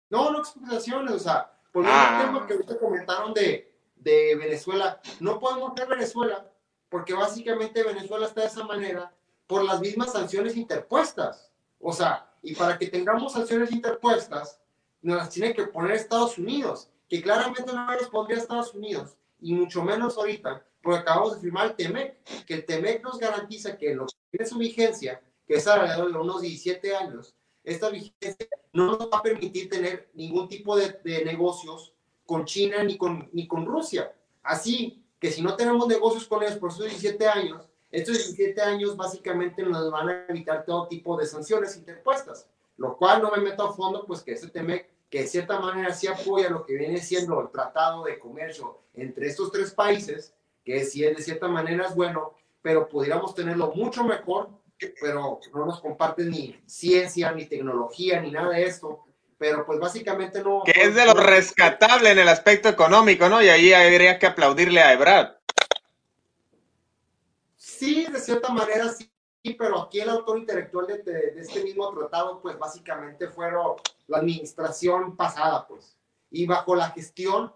No, 0.08 0.30
no 0.30 0.38
expropiaciones, 0.38 1.12
o 1.12 1.18
sea, 1.18 1.52
por 1.72 1.84
Ah. 1.86 2.20
el 2.20 2.26
tema 2.26 2.46
que 2.46 2.54
ahorita 2.54 2.78
comentaron 2.78 3.34
de, 3.34 3.69
de 4.00 4.34
Venezuela, 4.36 5.00
no 5.20 5.38
podemos 5.38 5.74
ver 5.74 5.88
Venezuela 5.88 6.50
porque 6.88 7.14
básicamente 7.14 7.82
Venezuela 7.82 8.26
está 8.26 8.42
de 8.42 8.48
esa 8.48 8.64
manera 8.64 9.14
por 9.46 9.64
las 9.64 9.80
mismas 9.80 10.12
sanciones 10.12 10.56
interpuestas. 10.56 11.50
O 11.78 11.92
sea, 11.92 12.28
y 12.42 12.54
para 12.54 12.78
que 12.78 12.88
tengamos 12.88 13.32
sanciones 13.32 13.72
interpuestas, 13.72 14.60
nos 15.00 15.16
las 15.16 15.30
tiene 15.30 15.54
que 15.54 15.66
poner 15.68 15.92
Estados 15.92 16.36
Unidos, 16.36 16.90
que 17.08 17.22
claramente 17.22 17.72
no 17.72 17.86
nos 17.86 18.08
pondría 18.08 18.38
Estados 18.38 18.74
Unidos, 18.74 19.16
y 19.40 19.54
mucho 19.54 19.82
menos 19.82 20.18
ahorita, 20.18 20.64
porque 20.82 21.00
acabamos 21.00 21.36
de 21.36 21.40
firmar 21.40 21.66
el 21.68 21.76
TEMEC, 21.76 22.44
que 22.44 22.54
el 22.54 22.66
TEMEC 22.66 23.02
nos 23.02 23.18
garantiza 23.18 23.78
que 23.78 23.94
lo 23.94 24.06
que 24.06 24.14
tiene 24.30 24.46
su 24.46 24.58
vigencia, 24.58 25.22
que 25.46 25.54
es 25.54 25.66
alrededor 25.66 26.12
de 26.12 26.18
unos 26.18 26.42
17 26.42 26.96
años, 26.96 27.34
esta 27.62 27.88
vigencia 27.88 28.48
no 28.72 28.86
nos 28.86 29.10
va 29.10 29.18
a 29.18 29.22
permitir 29.22 29.68
tener 29.68 30.10
ningún 30.14 30.48
tipo 30.48 30.76
de 30.76 31.24
negocios 31.24 31.94
con 32.30 32.44
China 32.44 32.84
ni 32.84 32.96
con, 32.96 33.28
ni 33.32 33.48
con 33.48 33.66
Rusia. 33.66 34.14
Así 34.44 35.02
que 35.18 35.32
si 35.32 35.42
no 35.42 35.56
tenemos 35.56 35.88
negocios 35.88 36.28
con 36.28 36.44
ellos 36.44 36.58
por 36.58 36.70
esos 36.70 36.84
17 36.84 37.26
años, 37.26 37.68
estos 37.90 38.18
17 38.18 38.62
años 38.62 38.96
básicamente 38.96 39.64
nos 39.64 39.90
van 39.90 40.08
a 40.08 40.26
evitar 40.28 40.64
todo 40.64 40.86
tipo 40.86 41.16
de 41.16 41.26
sanciones 41.26 41.76
interpuestas, 41.76 42.46
lo 42.76 42.96
cual 42.96 43.20
no 43.20 43.32
me 43.32 43.42
meto 43.42 43.64
a 43.64 43.72
fondo, 43.72 44.06
pues 44.06 44.22
que 44.22 44.34
ese 44.34 44.46
TEMEC, 44.46 44.88
que 45.10 45.22
de 45.22 45.26
cierta 45.26 45.58
manera 45.58 45.92
sí 45.92 46.06
apoya 46.06 46.48
lo 46.48 46.64
que 46.64 46.74
viene 46.74 46.98
siendo 46.98 47.40
el 47.40 47.50
tratado 47.50 48.04
de 48.04 48.20
comercio 48.20 48.78
entre 48.94 49.26
estos 49.26 49.50
tres 49.50 49.72
países, 49.72 50.32
que 50.64 50.84
sí 50.84 51.04
es 51.04 51.16
de 51.16 51.24
cierta 51.24 51.48
manera 51.48 51.88
es 51.88 51.96
bueno, 51.96 52.34
pero 52.62 52.88
pudiéramos 52.88 53.34
tenerlo 53.34 53.72
mucho 53.74 54.04
mejor, 54.04 54.50
pero 55.00 55.40
no 55.52 55.66
nos 55.66 55.80
comparten 55.80 56.30
ni 56.30 56.62
ciencia, 56.64 57.32
ni 57.32 57.46
tecnología, 57.46 58.20
ni 58.20 58.30
nada 58.30 58.50
de 58.50 58.66
esto, 58.66 59.04
pero 59.40 59.64
pues 59.64 59.80
básicamente 59.80 60.44
no... 60.44 60.62
Que 60.66 60.82
es 60.82 60.94
de 60.94 61.06
lo 61.06 61.14
rescatable 61.14 62.10
en 62.10 62.18
el 62.18 62.28
aspecto 62.28 62.68
económico, 62.68 63.26
¿no? 63.30 63.40
Y 63.42 63.48
ahí 63.48 63.72
habría 63.72 64.18
que 64.18 64.26
aplaudirle 64.26 64.82
a 64.82 64.92
Ebrard. 64.92 65.36
Sí, 67.56 68.04
de 68.04 68.20
cierta 68.20 68.52
manera 68.52 68.90
sí, 68.90 69.10
pero 69.58 69.80
aquí 69.80 69.98
el 70.00 70.10
autor 70.10 70.38
intelectual 70.40 70.86
de, 70.86 70.98
de- 70.98 71.30
de 71.32 71.40
este 71.40 71.64
mismo 71.64 71.90
tratado, 71.94 72.42
pues 72.42 72.58
básicamente 72.58 73.28
fueron 73.28 73.76
la 74.08 74.18
administración 74.18 75.16
pasada, 75.16 75.66
pues, 75.66 75.96
y 76.30 76.44
bajo 76.46 76.74
la 76.76 76.90
gestión 76.90 77.50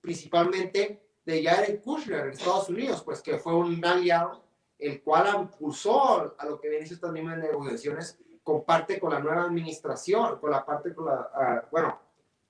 principalmente 0.00 1.00
de 1.24 1.44
Jared 1.44 1.80
Kushner 1.82 2.26
en 2.26 2.30
Estados 2.32 2.68
Unidos, 2.68 3.02
pues 3.04 3.22
que 3.22 3.38
fue 3.38 3.54
un 3.54 3.84
aliado, 3.84 4.42
el 4.76 5.00
cual 5.04 5.28
impulsó 5.38 6.34
a 6.36 6.46
lo 6.46 6.60
que 6.60 6.68
vienen 6.68 6.92
estas 6.92 7.12
mismas 7.12 7.38
negociaciones, 7.38 8.18
comparte 8.48 8.98
con 8.98 9.10
la 9.12 9.18
nueva 9.20 9.42
administración, 9.42 10.38
con 10.38 10.50
la 10.50 10.64
parte, 10.64 10.94
con 10.94 11.04
la, 11.04 11.30
ah, 11.34 11.68
bueno, 11.70 12.00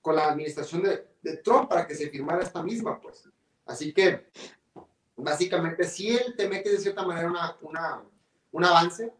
con 0.01 0.15
la 0.15 0.29
administración 0.29 0.81
de, 0.81 1.09
de 1.21 1.37
Trump 1.37 1.67
para 1.67 1.85
que 1.85 1.93
se 1.93 2.09
firmara 2.09 2.41
esta 2.41 2.63
misma, 2.63 2.97
pues. 3.01 3.27
Así 3.65 3.93
que 3.93 4.29
básicamente 5.17 5.83
sí 5.83 6.15
el 6.15 6.37
TMEC 6.37 6.65
es 6.67 6.71
de 6.71 6.77
cierta 6.77 7.03
manera 7.05 7.27
una, 7.29 7.57
una, 7.63 8.01
un 8.53 8.63
avance 8.63 9.13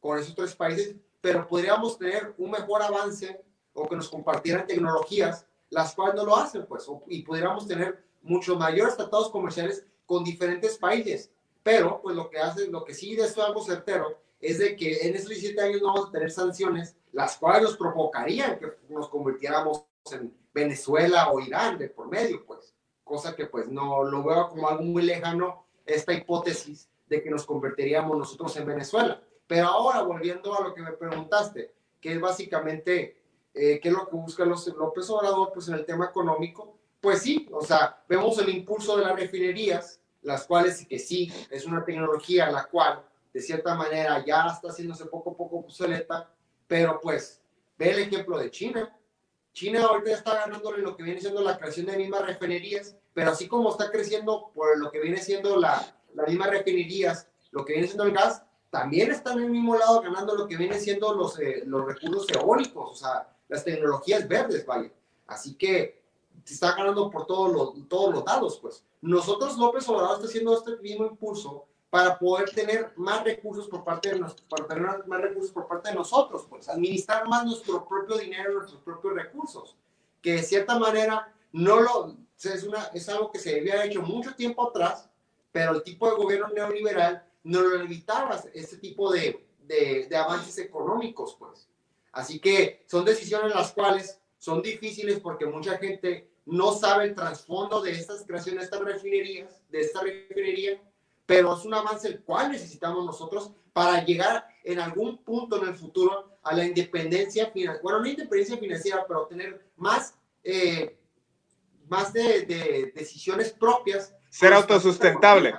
con 0.00 0.18
esos 0.18 0.34
tres 0.34 0.56
países, 0.56 0.96
pero 1.20 1.46
podríamos 1.46 1.98
tener 1.98 2.32
un 2.38 2.50
mejor 2.50 2.82
avance 2.82 3.44
o 3.74 3.86
que 3.86 3.94
nos 3.94 4.08
compartieran 4.08 4.66
tecnologías, 4.66 5.44
las 5.68 5.94
cuales 5.94 6.14
no 6.14 6.24
lo 6.24 6.34
hacen, 6.34 6.64
pues, 6.64 6.88
o- 6.88 7.02
y 7.08 7.20
pudiéramos 7.24 7.68
tener 7.68 8.02
muchos 8.22 8.58
mayores 8.58 8.96
tratados 8.96 9.28
comerciales 9.28 9.84
con 10.06 10.24
diferentes 10.24 10.78
países. 10.78 11.30
Pero, 11.62 12.00
pues, 12.00 12.16
lo 12.16 12.30
que 12.30 12.38
hace, 12.38 12.68
lo 12.68 12.84
que 12.86 12.94
sí 12.94 13.16
de 13.16 13.24
esto 13.24 13.42
es 13.42 13.46
algo 13.48 13.62
certero, 13.62 14.21
es 14.42 14.58
de 14.58 14.76
que 14.76 15.06
en 15.06 15.14
estos 15.14 15.30
17 15.30 15.60
años 15.60 15.80
no 15.80 15.94
vamos 15.94 16.08
a 16.08 16.12
tener 16.12 16.30
sanciones, 16.30 16.96
las 17.12 17.36
cuales 17.38 17.62
nos 17.62 17.76
provocarían 17.76 18.58
que 18.58 18.72
nos 18.88 19.08
convirtiéramos 19.08 19.86
en 20.10 20.36
Venezuela 20.52 21.30
o 21.30 21.40
Irán 21.40 21.78
de 21.78 21.88
por 21.88 22.08
medio, 22.08 22.44
pues 22.44 22.74
cosa 23.04 23.36
que 23.36 23.46
pues 23.46 23.68
no 23.68 24.02
lo 24.04 24.24
veo 24.24 24.48
como 24.48 24.68
algo 24.68 24.82
muy 24.82 25.02
lejano 25.02 25.66
esta 25.86 26.12
hipótesis 26.12 26.88
de 27.06 27.22
que 27.22 27.30
nos 27.30 27.44
convertiríamos 27.44 28.18
nosotros 28.18 28.56
en 28.56 28.66
Venezuela. 28.66 29.22
Pero 29.46 29.68
ahora, 29.68 30.02
volviendo 30.02 30.58
a 30.58 30.62
lo 30.62 30.74
que 30.74 30.82
me 30.82 30.92
preguntaste, 30.92 31.74
que 32.00 32.12
es 32.12 32.20
básicamente 32.20 33.22
eh, 33.54 33.78
qué 33.80 33.88
es 33.88 33.94
lo 33.94 34.08
que 34.08 34.16
busca 34.16 34.44
los, 34.44 34.66
López 34.68 35.08
Obrador 35.10 35.52
pues 35.52 35.68
en 35.68 35.74
el 35.74 35.84
tema 35.84 36.06
económico, 36.06 36.78
pues 37.00 37.20
sí, 37.20 37.48
o 37.52 37.62
sea, 37.62 38.02
vemos 38.08 38.38
el 38.38 38.48
impulso 38.48 38.96
de 38.96 39.04
las 39.04 39.14
refinerías, 39.14 40.00
las 40.22 40.46
cuales 40.46 40.86
que 40.86 40.98
sí, 40.98 41.32
es 41.50 41.66
una 41.66 41.84
tecnología 41.84 42.50
la 42.50 42.64
cual 42.64 43.04
de 43.32 43.40
cierta 43.40 43.74
manera 43.74 44.24
ya 44.24 44.46
está 44.46 44.68
haciéndose 44.68 45.06
poco 45.06 45.30
a 45.30 45.36
poco 45.36 45.58
obsoleta, 45.58 46.30
pero 46.66 47.00
pues 47.00 47.40
ve 47.78 47.90
el 47.90 47.98
ejemplo 48.00 48.38
de 48.38 48.50
China, 48.50 48.96
China 49.52 49.82
ahorita 49.82 50.12
está 50.12 50.34
ganándole 50.34 50.82
lo 50.82 50.96
que 50.96 51.02
viene 51.02 51.20
siendo 51.20 51.42
la 51.42 51.58
creación 51.58 51.86
de 51.86 51.96
mismas 51.96 52.26
refinerías, 52.26 52.96
pero 53.12 53.30
así 53.30 53.48
como 53.48 53.70
está 53.70 53.90
creciendo 53.90 54.50
por 54.54 54.78
lo 54.78 54.90
que 54.90 55.00
viene 55.00 55.18
siendo 55.18 55.58
la, 55.58 55.94
las 56.14 56.28
mismas 56.28 56.50
refinerías, 56.50 57.28
lo 57.50 57.64
que 57.64 57.74
viene 57.74 57.86
siendo 57.86 58.04
el 58.04 58.12
gas, 58.12 58.42
también 58.70 59.10
está 59.10 59.34
en 59.34 59.40
el 59.40 59.50
mismo 59.50 59.76
lado 59.76 60.00
ganando 60.00 60.34
lo 60.34 60.48
que 60.48 60.56
viene 60.56 60.78
siendo 60.78 61.12
los, 61.14 61.38
eh, 61.38 61.62
los 61.66 61.84
recursos 61.86 62.26
eólicos, 62.30 62.90
o 62.90 62.94
sea, 62.94 63.28
las 63.48 63.64
tecnologías 63.64 64.26
verdes, 64.26 64.64
vaya. 64.64 64.90
Así 65.26 65.54
que 65.54 66.02
se 66.44 66.54
está 66.54 66.74
ganando 66.74 67.10
por 67.10 67.26
todos 67.26 67.52
los, 67.52 67.88
todos 67.88 68.14
los 68.14 68.24
lados, 68.24 68.58
pues. 68.60 68.82
Nosotros, 69.02 69.58
López 69.58 69.86
Obrador, 69.88 70.14
está 70.14 70.26
haciendo 70.26 70.56
este 70.56 70.76
mismo 70.78 71.06
impulso 71.06 71.66
para 71.92 72.18
poder 72.18 72.48
tener 72.48 72.90
más 72.96 73.22
recursos 73.22 73.68
por 73.68 73.84
parte 73.84 74.08
de 74.08 74.18
nosotros, 74.18 74.48
para 74.48 74.66
tener 74.66 75.06
más 75.06 75.20
recursos 75.20 75.52
por 75.52 75.68
parte 75.68 75.90
de 75.90 75.94
nosotros, 75.94 76.46
pues 76.48 76.66
administrar 76.70 77.28
más 77.28 77.44
nuestro 77.44 77.86
propio 77.86 78.16
dinero, 78.16 78.54
nuestros 78.54 78.80
propios 78.80 79.12
recursos, 79.12 79.76
que 80.22 80.36
de 80.36 80.42
cierta 80.42 80.78
manera 80.78 81.30
no 81.52 81.82
lo 81.82 82.16
es 82.42 82.62
una 82.64 82.84
es 82.94 83.06
algo 83.10 83.30
que 83.30 83.38
se 83.38 83.60
había 83.60 83.84
hecho 83.84 84.00
mucho 84.00 84.34
tiempo 84.34 84.70
atrás, 84.70 85.10
pero 85.52 85.72
el 85.72 85.82
tipo 85.82 86.08
de 86.08 86.16
gobierno 86.16 86.48
neoliberal 86.48 87.26
no 87.44 87.60
lo 87.60 87.82
evitaba 87.82 88.42
este 88.54 88.78
tipo 88.78 89.12
de, 89.12 89.46
de, 89.60 90.16
avances 90.16 90.56
económicos, 90.56 91.36
pues. 91.38 91.68
Así 92.10 92.40
que 92.40 92.86
son 92.86 93.04
decisiones 93.04 93.54
las 93.54 93.70
cuales 93.72 94.18
son 94.38 94.62
difíciles 94.62 95.20
porque 95.20 95.44
mucha 95.44 95.76
gente 95.76 96.30
no 96.46 96.72
sabe 96.72 97.04
el 97.04 97.14
trasfondo 97.14 97.82
de 97.82 97.90
estas 97.90 98.24
creaciones, 98.24 98.60
de 98.60 98.64
estas 98.64 98.80
refinerías, 98.80 99.60
de 99.68 99.80
esta 99.82 100.00
refinería, 100.00 100.80
pero 101.32 101.56
es 101.56 101.64
un 101.64 101.72
avance 101.72 102.08
el 102.08 102.20
cual 102.20 102.52
necesitamos 102.52 103.06
nosotros 103.06 103.52
para 103.72 104.04
llegar 104.04 104.46
en 104.64 104.78
algún 104.78 105.16
punto 105.24 105.56
en 105.56 105.68
el 105.68 105.74
futuro 105.74 106.36
a 106.42 106.54
la 106.54 106.62
independencia 106.62 107.46
financiera, 107.46 107.80
bueno, 107.82 108.00
no 108.00 108.06
independencia 108.06 108.58
financiera, 108.58 109.06
pero 109.08 109.26
tener 109.28 109.64
más, 109.76 110.14
eh, 110.44 110.98
más 111.88 112.12
de, 112.12 112.42
de 112.42 112.92
decisiones 112.94 113.50
propias. 113.50 114.14
Ser 114.28 114.52
autosustentable. 114.52 115.58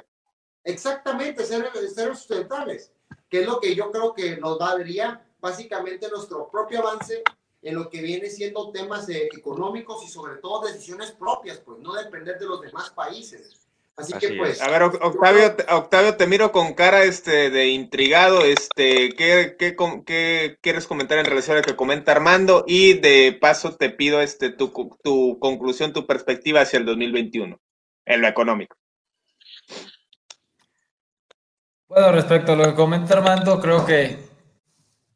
Exactamente, 0.64 1.44
ser, 1.44 1.68
ser 1.92 2.16
sustentables, 2.16 2.92
que 3.28 3.42
es 3.42 3.48
lo 3.48 3.60
que 3.60 3.74
yo 3.74 3.90
creo 3.90 4.14
que 4.14 4.38
nos 4.38 4.60
daría 4.60 5.26
básicamente 5.42 6.08
nuestro 6.08 6.52
propio 6.52 6.82
avance 6.82 7.24
en 7.64 7.74
lo 7.74 7.90
que 7.90 8.00
viene 8.00 8.30
siendo 8.30 8.72
temas 8.72 9.10
eh, 9.10 9.28
económicos 9.36 10.04
y 10.06 10.08
sobre 10.08 10.36
todo 10.36 10.68
decisiones 10.68 11.14
propias, 11.14 11.58
pues 11.62 11.80
no 11.80 11.94
depender 11.94 12.38
de 12.38 12.46
los 12.46 12.62
demás 12.62 12.92
países. 12.92 13.64
Así, 13.96 14.14
Así 14.14 14.28
que 14.28 14.34
pues... 14.36 14.60
A 14.62 14.70
ver, 14.70 14.82
Oc- 14.82 15.00
Octavio, 15.02 15.56
te- 15.56 15.72
Octavio, 15.72 16.16
te 16.18 16.26
miro 16.26 16.52
con 16.52 16.74
cara 16.74 17.04
este, 17.04 17.50
de 17.52 17.68
intrigado. 17.68 18.42
Este, 18.44 19.10
¿qué, 19.14 19.56
qué, 19.60 19.76
qué 20.06 20.58
quieres 20.62 20.88
comentar 20.88 21.20
en 21.20 21.26
relación 21.26 21.58
a 21.58 21.60
lo 21.60 21.66
que 21.66 21.76
comenta 21.76 22.12
Armando? 22.12 22.64
Y 22.68 22.94
de 22.94 23.38
paso 23.40 23.76
te 23.76 23.90
pido 23.92 24.22
este, 24.22 24.50
tu, 24.50 24.72
tu 25.04 25.38
conclusión, 25.40 25.94
tu 25.94 26.08
perspectiva 26.08 26.62
hacia 26.62 26.80
el 26.80 26.86
2021 26.86 27.60
en 28.06 28.22
lo 28.22 28.28
económico. 28.28 28.76
Bueno, 31.88 32.12
respecto 32.12 32.54
a 32.54 32.56
lo 32.56 32.66
que 32.66 32.74
comenta 32.74 33.14
Armando, 33.16 33.60
creo 33.60 33.86
que 33.86 34.18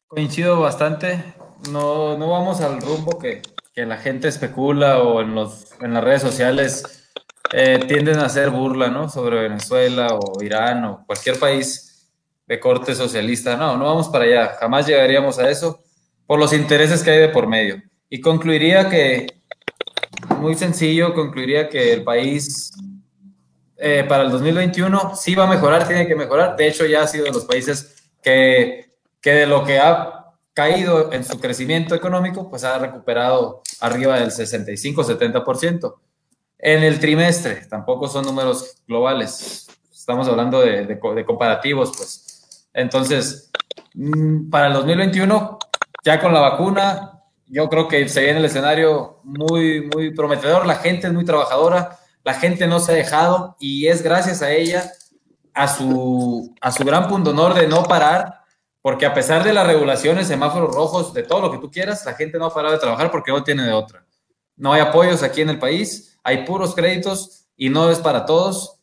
coincido 0.08 0.60
bastante. 0.60 1.24
No, 1.72 2.16
no 2.18 2.30
vamos 2.30 2.62
al 2.62 2.80
rumbo 2.82 3.18
que, 3.18 3.42
que 3.74 3.86
la 3.88 3.98
gente 3.98 4.28
especula 4.28 5.00
o 5.02 5.22
en, 5.22 5.34
los, 5.34 5.72
en 5.82 5.96
las 5.96 6.04
redes 6.04 6.22
sociales 6.22 7.07
eh, 7.54 7.80
tienden 7.88 8.20
a 8.20 8.26
hacer 8.26 8.50
burla, 8.50 8.90
¿no? 8.90 9.10
Sobre 9.10 9.42
Venezuela 9.42 10.08
o 10.12 10.42
Irán 10.44 10.86
o 10.86 11.06
cualquier 11.06 11.40
país 11.40 12.12
de 12.46 12.60
corte 12.60 12.96
socialista. 12.96 13.56
No, 13.56 13.78
no 13.78 13.86
vamos 13.86 14.10
para 14.10 14.26
allá. 14.26 14.58
Jamás 14.60 14.88
llegaríamos 14.88 15.40
a 15.40 15.50
eso 15.50 15.80
por 16.26 16.40
los 16.40 16.54
intereses 16.54 17.04
que 17.04 17.12
hay 17.12 17.20
de 17.20 17.30
por 17.30 17.48
medio. 17.48 17.82
Y 18.10 18.22
concluiría 18.22 18.90
que, 18.90 19.42
muy 20.40 20.56
sencillo, 20.56 21.14
concluiría 21.14 21.70
que 21.70 21.94
el 21.94 22.04
país 22.04 22.72
eh, 23.78 24.06
para 24.08 24.24
el 24.24 24.32
2021 24.32 25.16
sí 25.16 25.36
va 25.36 25.46
a 25.46 25.50
mejorar, 25.50 25.88
tiene 25.88 26.08
que 26.08 26.16
mejorar. 26.16 26.56
De 26.56 26.68
hecho, 26.68 26.86
ya 26.86 27.04
ha 27.04 27.08
sido 27.08 27.26
de 27.26 27.32
los 27.32 27.46
países 27.46 28.12
que, 28.22 28.98
que 29.22 29.32
de 29.32 29.46
lo 29.46 29.64
que 29.64 29.80
ha 29.80 30.18
caído 30.54 31.14
en 31.14 31.24
su 31.24 31.40
crecimiento 31.40 31.94
económico, 31.94 32.50
pues 32.50 32.64
ha 32.64 32.80
recuperado 32.80 33.62
arriba 33.80 34.20
del 34.20 34.32
65-70%. 34.32 35.96
En 36.60 36.84
el 36.84 37.00
trimestre, 37.00 37.66
tampoco 37.70 38.08
son 38.08 38.26
números 38.26 38.82
globales, 38.88 39.68
estamos 39.92 40.28
hablando 40.28 40.62
de, 40.62 41.00
comparativos, 41.26 41.92
pues. 41.96 42.70
Entonces, 42.74 43.48
Mm, 43.98 44.50
para 44.52 44.68
el 44.68 44.74
2021, 44.74 45.58
ya 46.04 46.20
con 46.22 46.32
la 46.32 46.40
vacuna, 46.40 47.24
yo 47.48 47.68
creo 47.68 47.88
que 47.88 48.08
se 48.10 48.22
viene 48.22 48.38
el 48.40 48.46
escenario 48.46 49.22
muy, 49.24 49.90
muy 49.94 50.14
prometedor. 50.14 50.68
La 50.68 50.76
gente 50.76 51.08
es 51.08 51.14
muy 51.14 51.26
trabajadora, 51.26 51.98
la 52.24 52.36
gente 52.36 52.68
no 52.68 52.80
se 52.80 52.92
ha 52.92 52.96
dejado 52.96 53.56
y 53.60 53.88
es 53.88 54.04
gracias 54.04 54.44
a 54.44 54.52
ella, 54.52 54.92
a 55.54 55.68
su, 55.68 56.54
a 56.62 56.72
su 56.72 56.84
gran 56.84 57.08
punto 57.08 57.32
honor 57.32 57.56
de 57.56 57.68
no 57.68 57.84
parar, 57.86 58.42
porque 58.82 59.08
a 59.08 59.14
pesar 59.16 59.44
de 59.44 59.54
las 59.54 59.66
regulaciones, 59.66 60.28
semáforos 60.28 60.74
rojos, 60.76 61.14
de 61.14 61.24
todo 61.24 61.42
lo 61.42 61.52
que 61.52 61.58
tú 61.58 61.72
quieras, 61.72 62.06
la 62.06 62.14
gente 62.14 62.38
no 62.38 62.46
ha 62.46 62.54
parado 62.54 62.76
de 62.76 62.80
trabajar 62.80 63.10
porque 63.10 63.32
no 63.32 63.44
tiene 63.44 63.64
de 63.64 63.74
otra. 63.74 64.06
No 64.58 64.74
hay 64.74 64.82
apoyos 64.82 65.24
aquí 65.24 65.42
en 65.42 65.50
el 65.50 65.60
país, 65.60 66.18
hay 66.24 66.46
puros 66.46 66.76
créditos 66.76 67.46
y 67.56 67.70
no 67.70 67.90
es 67.90 68.00
para 68.00 68.26
todos. 68.26 68.80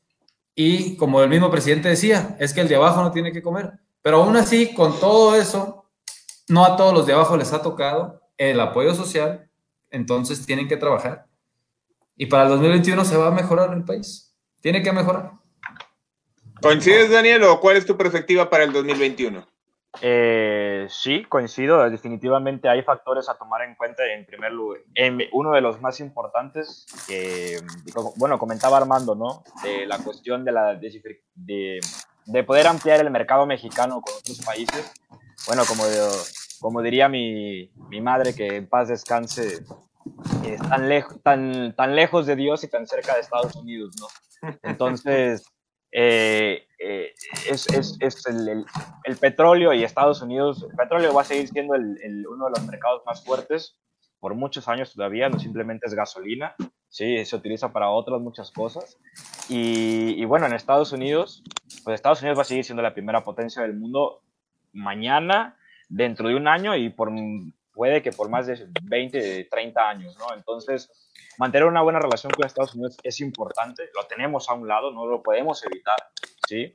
Y 0.54 0.96
como 0.96 1.20
el 1.20 1.28
mismo 1.28 1.50
presidente 1.50 1.88
decía, 1.88 2.36
es 2.38 2.54
que 2.54 2.60
el 2.60 2.68
de 2.68 2.76
abajo 2.76 3.02
no 3.02 3.10
tiene 3.10 3.32
que 3.32 3.42
comer. 3.42 3.72
Pero 4.00 4.22
aún 4.22 4.36
así, 4.36 4.72
con 4.72 4.98
todo 5.00 5.34
eso, 5.34 5.84
no 6.48 6.64
a 6.64 6.76
todos 6.76 6.94
los 6.94 7.06
de 7.06 7.12
abajo 7.12 7.36
les 7.36 7.52
ha 7.52 7.60
tocado 7.60 8.22
el 8.38 8.60
apoyo 8.60 8.94
social, 8.94 9.50
entonces 9.90 10.46
tienen 10.46 10.68
que 10.68 10.76
trabajar. 10.76 11.26
Y 12.16 12.26
para 12.26 12.44
el 12.44 12.50
2021 12.50 13.04
se 13.04 13.16
va 13.16 13.28
a 13.28 13.32
mejorar 13.32 13.72
el 13.72 13.84
país. 13.84 14.34
Tiene 14.60 14.82
que 14.82 14.92
mejorar. 14.92 15.32
¿Coincides, 16.62 17.10
Daniel, 17.10 17.42
o 17.44 17.60
cuál 17.60 17.76
es 17.76 17.84
tu 17.84 17.96
perspectiva 17.96 18.48
para 18.48 18.64
el 18.64 18.72
2021? 18.72 19.46
Eh, 20.00 20.86
sí, 20.90 21.24
coincido. 21.24 21.88
Definitivamente 21.88 22.68
hay 22.68 22.82
factores 22.82 23.28
a 23.28 23.38
tomar 23.38 23.62
en 23.62 23.74
cuenta. 23.74 24.04
En 24.06 24.26
primer 24.26 24.52
lugar, 24.52 24.80
uno 25.32 25.52
de 25.52 25.60
los 25.60 25.80
más 25.80 26.00
importantes, 26.00 26.86
que, 27.06 27.58
bueno, 28.16 28.38
comentaba 28.38 28.76
Armando, 28.76 29.14
¿no? 29.14 29.44
De 29.62 29.86
la 29.86 29.98
cuestión 29.98 30.44
de, 30.44 30.52
la, 30.52 30.74
de, 30.74 31.80
de 32.26 32.44
poder 32.44 32.66
ampliar 32.66 33.00
el 33.00 33.10
mercado 33.10 33.46
mexicano 33.46 34.00
con 34.00 34.14
otros 34.14 34.40
países. 34.44 34.92
Bueno, 35.46 35.62
como, 35.68 35.84
como 36.60 36.82
diría 36.82 37.08
mi, 37.08 37.70
mi 37.88 38.00
madre, 38.00 38.34
que 38.34 38.56
en 38.56 38.68
paz 38.68 38.88
descanse, 38.88 39.64
eh, 40.44 40.56
tan, 40.68 40.88
lejos, 40.88 41.22
tan, 41.22 41.74
tan 41.76 41.94
lejos 41.94 42.26
de 42.26 42.36
Dios 42.36 42.64
y 42.64 42.68
tan 42.68 42.86
cerca 42.86 43.14
de 43.14 43.20
Estados 43.20 43.54
Unidos, 43.56 43.94
¿no? 44.00 44.06
Entonces, 44.62 45.44
eh, 45.96 46.66
eh, 46.80 47.14
es, 47.48 47.68
es, 47.68 47.96
es 48.00 48.26
el, 48.26 48.66
el, 49.04 49.16
petróleo 49.16 49.72
y 49.72 49.84
Estados 49.84 50.20
Unidos, 50.22 50.66
el 50.68 50.76
petróleo 50.76 51.14
va 51.14 51.22
a 51.22 51.24
seguir 51.24 51.46
siendo 51.46 51.76
el, 51.76 52.26
uno 52.26 52.46
de 52.46 52.50
los 52.50 52.66
mercados 52.66 53.02
más 53.06 53.24
fuertes 53.24 53.78
por 54.18 54.34
muchos 54.34 54.66
años 54.66 54.92
todavía, 54.92 55.28
no 55.28 55.38
simplemente 55.38 55.86
es 55.86 55.94
gasolina, 55.94 56.56
sí, 56.88 57.24
se 57.24 57.36
utiliza 57.36 57.72
para 57.72 57.90
otras 57.90 58.20
muchas 58.20 58.50
cosas. 58.50 58.98
Y, 59.48 60.20
y, 60.20 60.24
bueno, 60.24 60.46
en 60.46 60.54
Estados 60.54 60.90
Unidos, 60.92 61.44
pues 61.84 61.94
Estados 61.94 62.22
Unidos 62.22 62.38
va 62.38 62.42
a 62.42 62.46
seguir 62.46 62.64
siendo 62.64 62.82
la 62.82 62.94
primera 62.94 63.22
potencia 63.22 63.62
del 63.62 63.74
mundo 63.74 64.22
mañana, 64.72 65.56
dentro 65.88 66.28
de 66.28 66.34
un 66.34 66.48
año 66.48 66.74
y 66.74 66.88
por, 66.88 67.12
puede 67.74 68.02
que 68.02 68.12
por 68.12 68.28
más 68.28 68.46
de 68.46 68.68
20, 68.82 69.44
30 69.50 69.88
años, 69.88 70.16
¿no? 70.18 70.34
Entonces, 70.34 70.90
mantener 71.38 71.66
una 71.66 71.82
buena 71.82 71.98
relación 71.98 72.32
con 72.32 72.46
Estados 72.46 72.74
Unidos 72.74 72.96
es 73.02 73.20
importante, 73.20 73.90
lo 73.94 74.04
tenemos 74.06 74.48
a 74.48 74.54
un 74.54 74.68
lado, 74.68 74.92
no 74.92 75.06
lo 75.06 75.22
podemos 75.22 75.64
evitar, 75.64 75.96
¿sí? 76.48 76.74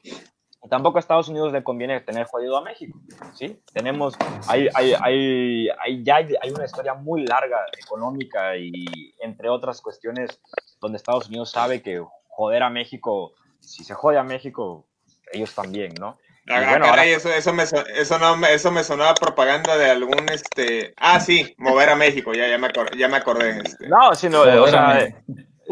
tampoco 0.68 0.98
a 0.98 1.00
Estados 1.00 1.30
Unidos 1.30 1.54
le 1.54 1.64
conviene 1.64 2.02
tener 2.02 2.28
jodido 2.28 2.58
a 2.58 2.62
México, 2.62 3.00
¿sí? 3.34 3.62
Tenemos, 3.74 4.16
hay, 4.48 4.68
hay, 4.74 4.94
hay, 5.02 5.70
hay, 5.70 6.04
ya 6.04 6.18
hay 6.18 6.52
una 6.54 6.66
historia 6.66 6.94
muy 6.94 7.26
larga 7.26 7.66
económica 7.82 8.58
y 8.58 8.86
entre 9.22 9.50
otras 9.50 9.80
cuestiones 9.82 10.42
donde 10.82 10.98
Estados 10.98 11.30
Unidos 11.30 11.52
sabe 11.52 11.82
que 11.82 12.04
joder 12.28 12.64
a 12.64 12.70
México, 12.70 13.34
si 13.60 13.84
se 13.84 13.94
jode 13.94 14.18
a 14.18 14.24
México, 14.24 14.86
ellos 15.32 15.56
también, 15.56 15.94
¿no? 16.00 16.18
Ah, 16.50 16.64
bueno, 16.68 16.86
caray, 16.86 17.12
eso, 17.12 17.30
eso, 17.32 17.54
me, 17.54 17.64
eso, 17.64 18.18
no, 18.18 18.46
eso 18.48 18.72
me 18.72 18.84
sonaba 18.84 19.14
propaganda 19.14 19.78
de 19.78 19.92
algún, 19.92 20.30
este... 20.30 20.96
Ah, 20.98 21.20
sí, 21.20 21.54
mover 21.60 21.90
a 21.90 21.96
México, 21.96 22.34
ya, 22.34 22.48
ya, 22.48 22.58
me, 22.58 22.68
acordé, 22.68 22.98
ya 22.98 23.08
me 23.08 23.18
acordé. 23.18 23.62
Este. 23.64 23.88
No, 23.88 24.16
sino, 24.16 24.42
o 24.42 24.68
sea, 24.68 25.14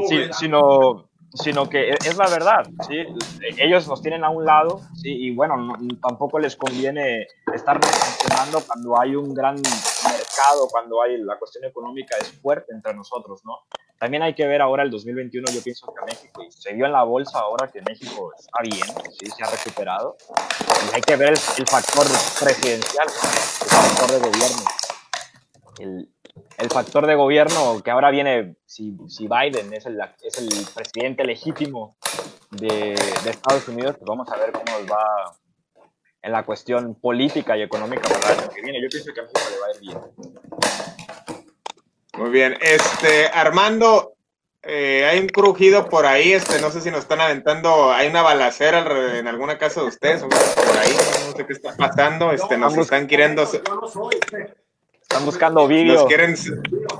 sí, 0.07 0.29
sino, 0.33 1.09
sino 1.33 1.67
que 1.67 1.89
es 1.89 2.17
la 2.17 2.29
verdad, 2.29 2.67
¿sí? 2.87 3.05
Ellos 3.57 3.87
nos 3.87 4.01
tienen 4.01 4.23
a 4.23 4.29
un 4.29 4.45
lado, 4.45 4.81
¿sí? 4.93 5.09
Y 5.09 5.35
bueno, 5.35 5.73
tampoco 6.01 6.37
les 6.37 6.55
conviene 6.55 7.25
estar 7.53 7.79
funcionando 7.83 8.61
cuando 8.61 8.99
hay 8.99 9.15
un 9.15 9.33
gran 9.33 9.55
mercado, 10.37 10.67
cuando 10.69 11.01
hay 11.01 11.17
la 11.17 11.37
cuestión 11.37 11.65
económica 11.65 12.15
es 12.17 12.31
fuerte 12.41 12.73
entre 12.73 12.93
nosotros, 12.93 13.41
¿no? 13.43 13.59
También 13.99 14.21
hay 14.21 14.35
que 14.35 14.45
ver 14.45 14.61
ahora 14.61 14.83
el 14.83 14.91
2021, 14.91 15.51
yo 15.51 15.61
pienso 15.63 15.87
que 15.87 16.05
México, 16.05 16.43
y 16.43 16.51
se 16.51 16.73
vio 16.73 16.85
en 16.85 16.91
la 16.91 17.03
bolsa 17.03 17.39
ahora 17.39 17.67
que 17.67 17.81
México 17.81 18.31
está 18.37 18.61
bien, 18.61 18.87
¿sí? 19.19 19.25
se 19.25 19.43
ha 19.43 19.49
recuperado, 19.49 20.15
y 20.91 20.95
hay 20.95 21.01
que 21.01 21.15
ver 21.15 21.29
el, 21.29 21.67
factor 21.67 22.05
presidencial, 22.39 23.07
el 23.07 23.69
factor 23.69 24.11
de 24.11 24.19
gobierno. 24.19 24.63
El, 25.79 26.09
el, 26.57 26.69
factor 26.69 27.07
de 27.07 27.15
gobierno 27.15 27.81
que 27.83 27.91
ahora 27.91 28.11
viene, 28.11 28.57
si, 28.65 28.95
si 29.07 29.27
Biden 29.27 29.73
es 29.73 29.85
el, 29.85 29.99
es 30.21 30.37
el 30.37 30.49
presidente 30.73 31.23
legítimo 31.23 31.97
de, 32.51 32.95
de, 33.23 33.29
Estados 33.29 33.67
Unidos, 33.67 33.95
pues 33.97 34.07
vamos 34.07 34.27
a 34.31 34.37
ver 34.37 34.51
cómo 34.51 34.79
nos 34.79 34.91
va 34.91 35.37
en 36.27 36.33
la 36.33 36.43
cuestión 36.43 36.93
política 36.95 37.57
y 37.57 37.61
económica 37.61 38.01
para 38.09 38.33
el 38.33 38.39
año 38.41 38.49
que 38.49 38.61
viene. 38.61 38.81
Yo 38.81 38.89
pienso 38.89 39.13
que 39.13 39.21
a 39.21 39.23
México 39.23 39.39
le 39.49 39.59
va 39.59 39.67
a 39.67 39.71
ir 39.71 39.79
bien. 39.79 39.97
Muy 42.17 42.29
bien, 42.31 42.57
este 42.59 43.27
Armando, 43.27 44.13
eh, 44.61 45.05
hay 45.09 45.19
un 45.19 45.27
crujido 45.27 45.87
por 45.87 46.05
ahí, 46.05 46.33
este, 46.33 46.59
no 46.59 46.69
sé 46.69 46.81
si 46.81 46.91
nos 46.91 47.01
están 47.01 47.21
aventando, 47.21 47.93
hay 47.93 48.09
una 48.09 48.23
balacera 48.23 49.17
en 49.17 49.27
alguna 49.27 49.57
casa 49.57 49.81
de 49.81 49.87
ustedes, 49.87 50.23
por 50.23 50.77
ahí, 50.77 50.93
no 51.27 51.37
sé 51.37 51.45
qué 51.45 51.53
está 51.53 51.75
pasando, 51.77 52.31
este, 52.31 52.57
nos 52.57 52.75
están 52.75 53.07
queriendo. 53.07 53.47
Están 55.09 55.23
buscando 55.23 55.65
vídeos. 55.69 56.01
Nos 56.01 56.05
quieren, 56.07 56.35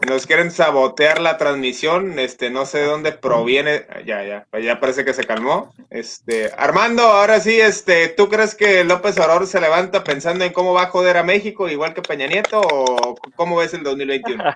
nos 0.08 0.26
quieren 0.26 0.50
sabotear 0.50 1.20
la 1.20 1.38
transmisión. 1.38 2.18
Este, 2.20 2.50
no 2.50 2.66
sé 2.66 2.78
de 2.78 2.86
dónde 2.86 3.12
proviene. 3.12 3.86
Ya, 4.06 4.24
ya, 4.24 4.48
ya 4.58 4.80
parece 4.80 5.04
que 5.04 5.14
se 5.14 5.26
calmó. 5.26 5.74
Este, 5.90 6.50
Armando, 6.58 7.02
ahora 7.02 7.42
sí, 7.42 7.60
este, 7.60 8.08
¿tú 8.08 8.30
crees 8.30 8.56
que 8.56 8.86
López 8.86 9.20
Obrador 9.20 9.46
se 9.46 9.60
levanta 9.60 10.06
pensando 10.06 10.46
en 10.46 10.54
cómo 10.54 10.74
va 10.74 10.84
a 10.84 10.90
joder 10.90 11.18
a 11.18 11.24
México 11.24 11.68
igual 11.68 11.94
que 11.94 12.02
Peña 12.02 12.28
Nieto 12.28 12.62
o 12.62 13.16
cómo 13.36 13.58
ves 13.58 13.74
el 13.74 13.84
2021? 13.84 14.44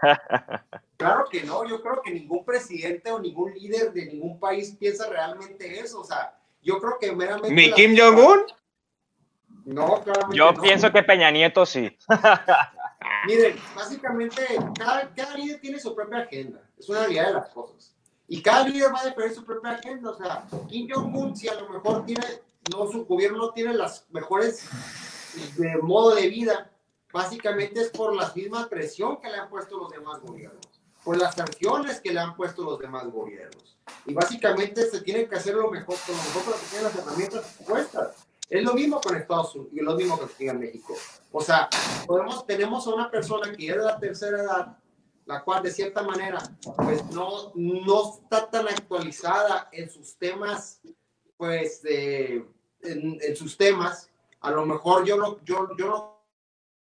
Claro 1.01 1.25
que 1.31 1.41
no, 1.41 1.67
yo 1.67 1.81
creo 1.81 1.99
que 2.03 2.11
ningún 2.11 2.45
presidente 2.45 3.09
o 3.09 3.17
ningún 3.17 3.51
líder 3.55 3.91
de 3.91 4.05
ningún 4.05 4.39
país 4.39 4.77
piensa 4.79 5.09
realmente 5.09 5.79
eso. 5.79 6.01
O 6.01 6.03
sea, 6.03 6.35
yo 6.61 6.79
creo 6.79 6.99
que 6.99 7.11
meramente. 7.11 7.49
¿Mi 7.49 7.71
Kim 7.71 7.97
Jong-un? 7.97 8.45
No, 9.65 9.99
claramente 10.03 10.37
Yo 10.37 10.53
pienso 10.61 10.91
que 10.91 11.01
Peña 11.01 11.31
Nieto 11.31 11.65
sí. 11.65 11.97
Miren, 13.25 13.57
básicamente 13.75 14.41
cada, 14.77 15.13
cada, 15.13 15.35
líder 15.35 15.59
tiene 15.59 15.79
su 15.79 15.93
propia 15.95 16.19
agenda, 16.19 16.61
es 16.77 16.87
una 16.89 16.99
realidad 16.99 17.27
de 17.27 17.33
las 17.33 17.49
cosas. 17.49 17.95
Y 18.27 18.41
cada 18.41 18.67
líder 18.67 18.93
va 18.93 19.01
a 19.01 19.05
defender 19.05 19.35
su 19.35 19.43
propia 19.43 19.71
agenda. 19.71 20.11
O 20.11 20.17
sea, 20.17 20.47
Kim 20.69 20.87
Jong-un, 20.89 21.35
si 21.35 21.49
a 21.49 21.55
lo 21.55 21.69
mejor 21.69 22.05
tiene, 22.05 22.25
no, 22.71 22.89
su 22.89 23.05
gobierno 23.05 23.37
no 23.37 23.51
tiene 23.51 23.73
las 23.73 24.05
mejores 24.09 24.69
de 25.57 25.77
modo 25.77 26.15
de 26.15 26.27
vida, 26.27 26.71
básicamente 27.11 27.81
es 27.81 27.89
por 27.89 28.15
la 28.15 28.31
misma 28.33 28.69
presión 28.69 29.19
que 29.19 29.29
le 29.29 29.37
han 29.37 29.49
puesto 29.49 29.77
los 29.77 29.89
demás 29.91 30.21
gobiernos, 30.21 30.65
por 31.03 31.17
las 31.17 31.35
sanciones 31.35 31.99
que 31.99 32.13
le 32.13 32.19
han 32.19 32.35
puesto 32.35 32.63
los 32.63 32.79
demás 32.79 33.05
gobiernos. 33.11 33.77
Y 34.05 34.13
básicamente 34.13 34.89
se 34.89 35.01
tiene 35.01 35.27
que 35.27 35.35
hacer 35.35 35.55
lo 35.55 35.69
mejor, 35.69 35.97
con 36.05 36.15
lo 36.15 36.23
mejor 36.23 36.43
para 36.43 36.57
que 36.57 36.65
tengan 36.67 36.83
las 36.85 36.95
herramientas 36.95 37.57
puestas. 37.67 38.27
Es 38.51 38.65
lo 38.65 38.73
mismo 38.73 38.99
con 38.99 39.15
Estados 39.15 39.55
Unidos 39.55 39.73
y 39.73 39.79
lo 39.79 39.95
mismo 39.95 40.19
que 40.37 40.45
en 40.45 40.59
México. 40.59 40.93
O 41.31 41.39
sea, 41.39 41.69
podemos, 42.05 42.45
tenemos 42.45 42.85
a 42.85 42.93
una 42.93 43.09
persona 43.09 43.55
que 43.55 43.69
es 43.69 43.77
de 43.77 43.81
la 43.81 43.97
tercera 43.97 44.43
edad, 44.43 44.77
la 45.25 45.41
cual 45.41 45.63
de 45.63 45.71
cierta 45.71 46.03
manera 46.03 46.37
pues 46.75 47.05
no, 47.11 47.53
no 47.55 48.13
está 48.21 48.49
tan 48.49 48.67
actualizada 48.67 49.69
en 49.71 49.89
sus 49.89 50.17
temas, 50.17 50.81
pues 51.37 51.81
en, 51.85 52.45
en, 52.81 53.35
sus 53.37 53.55
temas. 53.55 54.09
A 54.41 54.51
lo 54.51 54.65
mejor 54.65 55.05
yo 55.05 55.15
lo, 55.15 55.41
yo, 55.45 55.69
yo 55.77 55.87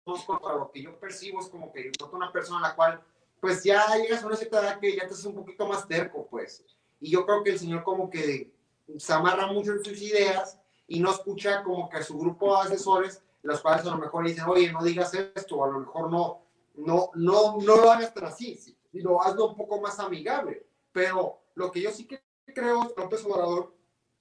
lo 0.03 0.41
para 0.41 0.55
lo 0.55 0.71
que 0.71 0.81
yo 0.81 0.99
percibo 0.99 1.41
es 1.41 1.47
como 1.47 1.71
que 1.71 1.91
una 2.11 2.31
persona 2.31 2.65
a 2.65 2.69
la 2.69 2.75
cual 2.75 3.03
pues 3.39 3.63
ya 3.63 3.85
llegas 3.97 4.23
a 4.23 4.25
una 4.25 4.35
cierta 4.35 4.61
edad 4.61 4.79
que 4.79 4.95
ya 4.95 5.01
te 5.01 5.13
haces 5.13 5.25
un 5.25 5.35
poquito 5.35 5.67
más 5.67 5.87
terco, 5.87 6.25
pues. 6.27 6.65
Y 6.99 7.11
yo 7.11 7.23
creo 7.23 7.43
que 7.43 7.51
el 7.51 7.59
señor 7.59 7.83
como 7.83 8.09
que 8.09 8.51
se 8.97 9.13
amarra 9.13 9.45
mucho 9.45 9.73
en 9.73 9.83
sus 9.83 10.01
ideas 10.01 10.57
y 10.91 10.99
no 10.99 11.09
escucha 11.09 11.63
como 11.63 11.89
que 11.89 12.03
su 12.03 12.19
grupo 12.19 12.53
de 12.53 12.63
asesores, 12.63 13.23
los 13.43 13.61
cuales 13.61 13.85
a 13.85 13.91
lo 13.91 13.97
mejor 13.97 14.25
dicen, 14.27 14.43
oye, 14.45 14.73
no 14.73 14.83
digas 14.83 15.13
esto, 15.13 15.63
a 15.63 15.69
lo 15.69 15.79
mejor 15.79 16.11
no, 16.11 16.41
no, 16.75 17.11
no, 17.15 17.57
no 17.61 17.75
lo 17.77 17.89
hagas 17.89 18.13
tan 18.13 18.25
así, 18.25 18.57
sino 18.91 19.21
hazlo 19.21 19.47
un 19.47 19.55
poco 19.55 19.79
más 19.79 19.97
amigable. 19.99 20.67
Pero 20.91 21.43
lo 21.55 21.71
que 21.71 21.81
yo 21.81 21.91
sí 21.91 22.05
que 22.05 22.21
creo, 22.53 22.93
López 22.97 23.23
Obrador, 23.23 23.73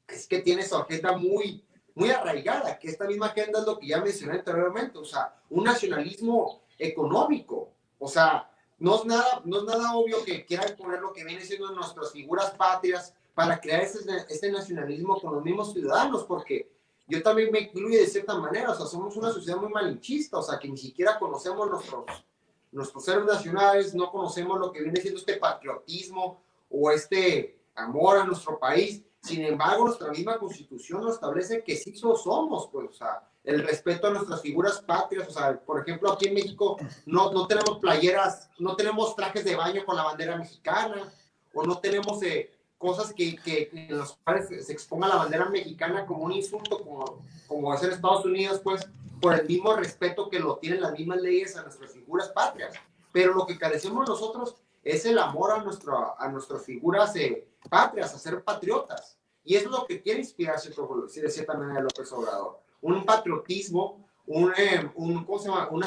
es 0.07 0.29
que 0.29 0.39
tiene 0.43 0.63
su 0.63 0.77
agenda 0.77 1.17
muy, 1.17 1.67
muy 1.97 2.11
arraigada, 2.11 2.79
que 2.79 2.87
esta 2.87 3.05
misma 3.05 3.27
agenda 3.27 3.59
es 3.59 3.67
lo 3.67 3.77
que 3.77 3.89
ya 3.89 4.01
mencioné 4.01 4.35
anteriormente, 4.39 4.97
o 4.97 5.05
sea, 5.05 5.35
un 5.51 5.65
nacionalismo 5.65 6.63
económico, 6.79 7.73
o 7.99 8.07
sea, 8.07 8.49
no 8.79 8.95
es 8.95 9.05
nada, 9.07 9.43
no 9.45 9.59
es 9.59 9.65
nada 9.65 9.97
obvio 9.97 10.25
que 10.25 10.47
quieran 10.47 10.77
poner 10.77 11.01
lo 11.01 11.13
que 11.13 11.25
viene 11.25 11.45
siendo 11.45 11.73
nuestras 11.73 12.13
figuras 12.13 12.53
patrias 12.53 13.13
para 13.35 13.61
crear 13.61 13.83
ese, 13.83 14.01
ese 14.29 14.51
nacionalismo 14.51 15.21
con 15.21 15.35
los 15.35 15.45
mismos 15.45 15.73
ciudadanos, 15.73 16.25
porque 16.25 16.71
yo 17.07 17.23
también 17.23 17.51
me 17.51 17.61
incluye 17.61 17.99
de 17.99 18.07
cierta 18.07 18.37
manera, 18.39 18.71
o 18.71 18.75
sea, 18.75 18.87
somos 18.87 19.17
una 19.17 19.33
sociedad 19.33 19.59
muy 19.59 19.71
malinchista, 19.71 20.39
o 20.39 20.43
sea, 20.43 20.59
que 20.59 20.69
ni 20.69 20.79
siquiera 20.79 21.19
conocemos 21.19 21.69
nuestros, 21.69 22.05
nuestros 22.71 23.09
héroes 23.09 23.27
nacionales, 23.27 23.95
no 23.95 24.11
conocemos 24.13 24.61
lo 24.61 24.71
que 24.71 24.83
viene 24.83 25.01
siendo 25.01 25.19
este 25.19 25.37
patriotismo 25.37 26.41
o 26.71 26.91
este 26.91 27.59
amor 27.75 28.19
a 28.19 28.25
nuestro 28.25 28.59
país. 28.59 29.03
Sin 29.23 29.45
embargo, 29.45 29.87
nuestra 29.87 30.11
misma 30.13 30.39
constitución 30.39 31.03
nos 31.03 31.15
establece 31.15 31.65
que 31.65 31.77
sí 31.77 31.95
somos, 31.97 32.69
pues, 32.71 32.91
o 32.91 32.93
sea, 32.93 33.29
el 33.43 33.63
respeto 33.65 34.07
a 34.07 34.11
nuestras 34.11 34.41
figuras 34.41 34.81
patrias, 34.81 35.29
o 35.29 35.33
sea, 35.33 35.59
por 35.59 35.81
ejemplo, 35.81 36.13
aquí 36.13 36.29
en 36.29 36.35
México 36.35 36.77
no, 37.07 37.33
no 37.33 37.47
tenemos 37.47 37.79
playeras, 37.79 38.51
no 38.59 38.77
tenemos 38.77 39.17
trajes 39.17 39.45
de 39.45 39.57
baño 39.57 39.85
con 39.85 39.97
la 39.97 40.05
bandera 40.05 40.37
mexicana, 40.37 41.13
o 41.53 41.65
no 41.65 41.79
tenemos 41.81 42.23
eh, 42.23 42.53
cosas 42.81 43.13
que, 43.13 43.37
que, 43.37 43.71
en 43.73 43.97
los 43.97 44.17
cuales 44.25 44.67
se 44.67 44.73
exponga 44.73 45.07
la 45.07 45.17
bandera 45.17 45.49
mexicana 45.49 46.05
como 46.07 46.25
un 46.25 46.33
insulto, 46.33 46.83
como, 46.83 47.23
como 47.47 47.73
en 47.73 47.91
Estados 47.91 48.25
Unidos, 48.25 48.61
pues, 48.65 48.89
por 49.21 49.35
el 49.35 49.47
mismo 49.47 49.77
respeto 49.77 50.29
que 50.29 50.41
lo 50.41 50.57
tienen 50.57 50.81
las 50.81 50.93
mismas 50.93 51.21
leyes 51.21 51.57
a 51.57 51.63
nuestras 51.63 51.93
figuras 51.93 52.31
patrias. 52.31 52.75
Pero 53.13 53.35
lo 53.35 53.47
que 53.47 53.59
carecemos 53.59 54.09
nosotros 54.09 54.57
es 54.83 55.05
el 55.05 55.19
amor 55.19 55.53
a, 55.53 55.63
nuestro, 55.63 56.21
a 56.21 56.29
nuestras 56.29 56.65
figuras 56.65 57.15
eh, 57.17 57.47
patrias, 57.69 58.15
a 58.15 58.19
ser 58.19 58.43
patriotas. 58.43 59.19
Y 59.45 59.55
eso 59.55 59.67
es 59.67 59.73
lo 59.73 59.87
que 59.87 60.01
quiere 60.01 60.21
inspirarse, 60.21 60.71
de 60.71 61.31
cierta 61.31 61.55
manera, 61.55 61.81
López 61.81 62.11
Obrador 62.13 62.61
un 62.83 63.05
patriotismo, 63.05 64.07
un, 64.27 64.53
eh, 64.57 64.91
un, 64.95 65.25
¿cómo 65.25 65.39
se 65.39 65.49
llama? 65.49 65.69
un 65.71 65.83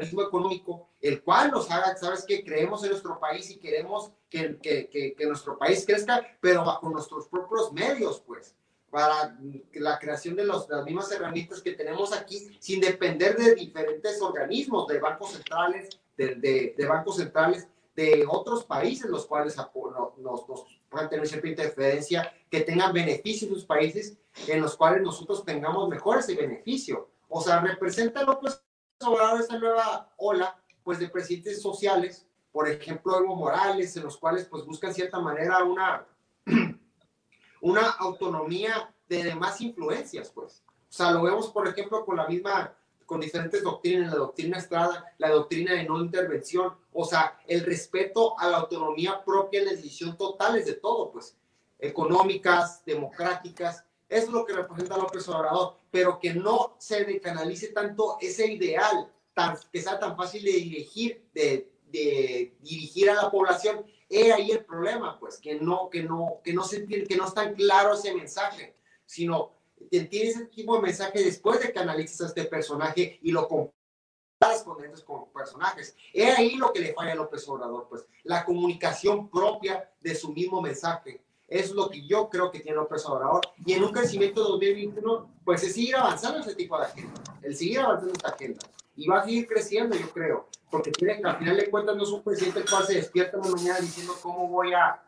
económico, 0.00 0.88
el 1.00 1.22
cual 1.22 1.50
nos 1.50 1.70
haga, 1.70 1.96
¿sabes 1.96 2.24
que 2.24 2.42
Creemos 2.44 2.82
en 2.82 2.90
nuestro 2.90 3.18
país 3.20 3.50
y 3.50 3.58
queremos 3.58 4.10
que, 4.30 4.58
que, 4.58 5.14
que, 5.16 5.26
nuestro 5.26 5.58
país 5.58 5.84
crezca, 5.86 6.26
pero 6.40 6.64
bajo 6.64 6.88
nuestros 6.88 7.28
propios 7.28 7.72
medios, 7.72 8.22
pues, 8.26 8.54
para 8.90 9.36
la 9.74 9.98
creación 9.98 10.36
de, 10.36 10.44
los, 10.44 10.68
las 10.68 10.84
mismas 10.84 11.10
herramientas 11.12 11.60
que 11.60 11.72
tenemos 11.72 12.12
aquí, 12.12 12.56
sin 12.58 12.80
depender 12.80 13.36
de 13.36 13.54
diferentes 13.54 14.20
organismos, 14.20 14.86
de 14.88 14.98
bancos 14.98 15.32
centrales, 15.32 15.90
de, 16.16 16.34
de, 16.36 16.74
de 16.76 16.86
bancos 16.86 17.16
centrales 17.16 17.68
de 17.94 18.24
otros 18.28 18.64
países, 18.64 19.10
los 19.10 19.26
cuales 19.26 19.56
nos, 19.56 20.48
nos 20.48 20.66
puedan 20.88 21.10
tener 21.10 21.26
cierta 21.26 21.48
interferencia, 21.48 22.32
que 22.50 22.60
tengan 22.60 22.92
beneficios 22.92 23.50
en 23.50 23.56
sus 23.56 23.64
países 23.64 24.16
en 24.46 24.60
los 24.60 24.76
cuales 24.76 25.02
nosotros 25.02 25.44
tengamos 25.44 25.88
mejor 25.88 26.18
ese 26.18 26.34
beneficio. 26.34 27.08
O 27.28 27.42
sea, 27.42 27.60
representa 27.60 28.22
López 28.22 28.62
Obrador 29.04 29.40
esta 29.40 29.58
nueva 29.58 30.12
ola 30.16 30.56
pues 30.82 30.98
de 30.98 31.08
presidentes 31.08 31.62
sociales, 31.62 32.26
por 32.50 32.68
ejemplo 32.68 33.18
Evo 33.18 33.36
Morales, 33.36 33.96
en 33.96 34.04
los 34.04 34.16
cuales 34.16 34.46
pues 34.46 34.64
buscan 34.64 34.92
cierta 34.92 35.20
manera 35.20 35.62
una, 35.64 36.06
una 37.60 37.90
autonomía 37.90 38.92
de 39.08 39.24
demás 39.24 39.60
influencias, 39.60 40.30
pues. 40.30 40.62
O 40.66 40.94
sea, 40.94 41.10
lo 41.10 41.22
vemos, 41.22 41.50
por 41.50 41.66
ejemplo, 41.66 42.04
con 42.04 42.16
la 42.16 42.26
misma, 42.26 42.74
con 43.06 43.20
diferentes 43.20 43.62
doctrinas, 43.62 44.12
la 44.12 44.18
doctrina 44.18 44.58
Estrada, 44.58 45.06
la 45.18 45.30
doctrina 45.30 45.72
de 45.72 45.84
no 45.84 46.00
intervención, 46.00 46.74
o 46.92 47.04
sea, 47.04 47.40
el 47.46 47.64
respeto 47.64 48.38
a 48.38 48.48
la 48.48 48.58
autonomía 48.58 49.24
propia 49.24 49.60
en 49.60 49.66
la 49.66 49.72
decisión 49.72 50.16
totales 50.16 50.66
de 50.66 50.74
todo, 50.74 51.10
pues, 51.10 51.36
económicas, 51.78 52.84
democráticas, 52.84 53.84
es 54.12 54.28
lo 54.28 54.44
que 54.44 54.52
representa 54.52 54.98
López 54.98 55.26
Obrador, 55.28 55.78
pero 55.90 56.18
que 56.20 56.34
no 56.34 56.76
se 56.78 57.04
decanalice 57.04 57.68
tanto 57.68 58.18
ese 58.20 58.52
ideal, 58.52 59.10
tan, 59.32 59.56
que 59.72 59.80
sea 59.80 59.98
tan 59.98 60.16
fácil 60.16 60.44
de 60.44 60.52
dirigir, 60.52 61.30
de, 61.32 61.72
de 61.86 62.54
dirigir 62.60 63.08
a 63.08 63.14
la 63.14 63.30
población. 63.30 63.86
He 64.10 64.30
ahí 64.30 64.50
el 64.50 64.66
problema, 64.66 65.18
pues, 65.18 65.38
que 65.38 65.54
no, 65.54 65.88
que 65.88 66.02
no, 66.02 66.40
que 66.44 66.52
no 66.52 66.62
se 66.62 66.86
que 66.86 67.16
no 67.16 67.26
es 67.26 67.32
tan 67.32 67.54
claro 67.54 67.94
ese 67.94 68.14
mensaje, 68.14 68.76
sino 69.06 69.54
tienes 69.88 70.36
ese 70.36 70.44
tipo 70.46 70.78
mensaje 70.80 71.24
después 71.24 71.60
de 71.60 71.72
que 71.72 71.78
analices 71.78 72.20
a 72.20 72.26
este 72.26 72.44
personaje 72.44 73.18
y 73.22 73.32
lo 73.32 73.48
comparas 73.48 74.62
con 74.62 74.84
estos 74.84 75.04
personajes. 75.32 75.96
He 76.12 76.30
ahí 76.30 76.56
lo 76.56 76.70
que 76.70 76.80
le 76.80 76.92
falla 76.92 77.12
a 77.12 77.16
López 77.16 77.48
Obrador, 77.48 77.86
pues, 77.88 78.06
la 78.24 78.44
comunicación 78.44 79.30
propia 79.30 79.90
de 80.02 80.14
su 80.14 80.34
mismo 80.34 80.60
mensaje 80.60 81.24
es 81.52 81.72
lo 81.72 81.88
que 81.90 82.06
yo 82.06 82.28
creo 82.28 82.50
que 82.50 82.60
tiene 82.60 82.76
López 82.76 83.04
Obrador. 83.06 83.40
Y 83.64 83.74
en 83.74 83.84
un 83.84 83.92
crecimiento 83.92 84.42
de 84.42 84.50
2021, 84.50 85.30
pues 85.44 85.62
es 85.62 85.74
seguir 85.74 85.96
avanzando 85.96 86.40
ese 86.40 86.54
tipo 86.54 86.78
de 86.78 86.86
agenda, 86.86 87.20
el 87.42 87.56
seguir 87.56 87.80
avanzando 87.80 88.12
esta 88.12 88.28
agenda. 88.28 88.60
Y 88.96 89.06
va 89.06 89.20
a 89.20 89.24
seguir 89.24 89.46
creciendo, 89.46 89.96
yo 89.96 90.10
creo, 90.10 90.48
porque 90.70 90.90
tiene 90.90 91.20
que 91.20 91.28
al 91.28 91.38
final 91.38 91.56
de 91.56 91.70
cuentas 91.70 91.96
no 91.96 92.02
es 92.02 92.08
un 92.10 92.22
presidente 92.22 92.64
cual 92.68 92.86
se 92.86 92.94
despierta 92.94 93.38
una 93.38 93.50
mañana 93.50 93.80
diciendo 93.80 94.14
cómo 94.22 94.48
voy 94.48 94.72
a 94.72 95.02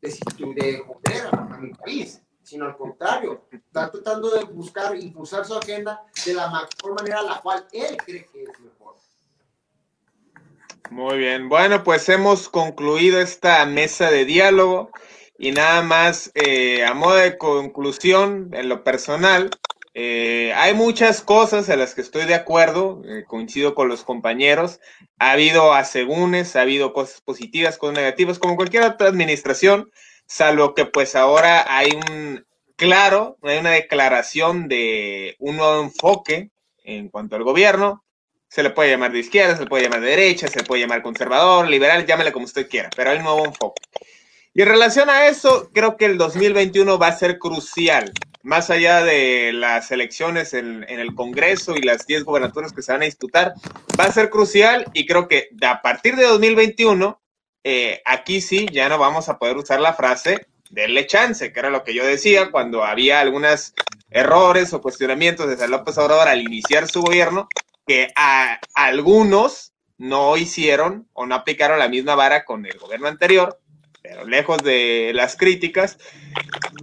de 0.00 0.78
joder 0.86 1.28
a, 1.32 1.58
mi 1.58 1.70
país, 1.70 2.22
sino 2.42 2.66
al 2.66 2.76
contrario, 2.76 3.42
está 3.50 3.90
tratando 3.90 4.30
de 4.30 4.44
buscar 4.44 4.96
impulsar 4.96 5.44
su 5.44 5.54
agenda 5.54 6.02
de 6.24 6.34
la 6.34 6.48
mejor 6.48 6.94
manera 6.94 7.22
la 7.22 7.40
cual 7.40 7.66
él 7.72 7.96
cree 7.96 8.26
que 8.32 8.44
es 8.44 8.60
mejor. 8.60 8.96
Muy 10.90 11.18
bien, 11.18 11.48
bueno, 11.48 11.82
pues 11.82 12.08
hemos 12.08 12.48
concluido 12.48 13.20
esta 13.20 13.66
mesa 13.66 14.10
de 14.10 14.24
diálogo. 14.24 14.90
Y 15.38 15.52
nada 15.52 15.82
más, 15.82 16.30
eh, 16.34 16.84
a 16.84 16.94
modo 16.94 17.16
de 17.16 17.36
conclusión, 17.36 18.50
en 18.52 18.68
lo 18.68 18.82
personal, 18.84 19.50
eh, 19.94 20.52
hay 20.54 20.74
muchas 20.74 21.22
cosas 21.22 21.68
en 21.68 21.78
las 21.78 21.94
que 21.94 22.00
estoy 22.00 22.24
de 22.26 22.34
acuerdo, 22.34 23.02
eh, 23.06 23.24
coincido 23.26 23.74
con 23.74 23.88
los 23.88 24.02
compañeros. 24.04 24.80
Ha 25.18 25.32
habido 25.32 25.72
asegúnes, 25.74 26.56
ha 26.56 26.62
habido 26.62 26.92
cosas 26.92 27.20
positivas, 27.20 27.78
cosas 27.78 27.96
negativas, 27.96 28.38
como 28.38 28.56
cualquier 28.56 28.84
otra 28.84 29.08
administración, 29.08 29.90
salvo 30.26 30.74
que 30.74 30.86
pues 30.86 31.16
ahora 31.16 31.64
hay 31.68 31.90
un 31.92 32.44
claro, 32.76 33.38
hay 33.42 33.58
una 33.58 33.70
declaración 33.70 34.68
de 34.68 35.36
un 35.38 35.56
nuevo 35.56 35.82
enfoque 35.82 36.50
en 36.84 37.08
cuanto 37.08 37.36
al 37.36 37.44
gobierno. 37.44 38.04
Se 38.48 38.62
le 38.62 38.70
puede 38.70 38.90
llamar 38.90 39.12
de 39.12 39.18
izquierda, 39.20 39.56
se 39.56 39.62
le 39.64 39.68
puede 39.68 39.84
llamar 39.84 40.00
de 40.00 40.10
derecha, 40.10 40.46
se 40.48 40.58
le 40.58 40.64
puede 40.64 40.82
llamar 40.82 41.02
conservador, 41.02 41.68
liberal, 41.68 42.06
llámele 42.06 42.32
como 42.32 42.44
usted 42.44 42.68
quiera, 42.68 42.90
pero 42.94 43.10
hay 43.10 43.18
un 43.18 43.24
nuevo 43.24 43.44
enfoque. 43.44 43.82
Y 44.56 44.62
en 44.62 44.68
relación 44.68 45.10
a 45.10 45.26
eso, 45.26 45.68
creo 45.74 45.98
que 45.98 46.06
el 46.06 46.16
2021 46.16 46.98
va 46.98 47.08
a 47.08 47.18
ser 47.18 47.38
crucial, 47.38 48.10
más 48.42 48.70
allá 48.70 49.04
de 49.04 49.52
las 49.52 49.90
elecciones 49.90 50.54
en, 50.54 50.82
el 50.88 51.14
Congreso 51.14 51.76
y 51.76 51.82
las 51.82 52.06
10 52.06 52.24
gobernaturas 52.24 52.72
que 52.72 52.80
se 52.80 52.90
van 52.90 53.02
a 53.02 53.04
disputar, 53.04 53.52
va 54.00 54.04
a 54.04 54.12
ser 54.12 54.30
crucial 54.30 54.86
y 54.94 55.04
creo 55.04 55.28
que 55.28 55.50
a 55.60 55.82
partir 55.82 56.16
de 56.16 56.24
2021, 56.24 57.20
eh, 57.64 58.00
aquí 58.06 58.40
sí, 58.40 58.66
ya 58.72 58.88
no 58.88 58.96
vamos 58.96 59.28
a 59.28 59.38
poder 59.38 59.58
usar 59.58 59.78
la 59.78 59.92
frase 59.92 60.46
denle 60.70 61.06
chance, 61.06 61.52
que 61.52 61.60
era 61.60 61.68
lo 61.68 61.84
que 61.84 61.92
yo 61.92 62.06
decía 62.06 62.50
cuando 62.50 62.82
había 62.82 63.20
algunos 63.20 63.74
errores 64.08 64.72
o 64.72 64.80
cuestionamientos 64.80 65.54
de 65.54 65.68
López 65.68 65.98
Obrador 65.98 66.28
al 66.28 66.40
iniciar 66.40 66.88
su 66.88 67.02
gobierno, 67.02 67.50
que 67.86 68.08
a 68.16 68.58
algunos 68.74 69.74
no 69.98 70.38
hicieron 70.38 71.06
o 71.12 71.26
no 71.26 71.34
aplicaron 71.34 71.78
la 71.78 71.90
misma 71.90 72.14
vara 72.14 72.46
con 72.46 72.64
el 72.64 72.78
gobierno 72.78 73.08
anterior 73.08 73.60
pero 74.08 74.24
lejos 74.24 74.62
de 74.62 75.12
las 75.14 75.36
críticas. 75.36 75.98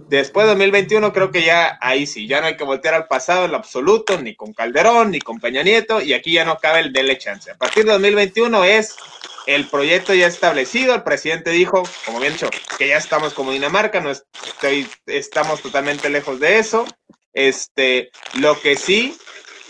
Después 0.08 0.44
de 0.44 0.50
2021 0.50 1.12
creo 1.12 1.30
que 1.30 1.42
ya 1.42 1.78
ahí 1.80 2.06
sí, 2.06 2.26
ya 2.26 2.40
no 2.40 2.48
hay 2.48 2.56
que 2.56 2.64
voltear 2.64 2.94
al 2.94 3.06
pasado 3.06 3.46
en 3.46 3.54
absoluto, 3.54 4.20
ni 4.20 4.34
con 4.34 4.52
Calderón, 4.52 5.10
ni 5.10 5.20
con 5.20 5.40
Peña 5.40 5.62
Nieto, 5.62 6.00
y 6.00 6.12
aquí 6.12 6.32
ya 6.32 6.44
no 6.44 6.58
cabe 6.58 6.80
el 6.80 6.92
dele 6.92 7.16
chance. 7.16 7.50
A 7.50 7.56
partir 7.56 7.84
de 7.84 7.92
2021 7.92 8.64
es 8.64 8.96
el 9.46 9.66
proyecto 9.66 10.14
ya 10.14 10.26
establecido, 10.26 10.94
el 10.94 11.02
presidente 11.02 11.50
dijo, 11.50 11.82
como 12.04 12.20
bien 12.20 12.34
dicho, 12.34 12.50
que 12.78 12.88
ya 12.88 12.96
estamos 12.96 13.34
como 13.34 13.52
Dinamarca, 13.52 14.00
no 14.00 14.12
estamos 15.06 15.62
totalmente 15.62 16.10
lejos 16.10 16.40
de 16.40 16.58
eso. 16.58 16.84
Este, 17.32 18.10
lo 18.34 18.60
que 18.60 18.76
sí 18.76 19.16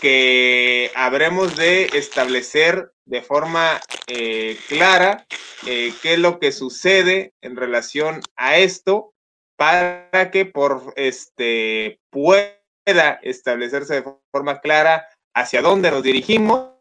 que 0.01 0.91
habremos 0.93 1.55
de 1.55 1.85
establecer 1.93 2.91
de 3.05 3.21
forma 3.21 3.79
eh, 4.07 4.57
clara 4.67 5.25
eh, 5.65 5.93
qué 6.01 6.13
es 6.13 6.19
lo 6.19 6.39
que 6.39 6.51
sucede 6.51 7.33
en 7.41 7.55
relación 7.55 8.21
a 8.35 8.57
esto 8.57 9.13
para 9.55 10.31
que 10.31 10.45
por 10.45 10.93
este 10.95 11.99
pueda 12.09 13.19
establecerse 13.21 14.01
de 14.01 14.15
forma 14.31 14.59
clara 14.59 15.07
hacia 15.33 15.61
dónde 15.61 15.91
nos 15.91 16.03
dirigimos. 16.03 16.71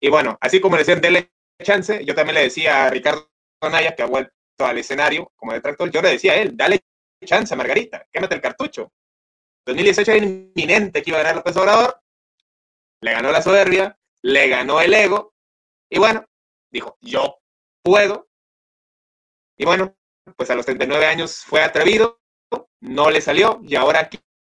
Y 0.00 0.08
bueno, 0.10 0.38
así 0.40 0.60
como 0.60 0.76
le 0.76 0.82
decían, 0.82 1.00
dele 1.00 1.30
chance, 1.62 2.04
yo 2.04 2.14
también 2.14 2.34
le 2.34 2.42
decía 2.42 2.86
a 2.86 2.90
Ricardo 2.90 3.28
Naya, 3.62 3.94
que 3.94 4.02
ha 4.02 4.06
vuelto 4.06 4.32
al 4.58 4.78
escenario 4.78 5.32
como 5.36 5.52
detractor, 5.52 5.90
yo 5.90 6.02
le 6.02 6.10
decía 6.10 6.32
a 6.32 6.36
él, 6.36 6.56
dale 6.56 6.80
chance, 7.24 7.56
Margarita, 7.56 8.06
quémate 8.12 8.34
el 8.34 8.40
cartucho. 8.40 8.92
2018 9.66 10.12
era 10.12 10.24
inminente 10.24 11.02
que 11.02 11.10
iba 11.10 11.18
a 11.18 11.22
ganar 11.22 11.36
López 11.36 11.56
Obrador, 11.56 12.00
le 13.00 13.12
ganó 13.12 13.32
la 13.32 13.40
soberbia, 13.40 13.98
le 14.22 14.48
ganó 14.48 14.80
el 14.80 14.92
ego, 14.92 15.33
y 15.94 15.98
bueno, 15.98 16.26
dijo, 16.72 16.98
yo 17.00 17.38
puedo. 17.84 18.28
Y 19.56 19.64
bueno, 19.64 19.96
pues 20.36 20.50
a 20.50 20.56
los 20.56 20.66
39 20.66 21.06
años 21.06 21.44
fue 21.44 21.62
atrevido, 21.62 22.20
no 22.80 23.12
le 23.12 23.20
salió 23.20 23.60
y 23.62 23.76
ahora 23.76 24.10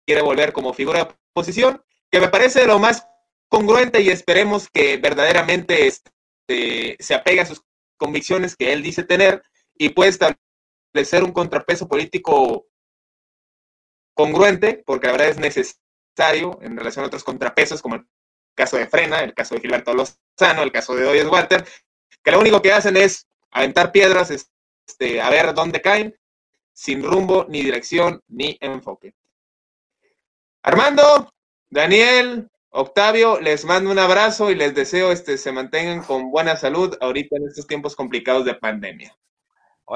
quiere 0.06 0.22
volver 0.22 0.52
como 0.52 0.74
figura 0.74 1.06
de 1.06 1.16
oposición, 1.32 1.82
que 2.11 2.20
me 2.20 2.28
parece 2.28 2.68
lo 2.68 2.78
más 2.78 3.07
congruente 3.48 4.02
y 4.02 4.10
esperemos 4.10 4.68
que 4.70 4.98
verdaderamente 4.98 5.88
este, 5.88 6.98
se 6.99 7.16
apegue 7.16 7.40
a 7.40 7.45
sus 7.45 7.64
convicciones 7.98 8.57
que 8.57 8.74
él 8.74 8.84
dice 8.84 9.03
tener 9.03 9.41
y 9.76 9.90
puede 9.90 10.10
establecer 10.10 11.24
un 11.24 11.32
contrapeso 11.32 11.88
político 11.88 12.68
congruente, 14.14 14.84
porque 14.86 15.07
la 15.07 15.14
verdad 15.14 15.30
es 15.30 15.38
necesario 15.38 16.60
en 16.61 16.76
relación 16.76 17.06
a 17.06 17.07
otros 17.07 17.24
contrapesos, 17.24 17.82
como 17.82 17.95
el 17.95 18.06
caso 18.60 18.76
de 18.76 18.88
Frena, 18.88 19.22
el 19.22 19.34
caso 19.34 19.56
de 19.56 19.61
Gilberto 19.61 19.94
Lozano, 19.94 20.64
el 20.64 20.72
caso 20.72 20.94
de 20.94 21.06
Doyes 21.06 21.27
Walter, 21.27 21.65
que 22.22 22.31
lo 22.31 22.41
único 22.41 22.61
que 22.61 22.73
hacen 22.73 22.98
es 22.98 23.26
aventar 23.52 23.94
piedras, 23.94 24.31
este, 24.31 25.22
a 25.22 25.30
ver 25.30 25.53
dónde 25.53 25.81
caen, 25.81 26.14
sin 26.73 27.02
rumbo, 27.02 27.45
ni 27.48 27.61
dirección, 27.61 28.22
ni 28.27 28.57
enfoque. 28.60 29.14
Armando, 30.61 31.31
Daniel, 31.69 32.49
Octavio, 32.72 33.40
les 33.40 33.64
mando 33.64 33.91
un 33.91 33.99
abrazo 33.99 34.52
y 34.52 34.56
les 34.56 34.76
deseo 34.76 35.14
este 35.14 35.38
se 35.38 35.53
mantengan 35.53 36.03
con 36.03 36.30
buena 36.30 36.57
salud 36.57 36.98
ahorita 36.99 37.38
en 37.38 37.48
estos 37.48 37.65
tiempos 37.65 37.95
complicados 37.95 38.44
de 38.44 38.56
pandemia. 38.56 39.15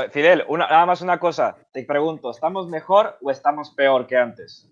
Fidel, 0.09 0.45
una, 0.47 0.67
nada 0.67 0.85
más 0.85 1.01
una 1.01 1.19
cosa, 1.19 1.57
te 1.71 1.83
pregunto, 1.83 2.31
¿estamos 2.31 2.67
mejor 2.67 3.17
o 3.21 3.29
estamos 3.29 3.71
peor 3.71 4.07
que 4.07 4.15
antes? 4.15 4.71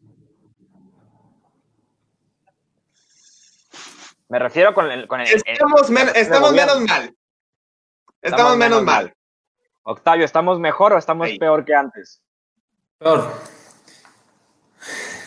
Me 4.31 4.39
refiero 4.39 4.73
con 4.73 4.89
el... 4.89 5.09
Con 5.09 5.19
el 5.19 5.27
estamos, 5.27 5.89
estamos 6.15 6.53
menos 6.53 6.79
mal. 6.79 7.13
Estamos, 8.21 8.55
menos 8.55 8.81
mal. 8.81 9.13
Octavio, 9.83 10.23
¿estamos 10.23 10.57
mejor 10.57 10.93
o 10.93 10.97
estamos 10.97 11.27
peor 11.37 11.65
que 11.65 11.75
antes? 11.75 12.23
Peor. 12.97 13.29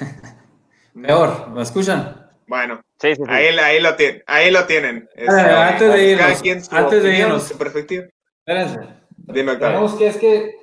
peor, 1.03 1.51
¿me 1.51 1.63
escuchan? 1.63 2.31
Bueno, 2.47 2.81
sí, 2.99 3.15
sí, 3.15 3.23
Ahí, 3.29 3.49
ahí, 3.59 3.79
lo 3.79 3.95
tienen. 3.95 4.23
Ahí 4.27 4.51
lo 4.51 4.65
tienen. 4.65 5.07
antes 5.29 5.93
de 5.93 6.05
irnos, 6.07 6.73
antes 6.73 7.03
de 7.03 7.19
irnos. 7.19 7.53
Perspectiva. 7.53 8.07
Espérense. 8.39 8.89
Dime, 9.19 9.57
Tenemos 9.57 9.97
que 9.97 10.07
es 10.07 10.17
que 10.17 10.57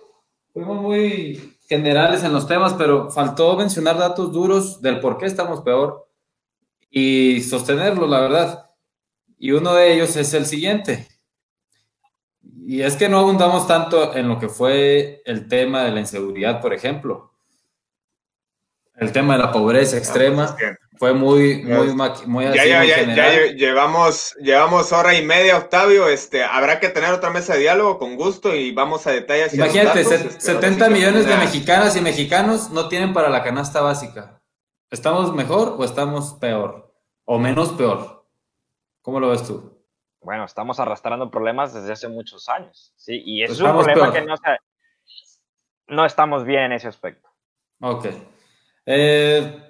fuimos 0.51 0.81
muy 0.81 1.59
generales 1.69 2.23
en 2.23 2.33
los 2.33 2.47
temas, 2.47 2.73
pero 2.73 3.11
faltó 3.11 3.55
mencionar 3.55 3.99
datos 3.99 4.31
duros 4.31 4.81
del 4.81 4.99
por 4.99 5.19
qué 5.19 5.27
estamos 5.27 5.61
peor 5.61 6.10
y 6.91 7.41
sostenerlo, 7.41 8.05
la 8.05 8.19
verdad. 8.19 8.69
Y 9.39 9.53
uno 9.53 9.73
de 9.73 9.93
ellos 9.93 10.15
es 10.17 10.33
el 10.33 10.45
siguiente. 10.45 11.07
Y 12.63 12.83
es 12.83 12.95
que 12.95 13.09
no 13.09 13.19
abundamos 13.19 13.65
tanto 13.65 14.15
en 14.15 14.27
lo 14.27 14.37
que 14.37 14.49
fue 14.49 15.23
el 15.25 15.47
tema 15.47 15.83
de 15.83 15.91
la 15.91 16.01
inseguridad, 16.01 16.61
por 16.61 16.73
ejemplo. 16.73 17.31
El 18.95 19.11
tema 19.11 19.33
de 19.33 19.39
la 19.39 19.51
pobreza 19.51 19.97
extrema 19.97 20.55
fue 20.97 21.13
muy, 21.13 21.63
muy, 21.63 21.87
muy 22.27 22.45
así, 22.45 22.57
ya, 22.57 22.85
ya, 22.85 23.15
ya, 23.15 23.45
llevamos, 23.47 24.35
llevamos 24.39 24.91
hora 24.91 25.15
y 25.15 25.25
media, 25.25 25.57
Octavio. 25.57 26.07
Este, 26.07 26.43
habrá 26.43 26.79
que 26.79 26.89
tener 26.89 27.11
otra 27.11 27.31
mesa 27.31 27.53
de 27.53 27.61
diálogo 27.61 27.97
con 27.97 28.15
gusto 28.15 28.53
y 28.53 28.71
vamos 28.71 29.07
a 29.07 29.11
detalles. 29.11 29.55
Imagínate, 29.55 30.03
70 30.03 30.67
este, 30.67 30.89
millones 30.91 31.25
de 31.25 31.35
mexicanas 31.37 31.95
y 31.95 32.01
mexicanos 32.01 32.69
no 32.69 32.89
tienen 32.89 33.13
para 33.13 33.29
la 33.29 33.43
canasta 33.43 33.81
básica. 33.81 34.40
¿Estamos 34.91 35.33
mejor 35.33 35.75
o 35.77 35.83
estamos 35.85 36.33
peor? 36.33 36.93
¿O 37.23 37.39
menos 37.39 37.71
peor? 37.71 38.27
¿Cómo 39.01 39.21
lo 39.21 39.29
ves 39.29 39.47
tú? 39.47 39.81
Bueno, 40.19 40.43
estamos 40.43 40.81
arrastrando 40.81 41.31
problemas 41.31 41.73
desde 41.73 41.93
hace 41.93 42.09
muchos 42.09 42.49
años, 42.49 42.91
¿sí? 42.97 43.23
Y 43.25 43.41
es 43.41 43.57
un 43.59 43.71
problema 43.71 44.11
que 44.11 44.21
no, 44.21 44.35
no 45.87 46.05
estamos 46.05 46.43
bien 46.43 46.63
en 46.63 46.73
ese 46.73 46.89
aspecto. 46.89 47.29
Ok. 47.79 48.07
Eh, 48.85 49.63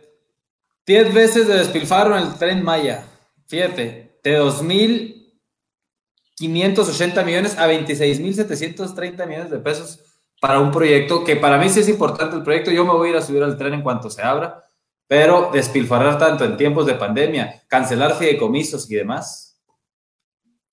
10 0.88 1.14
veces 1.14 1.48
de 1.48 1.54
despilfarro 1.54 2.18
en 2.18 2.24
el 2.24 2.34
tren 2.40 2.64
Maya. 2.64 3.06
Fíjate, 3.48 4.20
de 4.24 4.42
2.580 4.42 7.24
millones 7.24 7.60
a 7.60 7.68
26.730 7.68 9.28
millones 9.28 9.52
de 9.52 9.60
pesos 9.60 10.00
para 10.42 10.60
un 10.60 10.72
proyecto 10.72 11.24
que 11.24 11.36
para 11.36 11.60
mí 11.60 11.70
sí 11.70 11.82
es 11.82 11.90
importante 11.90 12.36
el 12.36 12.42
proyecto. 12.44 12.72
Yo 12.72 12.86
me 12.86 12.94
voy 12.94 13.10
a 13.10 13.12
ir 13.12 13.18
a 13.18 13.22
subir 13.22 13.44
al 13.44 13.56
tren 13.56 13.76
en 13.76 13.84
cuanto 13.84 14.10
se 14.10 14.24
abra, 14.24 14.66
pero 15.12 15.50
despilfarrar 15.52 16.18
tanto 16.18 16.46
en 16.46 16.56
tiempos 16.56 16.86
de 16.86 16.94
pandemia, 16.94 17.66
cancelar 17.68 18.16
fideicomisos 18.16 18.90
y 18.90 18.96
demás, 18.96 19.62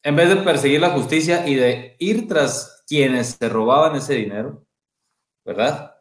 en 0.00 0.14
vez 0.14 0.28
de 0.28 0.36
perseguir 0.36 0.80
la 0.80 0.90
justicia 0.90 1.44
y 1.44 1.56
de 1.56 1.96
ir 1.98 2.28
tras 2.28 2.84
quienes 2.86 3.36
se 3.36 3.48
robaban 3.48 3.96
ese 3.96 4.14
dinero, 4.14 4.64
¿verdad? 5.44 5.92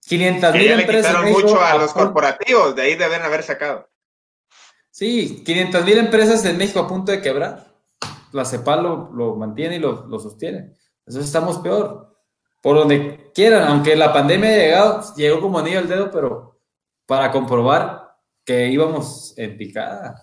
500 0.00 0.52
mil 0.52 0.72
empresas. 0.72 1.22
Le 1.22 1.30
mucho 1.30 1.62
a 1.62 1.78
los 1.78 1.92
corporativos, 1.92 2.74
de 2.74 2.82
ahí 2.82 2.96
deben 2.96 3.22
haber 3.22 3.44
sacado. 3.44 3.88
Sí, 4.90 5.44
500 5.46 5.84
mil 5.84 5.98
empresas 5.98 6.44
en 6.46 6.58
México 6.58 6.80
a 6.80 6.88
punto 6.88 7.12
de 7.12 7.22
quebrar. 7.22 7.72
La 8.32 8.44
CEPAL 8.44 8.82
lo, 8.82 9.36
mantiene 9.36 9.76
y 9.76 9.78
lo, 9.78 10.18
sostiene. 10.18 10.74
Entonces 11.06 11.26
estamos 11.26 11.58
peor. 11.58 12.16
Por 12.60 12.74
donde 12.74 13.30
quieran, 13.32 13.68
aunque 13.68 13.94
la 13.94 14.12
pandemia 14.12 14.50
ha 14.50 14.56
llegado, 14.56 15.14
llegó 15.14 15.40
como 15.40 15.60
anillo 15.60 15.78
al 15.78 15.88
dedo, 15.88 16.10
pero 16.10 16.49
para 17.10 17.32
comprobar 17.32 18.14
que 18.44 18.68
íbamos 18.68 19.36
en 19.36 19.56
picada. 19.58 20.22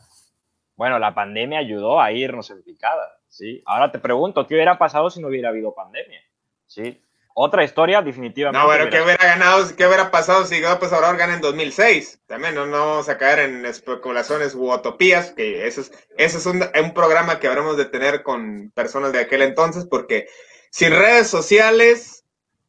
Bueno, 0.77 0.97
la 0.99 1.14
pandemia 1.14 1.59
ayudó 1.59 1.99
a 1.99 2.14
irnos 2.14 2.49
en 2.49 2.64
picada, 2.64 3.19
¿sí? 3.27 3.61
Ahora 3.65 3.91
te 3.91 3.99
pregunto, 3.99 4.47
¿qué 4.47 4.53
hubiera 4.53 4.77
pasado 4.77 5.09
si 5.09 5.19
no 5.19 5.27
hubiera 5.27 5.49
habido 5.49 5.76
pandemia? 5.76 6.22
¿Sí? 6.65 7.03
otra 7.39 7.64
historia 7.64 8.01
definitivamente. 8.01 8.57
No, 8.57 8.65
bueno, 8.65 8.89
¿qué 8.89 8.99
hubiera 8.99 9.23
ganado, 9.23 9.64
qué 9.76 9.85
hubiera 9.85 10.09
pasado 10.09 10.45
si 10.45 10.59
López 10.59 10.91
Obrador 10.91 11.18
gana 11.18 11.35
en 11.35 11.41
2006? 11.41 12.22
También 12.26 12.55
no, 12.55 12.65
no 12.65 12.80
vamos 12.80 13.09
a 13.09 13.18
caer 13.19 13.39
en 13.39 13.64
especulaciones 13.64 14.55
u 14.55 14.73
utopías, 14.73 15.34
que 15.34 15.68
eso 15.68 15.81
es, 15.81 15.91
eso 16.18 16.38
es 16.39 16.45
un, 16.47 16.64
un, 16.84 16.93
programa 16.95 17.39
que 17.39 17.47
habremos 17.47 17.77
de 17.77 17.85
tener 17.85 18.23
con 18.23 18.72
personas 18.72 19.11
de 19.11 19.19
aquel 19.19 19.43
entonces, 19.43 19.85
porque 19.85 20.27
sin 20.72 20.89
redes 20.89 21.27
sociales, 21.27 22.16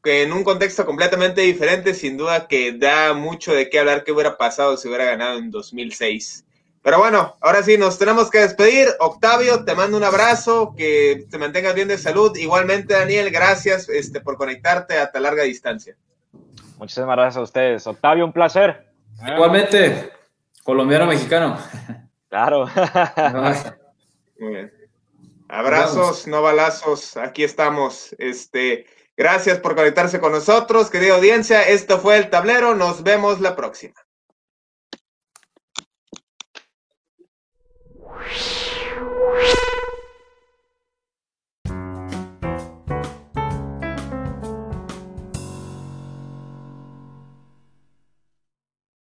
que 0.09 0.23
en 0.23 0.33
un 0.33 0.43
contexto 0.43 0.87
completamente 0.87 1.43
diferente, 1.43 1.93
sin 1.93 2.17
duda 2.17 2.49
que 2.49 2.73
da 2.73 3.13
mucho 3.13 3.53
de 3.53 3.69
qué 3.69 3.79
hablar 3.79 4.05
qué 4.05 4.13
hubiera 4.13 4.39
pasado 4.39 4.75
si 4.79 4.89
hubiera 4.89 5.05
ganado 5.05 5.37
en 5.37 5.51
2006. 5.51 6.47
Pero 6.81 6.99
bueno, 6.99 7.37
ahora 7.43 7.63
sí, 7.63 7.77
nos 7.77 7.99
tenemos 7.99 8.31
que 8.31 8.39
despedir. 8.39 8.89
Octavio, 9.01 9.67
te 9.67 9.75
mando 9.75 9.99
un 9.99 10.05
abrazo, 10.05 10.73
que 10.75 11.27
te 11.31 11.37
mantengas 11.37 11.75
bien 11.75 11.89
de 11.89 11.99
salud. 11.99 12.35
Igualmente, 12.39 12.95
Daniel, 12.95 13.31
gracias 13.31 13.91
este, 13.91 14.23
por 14.23 14.39
conectarte 14.39 14.99
a 14.99 15.11
tan 15.11 15.25
larga 15.25 15.43
distancia. 15.43 15.95
Muchísimas 16.79 17.15
gracias 17.15 17.37
a 17.37 17.43
ustedes. 17.43 17.87
Octavio, 17.87 18.25
un 18.25 18.33
placer. 18.33 18.89
Igualmente, 19.31 20.11
colombiano-mexicano. 20.65 21.59
Claro. 22.31 22.67
Muy 24.39 24.55
bien. 24.55 24.73
Abrazos, 25.49 26.27
no 26.27 26.41
balazos, 26.41 27.19
aquí 27.19 27.45
estamos. 27.45 28.15
Este, 28.19 28.87
Gracias 29.19 29.59
por 29.59 29.75
conectarse 29.75 30.21
con 30.21 30.31
nosotros, 30.31 30.91
querida 30.91 31.17
audiencia. 31.17 31.69
Esto 31.69 31.99
fue 31.99 32.19
El 32.19 32.31
Tablero. 32.31 32.77
Nos 32.77 33.03
vemos 33.03 33.41
la 33.41 33.57
próxima. 33.57 33.97